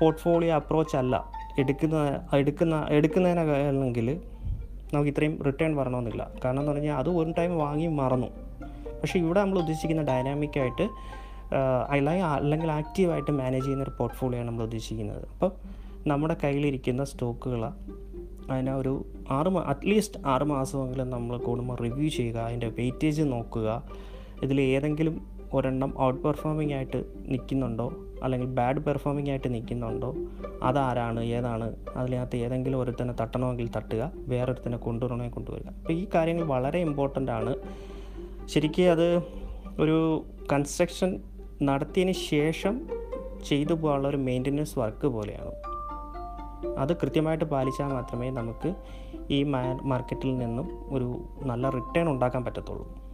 [0.00, 1.32] പോർട്ട്ഫോളിയോ അപ്രോച്ച് അല്ല.
[1.58, 1.96] എടുക്കുന്ന
[2.36, 4.20] എടുക്കുന്ന എടുക്കുന്നതിനാണെങ്കിൽ
[4.94, 6.30] നമുക്ക് ഇത്രയും റിട്ടേൺ വരണമെന്നില്ല.
[6.44, 8.26] കാരണം എന്ന് പറഞ്ഞാൽ അത് ഒരു ടൈം വാങ്ങി മറന്നു.
[9.00, 10.88] പക്ഷേ ഇവിടെ നമ്മൾ ഉദ്ദേശിക്കുന്ന ഡൈനാമിക്കായിട്ട്
[11.88, 15.28] അല്ലെങ്കിൽ അല്ലെങ്കിൽ ആക്റ്റീവായിട്ട് മാനേജ് ചെയ്യുന്ന ഒരു പോർട്ട്ഫോളിയോ ആണ് നമ്മൾ ഉദ്ദേശിക്കുന്നത്.
[15.32, 15.52] അപ്പം
[16.06, 17.72] നമ്മുടെ കയ്യിലിരിക്കുന്ന സ്റ്റോക്കുകൾ
[18.50, 23.82] അതിനെ ഒരു ആറ് അറ്റ്ലീസ്റ്റ് ആറ് മാസമെങ്കിലും നമ്മൾ കൂടുമ്പോൾ റിവ്യൂ ചെയ്യുക അതിന്റെ വെയിറ്റേജ് നോക്കുക.
[24.42, 27.92] ഇതിൽ ഏതെങ്കിലും ഒരെണ്ണം ഔട്ട് പെർഫോമിംഗ് ആയിട്ട് നിൽക്കുന്നുണ്ടോ?
[28.22, 30.14] അല്ലെങ്കിൽ ബാഡ് പെർഫോമിംഗ് ആയിട്ട് നിൽക്കുന്നുണ്ടോ?
[30.62, 31.76] അതാരാണ് ഏതാണ്?
[31.96, 35.66] അതിനകത്ത് ഏതെങ്കിലും ഒരുത്തനെ തട്ടണമെങ്കിൽ തട്ടുക വേറൊരുത്തനെ കൊണ്ടുവരണമെങ്കിൽ കൊണ്ടുവരിക.
[35.66, 37.56] അപ്പോൾ ഈ കാര്യങ്ങൾ വളരെ ഇമ്പോർട്ടന്റ് ആണ്.
[38.46, 39.22] ശരിക്കും അത്
[39.80, 41.20] ഒരു കൺസ്ട്രക്ഷൻ
[41.62, 42.86] നടത്തിയതിന് ശേഷം
[43.48, 45.67] ചെയ്തു പോകാനുള്ള ഒരു മെയിന്റനൻസ് വർക്ക് പോലെയാണ്.
[46.78, 48.74] അത് കൃത്യമായിട്ട് പാലിച്ചാൽ മാത്രമേ നമുക്ക്
[49.30, 49.42] ഈ
[49.82, 53.08] മാർക്കറ്റിൽ നിന്നും ഒരു നല്ല റിട്ടേൺ ഉണ്ടാക്കാൻ പറ്റത്തുള്ളൂ.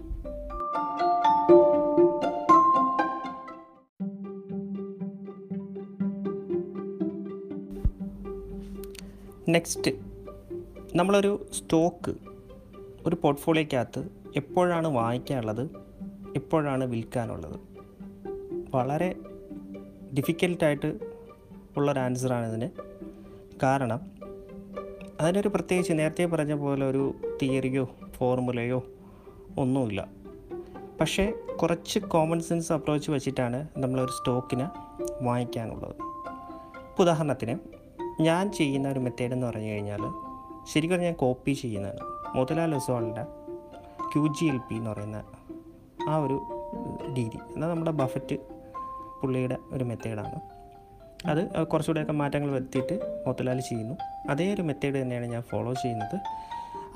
[9.48, 9.90] നെക്സ്റ്റ്
[10.96, 12.14] നമ്മളൊരു സ്റ്റോക്ക്
[13.06, 15.70] ഒരു പോർട്ട്ഫോളിയോക്കകത്ത് എപ്പോഴാണ് വാങ്ങിക്കാനുള്ളത്
[16.36, 17.60] എപ്പോഴാണ് വിൽക്കാനുള്ളത്?
[18.74, 19.14] വളരെ
[20.18, 20.98] ഡിഫിക്കൽട്ടായിട്ട്
[21.76, 22.93] ഉള്ളൊരു ആൻസറാണ് ഇതിന്.
[23.62, 24.00] കാരണം
[25.20, 28.84] അതിനൊരു പ്രത്യേകിച്ച് നേരത്തെ പറഞ്ഞ പോലെ ഒരു തിയറിയോ ഫോർമുലയോ
[29.58, 30.06] ഒന്നുമില്ല.
[31.00, 31.32] പക്ഷേ
[31.62, 34.68] കുറച്ച് കോമൺ സെൻസ് അപ്രോച്ച് വെച്ചിട്ടാണ് നമ്മളൊരു സ്റ്റോക്കിനെ
[35.22, 35.94] വാങ്ങിക്കാനുള്ളത്.
[37.00, 37.58] ഉദാഹരണത്തിന്
[38.20, 40.00] ഞാൻ ചെയ്യുന്ന ഒരു മെത്തേഡ് എന്ന് പറഞ്ഞു കഴിഞ്ഞാൽ
[40.66, 41.98] ശരിക്കും ഞാൻ കോപ്പി ചെയ്യുന്നതാണ്.
[42.36, 43.22] മോത്തിലാൽ ഒസ്വാളിന്റെ
[44.14, 45.24] ക്യു ജി എൽ പി എന്ന് പറയുന്ന
[46.08, 46.42] ആ ഒരു
[47.16, 47.38] രീതി.
[47.54, 48.36] എന്നാൽ നമ്മുടെ ബഫറ്റ്
[49.22, 50.53] പുള്ളിയുടെ ഒരു മെത്തേഡാണ്
[51.26, 53.94] അത് കുറച്ചുകൂടെയൊക്കെ മാറ്റങ്ങൾ വരുത്തിയിട്ട് മോത്തിലാൽ ചെയ്യുന്നു.
[54.30, 56.20] അതേ ഒരു മെത്തേഡ് തന്നെയാണ് ഞാൻ ഫോളോ ചെയ്യുന്നത്.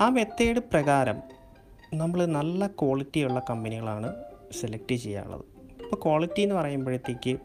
[0.01, 1.21] ആ മെത്തേഡ് പ്രകാരം
[1.93, 4.13] നമ്മൾ നല്ല ക്വാളിറ്റിയുള്ള കമ്പനികളാണ്
[4.61, 5.45] സെലക്ട് ചെയ്യാനുള്ളത്
[5.83, 7.37] ഇപ്പോൾ ക്വാളിറ്റി എന്ന് പറയുമ്പോഴത്തേക്ക്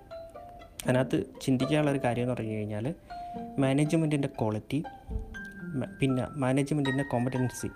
[0.86, 2.94] അതിനകത്ത് ചിന്തിക്കാനുള്ളൊരു കാര്യം എന്ന് പറഞ്ഞു കഴിഞ്ഞാൽ
[3.58, 4.84] മാനേജ്മെന്റിന്റെ ക്വാളിറ്റി
[6.00, 7.66] പിന്നെ മാനേജ്മെന്റിന്റെ കോമ്പറ്റൻസി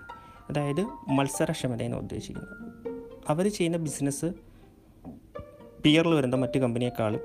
[0.49, 2.55] അതായത് മത്സരക്ഷമതയെന്ന് ഉദ്ദേശിക്കുന്നത്
[3.29, 4.25] അവർ ചെയ്യുന്ന ബിസിനസ്
[5.83, 7.19] പിയറിൽ വരുന്ന മറ്റ് കമ്പനിയെക്കാളും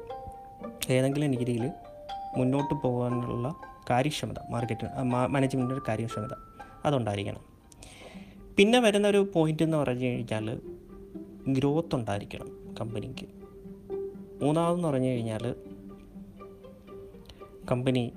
[0.90, 1.70] ഏതെങ്കിലും രീതിയിൽ
[2.36, 3.54] മുന്നോട്ട് പോകാനുള്ള
[3.90, 6.34] കാര്യക്ഷമത മാർക്കറ്റ് മാനേജ്മെന്റിന്റെ കാര്യക്ഷമത
[6.84, 7.40] അതുണ്ടായിരിക്കണം.
[8.56, 10.60] പിന്നെ വരുന്ന ഒരു പോയിന്റ് എന്ന് പറഞ്ഞു കഴിഞ്ഞാൽ
[11.48, 13.26] ഗ്രോത്ത് ഉണ്ടായിരിക്കണം കമ്പനിക്ക്
[14.44, 15.54] മൂന്നാമതെന്ന് പറഞ്ഞു കഴിഞ്ഞാൽ
[17.70, 18.12] കമ്പനി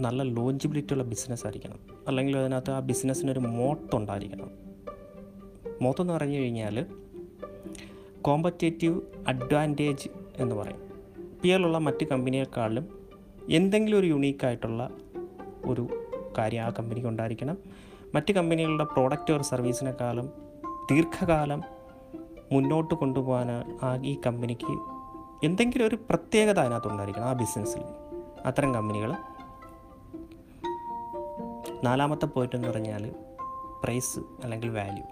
[0.00, 1.78] നല്ല ലോഞ്ചിബിലിറ്റി ഉള്ള ബിസിനസ് ആയിരിക്കണം.
[2.08, 4.50] അല്ലെങ്കിൽ അതിനകത്ത് ആ ബിസിനസ്സിനൊരു മോട്ട് ഉണ്ടായിരിക്കണം.
[5.82, 6.86] മോത്ത് എന്ന് പറഞ്ഞു കഴിഞ്ഞാൽ
[8.22, 10.83] കോമ്പറ്റേറ്റീവ് അഡ്വാന്റേജ് എന്ന് പറയും.
[11.44, 12.84] പിയറിലുള്ള മറ്റ് കമ്പനിയെക്കാളും
[13.50, 14.82] എന്തെങ്കിലും ഒരു യുണീക്കായിട്ടുള്ള
[15.64, 15.88] ഒരു
[16.38, 17.56] കാര്യം ആ കമ്പനിക്ക് ഉണ്ടായിരിക്കണം.
[18.14, 20.26] മറ്റ് കമ്പനികളുടെ പ്രോഡക്റ്റ് ഓർ സർവീസിനേക്കാളും
[20.90, 21.60] ദീർഘകാലം
[22.52, 23.50] മുന്നോട്ട് കൊണ്ടുപോകാൻ
[23.82, 24.74] ആ ഈ കമ്പനിക്ക്
[25.44, 27.82] എന്തെങ്കിലും ഒരു പ്രത്യേകത അതിനകത്തുണ്ടായിരിക്കണം ആ ബിസിനസ്സിൽ
[28.46, 29.12] അത്തരം കമ്പനികൾ
[31.84, 33.04] നാലാമത്തെ പോയിന്റ് എന്ന് പറഞ്ഞാൽ
[33.84, 35.04] പ്രൈസ് അല്ലെങ്കിൽ വാല്യൂ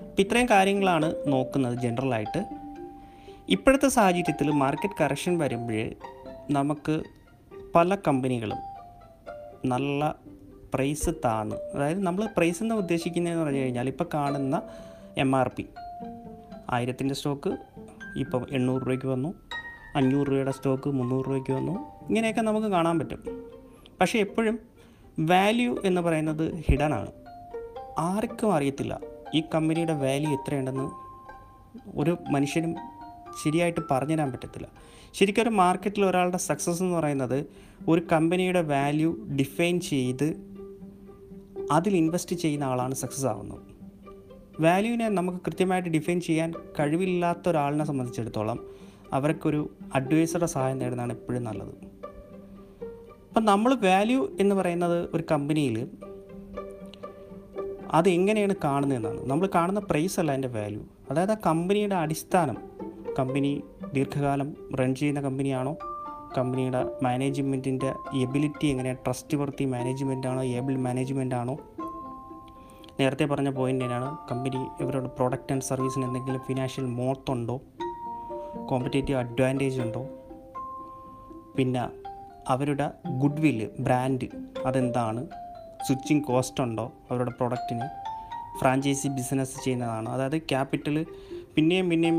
[0.00, 2.40] ഇപ്പം ഇത്രയും കാര്യങ്ങളാണ് നോക്കുന്നത് ജനറലായിട്ട്
[3.48, 5.90] ഇപ്പോഴത്തെ സാഹചര്യത്തിൽ മാർക്കറ്റ് കറക്ഷൻ വരുമ്പോൾ
[6.50, 7.02] നമുക്ക്
[7.74, 8.58] പല കമ്പനികളും
[9.64, 10.14] നല്ല
[10.74, 11.56] പ്രൈസ് താന്ന്.
[11.56, 14.62] അതായത് നമ്മൾ പ്രൈസ് എന്ന് ഉദ്ദേശിക്കുന്നതെന്ന് പറഞ്ഞു കഴിഞ്ഞാൽ ഇപ്പോൾ കാണുന്ന
[15.18, 15.66] എം ആർ പി
[16.70, 17.56] ആയിരത്തിന്റെ സ്റ്റോക്ക്
[18.16, 19.34] ഇപ്പം എണ്ണൂറ് രൂപയ്ക്ക് വന്നു.
[19.96, 21.72] അഞ്ഞൂറ് രൂപയുടെ സ്റ്റോക്ക് മുന്നൂറ് രൂപയ്ക്ക് വന്നു.
[22.08, 23.50] ഇങ്ങനെയൊക്കെ നമുക്ക് കാണാൻ പറ്റും.
[24.00, 24.58] പക്ഷേ എപ്പോഴും
[25.20, 27.12] വാല്യൂ എന്ന് പറയുന്നത് ഹിഡനാണ്
[27.98, 29.00] ആർക്കും അറിയത്തില്ല
[29.34, 30.90] ഈ കമ്പനിയുടെ വാല്യൂ എത്രയുണ്ടെന്ന്.
[31.96, 32.95] ഒരു മനുഷ്യനും
[33.42, 34.68] ശരിയായിട്ട് പറഞ്ഞു തരാൻ പറ്റത്തില്ല.
[35.14, 37.46] ശരിക്കും ഒരു മാർക്കറ്റിൽ ഒരാളുടെ സക്സസ് എന്ന് പറയുന്നത്
[37.88, 40.56] ഒരു കമ്പനിയുടെ വാല്യൂ ഡിഫൈൻ ചെയ്ത്
[41.72, 43.58] അതിൽ ഇൻവെസ്റ്റ് ചെയ്യുന്ന ആളാണ് സക്സസ് ആവുന്നത്.
[44.62, 48.66] വാല്യൂവിനെ നമുക്ക് കൃത്യമായിട്ട് ഡിഫൈൻ ചെയ്യാൻ കഴിവില്ലാത്ത ഒരാളിനെ സംബന്ധിച്ചിടത്തോളം
[49.12, 51.68] അവർക്കൊരു അഡ്വൈസറുടെ സഹായം നേടുന്നതാണ് എപ്പോഴും നല്ലത്.
[53.28, 55.88] അപ്പം നമ്മൾ വാല്യൂ എന്ന് പറയുന്നത് ഒരു കമ്പനിയിൽ
[57.90, 59.26] അത് എങ്ങനെയാണ് കാണുന്നതെന്നാണ്.
[59.26, 62.56] നമ്മൾ കാണുന്ന പ്രൈസ് അല്ല അതിന്റെ വാല്യൂ അതായത് ആ കമ്പനിയുടെ അടിസ്ഥാനം
[63.18, 63.64] കമ്പനി
[63.94, 65.76] ദീർഘകാലം റൺ ചെയ്യുന്ന കമ്പനിയാണോ?
[66.38, 68.92] കമ്പനിയുടെ മാനേജ്മെന്റിന്റെ എബിലിറ്റി എങ്ങനെ?
[68.94, 71.56] ട്രസ്റ്റ് വർത്തി മാനേജ്മെന്റ് ആണോ ഏബിൾ മാനേജ്മെന്റ് ആണോ
[73.00, 74.18] നേരത്തെ പറഞ്ഞ പോയിന്റ് തന്നെയാണ്.
[74.30, 77.60] കമ്പനി ഇവരുടെ പ്രോഡക്റ്റ് ആൻഡ് സർവീസിന് എന്തെങ്കിലും ഫിനാൻഷ്യൽ മോത്തുണ്ടോ
[78.66, 80.06] കോമ്പറ്റേറ്റീവ് അഡ്വാന്റേജ് ഉണ്ടോ?
[81.56, 81.88] പിന്നെ
[82.48, 84.28] അവരുടെ ഗുഡ് വില്ല് ബ്രാൻഡ്
[84.66, 85.26] അതെന്താണ്?
[85.86, 86.92] സ്വിച്ചിങ് കോസ്റ്റ് ഉണ്ടോ?
[87.10, 87.88] അവരുടെ പ്രൊഡക്റ്റിന്
[88.58, 90.08] ഫ്രാഞ്ചൈസി ബിസിനസ് ചെയ്യുന്നതാണ്.
[90.08, 91.06] അതായത് ക്യാപിറ്റൽ
[91.56, 92.18] പിന്നെയും പിന്നെയും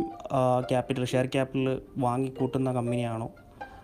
[0.70, 3.28] ക്യാപിറ്റൽ ഷെയർ ക്യാപിറ്റൽ വാങ്ങിക്കൂട്ടുന്ന കമ്പനിയാണോ?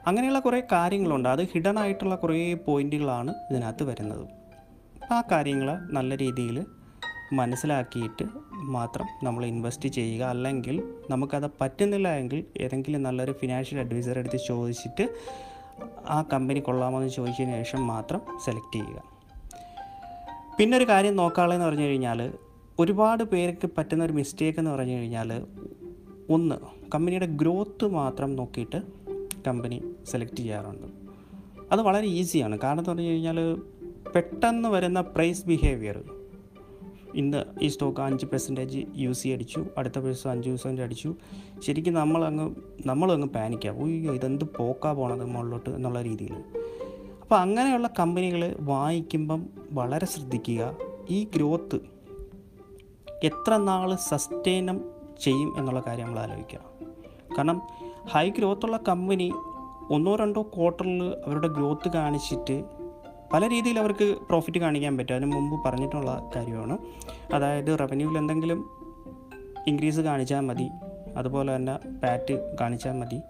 [0.08, 1.30] അങ്ങനെയുള്ള കുറേ കാര്യങ്ങളുണ്ട്.
[1.30, 4.24] അത് ഹിഡൻ ആയിട്ടുള്ള കുറേ പോയിന്റുകളാണ് ഇതിനകത്ത് വരുന്നത്.
[5.12, 6.66] ആ കാര്യങ്ങൾ നല്ല രീതിയിൽ
[7.34, 8.26] മനസ്സിലാക്കിയിട്ട്
[8.76, 10.24] മാത്രം നമ്മൾ ഇൻവെസ്റ്റ് ചെയ്യുക.
[10.24, 10.76] അല്ലെങ്കിൽ
[11.10, 15.06] നമുക്കത് പറ്റുന്നില്ല എങ്കിൽ ഏതെങ്കിലും നല്ലൊരു ഫിനാൻഷ്യൽ അഡ്വൈസർ എടുത്ത് ചോദിച്ചിട്ട്
[16.10, 19.00] ആ കമ്പനി കൊള്ളാമോ എന്ന് ചോദിച്ചതിന് ശേഷം മാത്രം സെലക്ട് ചെയ്യുക.
[20.58, 22.20] പിന്നെ ഒരു കാര്യം നോക്കാനുള്ളതെന്ന് പറഞ്ഞു കഴിഞ്ഞാൽ
[22.80, 25.46] ഒരുപാട് പേർക്ക് പറ്റുന്ന ഒരു മിസ്റ്റേക്ക് എന്ന് പറഞ്ഞു കഴിഞ്ഞാൽ
[26.30, 26.56] ഒന്ന്
[26.92, 28.82] കമ്പനിയുടെ ഗ്രോത്ത് മാത്രം നോക്കിയിട്ട്
[29.48, 30.88] കമ്പനി സെലക്ട് ചെയ്യാറുണ്ട്.
[31.72, 33.56] അത് വളരെ ഈസിയാണ് കാരണം എന്ന് പറഞ്ഞു കഴിഞ്ഞാൽ
[34.16, 36.04] പെട്ടെന്ന് വരുന്ന പ്രൈസ് ബിഹേവിയർ
[37.16, 41.16] ഇന്ന് ഈ സ്റ്റോക്ക് അഞ്ച് പെർസെന്റേജ് യു സി അടിച്ചു അടുത്ത ദിവസം അഞ്ച് പെർസെന്റ് അടിച്ചു.
[41.60, 42.56] ശരിക്കും നമ്മളങ്ങ്
[42.86, 46.34] നമ്മളങ്ങ് പാനിക്കാം അയ്യോ ഇതെന്ത് പോക്കാ പോണത് മുകളിലോട്ട് എന്നുള്ള രീതിയിൽ.
[47.22, 50.78] അപ്പോൾ അങ്ങനെയുള്ള കമ്പനികൾ വാങ്ങിക്കുമ്പം വളരെ ശ്രദ്ധിക്കുക.
[51.10, 51.93] ഈ ഗ്രോത്ത്
[53.24, 54.82] എത്ര നാൾ സസ്റ്റൈനം
[55.22, 56.60] ചെയ്യും എന്നുള്ള കാര്യം നമ്മൾ ആലോചിക്കുക
[57.38, 57.62] കാരണം
[58.12, 59.34] ഹൈ ഗ്രോത്തുള്ള കമ്പനി
[59.90, 62.64] ഒന്നോ രണ്ടോ ക്വാർട്ടറിൽ അവരുടെ ഗ്രോത്ത് കാണിച്ചിട്ട്
[63.34, 65.16] പല രീതിയിൽ അവർക്ക് പ്രോഫിറ്റ് കാണിക്കാൻ പറ്റും.
[65.16, 66.78] അതിന് മുമ്പ് പറഞ്ഞിട്ടുള്ള കാര്യമാണ്.
[67.34, 68.60] അതായത് റവന്യൂവിൽ എന്തെങ്കിലും
[69.68, 70.70] ഇൻക്രീസ് കാണിച്ചാൽ മതി.
[71.18, 73.22] അതുപോലെ തന്നെ പാറ്റ് കാണിച്ചാൽ മതി.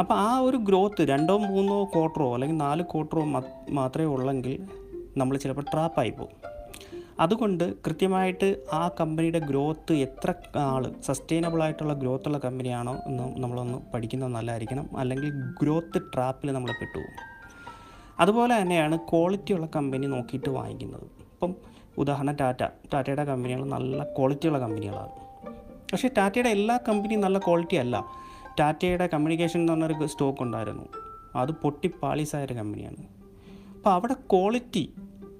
[0.00, 3.24] അപ്പോൾ ആ ഒരു ഗ്രോത്ത് രണ്ടോ മൂന്നോ ക്വാർട്ടറോ അല്ലെങ്കിൽ നാല് ക്വാർട്ടറോ
[3.70, 4.68] മാത്രമേ ഉള്ളെങ്കിൽ
[5.16, 6.43] നമ്മൾ ചിലപ്പോൾ ട്രാപ്പായി പോകും.
[7.20, 14.32] അതുകൊണ്ട് കൃത്യമായിട്ട് ആ കമ്പനിയുടെ ഗ്രോത്ത് എത്ര ആൾ സസ്റ്റൈനബിൾ ആയിട്ടുള്ള ഗ്രോത്ത് ഉള്ള കമ്പനിയാണോ എന്ന് നമ്മളൊന്ന് പഠിക്കുന്നത്
[14.32, 14.98] നല്ലതായിരിക്കണം.
[14.98, 15.30] അല്ലെങ്കിൽ
[15.62, 17.34] ഗ്രോത്ത് ട്രാപ്പിൽ നമ്മൾ പെട്ടുപോകും
[18.20, 21.02] അതുപോലെ തന്നെയാണ് ക്വാളിറ്റി ഉള്ള കമ്പനി നോക്കിയിട്ട് വാങ്ങിക്കുന്നത്.
[21.02, 21.54] ഇപ്പം
[21.98, 22.66] ഉദാഹരണം ടാറ്റ.
[22.94, 25.10] ടാറ്റയുടെ കമ്പനികൾ നല്ല ക്വാളിറ്റിയുള്ള കമ്പനികളാണ്.
[25.92, 28.04] പക്ഷേ ടാറ്റയുടെ എല്ലാ കമ്പനിയും നല്ല ക്വാളിറ്റി അല്ല.
[28.60, 30.84] ടാറ്റയുടെ കമ്മ്യൂണിക്കേഷൻ എന്ന് പറഞ്ഞൊരു സ്റ്റോക്ക് ഉണ്ടായിരുന്നു.
[31.36, 32.96] അത് പൊട്ടി പാളീസായൊരു കമ്പനിയാണ്.
[33.76, 34.94] അപ്പോൾ അവിടെ ക്വാളിറ്റി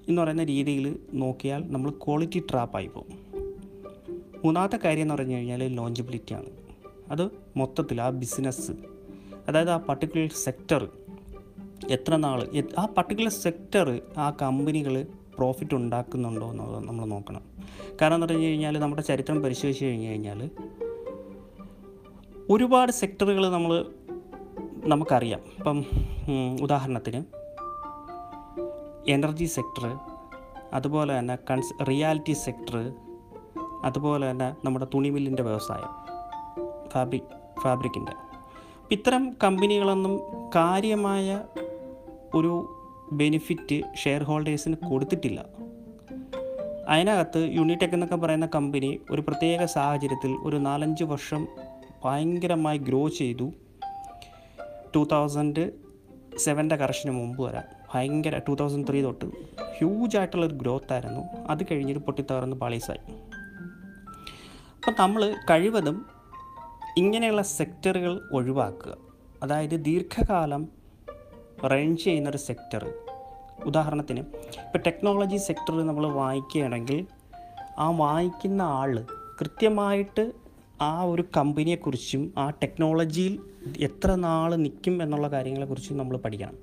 [0.09, 3.17] എന്ന് പറയുന്ന രീതിയിൽ നോക്കിയാൽ നമ്മൾ ക്വാളിറ്റി ട്രാപ്പായി പോകും.
[4.45, 6.49] മൂന്നാമത്തെ കാര്യം എന്ന് പറഞ്ഞു കഴിഞ്ഞാൽ ലോഞ്ചബിലിറ്റിയാണ്
[7.11, 8.71] അത് മൊത്തത്തിൽ ആ ബിസിനസ്
[9.47, 10.89] അതായത് ആ പർട്ടിക്കുലർ സെക്ടർ
[11.89, 12.47] എത്ര നാൾ
[12.79, 15.05] ആ പർട്ടിക്കുലർ സെക്ടർ ആ കമ്പനികൾ
[15.37, 17.41] പ്രോഫിറ്റ് ഉണ്ടാക്കുന്നുണ്ടോ എന്നുള്ളത് നമ്മൾ നോക്കണം.
[18.01, 20.49] കാരണം എന്ന് പറഞ്ഞു കഴിഞ്ഞാൽ നമ്മുടെ ചരിത്രം പരിശോധിച്ച് കഴിഞ്ഞ് കഴിഞ്ഞാൽ
[22.49, 23.85] ഒരുപാട് സെക്ടറുകൾ നമ്മൾ
[24.85, 25.39] നമുക്കറിയാം.
[25.57, 25.85] ഇപ്പം
[26.61, 27.44] ഉദാഹരണത്തിന്
[29.07, 29.99] എനർജി സെക്ടർ
[30.73, 32.93] അതുപോലെ തന്നെ കൺസ് റിയാലിറ്റി സെക്ടർ
[33.83, 36.05] അതുപോലെ തന്നെ നമ്മുടെ തുണിമില്ലിന്റെ വ്യവസായം
[36.89, 38.11] ഫാബ്രിക് ഫാബ്രിക്കിന്റെ.
[38.91, 40.19] ഇത്തരം കമ്പനികളൊന്നും
[40.55, 41.43] കാര്യമായ
[42.33, 45.45] ഒരു ബെനിഫിറ്റ് ഷെയർ ഹോൾഡേഴ്സിന് കൊടുത്തിട്ടില്ല.
[46.89, 51.47] അതിനകത്ത് യൂണിടെക് എന്നൊക്കെ പറയുന്ന കമ്പനി ഒരു പ്രത്യേക സാഹചര്യത്തിൽ ഒരു നാലഞ്ച് വർഷം
[52.05, 53.51] ഭയങ്കരമായി ഗ്രോ ചെയ്തു.
[54.95, 55.71] ടു തൗസൻഡ്
[56.37, 57.74] സെവന്റെ കറക്ഷന് മുമ്പ് വരാൻ.
[57.93, 59.25] ഭയങ്കര ടു തൗസൻഡ് ത്രീ തൊട്ട്
[59.77, 61.21] ഹ്യൂജ് ആയിട്ടുള്ളൊരു ഗ്രോത്ത് ആയിരുന്നു.
[61.47, 62.99] അത് കഴിഞ്ഞിട്ട് പൊട്ടിത്തകർന്ന് പാളീസായി.
[64.77, 66.05] അപ്പം നമ്മൾ കഴിവതും
[66.97, 68.97] ഇങ്ങനെയുള്ള സെക്ടറുകൾ ഒഴിവാക്കുക.
[69.43, 70.67] അതായത് ദീർഘകാലം
[71.65, 72.93] റൺ ചെയ്യുന്നൊരു സെക്ടർ
[73.65, 77.07] ഉദാഹരണത്തിന് ഇപ്പോൾ ടെക്നോളജി സെക്ടർ നമ്മൾ വായിക്കുകയാണെങ്കിൽ
[77.79, 79.05] ആ വായിക്കുന്ന ആൾ
[79.41, 80.31] കൃത്യമായിട്ട്
[80.81, 83.39] ആ ഒരു കമ്പനിയെക്കുറിച്ചും ആ ടെക്നോളജിയിൽ
[83.77, 86.53] എത്ര നാൾ നിൽക്കും എന്നുള്ള കാര്യങ്ങളെക്കുറിച്ചും നമ്മൾ പഠിക്കണം.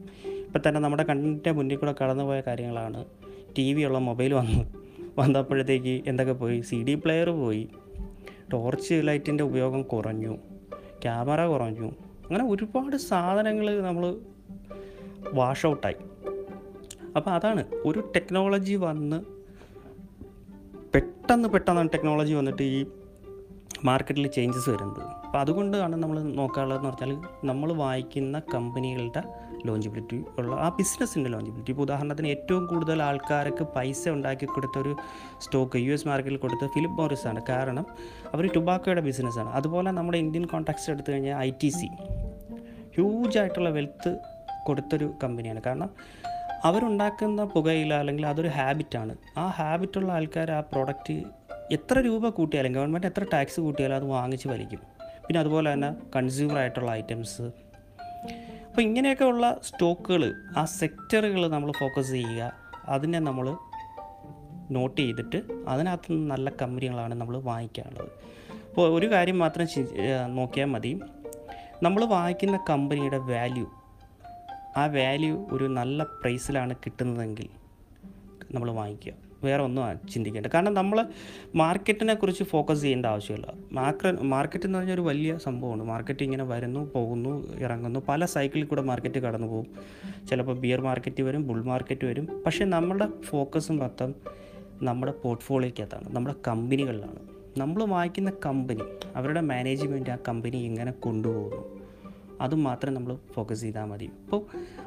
[0.53, 3.05] ഇപ്പം തന്നെ നമ്മുടെ കണ്ണിന്റെ മുന്നിൽ കൂടെ കടന്നുപോയ കാര്യങ്ങളാണ്.
[3.59, 4.65] ടി വി ഉള്ള മൊബൈൽ വന്നു
[5.19, 6.61] വന്നപ്പോഴത്തേക്ക് എന്തൊക്കെ പോയി?
[6.61, 7.69] സി ഡി പ്ലെയർ പോയി.
[8.53, 10.37] ടോർച്ച് ലൈറ്റിന്റെ ഉപയോഗം കുറഞ്ഞു.
[11.03, 11.89] ക്യാമറ കുറഞ്ഞു.
[12.27, 14.17] അങ്ങനെ ഒരുപാട് സാധനങ്ങൾ നമ്മൾ
[15.33, 15.95] വാഷ് ഔട്ടായി.
[17.17, 19.25] അപ്പോൾ അതാണ് ഒരു ടെക്നോളജി വന്ന്
[20.95, 22.87] പെട്ടെന്ന് പെട്ടെന്നാണ് ടെക്നോളജി വന്നിട്ട് ഈ
[23.85, 25.03] മാർക്കറ്റിൽ ചേഞ്ചസ് വരുന്നത്.
[25.03, 32.29] അപ്പോൾ അതുകൊണ്ടാണ് നമ്മൾ നോക്കാനുള്ളതെന്ന് പറഞ്ഞാൽ നമ്മൾ വായിക്കുന്ന കമ്പനികളുടെ ലോഞ്ചിബിലിറ്റി ഉള്ള ആ ബിസിനസ്സിന്റെ ലോഞ്ചിബിലിറ്റി ഇപ്പോൾ ഉദാഹരണത്തിന്
[32.35, 34.93] ഏറ്റവും കൂടുതൽ ആൾക്കാർക്ക് പൈസ ഉണ്ടാക്കി കൊടുത്ത ഒരു
[35.45, 37.43] സ്റ്റോക്ക് യു എസ് മാർക്കറ്റിൽ കൊടുത്ത ഫിലിപ്പ് മോറിസ് ആണ്.
[37.51, 37.87] കാരണം
[38.35, 41.89] അവർ ടുബാക്കോയുടെ ബിസിനസ്സാണ് അതുപോലെ നമ്മുടെ ഇന്ത്യൻ കോൺടാക്ട്സ് എടുത്തു കഴിഞ്ഞാൽ ഐ ടി സി
[42.97, 44.13] ഹ്യൂജ് ആയിട്ടുള്ള വെൽത്ത്
[44.67, 45.91] കൊടുത്തൊരു കമ്പനിയാണ് കാരണം
[46.69, 51.17] അവരുണ്ടാക്കുന്ന പുകയില അല്ലെങ്കിൽ അതൊരു ഹാബിറ്റാണ് ആ ഹാബിറ്റുള്ള ആൾക്കാർ ആ പ്രോഡക്റ്റ്
[51.77, 54.81] എത്ര രൂപ കൂട്ടിയാലും ഗവൺമെന്റ് എത്ര ടാക്സ് കൂട്ടിയാലും അത് വാങ്ങിച്ച് വലിക്കും.
[55.27, 57.45] പിന്നെ അതുപോലെ തന്നെ കൺസ്യൂമർ ആയിട്ടുള്ള ഐറ്റംസ്
[58.73, 60.23] അപ്പോൾ ഇങ്ങനെയൊക്കെ ഉള്ള സ്റ്റോക്കുകൾ
[60.59, 62.43] ആ സെക്ടറുകൾ നമ്മൾ ഫോക്കസ് ചെയ്യുക.
[62.95, 63.47] അതിനെ നമ്മൾ
[64.77, 65.39] നോട്ട് ചെയ്തിട്ട്
[65.73, 68.13] അതിനകത്ത് നിന്ന് നല്ല കമ്പനികളാണ് നമ്മൾ വാങ്ങിക്കാനുള്ളത്
[68.69, 69.67] അപ്പോൾ ഒരു കാര്യം മാത്രം
[70.39, 70.93] നോക്കിയാൽ മതി.
[71.87, 73.67] നമ്മൾ വാങ്ങിക്കുന്ന കമ്പനിയുടെ വാല്യൂ
[74.81, 77.49] ആ വാല്യൂ ഒരു നല്ല പ്രൈസിലാണ് കിട്ടുന്നതെങ്കിൽ
[78.55, 79.15] നമ്മൾ വാങ്ങിക്കുക.
[79.45, 80.47] വേറെ ഒന്നും ചിന്തിക്കേണ്ട.
[80.47, 81.07] കാരണം നമ്മൾ
[81.55, 83.53] മാർക്കറ്റിനെ കുറിച്ച് ഫോക്കസ് ചെയ്യേണ്ട ആവശ്യമില്ല.
[83.73, 85.83] മാർക്കറ്റ് മാർക്കറ്റ് എന്ന് പറഞ്ഞാൽ ഒരു വലിയ സംഭവമാണ്.
[85.83, 88.01] മാർക്കറ്റ് ഇങ്ങനെ വരുന്നു പോകുന്നു ഇറങ്ങുന്നു.
[88.09, 89.67] പല സൈക്കിളിൽ കൂടെ മാർക്കറ്റ് കടന്നു പോകും.
[90.31, 92.43] ചിലപ്പോൾ ബിയർ മാർക്കറ്റ് വരും ബുൾ മാർക്കറ്റ് വരും.
[92.47, 94.15] പക്ഷേ നമ്മുടെ ഫോക്കസ് മൊത്തം
[94.83, 97.19] നമ്മുടെ പോർട്ട്ഫോളിയോക്കകത്താണ് നമ്മുടെ കമ്പനികളിലാണ്
[97.59, 98.81] നമ്മൾ വാങ്ങിക്കുന്ന കമ്പനി
[99.17, 101.82] അവരുടെ മാനേജ്മെന്റ് ആ കമ്പനി എങ്ങനെ കൊണ്ടുപോകുന്നു.
[102.41, 104.05] അത് മാത്രം നമ്മൾ ഫോക്കസ് ചെയ്താൽ മതി.
[104.05, 104.43] അപ്പോൾ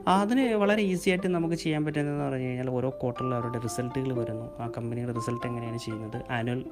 [0.07, 4.61] അതിന് വളരെ ഈസി ആയിട്ട് നമുക്ക് ചെയ്യാൻ പറ്റുന്നതെന്ന് പറഞ്ഞു കഴിഞ്ഞാൽ ഓരോ ക്വാർട്ടറിൽ അവരുടെ റിസൾട്ടുകൾ വരുന്നു.
[4.61, 6.31] ആ കമ്പനിയുടെ റിസൾട്ട് എങ്ങനെയാണ് ചെയ്യുന്നത്?
[6.31, 6.65] ആനുവൽ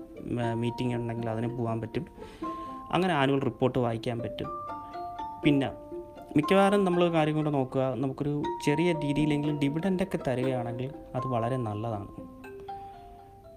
[0.54, 2.06] മീറ്റിംഗ് ഉണ്ടെങ്കിൽ അതിന് പോകാൻ പറ്റും.
[2.92, 4.48] അങ്ങനെ ആനുവൽ റിപ്പോർട്ട് വായിക്കാൻ പറ്റും.
[5.44, 5.72] പിന്നെ
[6.36, 7.94] മിക്കവാറും നമ്മൾ കാര്യം കൊണ്ട് നോക്കുക.
[7.96, 12.08] നമുക്കൊരു ചെറിയ രീതിയിലെങ്കിലും ഡിവിഡന്റൊക്കെ തരികയാണെങ്കിൽ അത് വളരെ നല്ലതാണ്.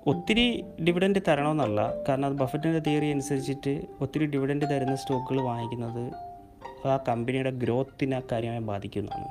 [0.09, 2.05] ഒത്തിരി ഡിവിഡൻഡ് തരണമെന്നല്ല.
[2.09, 6.13] കാരണം അത് ബഫറ്റിന്റെ തിയറി അനുസരിച്ചിട്ട് ഒത്തിരി ഡിവിഡൻഡ് തരുന്ന സ്റ്റോക്കുകൾ വാങ്ങിക്കുന്നത്
[6.85, 9.29] ആ കമ്പനിയുടെ ഗ്രോത്തിനെ കാര്യമായി ബാധിക്കുന്നതാണ്.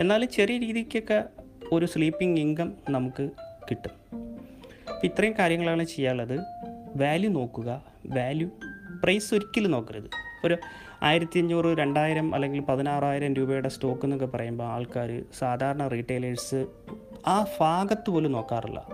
[0.00, 1.24] എന്നാൽ ചെറിയ രീതിക്കൊക്കെ
[1.72, 3.30] ഒരു സ്ലീപ്പിംഗ് ഇൻകം നമുക്ക്
[3.70, 3.90] കിട്ടും.
[5.04, 6.40] ഇത്രയും കാര്യങ്ങളാണ് ചെയ്യാനുള്ളത്.
[6.96, 7.84] വാല്യൂ നോക്കുക.
[8.06, 8.50] വാല്യൂ
[9.02, 10.10] പ്രൈസ് ഒരിക്കലും നോക്കരുത്.
[10.44, 10.56] ഒരു
[11.02, 16.66] ആയിരത്തി അഞ്ഞൂറ് രണ്ടായിരം അല്ലെങ്കിൽ പതിനാറായിരം രൂപയുടെ സ്റ്റോക്ക് എന്നൊക്കെ പറയുമ്പോൾ ആൾക്കാർ സാധാരണ റീറ്റെയിലേഴ്സ്
[17.26, 18.86] ആ ഭാഗത്ത് പോലും നോക്കാറില്ല.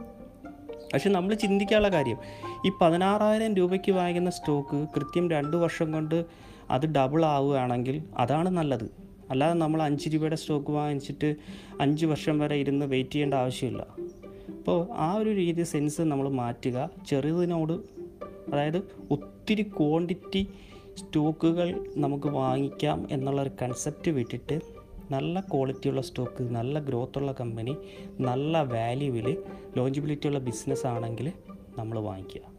[0.93, 2.19] പക്ഷെ നമ്മൾ ചിന്തിക്കാനുള്ള കാര്യം
[2.67, 6.25] ഈ പതിനാറായിരം രൂപയ്ക്ക് വാങ്ങുന്ന സ്റ്റോക്ക് കൃത്യം രണ്ട് വർഷം കൊണ്ട്
[6.71, 9.03] അത് ഡബിൾ ആവുകയാണെങ്കിൽ അതാണ് നല്ലത്.
[9.31, 11.37] അല്ലാതെ നമ്മൾ അഞ്ച് രൂപയുടെ സ്റ്റോക്ക് വാങ്ങിച്ചിട്ട്
[11.81, 13.87] അഞ്ച് വർഷം വരെ ഇരുന്ന് വെയിറ്റ് ചെയ്യേണ്ട ആവശ്യമില്ല.
[14.49, 16.91] അപ്പോൾ ആ ഒരു രീതി സെൻസ് നമ്മൾ മാറ്റുക.
[17.07, 17.73] ചെറുതിനോട്
[18.53, 20.47] അതായത് ഒത്തിരി ക്വാണ്ടിറ്റി
[20.99, 24.61] സ്റ്റോക്കുകൾ നമുക്ക് വാങ്ങിക്കാം എന്നുള്ള ഒരു കൺസെപ്റ്റ് വിട്ടിട്ട്
[25.11, 27.77] നല്ല ക്വാളിറ്റിയുള്ള സ്റ്റോക്ക് നല്ല ഗ്രോത്തുള്ള കമ്പനി
[28.21, 29.37] നല്ല വാല്യൂവിൽ
[29.77, 31.33] ലോഞ്ചിബിലിറ്റി ഉള്ള ബിസിനസ് ആണെങ്കിൽ
[31.79, 32.52] നമ്മൾ വാങ്ങിക്കുക.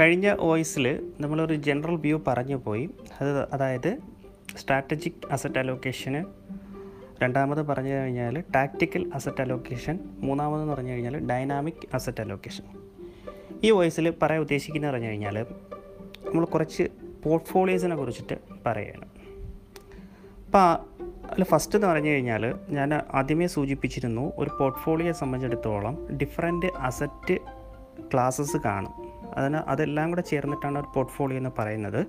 [0.00, 2.90] കഴിഞ്ഞ വോയിസിൽ നമ്മളൊരു ജനറൽ വ്യൂ പറഞ്ഞു പോയി.
[3.20, 3.98] അത് അതായത്
[4.58, 6.24] സ്ട്രാറ്റജിക് അസറ്റ് അലോക്കേഷന്
[7.22, 12.64] രണ്ടാമത് പറഞ്ഞു കഴിഞ്ഞാൽ ടാക്റ്റിക്കൽ അസറ്റ് അലോക്കേഷൻ മൂന്നാമതെന്ന് പറഞ്ഞു കഴിഞ്ഞാൽ ഡൈനാമിക് അസറ്റ് അലോക്കേഷൻ
[13.62, 15.46] ഈ വോയിസിൽ പറയാൻ ഉദ്ദേശിക്കുന്നത് പറഞ്ഞു കഴിഞ്ഞാൽ
[16.26, 16.88] നമ്മൾ കുറച്ച്
[17.24, 19.06] പോർട്ട്ഫോളിയോസിനെ കുറിച്ചിട്ട് പറയുകയാണ്
[20.46, 20.78] അപ്പോൾ
[21.30, 27.38] അതിൽ ഫസ്റ്റ് എന്ന് പറഞ്ഞു കഴിഞ്ഞാൽ ഞാൻ ആദ്യമേ സൂചിപ്പിച്ചിരുന്നു ഒരു പോർട്ട്ഫോളിയോയെ സംബന്ധിച്ചിടത്തോളം ഡിഫറെന്റ് അസറ്റ്
[28.12, 29.03] ക്ലാസ്സസ് കാണും.
[29.36, 32.06] അതിന് അതെല്ലാം കൂടെ ചേർന്നിട്ടാണ് ഒരു പോർട്ട്ഫോളിയോ എന്ന് പറയുന്നത്.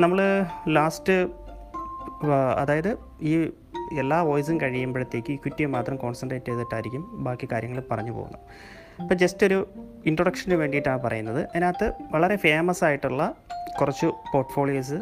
[0.00, 0.18] നമ്മൾ
[0.68, 1.16] ലാസ്റ്റ്
[2.62, 3.32] അതായത് ഈ
[3.98, 8.40] എല്ലാ വോയിസും കഴിയുമ്പോഴത്തേക്ക് ഇക്വിറ്റിയെ മാത്രം കോൺസെൻട്രേറ്റ് ചെയ്തിട്ടായിരിക്കും ബാക്കി കാര്യങ്ങൾ പറഞ്ഞു പോകുന്നത്.
[9.00, 9.58] അപ്പോൾ ജസ്റ്റ് ഒരു
[10.06, 11.40] ഇൻട്രൊഡക്ഷന് വേണ്ടിയിട്ടാണ് പറയുന്നത്.
[11.44, 13.34] അതിനകത്ത് വളരെ ഫേമസ് ആയിട്ടുള്ള
[13.80, 14.98] കുറച്ച് പോർട്ട്ഫോളിയോസ്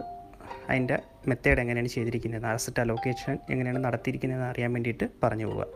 [0.71, 0.99] അതിന്റെ
[1.29, 5.67] മെത്തേഡ് എങ്ങനെയാണ് ചെയ്തിരിക്കുന്നത് അസറ്റ് അലോക്കേഷൻ എങ്ങനെയാണ് നടത്തിയിരിക്കുന്നതെന്ന് അറിയാൻ വേണ്ടിയിട്ട് പറഞ്ഞു പോവുക.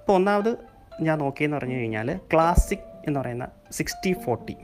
[0.00, 0.58] അപ്പോൾ ഒന്നാമത്
[1.00, 4.56] ഞാൻ നോക്കിയെന്ന് പറഞ്ഞു കഴിഞ്ഞാൽ ക്ലാസിക് എന്ന് പറയുന്ന സിക്സ്റ്റി ഫോർട്ടി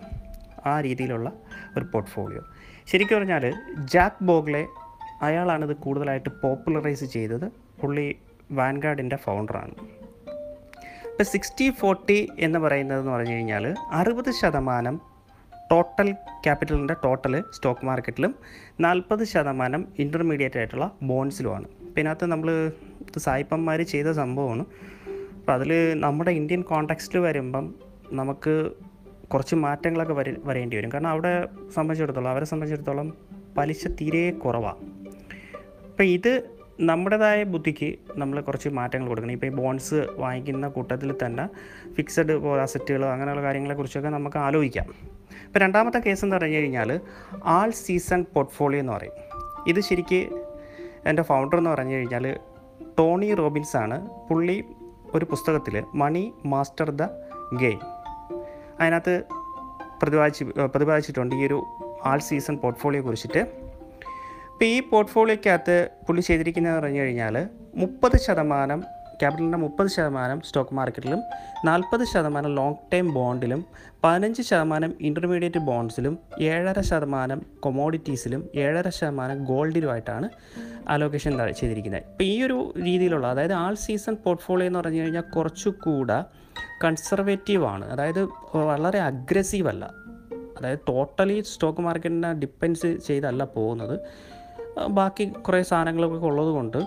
[0.67, 1.33] ആ രീതിയിലുള്ള
[1.77, 2.43] ഒരു പോർട്ട്ഫോളിയോ
[2.87, 4.67] ശരിക്കും പറഞ്ഞാൽ ജാക്ക് ബോഗ്ലെ
[5.23, 7.53] അയാളാണിത് കൂടുതലായിട്ട് പോപ്പുലറൈസ് ചെയ്തത്.
[7.81, 8.19] പുള്ളി
[8.53, 9.75] വാൻഗാർഡിന്റെ ഫൗണ്ടറാണ്
[11.11, 15.01] ഇപ്പോൾ സിക്സ്റ്റി ഫോർട്ടി എന്ന് പറയുന്നതെന്ന് പറഞ്ഞു കഴിഞ്ഞാൽ അറുപത് ശതമാനം
[15.71, 18.35] ടോട്ടൽ ക്യാപിറ്റലിന്റെ ടോട്ടൽ സ്റ്റോക്ക് മാർക്കറ്റിലും
[18.81, 22.73] നാൽപ്പത് ശതമാനം ഇന്റർമീഡിയറ്റ് ആയിട്ടുള്ള ബോൺസിലുമാണ് അപ്പോൾ ഇതിനകത്ത് നമ്മൾ
[23.19, 24.65] സായിപ്പന്മാർ ചെയ്ത സംഭവമാണ്.
[25.39, 27.75] അപ്പോൾ അതിൽ നമ്മുടെ ഇന്ത്യൻ കോണ്ടാക്സ്റ്റിൽ വരുമ്പം
[28.13, 28.71] നമുക്ക്
[29.33, 30.93] കുറച്ച് മാറ്റങ്ങളൊക്കെ വര വരേണ്ടി വരും.
[30.93, 33.15] കാരണം അവിടെ സംബന്ധിച്ചിടത്തോളം അവരെ സംബന്ധിച്ചിടത്തോളം
[33.59, 34.77] പലിശ തീരെ കുറവാണ്
[35.91, 36.43] അപ്പോൾ ഇത്
[36.81, 39.33] നമ്മുടേതായ ബുദ്ധിക്ക് നമ്മൾ കുറച്ച് മാറ്റങ്ങൾ കൊടുക്കണം.
[39.33, 41.49] ഇപ്പോൾ ഈ ബോൺസ് വാങ്ങിക്കുന്ന കൂട്ടത്തിൽ തന്നെ
[41.95, 44.87] ഫിക്സഡ് അസറ്റുകൾ അങ്ങനെയുള്ള കാര്യങ്ങളെക്കുറിച്ചൊക്കെ നമുക്ക് ആലോചിക്കാം.
[45.47, 47.01] ഇപ്പോൾ രണ്ടാമത്തെ കേസ് എന്ന് പറഞ്ഞു കഴിഞ്ഞാൽ
[47.45, 49.13] ആൾ സീസൺ പോർട്ട്ഫോളിയോ എന്ന് പറയും.
[49.67, 50.21] ഇത് ശരിക്ക്
[51.07, 52.37] എന്റെ ഫൗണ്ടർ എന്ന് പറഞ്ഞു കഴിഞ്ഞാൽ
[52.99, 54.65] ടോണി റോബിൻസ് ആണ് പുള്ളി
[55.15, 57.03] ഒരു പുസ്തകത്തിൽ മണി മാസ്റ്റർ ദ
[57.55, 58.02] ഗെയിം.
[58.83, 59.15] അതിനകത്ത്
[60.03, 61.59] പ്രതിപാദിച്ച് പ്രതിപാദിച്ചിട്ടുണ്ട് ഈ ഒരു
[62.11, 63.43] ആൾ സീസൺ പോർട്ട്ഫോളിയോ കുറിച്ചിട്ട്.
[64.53, 65.77] ഇപ്പോൾ ഈ പോർട്ട്ഫോളിയോക്കകത്ത്
[66.07, 67.37] പുള്ളി ചെയ്തിരിക്കുന്നതെന്ന് പറഞ്ഞു കഴിഞ്ഞാൽ
[67.83, 68.81] മുപ്പത് ശതമാനം
[69.21, 71.21] ക്യാപിറ്റലിന്റെ മുപ്പത് ശതമാനം സ്റ്റോക്ക് മാർക്കറ്റിലും
[71.65, 73.61] നാൽപ്പത് ശതമാനം ലോങ് ടൈം ബോണ്ടിലും
[74.05, 80.29] പതിനഞ്ച് ശതമാനം ഇന്റർമീഡിയറ്റ് ബോണ്ട്സിലും ഏഴര ശതമാനം കൊമോഡിറ്റീസിലും ഏഴര ശതമാനം ഗോൾഡിലുമായിട്ടാണ്
[80.89, 82.03] അലോക്കേഷൻ ചെയ്തിരിക്കുന്നത്.
[82.13, 86.19] ഇപ്പോൾ ഈ ഒരു രീതിയിലുള്ള അതായത് ആൾ സീസൺ പോർട്ട്ഫോളിയോ എന്ന് പറഞ്ഞു കഴിഞ്ഞാൽ കുറച്ചുകൂടെ
[86.85, 87.91] കൺസർവേറ്റീവ് ആണ്.
[87.91, 89.91] അതായത് വളരെ അഗ്രസീവ് അല്ല.
[90.59, 94.01] അതായത് ടോട്ടലി സ്റ്റോക്ക് മാർക്കറ്റിനെ ഡിപ്പെൻസ് ചെയ്തല്ല പോകുന്നത്.
[94.89, 96.79] ബാക്കി കുറേ സാധനങ്ങളൊക്കെ ഉള്ളത് കൊണ്ട്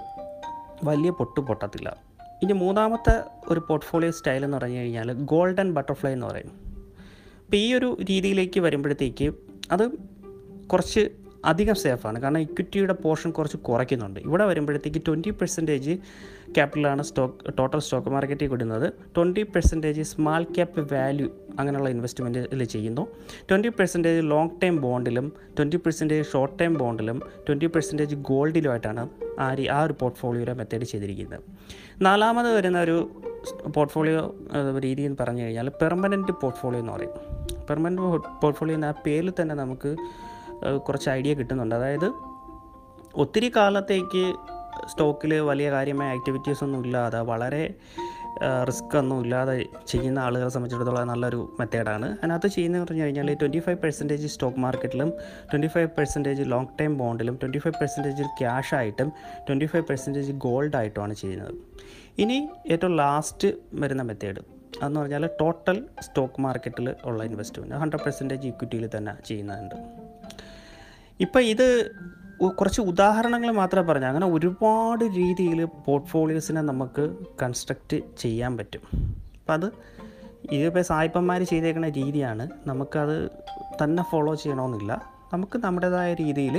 [0.84, 1.97] വലിയ പൊട്ടു പൊട്ടത്തില്ല.
[2.43, 6.65] ഇനി മൂന്നാമത്തെ ഒരു പോർട്ട്ഫോളിയോ സ്റ്റൈൽ എന്ന് പറഞ്ഞു കഴിഞ്ഞാൽ ഗോൾഡൻ ബട്ടർഫ്ലൈ എന്ന് പറയും.
[7.45, 9.34] അപ്പോൾ ഈ ഒരു രീതിയിലേക്ക് വരുമ്പോഴത്തേക്ക്
[9.72, 9.91] അത്
[10.68, 11.10] കുറച്ച്
[11.45, 12.22] അധികം സേഫാണ്.
[12.22, 14.19] കാരണം ഇക്വിറ്റിയുടെ പോർഷൻ കുറച്ച് കുറയ്ക്കുന്നുണ്ട്.
[14.19, 15.95] ഇവിടെ വരുമ്പോഴത്തേക്ക് ട്വന്റി പെർസെന്റേജ്
[16.55, 21.27] ക്യാപിറ്റലാണ് സ്റ്റോക്ക് ടോട്ടൽ സ്റ്റോക്ക് മാർക്കറ്റിൽ വിടുന്നത് twenty percentage small cap value
[21.59, 23.07] അങ്ങനെയുള്ള ഇൻവെസ്റ്റ്മെന്റിൽ ചെയ്യുന്നു.
[23.49, 29.09] ട്വന്റി പെർസെന്റേജ് ലോങ് ടൈം ബോണ്ടിലും ട്വന്റി പെർസെന്റേജ് ഷോർട്ട് ടൈം ബോണ്ടിലും ട്വന്റി പെർസെന്റേജ് ഗോൾഡിലുമായിട്ടാണ്
[29.39, 31.39] ആ ആ ഒരു പോർട്ട്ഫോളിയോയുടെ മെത്തേഡ് ചെയ്തിരിക്കുന്നത്.
[32.01, 32.97] നാലാമത് വരുന്ന ഒരു
[33.76, 34.35] പോർട്ട്ഫോളിയോ
[34.80, 37.13] രീതി എന്ന് പറഞ്ഞു കഴിഞ്ഞാൽ പെർമനന്റ് പോർട്ട്ഫോളിയോ എന്ന് പറയും.
[37.69, 38.01] പെർമനന്റ്
[38.41, 39.91] പോർട്ട്ഫോളിയോ എന്ന ആ പേരിൽ തന്നെ നമുക്ക്
[40.88, 41.76] കുറച്ച് ഐഡിയ കിട്ടുന്നുണ്ട്.
[41.76, 42.10] അതായത്
[43.16, 44.34] ഒത്തിരി കാലത്തേക്ക്
[44.92, 47.64] സ്റ്റോക്കിൽ വലിയ കാര്യമായ ആക്ടിവിറ്റീസ് ഒന്നും ഇല്ലാതെ വളരെ
[48.68, 54.28] റിസ്ക് ഒന്നും ഇല്ലാതെ ചെയ്യുന്ന ആളുകളെ സംബന്ധിച്ചിടത്തോളം നല്ലൊരു മെത്തേഡാണ് അതിനകത്ത് ചെയ്യുന്നതെന്ന് പറഞ്ഞു കഴിഞ്ഞാൽ twenty five percentage
[54.28, 55.10] stock മാർക്കറ്റിലും
[55.52, 59.12] twenty five percentage long time ബോണ്ടിലും twenty five percentage ക്യാഷായിട്ടും
[59.48, 61.54] ട്വന്റി ഫൈവ് പെർസെന്റേജ് ഗോൾഡായിട്ടുമാണ് ചെയ്യുന്നത്.
[62.20, 64.40] ഇനി ഏറ്റവും ലാസ്റ്റ് വരുന്ന മെത്തേഡ്
[64.82, 69.76] അതെന്ന് പറഞ്ഞാൽ ടോട്ടൽ സ്റ്റോക്ക് മാർക്കറ്റിൽ ഉള്ള ഇൻവെസ്റ്റ്മെന്റ് ഹൺഡ്രഡ് പെർസെന്റേജ് ഇക്വിറ്റിയിൽ തന്നെ ചെയ്യുന്നുണ്ട്
[71.24, 71.68] ഇപ്പോൾ ഇത്
[72.60, 77.04] കുറച്ച് ഉദാഹരണങ്ങൾ മാത്രമേ പറഞ്ഞു അങ്ങനെ ഒരുപാട് രീതിയിൽ പോർട്ട്ഫോളിയോസിനെ നമുക്ക്
[77.42, 78.84] കൺസ്ട്രക്റ്റ് ചെയ്യാൻ പറ്റും.
[79.40, 79.68] അപ്പം അത്
[80.56, 82.50] ഇതിപ്പോൾ സായിപ്പന്മാർ ചെയ്തേക്കുന്ന രീതിയാണ്.
[82.68, 83.16] നമുക്കത്
[83.84, 84.92] തന്നെ ഫോളോ ചെയ്യണമെന്നില്ല
[85.34, 86.58] നമുക്ക് നമ്മുടേതായ രീതിയിൽ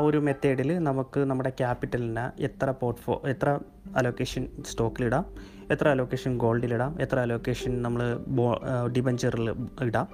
[0.00, 3.58] ഒരു മെത്തേഡിൽ നമുക്ക് നമ്മുടെ ക്യാപിറ്റലിന് എത്ര പോർട്ട്ഫോ എത്ര
[3.96, 5.24] അലോക്കേഷൻ സ്റ്റോക്കിലിടാം
[5.70, 8.02] എത്ര അലോക്കേഷൻ ഗോൾഡിലിടാം എത്ര അലോക്കേഷൻ നമ്മൾ
[8.38, 8.46] ബോ
[8.96, 9.48] ഡിബഞ്ചറിൽ
[9.88, 10.08] ഇടാം.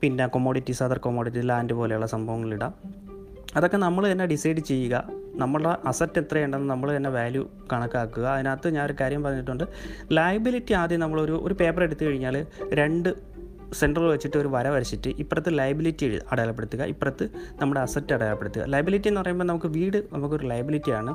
[0.00, 2.74] പിന്നെ കൊമോഡിറ്റീസ് അതർ കൊമോഡിറ്റി ലാൻഡ് പോലെയുള്ള സംഭവങ്ങളിടാം
[3.56, 5.08] അതൊക്കെ നമ്മൾ തന്നെ ഡിസൈഡ് ചെയ്യുക.
[5.34, 8.22] നമ്മളുടെ അസറ്റ് എത്രയുണ്ടെന്ന് നമ്മൾ തന്നെ വാല്യൂ കണക്കാക്കുക.
[8.22, 9.64] അതിനകത്ത് ഞാൻ ഒരു കാര്യം പറഞ്ഞിട്ടുണ്ട്.
[10.12, 13.14] ലയബിലിറ്റി ആദ്യം നമ്മളൊരു ഒരു പേപ്പർ എടുത്തു കഴിഞ്ഞാൽ രണ്ട്
[13.72, 16.82] സെൻട്രൽ വെച്ചിട്ട് ഒരു വര വരച്ചിട്ട് ഇപ്പുറത്ത് ലയബിലിറ്റി അടയാളപ്പെടുത്തുക.
[16.82, 17.28] ഇപ്പുറത്ത്
[17.62, 18.62] നമ്മുടെ അസറ്റ് അടയാളപ്പെടുത്തുക.
[18.62, 21.14] ലയബിലിറ്റി എന്ന് പറയുമ്പോൾ നമുക്ക് വീട് നമുക്കൊരു ലയബിലിറ്റിയാണ്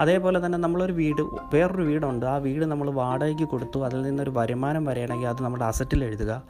[0.00, 1.22] അതേപോലെ തന്നെ നമ്മളൊരു വീട്
[1.54, 2.26] വേറൊരു വീടുണ്ട്.
[2.26, 3.84] ആ വീട് നമ്മൾ വാടകയ്ക്ക് കൊടുത്തു.
[3.84, 6.42] അതിൽ നിന്നൊരു വരുമാനം വരികയാണെങ്കിൽ അത് നമ്മുടെ അസറ്റിൽ എഴുതുക.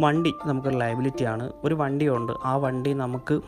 [0.00, 2.32] വണ്ടി നമുക്കൊരു ലയബിലിറ്റിയാണ് ഒരു വണ്ടിയുണ്ട്.
[2.44, 3.40] ആ വണ്ടി നമുക്ക്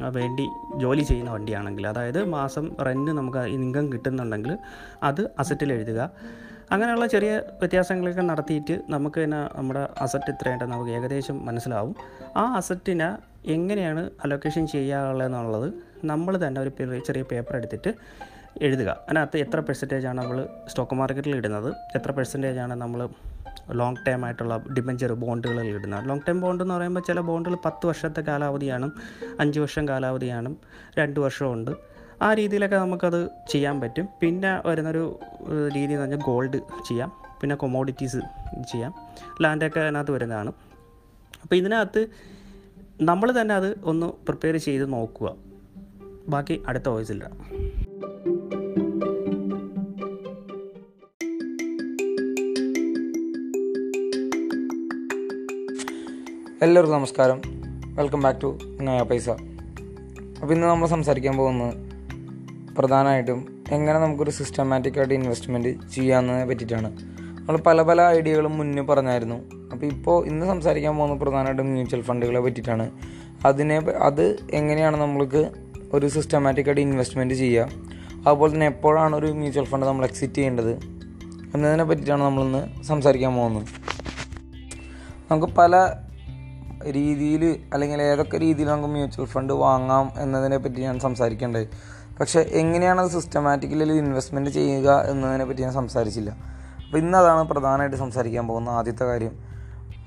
[0.00, 4.58] വേണ്ടി ജോലി ചെയ്യുന്ന വണ്ടിയാണെങ്കിൽ അതായത് മാസം റെന്റ് നമുക്ക് ഇൻകം കിട്ടുന്നുണ്ടെങ്കിൽ
[5.02, 6.10] അത് അസറ്റിൽ എഴുതുക.
[6.72, 11.96] അങ്ങനെയുള്ള ചെറിയ വ്യത്യാസങ്ങളൊക്കെ നടത്തിയിട്ട് നമുക്ക് തന്നെ നമ്മുടെ അസറ്റ് ഇത്രയായിട്ട് നമുക്ക് ഏകദേശം മനസ്സിലാവും.
[12.36, 13.16] ആ അസറ്റിനെ
[13.46, 15.72] എങ്ങനെയാണ് അലൊക്കേഷൻ ചെയ്യാനുള്ളതെന്നുള്ളത്
[16.04, 16.70] നമ്മൾ തന്നെ ഒരു
[17.06, 17.94] ചെറിയ പേപ്പർ എടുത്തിട്ട്
[18.62, 18.88] എഴുതുക.
[18.88, 21.74] അതിനകത്ത് എത്ര പെർസെന്റേജ് ആണ് നമ്മൾ സ്റ്റോക്ക് മാർക്കറ്റിൽ ഇടുന്നത്?
[21.94, 23.08] എത്ര പെർസെന്റേജ് ആണ് നമ്മൾ
[23.70, 26.08] ലോങ് ടേം ആയിട്ടുള്ള ഡിബഞ്ചർ ബോണ്ടുകളിൽ ഇടുന്നത്?
[26.08, 28.90] ലോങ് ടേം ബോണ്ട് എന്ന് പറയുമ്പോൾ ചില ബോണ്ടുകൾ പത്ത് വർഷത്തെ കാലാവധിയാണ്
[29.40, 30.54] അഞ്ച് വർഷം കാലാവധിയാണ്
[30.98, 31.70] രണ്ട് വർഷമുണ്ട്
[32.22, 34.08] ആ രീതിയിലൊക്കെ നമുക്കത് ചെയ്യാൻ പറ്റും.
[34.20, 35.18] പിന്നെ വരുന്നൊരു
[35.74, 36.56] രീതി എന്ന് പറഞ്ഞാൽ ഗോൾഡ്
[36.88, 37.12] ചെയ്യാം.
[37.40, 38.16] പിന്നെ കൊമോഡിറ്റീസ്
[38.72, 38.94] ചെയ്യാം.
[39.42, 40.52] ലാൻഡൊക്കെ അതിനകത്ത് വരുന്നതാണ്.
[41.42, 42.06] അപ്പോൾ ഇതിനകത്ത്
[43.02, 45.34] നമ്മൾ തന്നെ അത് ഒന്ന് പ്രിപ്പയർ ചെയ്ത് നോക്കുക.
[46.28, 47.64] ബാക്കി അടുത്ത വോയിസിലിടാം
[56.64, 57.38] എല്ലാവർക്കും നമസ്കാരം.
[57.94, 59.30] വെൽക്കം ബാക്ക് ടു നയ പൈസ
[60.40, 61.74] അപ്പോൾ ഇന്ന് നമ്മൾ സംസാരിക്കാൻ പോകുന്നത്
[62.76, 66.90] പ്രധാനമായിട്ടും എങ്ങനെ നമുക്കൊരു സിസ്റ്റമാറ്റിക്കായിട്ട് ഇൻവെസ്റ്റ്മെന്റ് ചെയ്യാമെന്നതിനെ പറ്റിയിട്ടാണ്.
[67.38, 69.34] നമ്മൾ പല പല ഐഡിയകളും മുന്നേ പറഞ്ഞായിരുന്നു.
[69.72, 72.90] അപ്പോൾ ഇപ്പോൾ ഇന്ന് സംസാരിക്കാൻ പോകുന്നത് പ്രധാനമായിട്ടും മ്യൂച്വൽ ഫണ്ടുകളെ പറ്റിയിട്ടാണ്.
[73.46, 73.76] അതിനെ
[74.08, 75.50] അത് എങ്ങനെയാണ് നമ്മൾക്ക്
[75.92, 77.68] ഒരു സിസ്റ്റമാറ്റിക്കായിട്ട് ഇൻവെസ്റ്റ്മെന്റ് ചെയ്യുക
[78.26, 80.72] അതുപോലെ തന്നെ എപ്പോഴാണ് ഒരു മ്യൂച്വൽ ഫണ്ട് നമ്മൾ എക്സിറ്റ് ചെയ്യേണ്ടത്?
[81.54, 83.66] എന്നതിനെ പറ്റിയിട്ടാണ് നമ്മളിന്ന് സംസാരിക്കാൻ പോകുന്നത്.
[85.30, 86.04] നമുക്ക് പല
[86.92, 91.68] രീതിയിൽ അല്ലെങ്കിൽ ഏതൊക്കെ രീതിയിൽ നമുക്ക് മ്യൂച്വൽ ഫണ്ട് വാങ്ങാം എന്നതിനെ പറ്റി ഞാൻ സംസാരിക്കേണ്ടത്
[92.20, 96.30] പക്ഷേ എങ്ങനെയാണ് അത് സിസ്റ്റമാറ്റിക്കലി ഇൻവെസ്റ്റ്മെന്റ് ചെയ്യുക എന്നതിനെ പറ്റി ഞാൻ സംസാരിച്ചില്ല.
[96.86, 99.32] അപ്പോൾ ഇന്ന് അതാണ് പ്രധാനമായിട്ട് സംസാരിക്കാൻ പോകുന്ന ആദ്യത്തെ കാര്യം.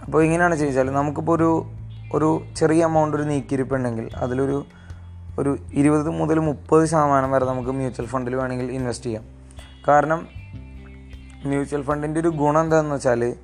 [0.06, 1.66] അപ്പോൾ എങ്ങനെയാണ് ചോദിച്ചാൽ നമുക്കിപ്പോൾ ഒരു
[2.14, 4.66] ഒരു ചെറിയ എമൗണ്ട് ഒരു നീക്കിയിരിപ്പുണ്ടെങ്കിൽ അതിലൊരു
[5.40, 9.24] ഒരു ഇരുപത് മുതൽ മുപ്പത് ശതമാനം വരെ നമുക്ക് മ്യൂച്വൽ ഫണ്ടിൽ വേണമെങ്കിൽ ഇൻവെസ്റ്റ് ചെയ്യാം.
[9.88, 10.28] കാരണം
[11.46, 13.36] മ്യൂച്വൽ ഫണ്ടിന്റെ ഒരു ഗുണം എന്താണെന്ന് വെച്ചാൽ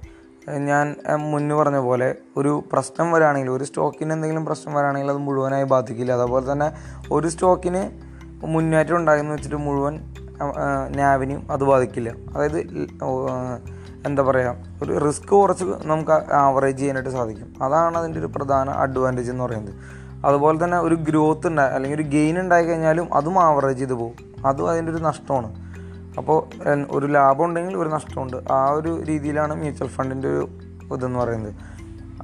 [0.47, 6.11] ഞാൻ മുന്നേ പറഞ്ഞ പോലെ ഒരു പ്രശ്നം വരാണെങ്കിൽ ഒരു സ്റ്റോക്കിന് എന്തെങ്കിലും പ്രശ്നം വരാണെങ്കിൽ അത് മുഴുവനായി ബാധിക്കില്ല.
[6.11, 6.71] അതുപോലെ തന്നെ
[7.11, 7.91] ഒരു സ്റ്റോക്കിന്
[8.45, 10.13] മുന്നേറ്റം ഉണ്ടായെന്ന് വെച്ചിട്ട് മുഴുവൻ
[10.95, 12.09] നാവിനും അത് ബാധിക്കില്ല.
[12.09, 12.59] അതായത്
[14.05, 17.63] എന്താ പറയുക ഒരു റിസ്ക് കുറച്ച് നമുക്ക് ആവറേജ് ചെയ്യാനായിട്ട് സാധിക്കും.
[17.63, 19.75] അതാണ് അതിന്റെ ഒരു പ്രധാന അഡ്വാന്റേജ് എന്ന് പറയുന്നത്.
[20.25, 24.45] അതുപോലെ തന്നെ ഒരു ഗ്രോത്ത് ഉണ്ടായി അല്ലെങ്കിൽ ഒരു ഗെയിൻ ഉണ്ടായി കഴിഞ്ഞാലും അതും ആവറേജ് ചെയ്ത് പോകും.
[24.45, 25.62] അതും അതിന്റെ ഒരു നഷ്ടമാണ്.
[26.17, 26.39] അപ്പോൾ
[26.91, 28.37] ഒരു ലാഭം ഉണ്ടെങ്കിൽ ഒരു നഷ്ടമുണ്ട്.
[28.51, 30.49] ആ ഒരു രീതിയിലാണ് മ്യൂച്വൽ ഫണ്ടിന്റെ ഒരു
[30.93, 31.53] ഇതെന്ന് പറയുന്നത്.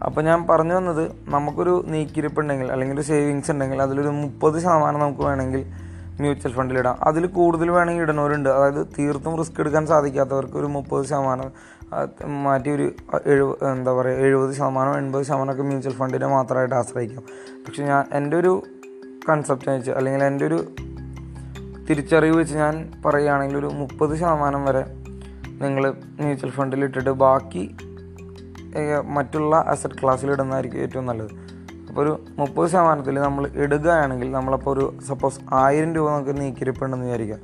[0.06, 5.64] അപ്പോൾ ഞാൻ പറഞ്ഞു വന്നത് നമുക്കൊരു നീക്കിരിപ്പുണ്ടെങ്കിൽ അല്ലെങ്കിൽ ഒരു സേവിങ്സ് ഉണ്ടെങ്കിൽ അതിലൊരു മുപ്പത് ശതമാനം നമുക്ക് വേണമെങ്കിൽ
[6.20, 8.50] മ്യൂച്വൽ ഫണ്ടിലിടാം അതിൽ കൂടുതൽ വേണമെങ്കിൽ ഇടുന്നവരുണ്ട്.
[8.50, 11.52] അതായത് തീർത്തും റിസ്ക് എടുക്കാൻ സാധിക്കാത്തവർക്ക് ഒരു മുപ്പത് ശതമാനം
[12.44, 12.92] മാറ്റി ഒരു
[13.26, 17.24] എഴുപ എന്താ പറയുക എഴുപത് ശതമാനം എൺപത് ശതമാനമൊക്കെ മ്യൂച്വൽ ഫണ്ടിനെ മാത്രമായിട്ട് ആശ്രയിക്കാം.
[17.68, 18.64] പക്ഷേ ഞാൻ എന്റെ ഒരു
[19.30, 20.60] കൺസെപ്റ്റ് വെച്ച് അല്ലെങ്കിൽ എന്റെ ഒരു
[21.90, 22.74] തിരിച്ചറിവ് വെച്ച് ഞാൻ
[23.06, 24.82] പറയുകയാണെങ്കിൽ ഒരു മുപ്പത് ശതമാനം വരെ
[25.62, 25.84] നിങ്ങൾ
[26.20, 27.76] മ്യൂച്വൽ ഫണ്ടിൽ ഇട്ടിട്ട് ബാക്കി
[29.16, 31.32] മറ്റുള്ള അസറ്റ് ക്ലാസ്സിൽ ഇടുന്നതായിരിക്കും ഏറ്റവും നല്ലത്.
[31.88, 37.40] അപ്പോൾ ഒരു മുപ്പത് ശതമാനത്തിൽ നമ്മൾ ഇടുകയാണെങ്കിൽ നമ്മളപ്പോൾ ഒരു സപ്പോസ് ആയിരം രൂപ നമുക്ക് നീക്കിരിപ്പുണ്ടെന്ന് വിചാരിക്കുക.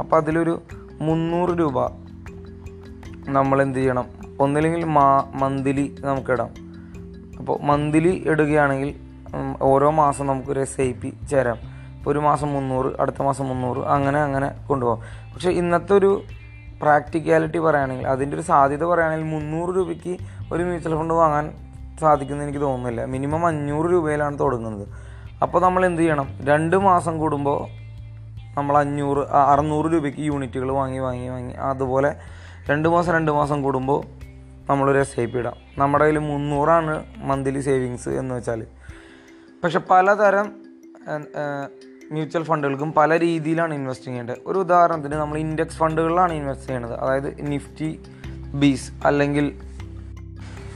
[0.00, 0.62] അപ്പോൾ അതിലൊരു
[1.00, 1.78] മുന്നൂറ് രൂപ
[3.36, 4.06] നമ്മൾ എന്ത് ചെയ്യണം?
[4.40, 6.52] ഒന്നില്ലെങ്കിൽ മാ മന്ത്ലി നമുക്കിടാം
[7.38, 8.94] അപ്പോൾ മന്ത്ലി ഇടുകയാണെങ്കിൽ
[9.62, 11.58] ഓരോ മാസം നമുക്കൊരു എസ് ഐ പി ചേരാം.
[12.06, 15.30] ഒരു മാസം മുന്നൂറ് അടുത്ത മാസം മുന്നൂറ് അങ്ങനെ അങ്ങനെ കൊണ്ടുപോകാം.
[15.34, 16.22] പക്ഷേ ഇന്നത്തെ ഒരു
[16.82, 20.16] പ്രാക്ടിക്കാലിറ്റി പറയുകയാണെങ്കിൽ അതിന്റെ ഒരു സാധ്യത പറയുകയാണെങ്കിൽ മുന്നൂറ് രൂപയ്ക്ക്
[20.52, 21.58] ഒരു മ്യൂച്വൽ ഫണ്ട് വാങ്ങാൻ
[22.00, 23.04] സാധിക്കുമെന്ന് എനിക്ക് തോന്നുന്നില്ല.
[23.04, 24.88] മിനിമം അഞ്ഞൂറ് രൂപയിലാണ് തുടങ്ങുന്നത്.
[25.42, 26.38] അപ്പോൾ നമ്മൾ എന്ത് ചെയ്യണം?
[26.42, 27.80] രണ്ട് മാസം കൂടുമ്പോൾ
[28.56, 31.52] നമ്മൾ അഞ്ഞൂറ് അറുന്നൂറ് രൂപയ്ക്ക് യൂണിറ്റുകൾ വാങ്ങി വാങ്ങി വാങ്ങി.
[31.52, 32.16] അതുപോലെ
[32.70, 34.04] രണ്ട് മാസം രണ്ട് മാസം കൂടുമ്പോൾ
[34.70, 35.54] നമ്മളൊരു എസ് ഐ പി ഇടാം.
[35.78, 38.66] നമ്മുടെ കയ്യിൽ മുന്നൂറാണ് മന്ത്ലി സേവിങ്സ് എന്ന് വെച്ചാൽ.
[39.64, 40.52] പക്ഷെ പലതരം
[42.12, 44.36] മ്യൂച്വൽ ഫണ്ടുകൾക്കും പല രീതിയിലാണ് ഇൻവെസ്റ്റ് ചെയ്യേണ്ടത്.
[44.46, 48.00] ഒരു ഉദാഹരണത്തിന് നമ്മൾ ഇൻഡെക്സ് ഫണ്ടുകളിലാണ് ഇൻവെസ്റ്റ് ചെയ്യുന്നത് അതായത് നിഫ്റ്റി
[48.54, 49.60] ബീസ് അല്ലെങ്കിൽ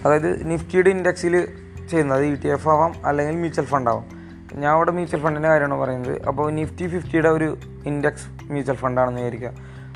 [0.04, 1.48] അതായത് നിഫ്റ്റിയുടെ ഇൻഡെക്സിൽ
[1.90, 4.04] ചെയ്യുന്നത് ഇ ടി എഫ് ആവാം അല്ലെങ്കിൽ മ്യൂച്വൽ ഫണ്ട് ആവാം.
[4.52, 6.22] ഞാൻ അവിടെ മ്യൂച്വൽ ഫണ്ടിന്റെ കാര്യമാണ് പറയുന്നത്.
[6.22, 7.56] അപ്പോൾ നിഫ്റ്റി ഫിഫ്റ്റിയുടെ ഒരു
[7.86, 9.50] ഇൻഡെക്സ് മ്യൂച്വൽ ഫണ്ടാണെന്ന് വിചാരിക്കുക.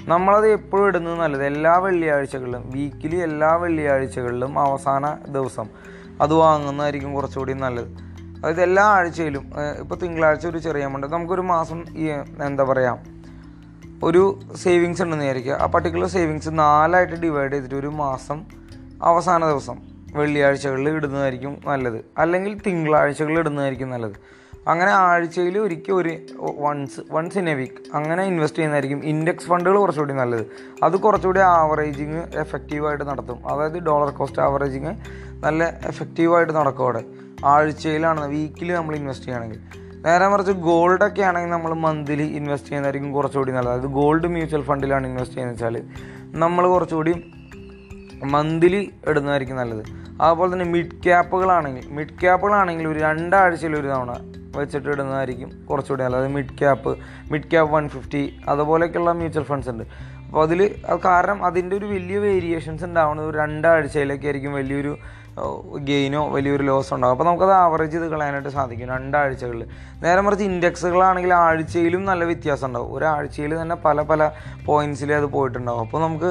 [0.09, 5.69] നമ്മളത് എപ്പോഴും ഇടുന്നത് നല്ലത് എല്ലാ വെള്ളിയാഴ്ചകളിലും വീക്കിലി എല്ലാ വെള്ളിയാഴ്ചകളിലും അവസാന ദിവസം.
[6.20, 8.07] അത് വാങ്ങുന്നതായിരിക്കും കുറച്ചുകൂടി നല്ലത്.
[8.40, 12.09] അതായത് എല്ലാ ആഴ്ചയിലും ഇപ്പോൾ തിങ്കളാഴ്ച ഒരു ചെറിയ എമൗണ്ട് നമുക്കൊരു മാസം ഈ
[12.43, 12.98] എന്താ പറയുക
[14.05, 15.52] ഒരു സേവിങ്സ് ഉണ്ടെന്ന് വിചാരിക്കുക.
[15.52, 18.44] ആ പർട്ടിക്കുലർ സേവിങ്സ് നാലായിട്ട് ഡിവൈഡ് ചെയ്തിട്ട് ഒരു മാസം
[19.02, 19.78] അവസാന ദിവസം
[20.15, 22.05] വെള്ളിയാഴ്ചകളിൽ ഇടുന്നതായിരിക്കും നല്ലത്.
[22.19, 24.16] അല്ലെങ്കിൽ തിങ്കളാഴ്ചകളിൽ ഇടുന്നതായിരിക്കും നല്ലത്.
[24.69, 26.12] അങ്ങനെ ആഴ്ചയിൽ ഒരിക്കൽ ഒരു
[26.59, 30.44] once once in a week അങ്ങനെ ഇൻവെസ്റ്റ് ചെയ്യുന്നതായിരിക്കും ഇൻഡെക്സ് ഫണ്ടുകൾ കുറച്ചുകൂടി നല്ലത്.
[30.82, 33.48] അത് കുറച്ചുകൂടി ആവറേജിങ് എഫക്റ്റീവായിട്ട് നടത്തും.
[33.48, 34.93] അതായത് ഡോളർ കോസ്റ്റ് ആവറേജിങ്
[35.44, 37.02] നല്ല എഫക്റ്റീവായിട്ട് നടക്കും അവിടെ.
[37.44, 39.60] ആഴ്ചയിലാണ് വീക്കിൽ നമ്മൾ ഇൻവെസ്റ്റ് ചെയ്യുകയാണെങ്കിൽ.
[40.06, 43.73] നേരെ മറിച്ച് ഗോൾഡൊക്കെ ആണെങ്കിൽ നമ്മൾ മന്ത്ലി ഇൻവെസ്റ്റ് ചെയ്യുന്നതായിരിക്കും കുറച്ചുകൂടി നല്ലത്.
[43.73, 45.82] അതായത് ഗോൾഡ് മ്യൂച്വൽ ഫണ്ടിലാണ് ഇൻവെസ്റ്റ് ചെയ്യുന്നത് വെച്ചാൽ
[46.39, 47.32] നമ്മൾ കുറച്ചുകൂടി
[48.24, 49.85] മന്ത്ലി ഇടുന്നതായിരിക്കും നല്ലത്.
[50.23, 54.16] അതുപോലെ തന്നെ മിഡ് ക്യാപ്പുകളാണെങ്കിൽ മിഡ് ക്യാപ്പുകളാണെങ്കിൽ ഒരു രണ്ടാഴ്ചയിൽ ഒരു തവണ
[54.56, 56.20] വെച്ചിട്ട് ഇടുന്നതായിരിക്കും കുറച്ചുകൂടി നല്ലത്.
[56.20, 56.98] അതായത് mid cap
[57.32, 59.85] mid cap one fifty അതുപോലെയൊക്കെയുള്ള mutual funds ഉണ്ട്.
[60.27, 64.98] അപ്പോൾ അതിൽ കാരണം അതിന്റെ ഒരു വലിയ വേരിയേഷൻസ് ഉണ്ടാവുന്നത് ഒരു രണ്ടാഴ്ചയിലൊക്കെ വലിയൊരു
[65.89, 69.62] ഗെയിനോ വലിയൊരു ലോസോ ഉണ്ടാകും അപ്പോൾ നമുക്കത് ആവറേജ് ചെയ്ത് കളയാനായിട്ട് സാധിക്കും രണ്ടാഴ്ചകളിൽ
[70.05, 72.90] നേരെ മറിച്ച് ഇൻഡെക്സുകളാണെങ്കിൽ ആഴ്ചയിലും നല്ല വ്യത്യാസം ഉണ്ടാവും.
[72.97, 74.31] ഒരാഴ്ചയിൽ തന്നെ പല പല
[74.69, 75.82] പോയിന്റ്സിൽ അത് പോയിട്ടുണ്ടാവും.
[75.86, 76.31] അപ്പോൾ നമുക്ക്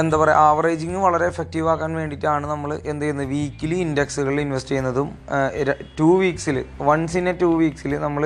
[0.00, 3.28] എന്താ പറയുക ആവറേജിങ് വളരെ എഫക്റ്റീവ് ആക്കാൻ വേണ്ടിയിട്ടാണ് നമ്മൾ എന്ത് ചെയ്യുന്നത്?
[3.34, 5.08] വീക്കിലി ഇൻഡെക്സുകളിൽ ഇൻവെസ്റ്റ് ചെയ്യുന്നതും
[6.00, 6.58] ടു വീക്സിൽ
[6.88, 8.24] വൺസ് ഇൻ എ ടു വീക്സിൽ നമ്മൾ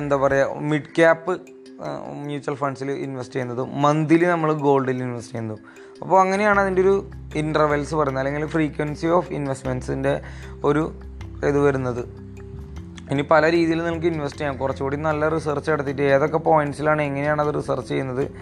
[0.00, 1.34] എന്താ പറയുക മിഡ് ക്യാപ്പ്
[2.26, 5.62] മ്യൂച്വൽ ഫണ്ട്സിൽ ഇൻവെസ്റ്റ് ചെയ്യുന്നതും മന്ത്ലി നമ്മൾ ഗോൾഡിൽ ഇൻവെസ്റ്റ് ചെയ്യുന്നതും.
[6.00, 8.26] അപ്പോൾ അങ്ങനെയാണ് അതിന്റെ ഒരു ഇന്റർവെൽസ് പറയുന്നത്.
[8.26, 10.20] അല്ലെങ്കിൽ ഫ്രീക്വൻസി ഓഫ് ഇൻവെസ്റ്റ്മെന്റ്സിന്റെ
[10.64, 10.94] ഒരു
[11.46, 12.22] ഇത് വരുന്നത്.
[13.10, 14.56] ഇനി പല രീതിയിൽ നിങ്ങൾക്ക് ഇൻവെസ്റ്റ് ചെയ്യാം.
[14.56, 18.32] കുറച്ചുകൂടി നല്ല റിസർച്ച് നടത്തിയിട്ട് ഏതൊക്കെ പോയിന്റ്സിലാണ് എങ്ങനെയാണ് അത് റിസർച്ച് ചെയ്യുന്നത്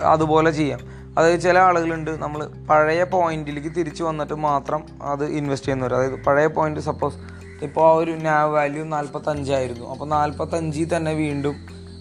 [0.00, 0.80] അതുപോലെ ചെയ്യാം.
[1.18, 5.94] അതായത് ചില ആളുകളുണ്ട് നമ്മൾ പഴയ പോയിന്റിലേക്ക് തിരിച്ചു വന്നിട്ട് മാത്രം അത് ഇൻവെസ്റ്റ് ചെയ്യുന്നവർ.
[5.94, 7.16] അതായത് പഴയ പോയിന്റ് സപ്പോസ്
[7.64, 11.54] ഇപ്പോൾ ആ ഒരു നാവ് വാല്യൂ നാൽപ്പത്തഞ്ചായിരുന്നു അപ്പോൾ നാൽപ്പത്തഞ്ചിൽ തന്നെ വീണ്ടും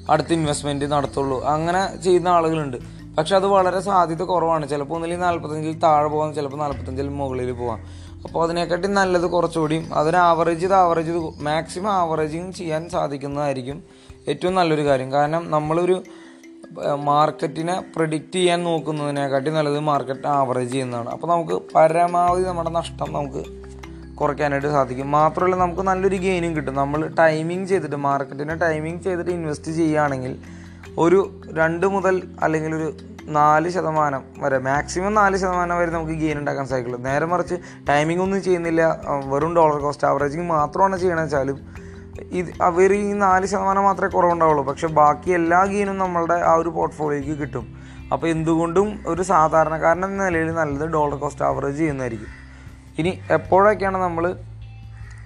[0.10, 1.44] അടുത്ത ഇൻവെസ്റ്റ്മെന്റ് നടത്തുള്ളൂ.
[1.44, 3.01] അങ്ങനെ ചെയ്യുന്ന ആളുകളുണ്ട്.
[3.18, 4.70] പക്ഷെ അത് വളരെ സാധ്യത കുറവാണ്.
[4.70, 7.80] ചിലപ്പോൾ ഒന്നിൽ നാൽപ്പത്തഞ്ചിൽ താഴെ പോകാം ചിലപ്പോൾ നാൽപ്പത്തഞ്ചിൽ മുകളിൽ പോകാം
[8.24, 13.84] അപ്പോൾ അതിനെക്കാട്ടി നല്ലത് കുറച്ചുകൂടി അതിന് ആവറേജ് ഇത് ആവറേജ് ഇത് മാക്സിമം ആവറേജിങ് ചെയ്യാൻ സാധിക്കുന്നതായിരിക്കും
[14.28, 15.12] ഏറ്റവും നല്ലൊരു കാര്യം.
[15.12, 16.04] കാരണം നമ്മളൊരു
[16.96, 21.10] മാർക്കറ്റിനെ പ്രിഡിക്റ്റ് ചെയ്യാൻ നോക്കുന്നതിനെക്കാട്ടി നല്ലത് മാർക്കറ്റ് ആവറേജ് ചെയ്യുന്നതാണ്.
[21.10, 23.44] അപ്പോൾ നമുക്ക് പരമാവധി നമ്മുടെ നഷ്ടം നമുക്ക്
[24.16, 25.12] കുറയ്ക്കാനായിട്ട് സാധിക്കും.
[25.12, 26.76] മാത്രമല്ല നമുക്ക് നല്ലൊരു ഗെയിനും കിട്ടും.
[26.76, 30.40] നമ്മൾ ടൈമിംഗ് ചെയ്തിട്ട് മാർക്കറ്റിനെ ടൈമിംഗ് ചെയ്തിട്ട് ഇൻവെസ്റ്റ് ചെയ്യുകയാണെങ്കിൽ
[31.00, 32.94] ഒരു രണ്ട് മുതൽ അല്ലെങ്കിൽ ഒരു
[33.24, 37.00] നാല് ശതമാനം വരെ മാക്സിമം നാല് ശതമാനം വരെ നമുക്ക് ഗെയിൻ ഉണ്ടാക്കാൻ സാധിക്കുള്ളൂ.
[37.00, 37.56] നേരെ മറിച്ച്
[37.90, 39.02] ടൈമിംഗ് ഒന്നും ചെയ്യുന്നില്ല.
[39.26, 41.82] വെറും ഡോളർ കോസ്റ്റ് ആവറേജിങ് മാത്രമാണ് ചെയ്യണമെന്ന് വെച്ചാലും
[42.32, 44.64] ഇത് അവർ ഈ നാല് ശതമാനം മാത്രമേ കുറവുണ്ടാവുള്ളൂ.
[44.64, 47.68] പക്ഷെ ബാക്കി എല്ലാ ഗെയിനും നമ്മളുടെ ആ ഒരു പോർട്ട്ഫോളിയോയ്ക്ക് കിട്ടും.
[48.14, 52.28] അപ്പോൾ എന്തുകൊണ്ടും ഒരു സാധാരണക്കാരൻ എന്ന നിലയിൽ നല്ലത് ഡോളർ കോസ്റ്റ് ആവറേജ് ചെയ്യുന്നതായിരിക്കും.
[52.98, 54.36] ഇനി എപ്പോഴൊക്കെയാണ് നമ്മൾ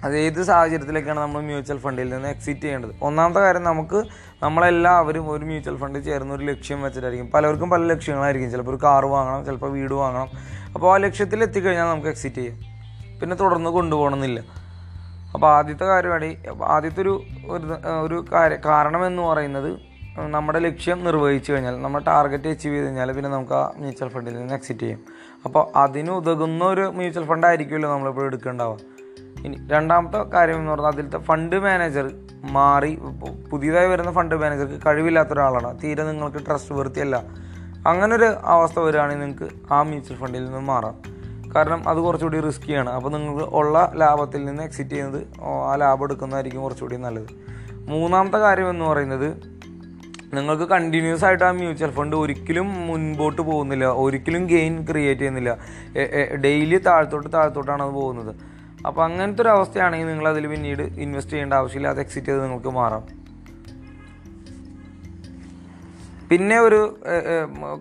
[0.04, 2.92] അത് ഏത് സാഹചര്യത്തിലേക്കാണ് നമ്മൾ മ്യൂച്വൽ ഫണ്ടിൽ നിന്ന് എക്സിറ്റ് ചെയ്യേണ്ടത്?
[3.02, 3.98] ഒന്നാമത്തെ കാര്യം നമുക്ക്
[4.42, 7.30] നമ്മളെല്ലാവരും ഒരു മ്യൂച്വൽ ഫണ്ടിൽ ചേർന്ന ഒരു ലക്ഷ്യം വെച്ചിട്ടായിരിക്കും.
[7.34, 8.50] പലർക്കും പല ലക്ഷ്യങ്ങളായിരിക്കും.
[8.50, 10.28] ചിലപ്പോൾ ഒരു കാർ വാങ്ങണം ചിലപ്പോൾ വീട് വാങ്ങണം.
[10.74, 12.58] അപ്പോൾ ആ ലക്ഷ്യത്തിൽ എത്തിക്കഴിഞ്ഞാൽ നമുക്ക് എക്സിറ്റ് ചെയ്യാം.
[13.20, 14.40] പിന്നെ തുടർന്ന് കൊണ്ടുപോകണമെന്നില്ല.
[15.34, 16.28] അപ്പോൾ ആദ്യത്തെ കാര്യമാണ്
[16.62, 17.14] ആദ്യത്തെ ഒരു
[18.04, 19.70] ഒരു കാര്യം കാരണം എന്ന് പറയുന്നത്
[20.34, 24.54] നമ്മുടെ ലക്ഷ്യം നിർവഹിച്ചു കഴിഞ്ഞാൽ നമ്മുടെ ടാർഗറ്റ് അച്ചീവ് ചെയ്ത് കഴിഞ്ഞാൽ പിന്നെ നമുക്ക് ആ മ്യൂച്വൽ ഫണ്ടിൽ നിന്ന്
[24.54, 25.00] എക്സിറ്റ് ചെയ്യാം.
[25.44, 28.78] അപ്പോൾ അതിന് ഉതകുന്ന ഒരു മ്യൂച്വൽ ഫണ്ട് ആയിരിക്കുമല്ലോ നമ്മളിപ്പോൾ എടുക്കേണ്ടാവുക
[29.44, 32.10] ഇനി രണ്ടാമത്തെ കാര്യം എന്ന് പറഞ്ഞാൽ അതിലത്തെ ഫണ്ട് മാനേജർ
[32.50, 32.98] മാറി
[33.52, 35.78] പുതിയതായി വരുന്ന ഫണ്ട് മാനേജർക്ക് കഴിവില്ലാത്ത ഒരാളാണ്.
[35.82, 37.16] തീരെ നിങ്ങൾക്ക് ട്രസ്റ്റ് വൃത്തിയല്ല
[37.86, 40.96] അങ്ങനൊരു അവസ്ഥ വരികയാണെങ്കിൽ നിങ്ങൾക്ക് ആ മ്യൂച്വൽ ഫണ്ടിൽ നിന്ന് മാറാം.
[41.54, 45.22] കാരണം അത് കുറച്ചുകൂടി റിസ്ക്കിയാണ് അപ്പോൾ നിങ്ങൾക്ക് ഉള്ള ലാഭത്തിൽ നിന്ന് എക്സിറ്റ് ചെയ്യുന്നത്
[45.70, 47.28] ആ ലാഭം എടുക്കുന്നതായിരിക്കും കുറച്ചുകൂടി നല്ലത്.
[47.72, 49.28] മൂന്നാമത്തെ കാര്യം എന്ന് പറയുന്നത്
[50.34, 53.84] നിങ്ങൾക്ക് കണ്ടിന്യൂസ് ആയിട്ട് ആ മ്യൂച്വൽ ഫണ്ട് ഒരിക്കലും മുൻപോട്ട് പോകുന്നില്ല.
[53.84, 55.56] ഒരിക്കലും ഗെയിൻ ക്രിയേറ്റ് ചെയ്യുന്നില്ല.
[56.44, 58.34] ഡെയിലി താഴത്തോട്ട് താഴത്തോട്ടാണ് അത് പോകുന്നത്.
[58.86, 61.88] അപ്പോൾ അങ്ങനത്തെ ഒരു അവസ്ഥയാണെങ്കിൽ നിങ്ങൾ അതിൽ പിന്നീട് ഇൻവെസ്റ്റ് ചെയ്യേണ്ട ആവശ്യമില്ല.
[61.88, 63.04] അത് എക്സിറ്റ് ചെയ്ത് നിങ്ങൾക്ക് മാറാം.
[66.30, 66.78] പിന്നെ ഒരു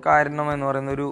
[0.05, 1.07] കാരണം എന്ന് പറയുന്ന ഒരു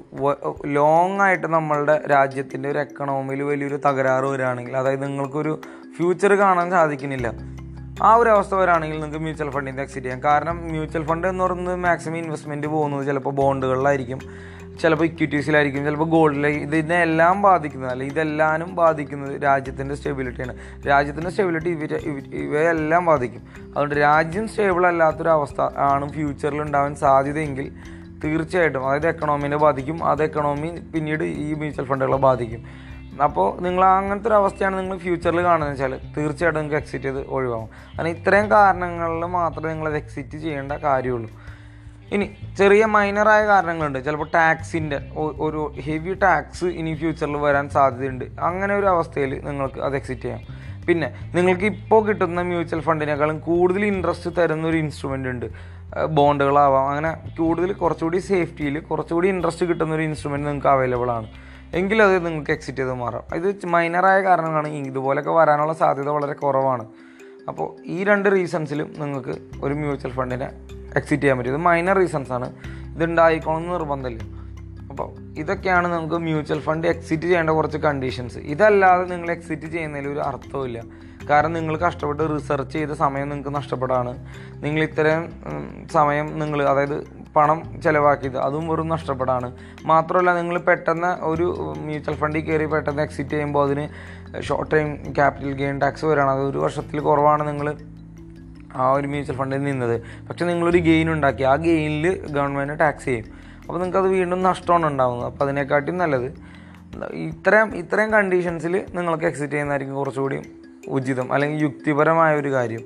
[0.65, 5.53] ലോങ് ആയിട്ട് നമ്മളുടെ രാജ്യത്തിന്റെ ഒരു എക്കണോമിയിൽ വലിയൊരു തകരാറ് വരികയാണെങ്കിൽ അതായത് നിങ്ങൾക്കൊരു
[5.97, 7.27] ഫ്യൂച്ചർ കാണാൻ സാധിക്കുന്നില്ല.
[8.03, 10.21] ആ ഒരു അവസ്ഥ വരാണെങ്കിൽ നിങ്ങൾക്ക് മ്യൂച്വൽ ഫണ്ടിൽ നിന്ന് എക്സിറ്റ് ചെയ്യാം.
[10.23, 14.21] കാരണം മ്യൂച്വൽ ഫണ്ട് എന്ന് പറയുന്നത് മാക്സിമം ഇൻവെസ്റ്റ്മെന്റ് പോകുന്നത് ചിലപ്പോൾ ബോണ്ടുകളിലായിരിക്കും
[14.81, 21.95] ചിലപ്പോൾ ഇക്വിറ്റീസിലായിരിക്കും ചിലപ്പോൾ ഗോൾഡിലായിരിക്കും ഇതിനെ എല്ലാം ബാധിക്കുന്നത് അല്ലെങ്കിൽ ഇതെല്ലാനും ബാധിക്കുന്നത് രാജ്യത്തിന്റെ സ്റ്റെബിലിറ്റിയാണ് രാജ്യത്തിന്റെ സ്റ്റെബിലിറ്റി ഇവരെ
[21.95, 23.41] ഇവ- ഇവയെല്ലാം ബാധിക്കും.
[23.63, 27.71] അതുകൊണ്ട് രാജ്യം സ്റ്റേബിൾ അല്ലാത്തൊരവസ്ഥ ആണ് ഫ്യൂച്ചറിൽ ഉണ്ടാവാൻ സാധ്യതയെങ്കിൽ
[28.23, 32.63] തീർച്ചയായിട്ടും അതായത് എക്കണോമിനെ ബാധിക്കും അത് എക്കണോമി പിന്നീട് ഈ മ്യൂച്വൽ ഫണ്ടുകളെ ബാധിക്കും.
[33.23, 37.65] അപ്പോൾ നിങ്ങൾ അങ്ങനത്തെ ഒരു അവസ്ഥയാണ് നിങ്ങൾ ഫ്യൂച്ചറിൽ കാണുന്നത് വെച്ചാൽ തീർച്ചയായിട്ടും നിങ്ങൾക്ക് എക്സിറ്റ് ചെയ്ത് ഒഴിവാകും.
[37.65, 41.52] കാരണം ഇത്രയും കാരണങ്ങളിൽ മാത്രമേ നിങ്ങൾ എക്സിറ്റ് ചെയ്യേണ്ട കാര്യമുള്ളൂ.
[42.11, 44.05] ഇനി ചെറിയ മൈനറായ കാരണങ്ങളുണ്ട്.
[44.05, 48.25] ചിലപ്പോൾ ടാക്സിന്റെ ഒരു ഹെവി ടാക്സ് ഇനി ഫ്യൂച്ചറിൽ വരാൻ സാധ്യതയുണ്ട്.
[48.39, 50.41] അങ്ങനെ ഒരു അവസ്ഥയിൽ നിങ്ങൾക്ക് അത് എക്സിറ്റ് ചെയ്യാം.
[50.87, 55.45] പിന്നെ നിങ്ങൾക്ക് ഇപ്പോൾ കിട്ടുന്ന മ്യൂച്വൽ ഫണ്ടിനേക്കാളും കൂടുതൽ ഇൻട്രസ്റ്റ് തരുന്ന ഒരു ഇൻസ്ട്രുമെന്റ് ഉണ്ട്.
[56.09, 61.27] ബോണ്ടുകളാവാം അങ്ങനെ കൂടുതൽ കുറച്ചുകൂടി സേഫ്റ്റിയിൽ കുറച്ചുകൂടി ഇൻട്രസ്റ്റ് കിട്ടുന്ന ഒരു ഇൻസ്ട്രുമെന്റ് നിങ്ങൾക്ക് അവൈലബിൾ ആണ്.
[61.73, 63.35] എങ്കിലത് നിങ്ങൾക്ക് എക്സിറ്റ് ചെയ്ത് മാറാം.
[63.35, 64.67] ഇത് മൈനറായ കാരണങ്ങളാണ്.
[64.67, 66.85] ഇതുപോലൊക്കെ വരാനുള്ള സാധ്യത വളരെ കുറവാണ്.
[67.47, 70.49] അപ്പോൾ ഈ രണ്ട് റീസൺസിലും നിങ്ങൾക്ക് ഒരു മ്യൂച്വൽ ഫണ്ടിനെ
[70.95, 72.47] എക്സിറ്റ് ചെയ്യാൻ പറ്റും ഇത് മൈനർ റീസൺസ് ആണ്.
[72.95, 74.21] ഇത് ഉണ്ടായിക്കോണമെന്ന് നിർബന്ധമില്ല.
[74.91, 75.07] അപ്പോൾ
[75.41, 80.79] ഇതൊക്കെയാണ് നമുക്ക് മ്യൂച്വൽ ഫണ്ട് എക്സിറ്റ് ചെയ്യേണ്ട കുറച്ച് കണ്ടീഷൻസ് ഇതല്ലാതെ നിങ്ങൾ എക്സിറ്റ് ചെയ്യുന്നതിൽ ഒരു അർത്ഥമില്ല
[81.29, 84.11] കാരണം നിങ്ങൾ കഷ്ടപ്പെട്ട് റിസർച്ച് ചെയ്ത സമയം നിങ്ങൾക്ക് നഷ്ടപ്പെടാണ്.
[84.63, 85.23] നിങ്ങൾ ഇത്രയും
[85.93, 86.97] സമയം നിങ്ങൾ അതായത്
[87.35, 89.47] പണം ചിലവാക്കിയത് അതും വെറും നഷ്ടപ്പെടാണ്.
[89.91, 91.45] മാത്രമല്ല നിങ്ങൾ പെട്ടെന്ന് ഒരു
[91.87, 93.85] മ്യൂച്വൽ ഫണ്ടിൽ കയറി പെട്ടെന്ന് എക്സിറ്റ് ചെയ്യുമ്പോൾ അതിന്
[94.47, 94.89] short time
[95.19, 97.69] capital gain tax വരാണ് അത് ഒരു വർഷത്തിൽ കുറവാണ് നിങ്ങൾ
[98.75, 99.95] ആ ഒരു മ്യൂച്വൽ ഫണ്ടിൽ നിന്നത്.
[100.27, 101.43] പക്ഷേ നിങ്ങളൊരു ഗെയിൻ ഉണ്ടാക്കി.
[101.43, 103.25] ആ ഗെയിനിൽ ഗവൺമെന്റ് ടാക്സ് ചെയ്യും.
[103.61, 106.27] അപ്പോൾ നിങ്ങൾക്ക് അത് വീണ്ടും നഷ്ടമാണ് ഉണ്ടാകുന്നത് അപ്പോൾ അതിനെക്കാട്ടിയും നല്ലത്.
[107.13, 110.37] ഇത്രയും ഇത്രയും കണ്ടീഷൻസിൽ നിങ്ങൾക്ക് എക്സിറ്റ് ചെയ്യുന്നതായിരിക്കും കുറച്ചുകൂടി
[110.87, 112.83] ഉചിതം അല്ലെങ്കിൽ യുക്തിപരമായ ഒരു കാര്യം.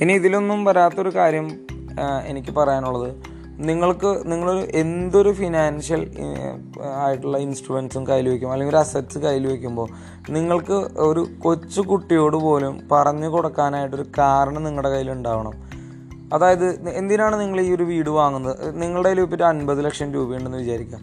[0.00, 1.46] ഇനി ഇതിലൊന്നും വരാത്തൊരു കാര്യം
[2.24, 6.10] എനിക്ക് പറയാനുള്ളത് നിങ്ങൾക്ക് നിങ്ങൾ എന്തൊരു ഫിനാൻഷ്യൽ
[6.94, 9.88] ആയിട്ടുള്ള ഇൻസ്ട്രുമെൻസും കയ്യിൽ വയ്ക്കും അല്ലെങ്കിൽ ഒരു അസറ്റ്സ് കയ്യിൽ വയ്ക്കുമ്പോൾ
[10.30, 15.52] നിങ്ങൾക്ക് ഒരു കൊച്ചു കുട്ടിയോട് പോലും പറഞ്ഞു കൊടുക്കാനായിട്ടൊരു കാരണം നിങ്ങളുടെ കയ്യിൽ ഉണ്ടാവണം.
[16.32, 18.80] അതായത് എന്തിനാണ് നിങ്ങൾ ഈ ഒരു വീട് വാങ്ങുന്നത്?
[18.82, 21.00] നിങ്ങളുടെ കയ്യിൽ ഇപ്പോൾ ഒരു അൻപത് ലക്ഷം രൂപയുണ്ടെന്ന് വിചാരിക്കുക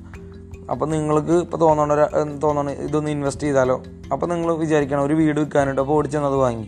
[0.72, 2.08] അപ്പോൾ നിങ്ങൾക്ക് ഇപ്പോൾ തോന്നണ
[2.44, 3.84] തോന്നണ ഇതൊന്ന് ഇൻവെസ്റ്റ് ചെയ്താലോ?
[4.12, 6.68] അപ്പോൾ നിങ്ങൾ വിചാരിക്കണം ഒരു വീട് വിൽക്കാനായിട്ട് അപ്പോൾ ഓടിച്ചെന്നത് വാങ്ങി.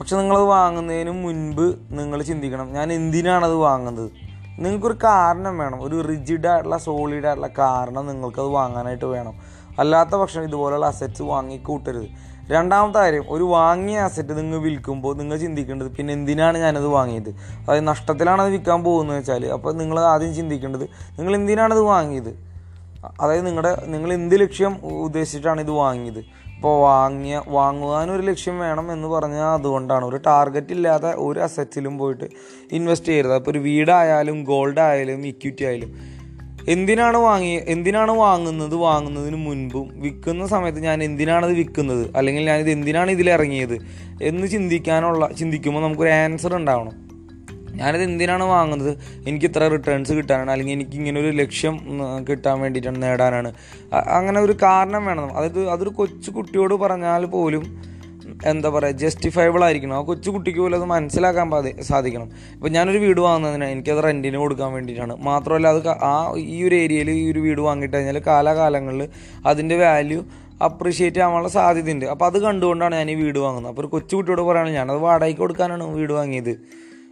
[0.00, 4.10] പക്ഷെ നിങ്ങളത് വാങ്ങുന്നതിന് മുൻപ് നിങ്ങൾ ചിന്തിക്കണം ഞാൻ എന്തിനാണത് വാങ്ങുന്നത്?
[4.58, 5.82] നിങ്ങൾക്കൊരു കാരണം വേണം.
[5.82, 9.34] ഒരു റിജിഡ് ആയിട്ടുള്ള സോളിഡ് ആയിട്ടുള്ള കാരണം നിങ്ങൾക്കത് വാങ്ങാനായിട്ട് വേണം.
[9.78, 12.08] അല്ലാത്ത പക്ഷം ഇതുപോലെയുള്ള അസറ്റ്സ് വാങ്ങി കൂട്ടരുത്.
[12.50, 17.30] രണ്ടാമത്തെ കാര്യം ഒരു വാങ്ങിയ അസറ്റ് നിങ്ങൾ വിൽക്കുമ്പോൾ നിങ്ങൾ ചിന്തിക്കേണ്ടത് പിന്നെ എന്തിനാണ് ഞാനത് വാങ്ങിയത്?
[17.62, 20.82] അതായത് നഷ്ടത്തിലാണ് അത് വിൽക്കാൻ പോകുന്നത് വെച്ചാൽ അപ്പോൾ നിങ്ങൾ ആദ്യം ചിന്തിക്കേണ്ടത്
[21.18, 22.32] നിങ്ങൾ എന്തിനാണത് വാങ്ങിയത്?
[23.20, 26.41] അതായത് നിങ്ങളുടെ നിങ്ങൾ എന്ത് ലക്ഷ്യം ഉദ്ദേശിച്ചിട്ടാണ് ഇത് വാങ്ങിയത്?
[26.62, 30.04] ഇപ്പോൾ വാങ്ങിയ വാങ്ങുവാനൊരു ലക്ഷ്യം വേണം എന്ന് പറഞ്ഞാൽ അതുകൊണ്ടാണ്.
[30.04, 32.24] ഒരു ടാർഗറ്റ് ഇല്ലാതെ ഒരു അസറ്റിലും പോയിട്ട്
[32.72, 33.34] ഇൻവെസ്റ്റ് ചെയ്യരുത്.
[33.34, 35.94] അപ്പോൾ ഒരു വീടായാലും ഗോൾഡ് ആയാലും ഇക്വിറ്റി ആയാലും
[36.68, 38.74] എന്തിനാണ് വാങ്ങി എന്തിനാണ് വാങ്ങുന്നത്?
[38.74, 42.16] വാങ്ങുന്നതിന് മുൻപും വിൽക്കുന്ന സമയത്ത് ഞാൻ എന്തിനാണത് വിൽക്കുന്നത്?
[42.16, 43.78] അല്ലെങ്കിൽ ഞാനിത് എന്തിനാണ് ഇതിൽ ഇറങ്ങിയത്
[44.22, 47.11] എന്ന് ചിന്തിക്കാനുള്ള ചിന്തിക്കുമ്പോൾ നമുക്കൊരു ആൻസർ ഉണ്ടാവണം.
[47.80, 48.92] ഞാനിത് എന്തിനാണ് വാങ്ങുന്നത്?
[49.28, 51.76] എനിക്ക് ഇത്ര റിട്ടേൺസ് കിട്ടാനാണ് അല്ലെങ്കിൽ എനിക്ക് ഇങ്ങനെ ഒരു ലക്ഷ്യം
[52.28, 53.52] കിട്ടാൻ വേണ്ടിയിട്ടാണ് നേടാനാണ്.
[54.18, 55.30] അങ്ങനെ ഒരു കാരണം വേണം.
[55.38, 57.64] അതായത് അതൊരു കൊച്ചു കുട്ടിയോട് പറഞ്ഞാൽ പോലും
[58.50, 59.94] എന്താ പറയുക ജസ്റ്റിഫയബിൾ ആയിരിക്കണം.
[59.96, 61.48] ആ കൊച്ചു കുട്ടിക്ക് പോലും അത് മനസ്സിലാക്കാൻ
[61.90, 62.28] സാധിക്കണം.
[62.54, 65.14] ഇപ്പം ഞാനൊരു വീട് വാങ്ങുന്നതിന് എനിക്കത് റെന്റിന് കൊടുക്കാൻ വേണ്ടിയിട്ടാണ്.
[65.28, 69.08] മാത്രമല്ല അത് ആ ഈ ഒരു ഏരിയയിൽ ഈ ഒരു വീട് വാങ്ങിയിട്ട് കഴിഞ്ഞാൽ കാലാകാലങ്ങളിൽ
[69.46, 70.20] അതിന്റെ വാല്യൂ
[70.68, 72.04] അപ്രീഷിയേറ്റ് ആവാനുള്ള സാധ്യതയുണ്ട്.
[72.04, 73.70] അപ്പോൾ അത് കണ്ടുകൊണ്ടാണ് ഞാൻ ഈ വീട് വാങ്ങുന്നത്.
[73.72, 76.54] അപ്പോൾ ഒരു കൊച്ചു കുട്ടിയോട് പറയുകയാണെങ്കിൽ ഞാനത് വാടകയ്ക്ക് കൊടുക്കാനാണ് വീട് വാങ്ങിയത്.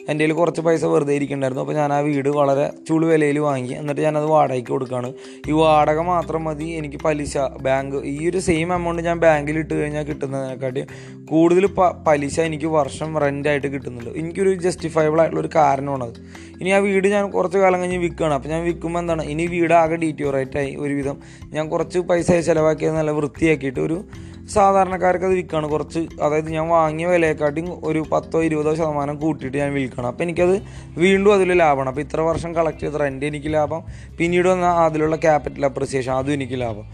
[0.08, 1.62] എന്റെ കയ്യിൽ കുറച്ച് പൈസ വെറുതെ ഇരിക്കുന്നുണ്ടായിരുന്നു.
[1.62, 3.72] അപ്പോൾ ഞാൻ ആ വീട് വളരെ ചുളു വിലയിൽ വാങ്ങി.
[3.72, 5.12] എന്നിട്ട് ഞാനത് വാടകയ്ക്ക് കൊടുക്കുകയാണ്.
[5.48, 10.04] ഈ വാടക മാത്രം മതി എനിക്ക് പലിശ ബാങ്ക് ഈ ഒരു സെയിം എമൗണ്ട് ഞാൻ ബാങ്കിൽ ഇട്ട് കഴിഞ്ഞാൽ
[10.04, 10.84] കിട്ടുന്നതിനെക്കാട്ടി
[11.24, 11.66] കൂടുതൽ
[12.06, 14.10] പലിശ എനിക്ക് വർഷം റെന്റായിട്ട് കിട്ടുന്നുണ്ട്.
[14.10, 16.18] എനിക്കൊരു ജസ്റ്റിഫയബിൾ ആയിട്ടുള്ള ഒരു കാരണമാണത്
[16.60, 18.34] ഇനി ആ വീട് ഞാൻ കുറച്ച് കാലം കഴിഞ്ഞ് വിൽക്കുകയാണ്.
[18.34, 21.16] അപ്പോൾ ഞാൻ വിൽക്കുമ്പോൾ എന്താണ് ഇനി വീട് ആകെ ഡീറ്റോറേറ്റ് ആയി ഒരുവിധം.
[21.52, 24.04] ഞാൻ കുറച്ച് പൈസ ചിലവാക്കിയത് നല്ല വൃത്തിയാക്കിയിട്ട് ഒരു
[24.48, 30.06] സാധാരണക്കാർക്ക് അത് വിൽക്കുകയാണ് കുറച്ച് അതായത് ഞാൻ വാങ്ങിയ വിലയെക്കാട്ടിയും ഒരു പത്തോ ഇരുപതോ ശതമാനം കൂട്ടിയിട്ട് ഞാൻ വിൽക്കണം.
[30.06, 30.62] അപ്പോൾ എനിക്കത്
[30.96, 31.88] വീണ്ടും അതിൽ ലാഭമാണ്.
[31.88, 33.84] അപ്പോൾ ഇത്ര വർഷം കളക്ട് ചെയ്ത റെന്റ് എനിക്ക് ലാഭം
[34.18, 36.84] പിന്നീട് വന്ന അതിലുള്ള ക്യാപിറ്റൽ അപ്രിസിയേഷൻ അതും എനിക്ക് ലാഭം.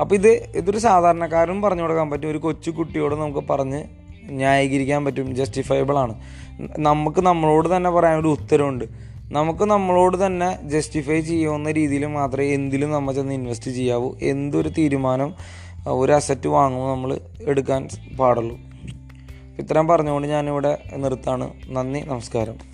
[0.00, 2.28] അപ്പോൾ ഇത് ഇതൊരു സാധാരണക്കാരനും പറഞ്ഞു കൊടുക്കാൻ പറ്റും.
[2.30, 3.84] ഒരു കൊച്ചു കുട്ടിയോട് നമുക്ക് പറഞ്ഞ്
[4.24, 5.34] ന്യായീകരിക്കാൻ പറ്റും.
[5.34, 6.14] ജസ്റ്റിഫയബിൾ ആണ്.
[6.78, 8.84] നമുക്ക് നമ്മളോട് തന്നെ പറയാൻ ഒരു ഉത്തരവുണ്ട്.
[9.32, 14.14] നമുക്ക് നമ്മളോട് തന്നെ ജസ്റ്റിഫൈ ചെയ്യാവുന്ന രീതിയിൽ മാത്രമേ എന്തിലും നമ്മൾ ചെന്ന് ഇൻവെസ്റ്റ് ചെയ്യാവൂ.
[14.22, 15.34] എന്തൊരു തീരുമാനം
[15.88, 17.88] ഒരു അസറ്റ് വാങ്ങുമ്പോൾ നമ്മൾ എടുക്കാൻ
[18.18, 18.56] പാടുള്ളൂ.
[19.58, 21.52] ഇത്രയും പറഞ്ഞുകൊണ്ട് ഞാനിവിടെ നിർത്താണ്.
[21.66, 22.71] നന്ദി നമസ്കാരം.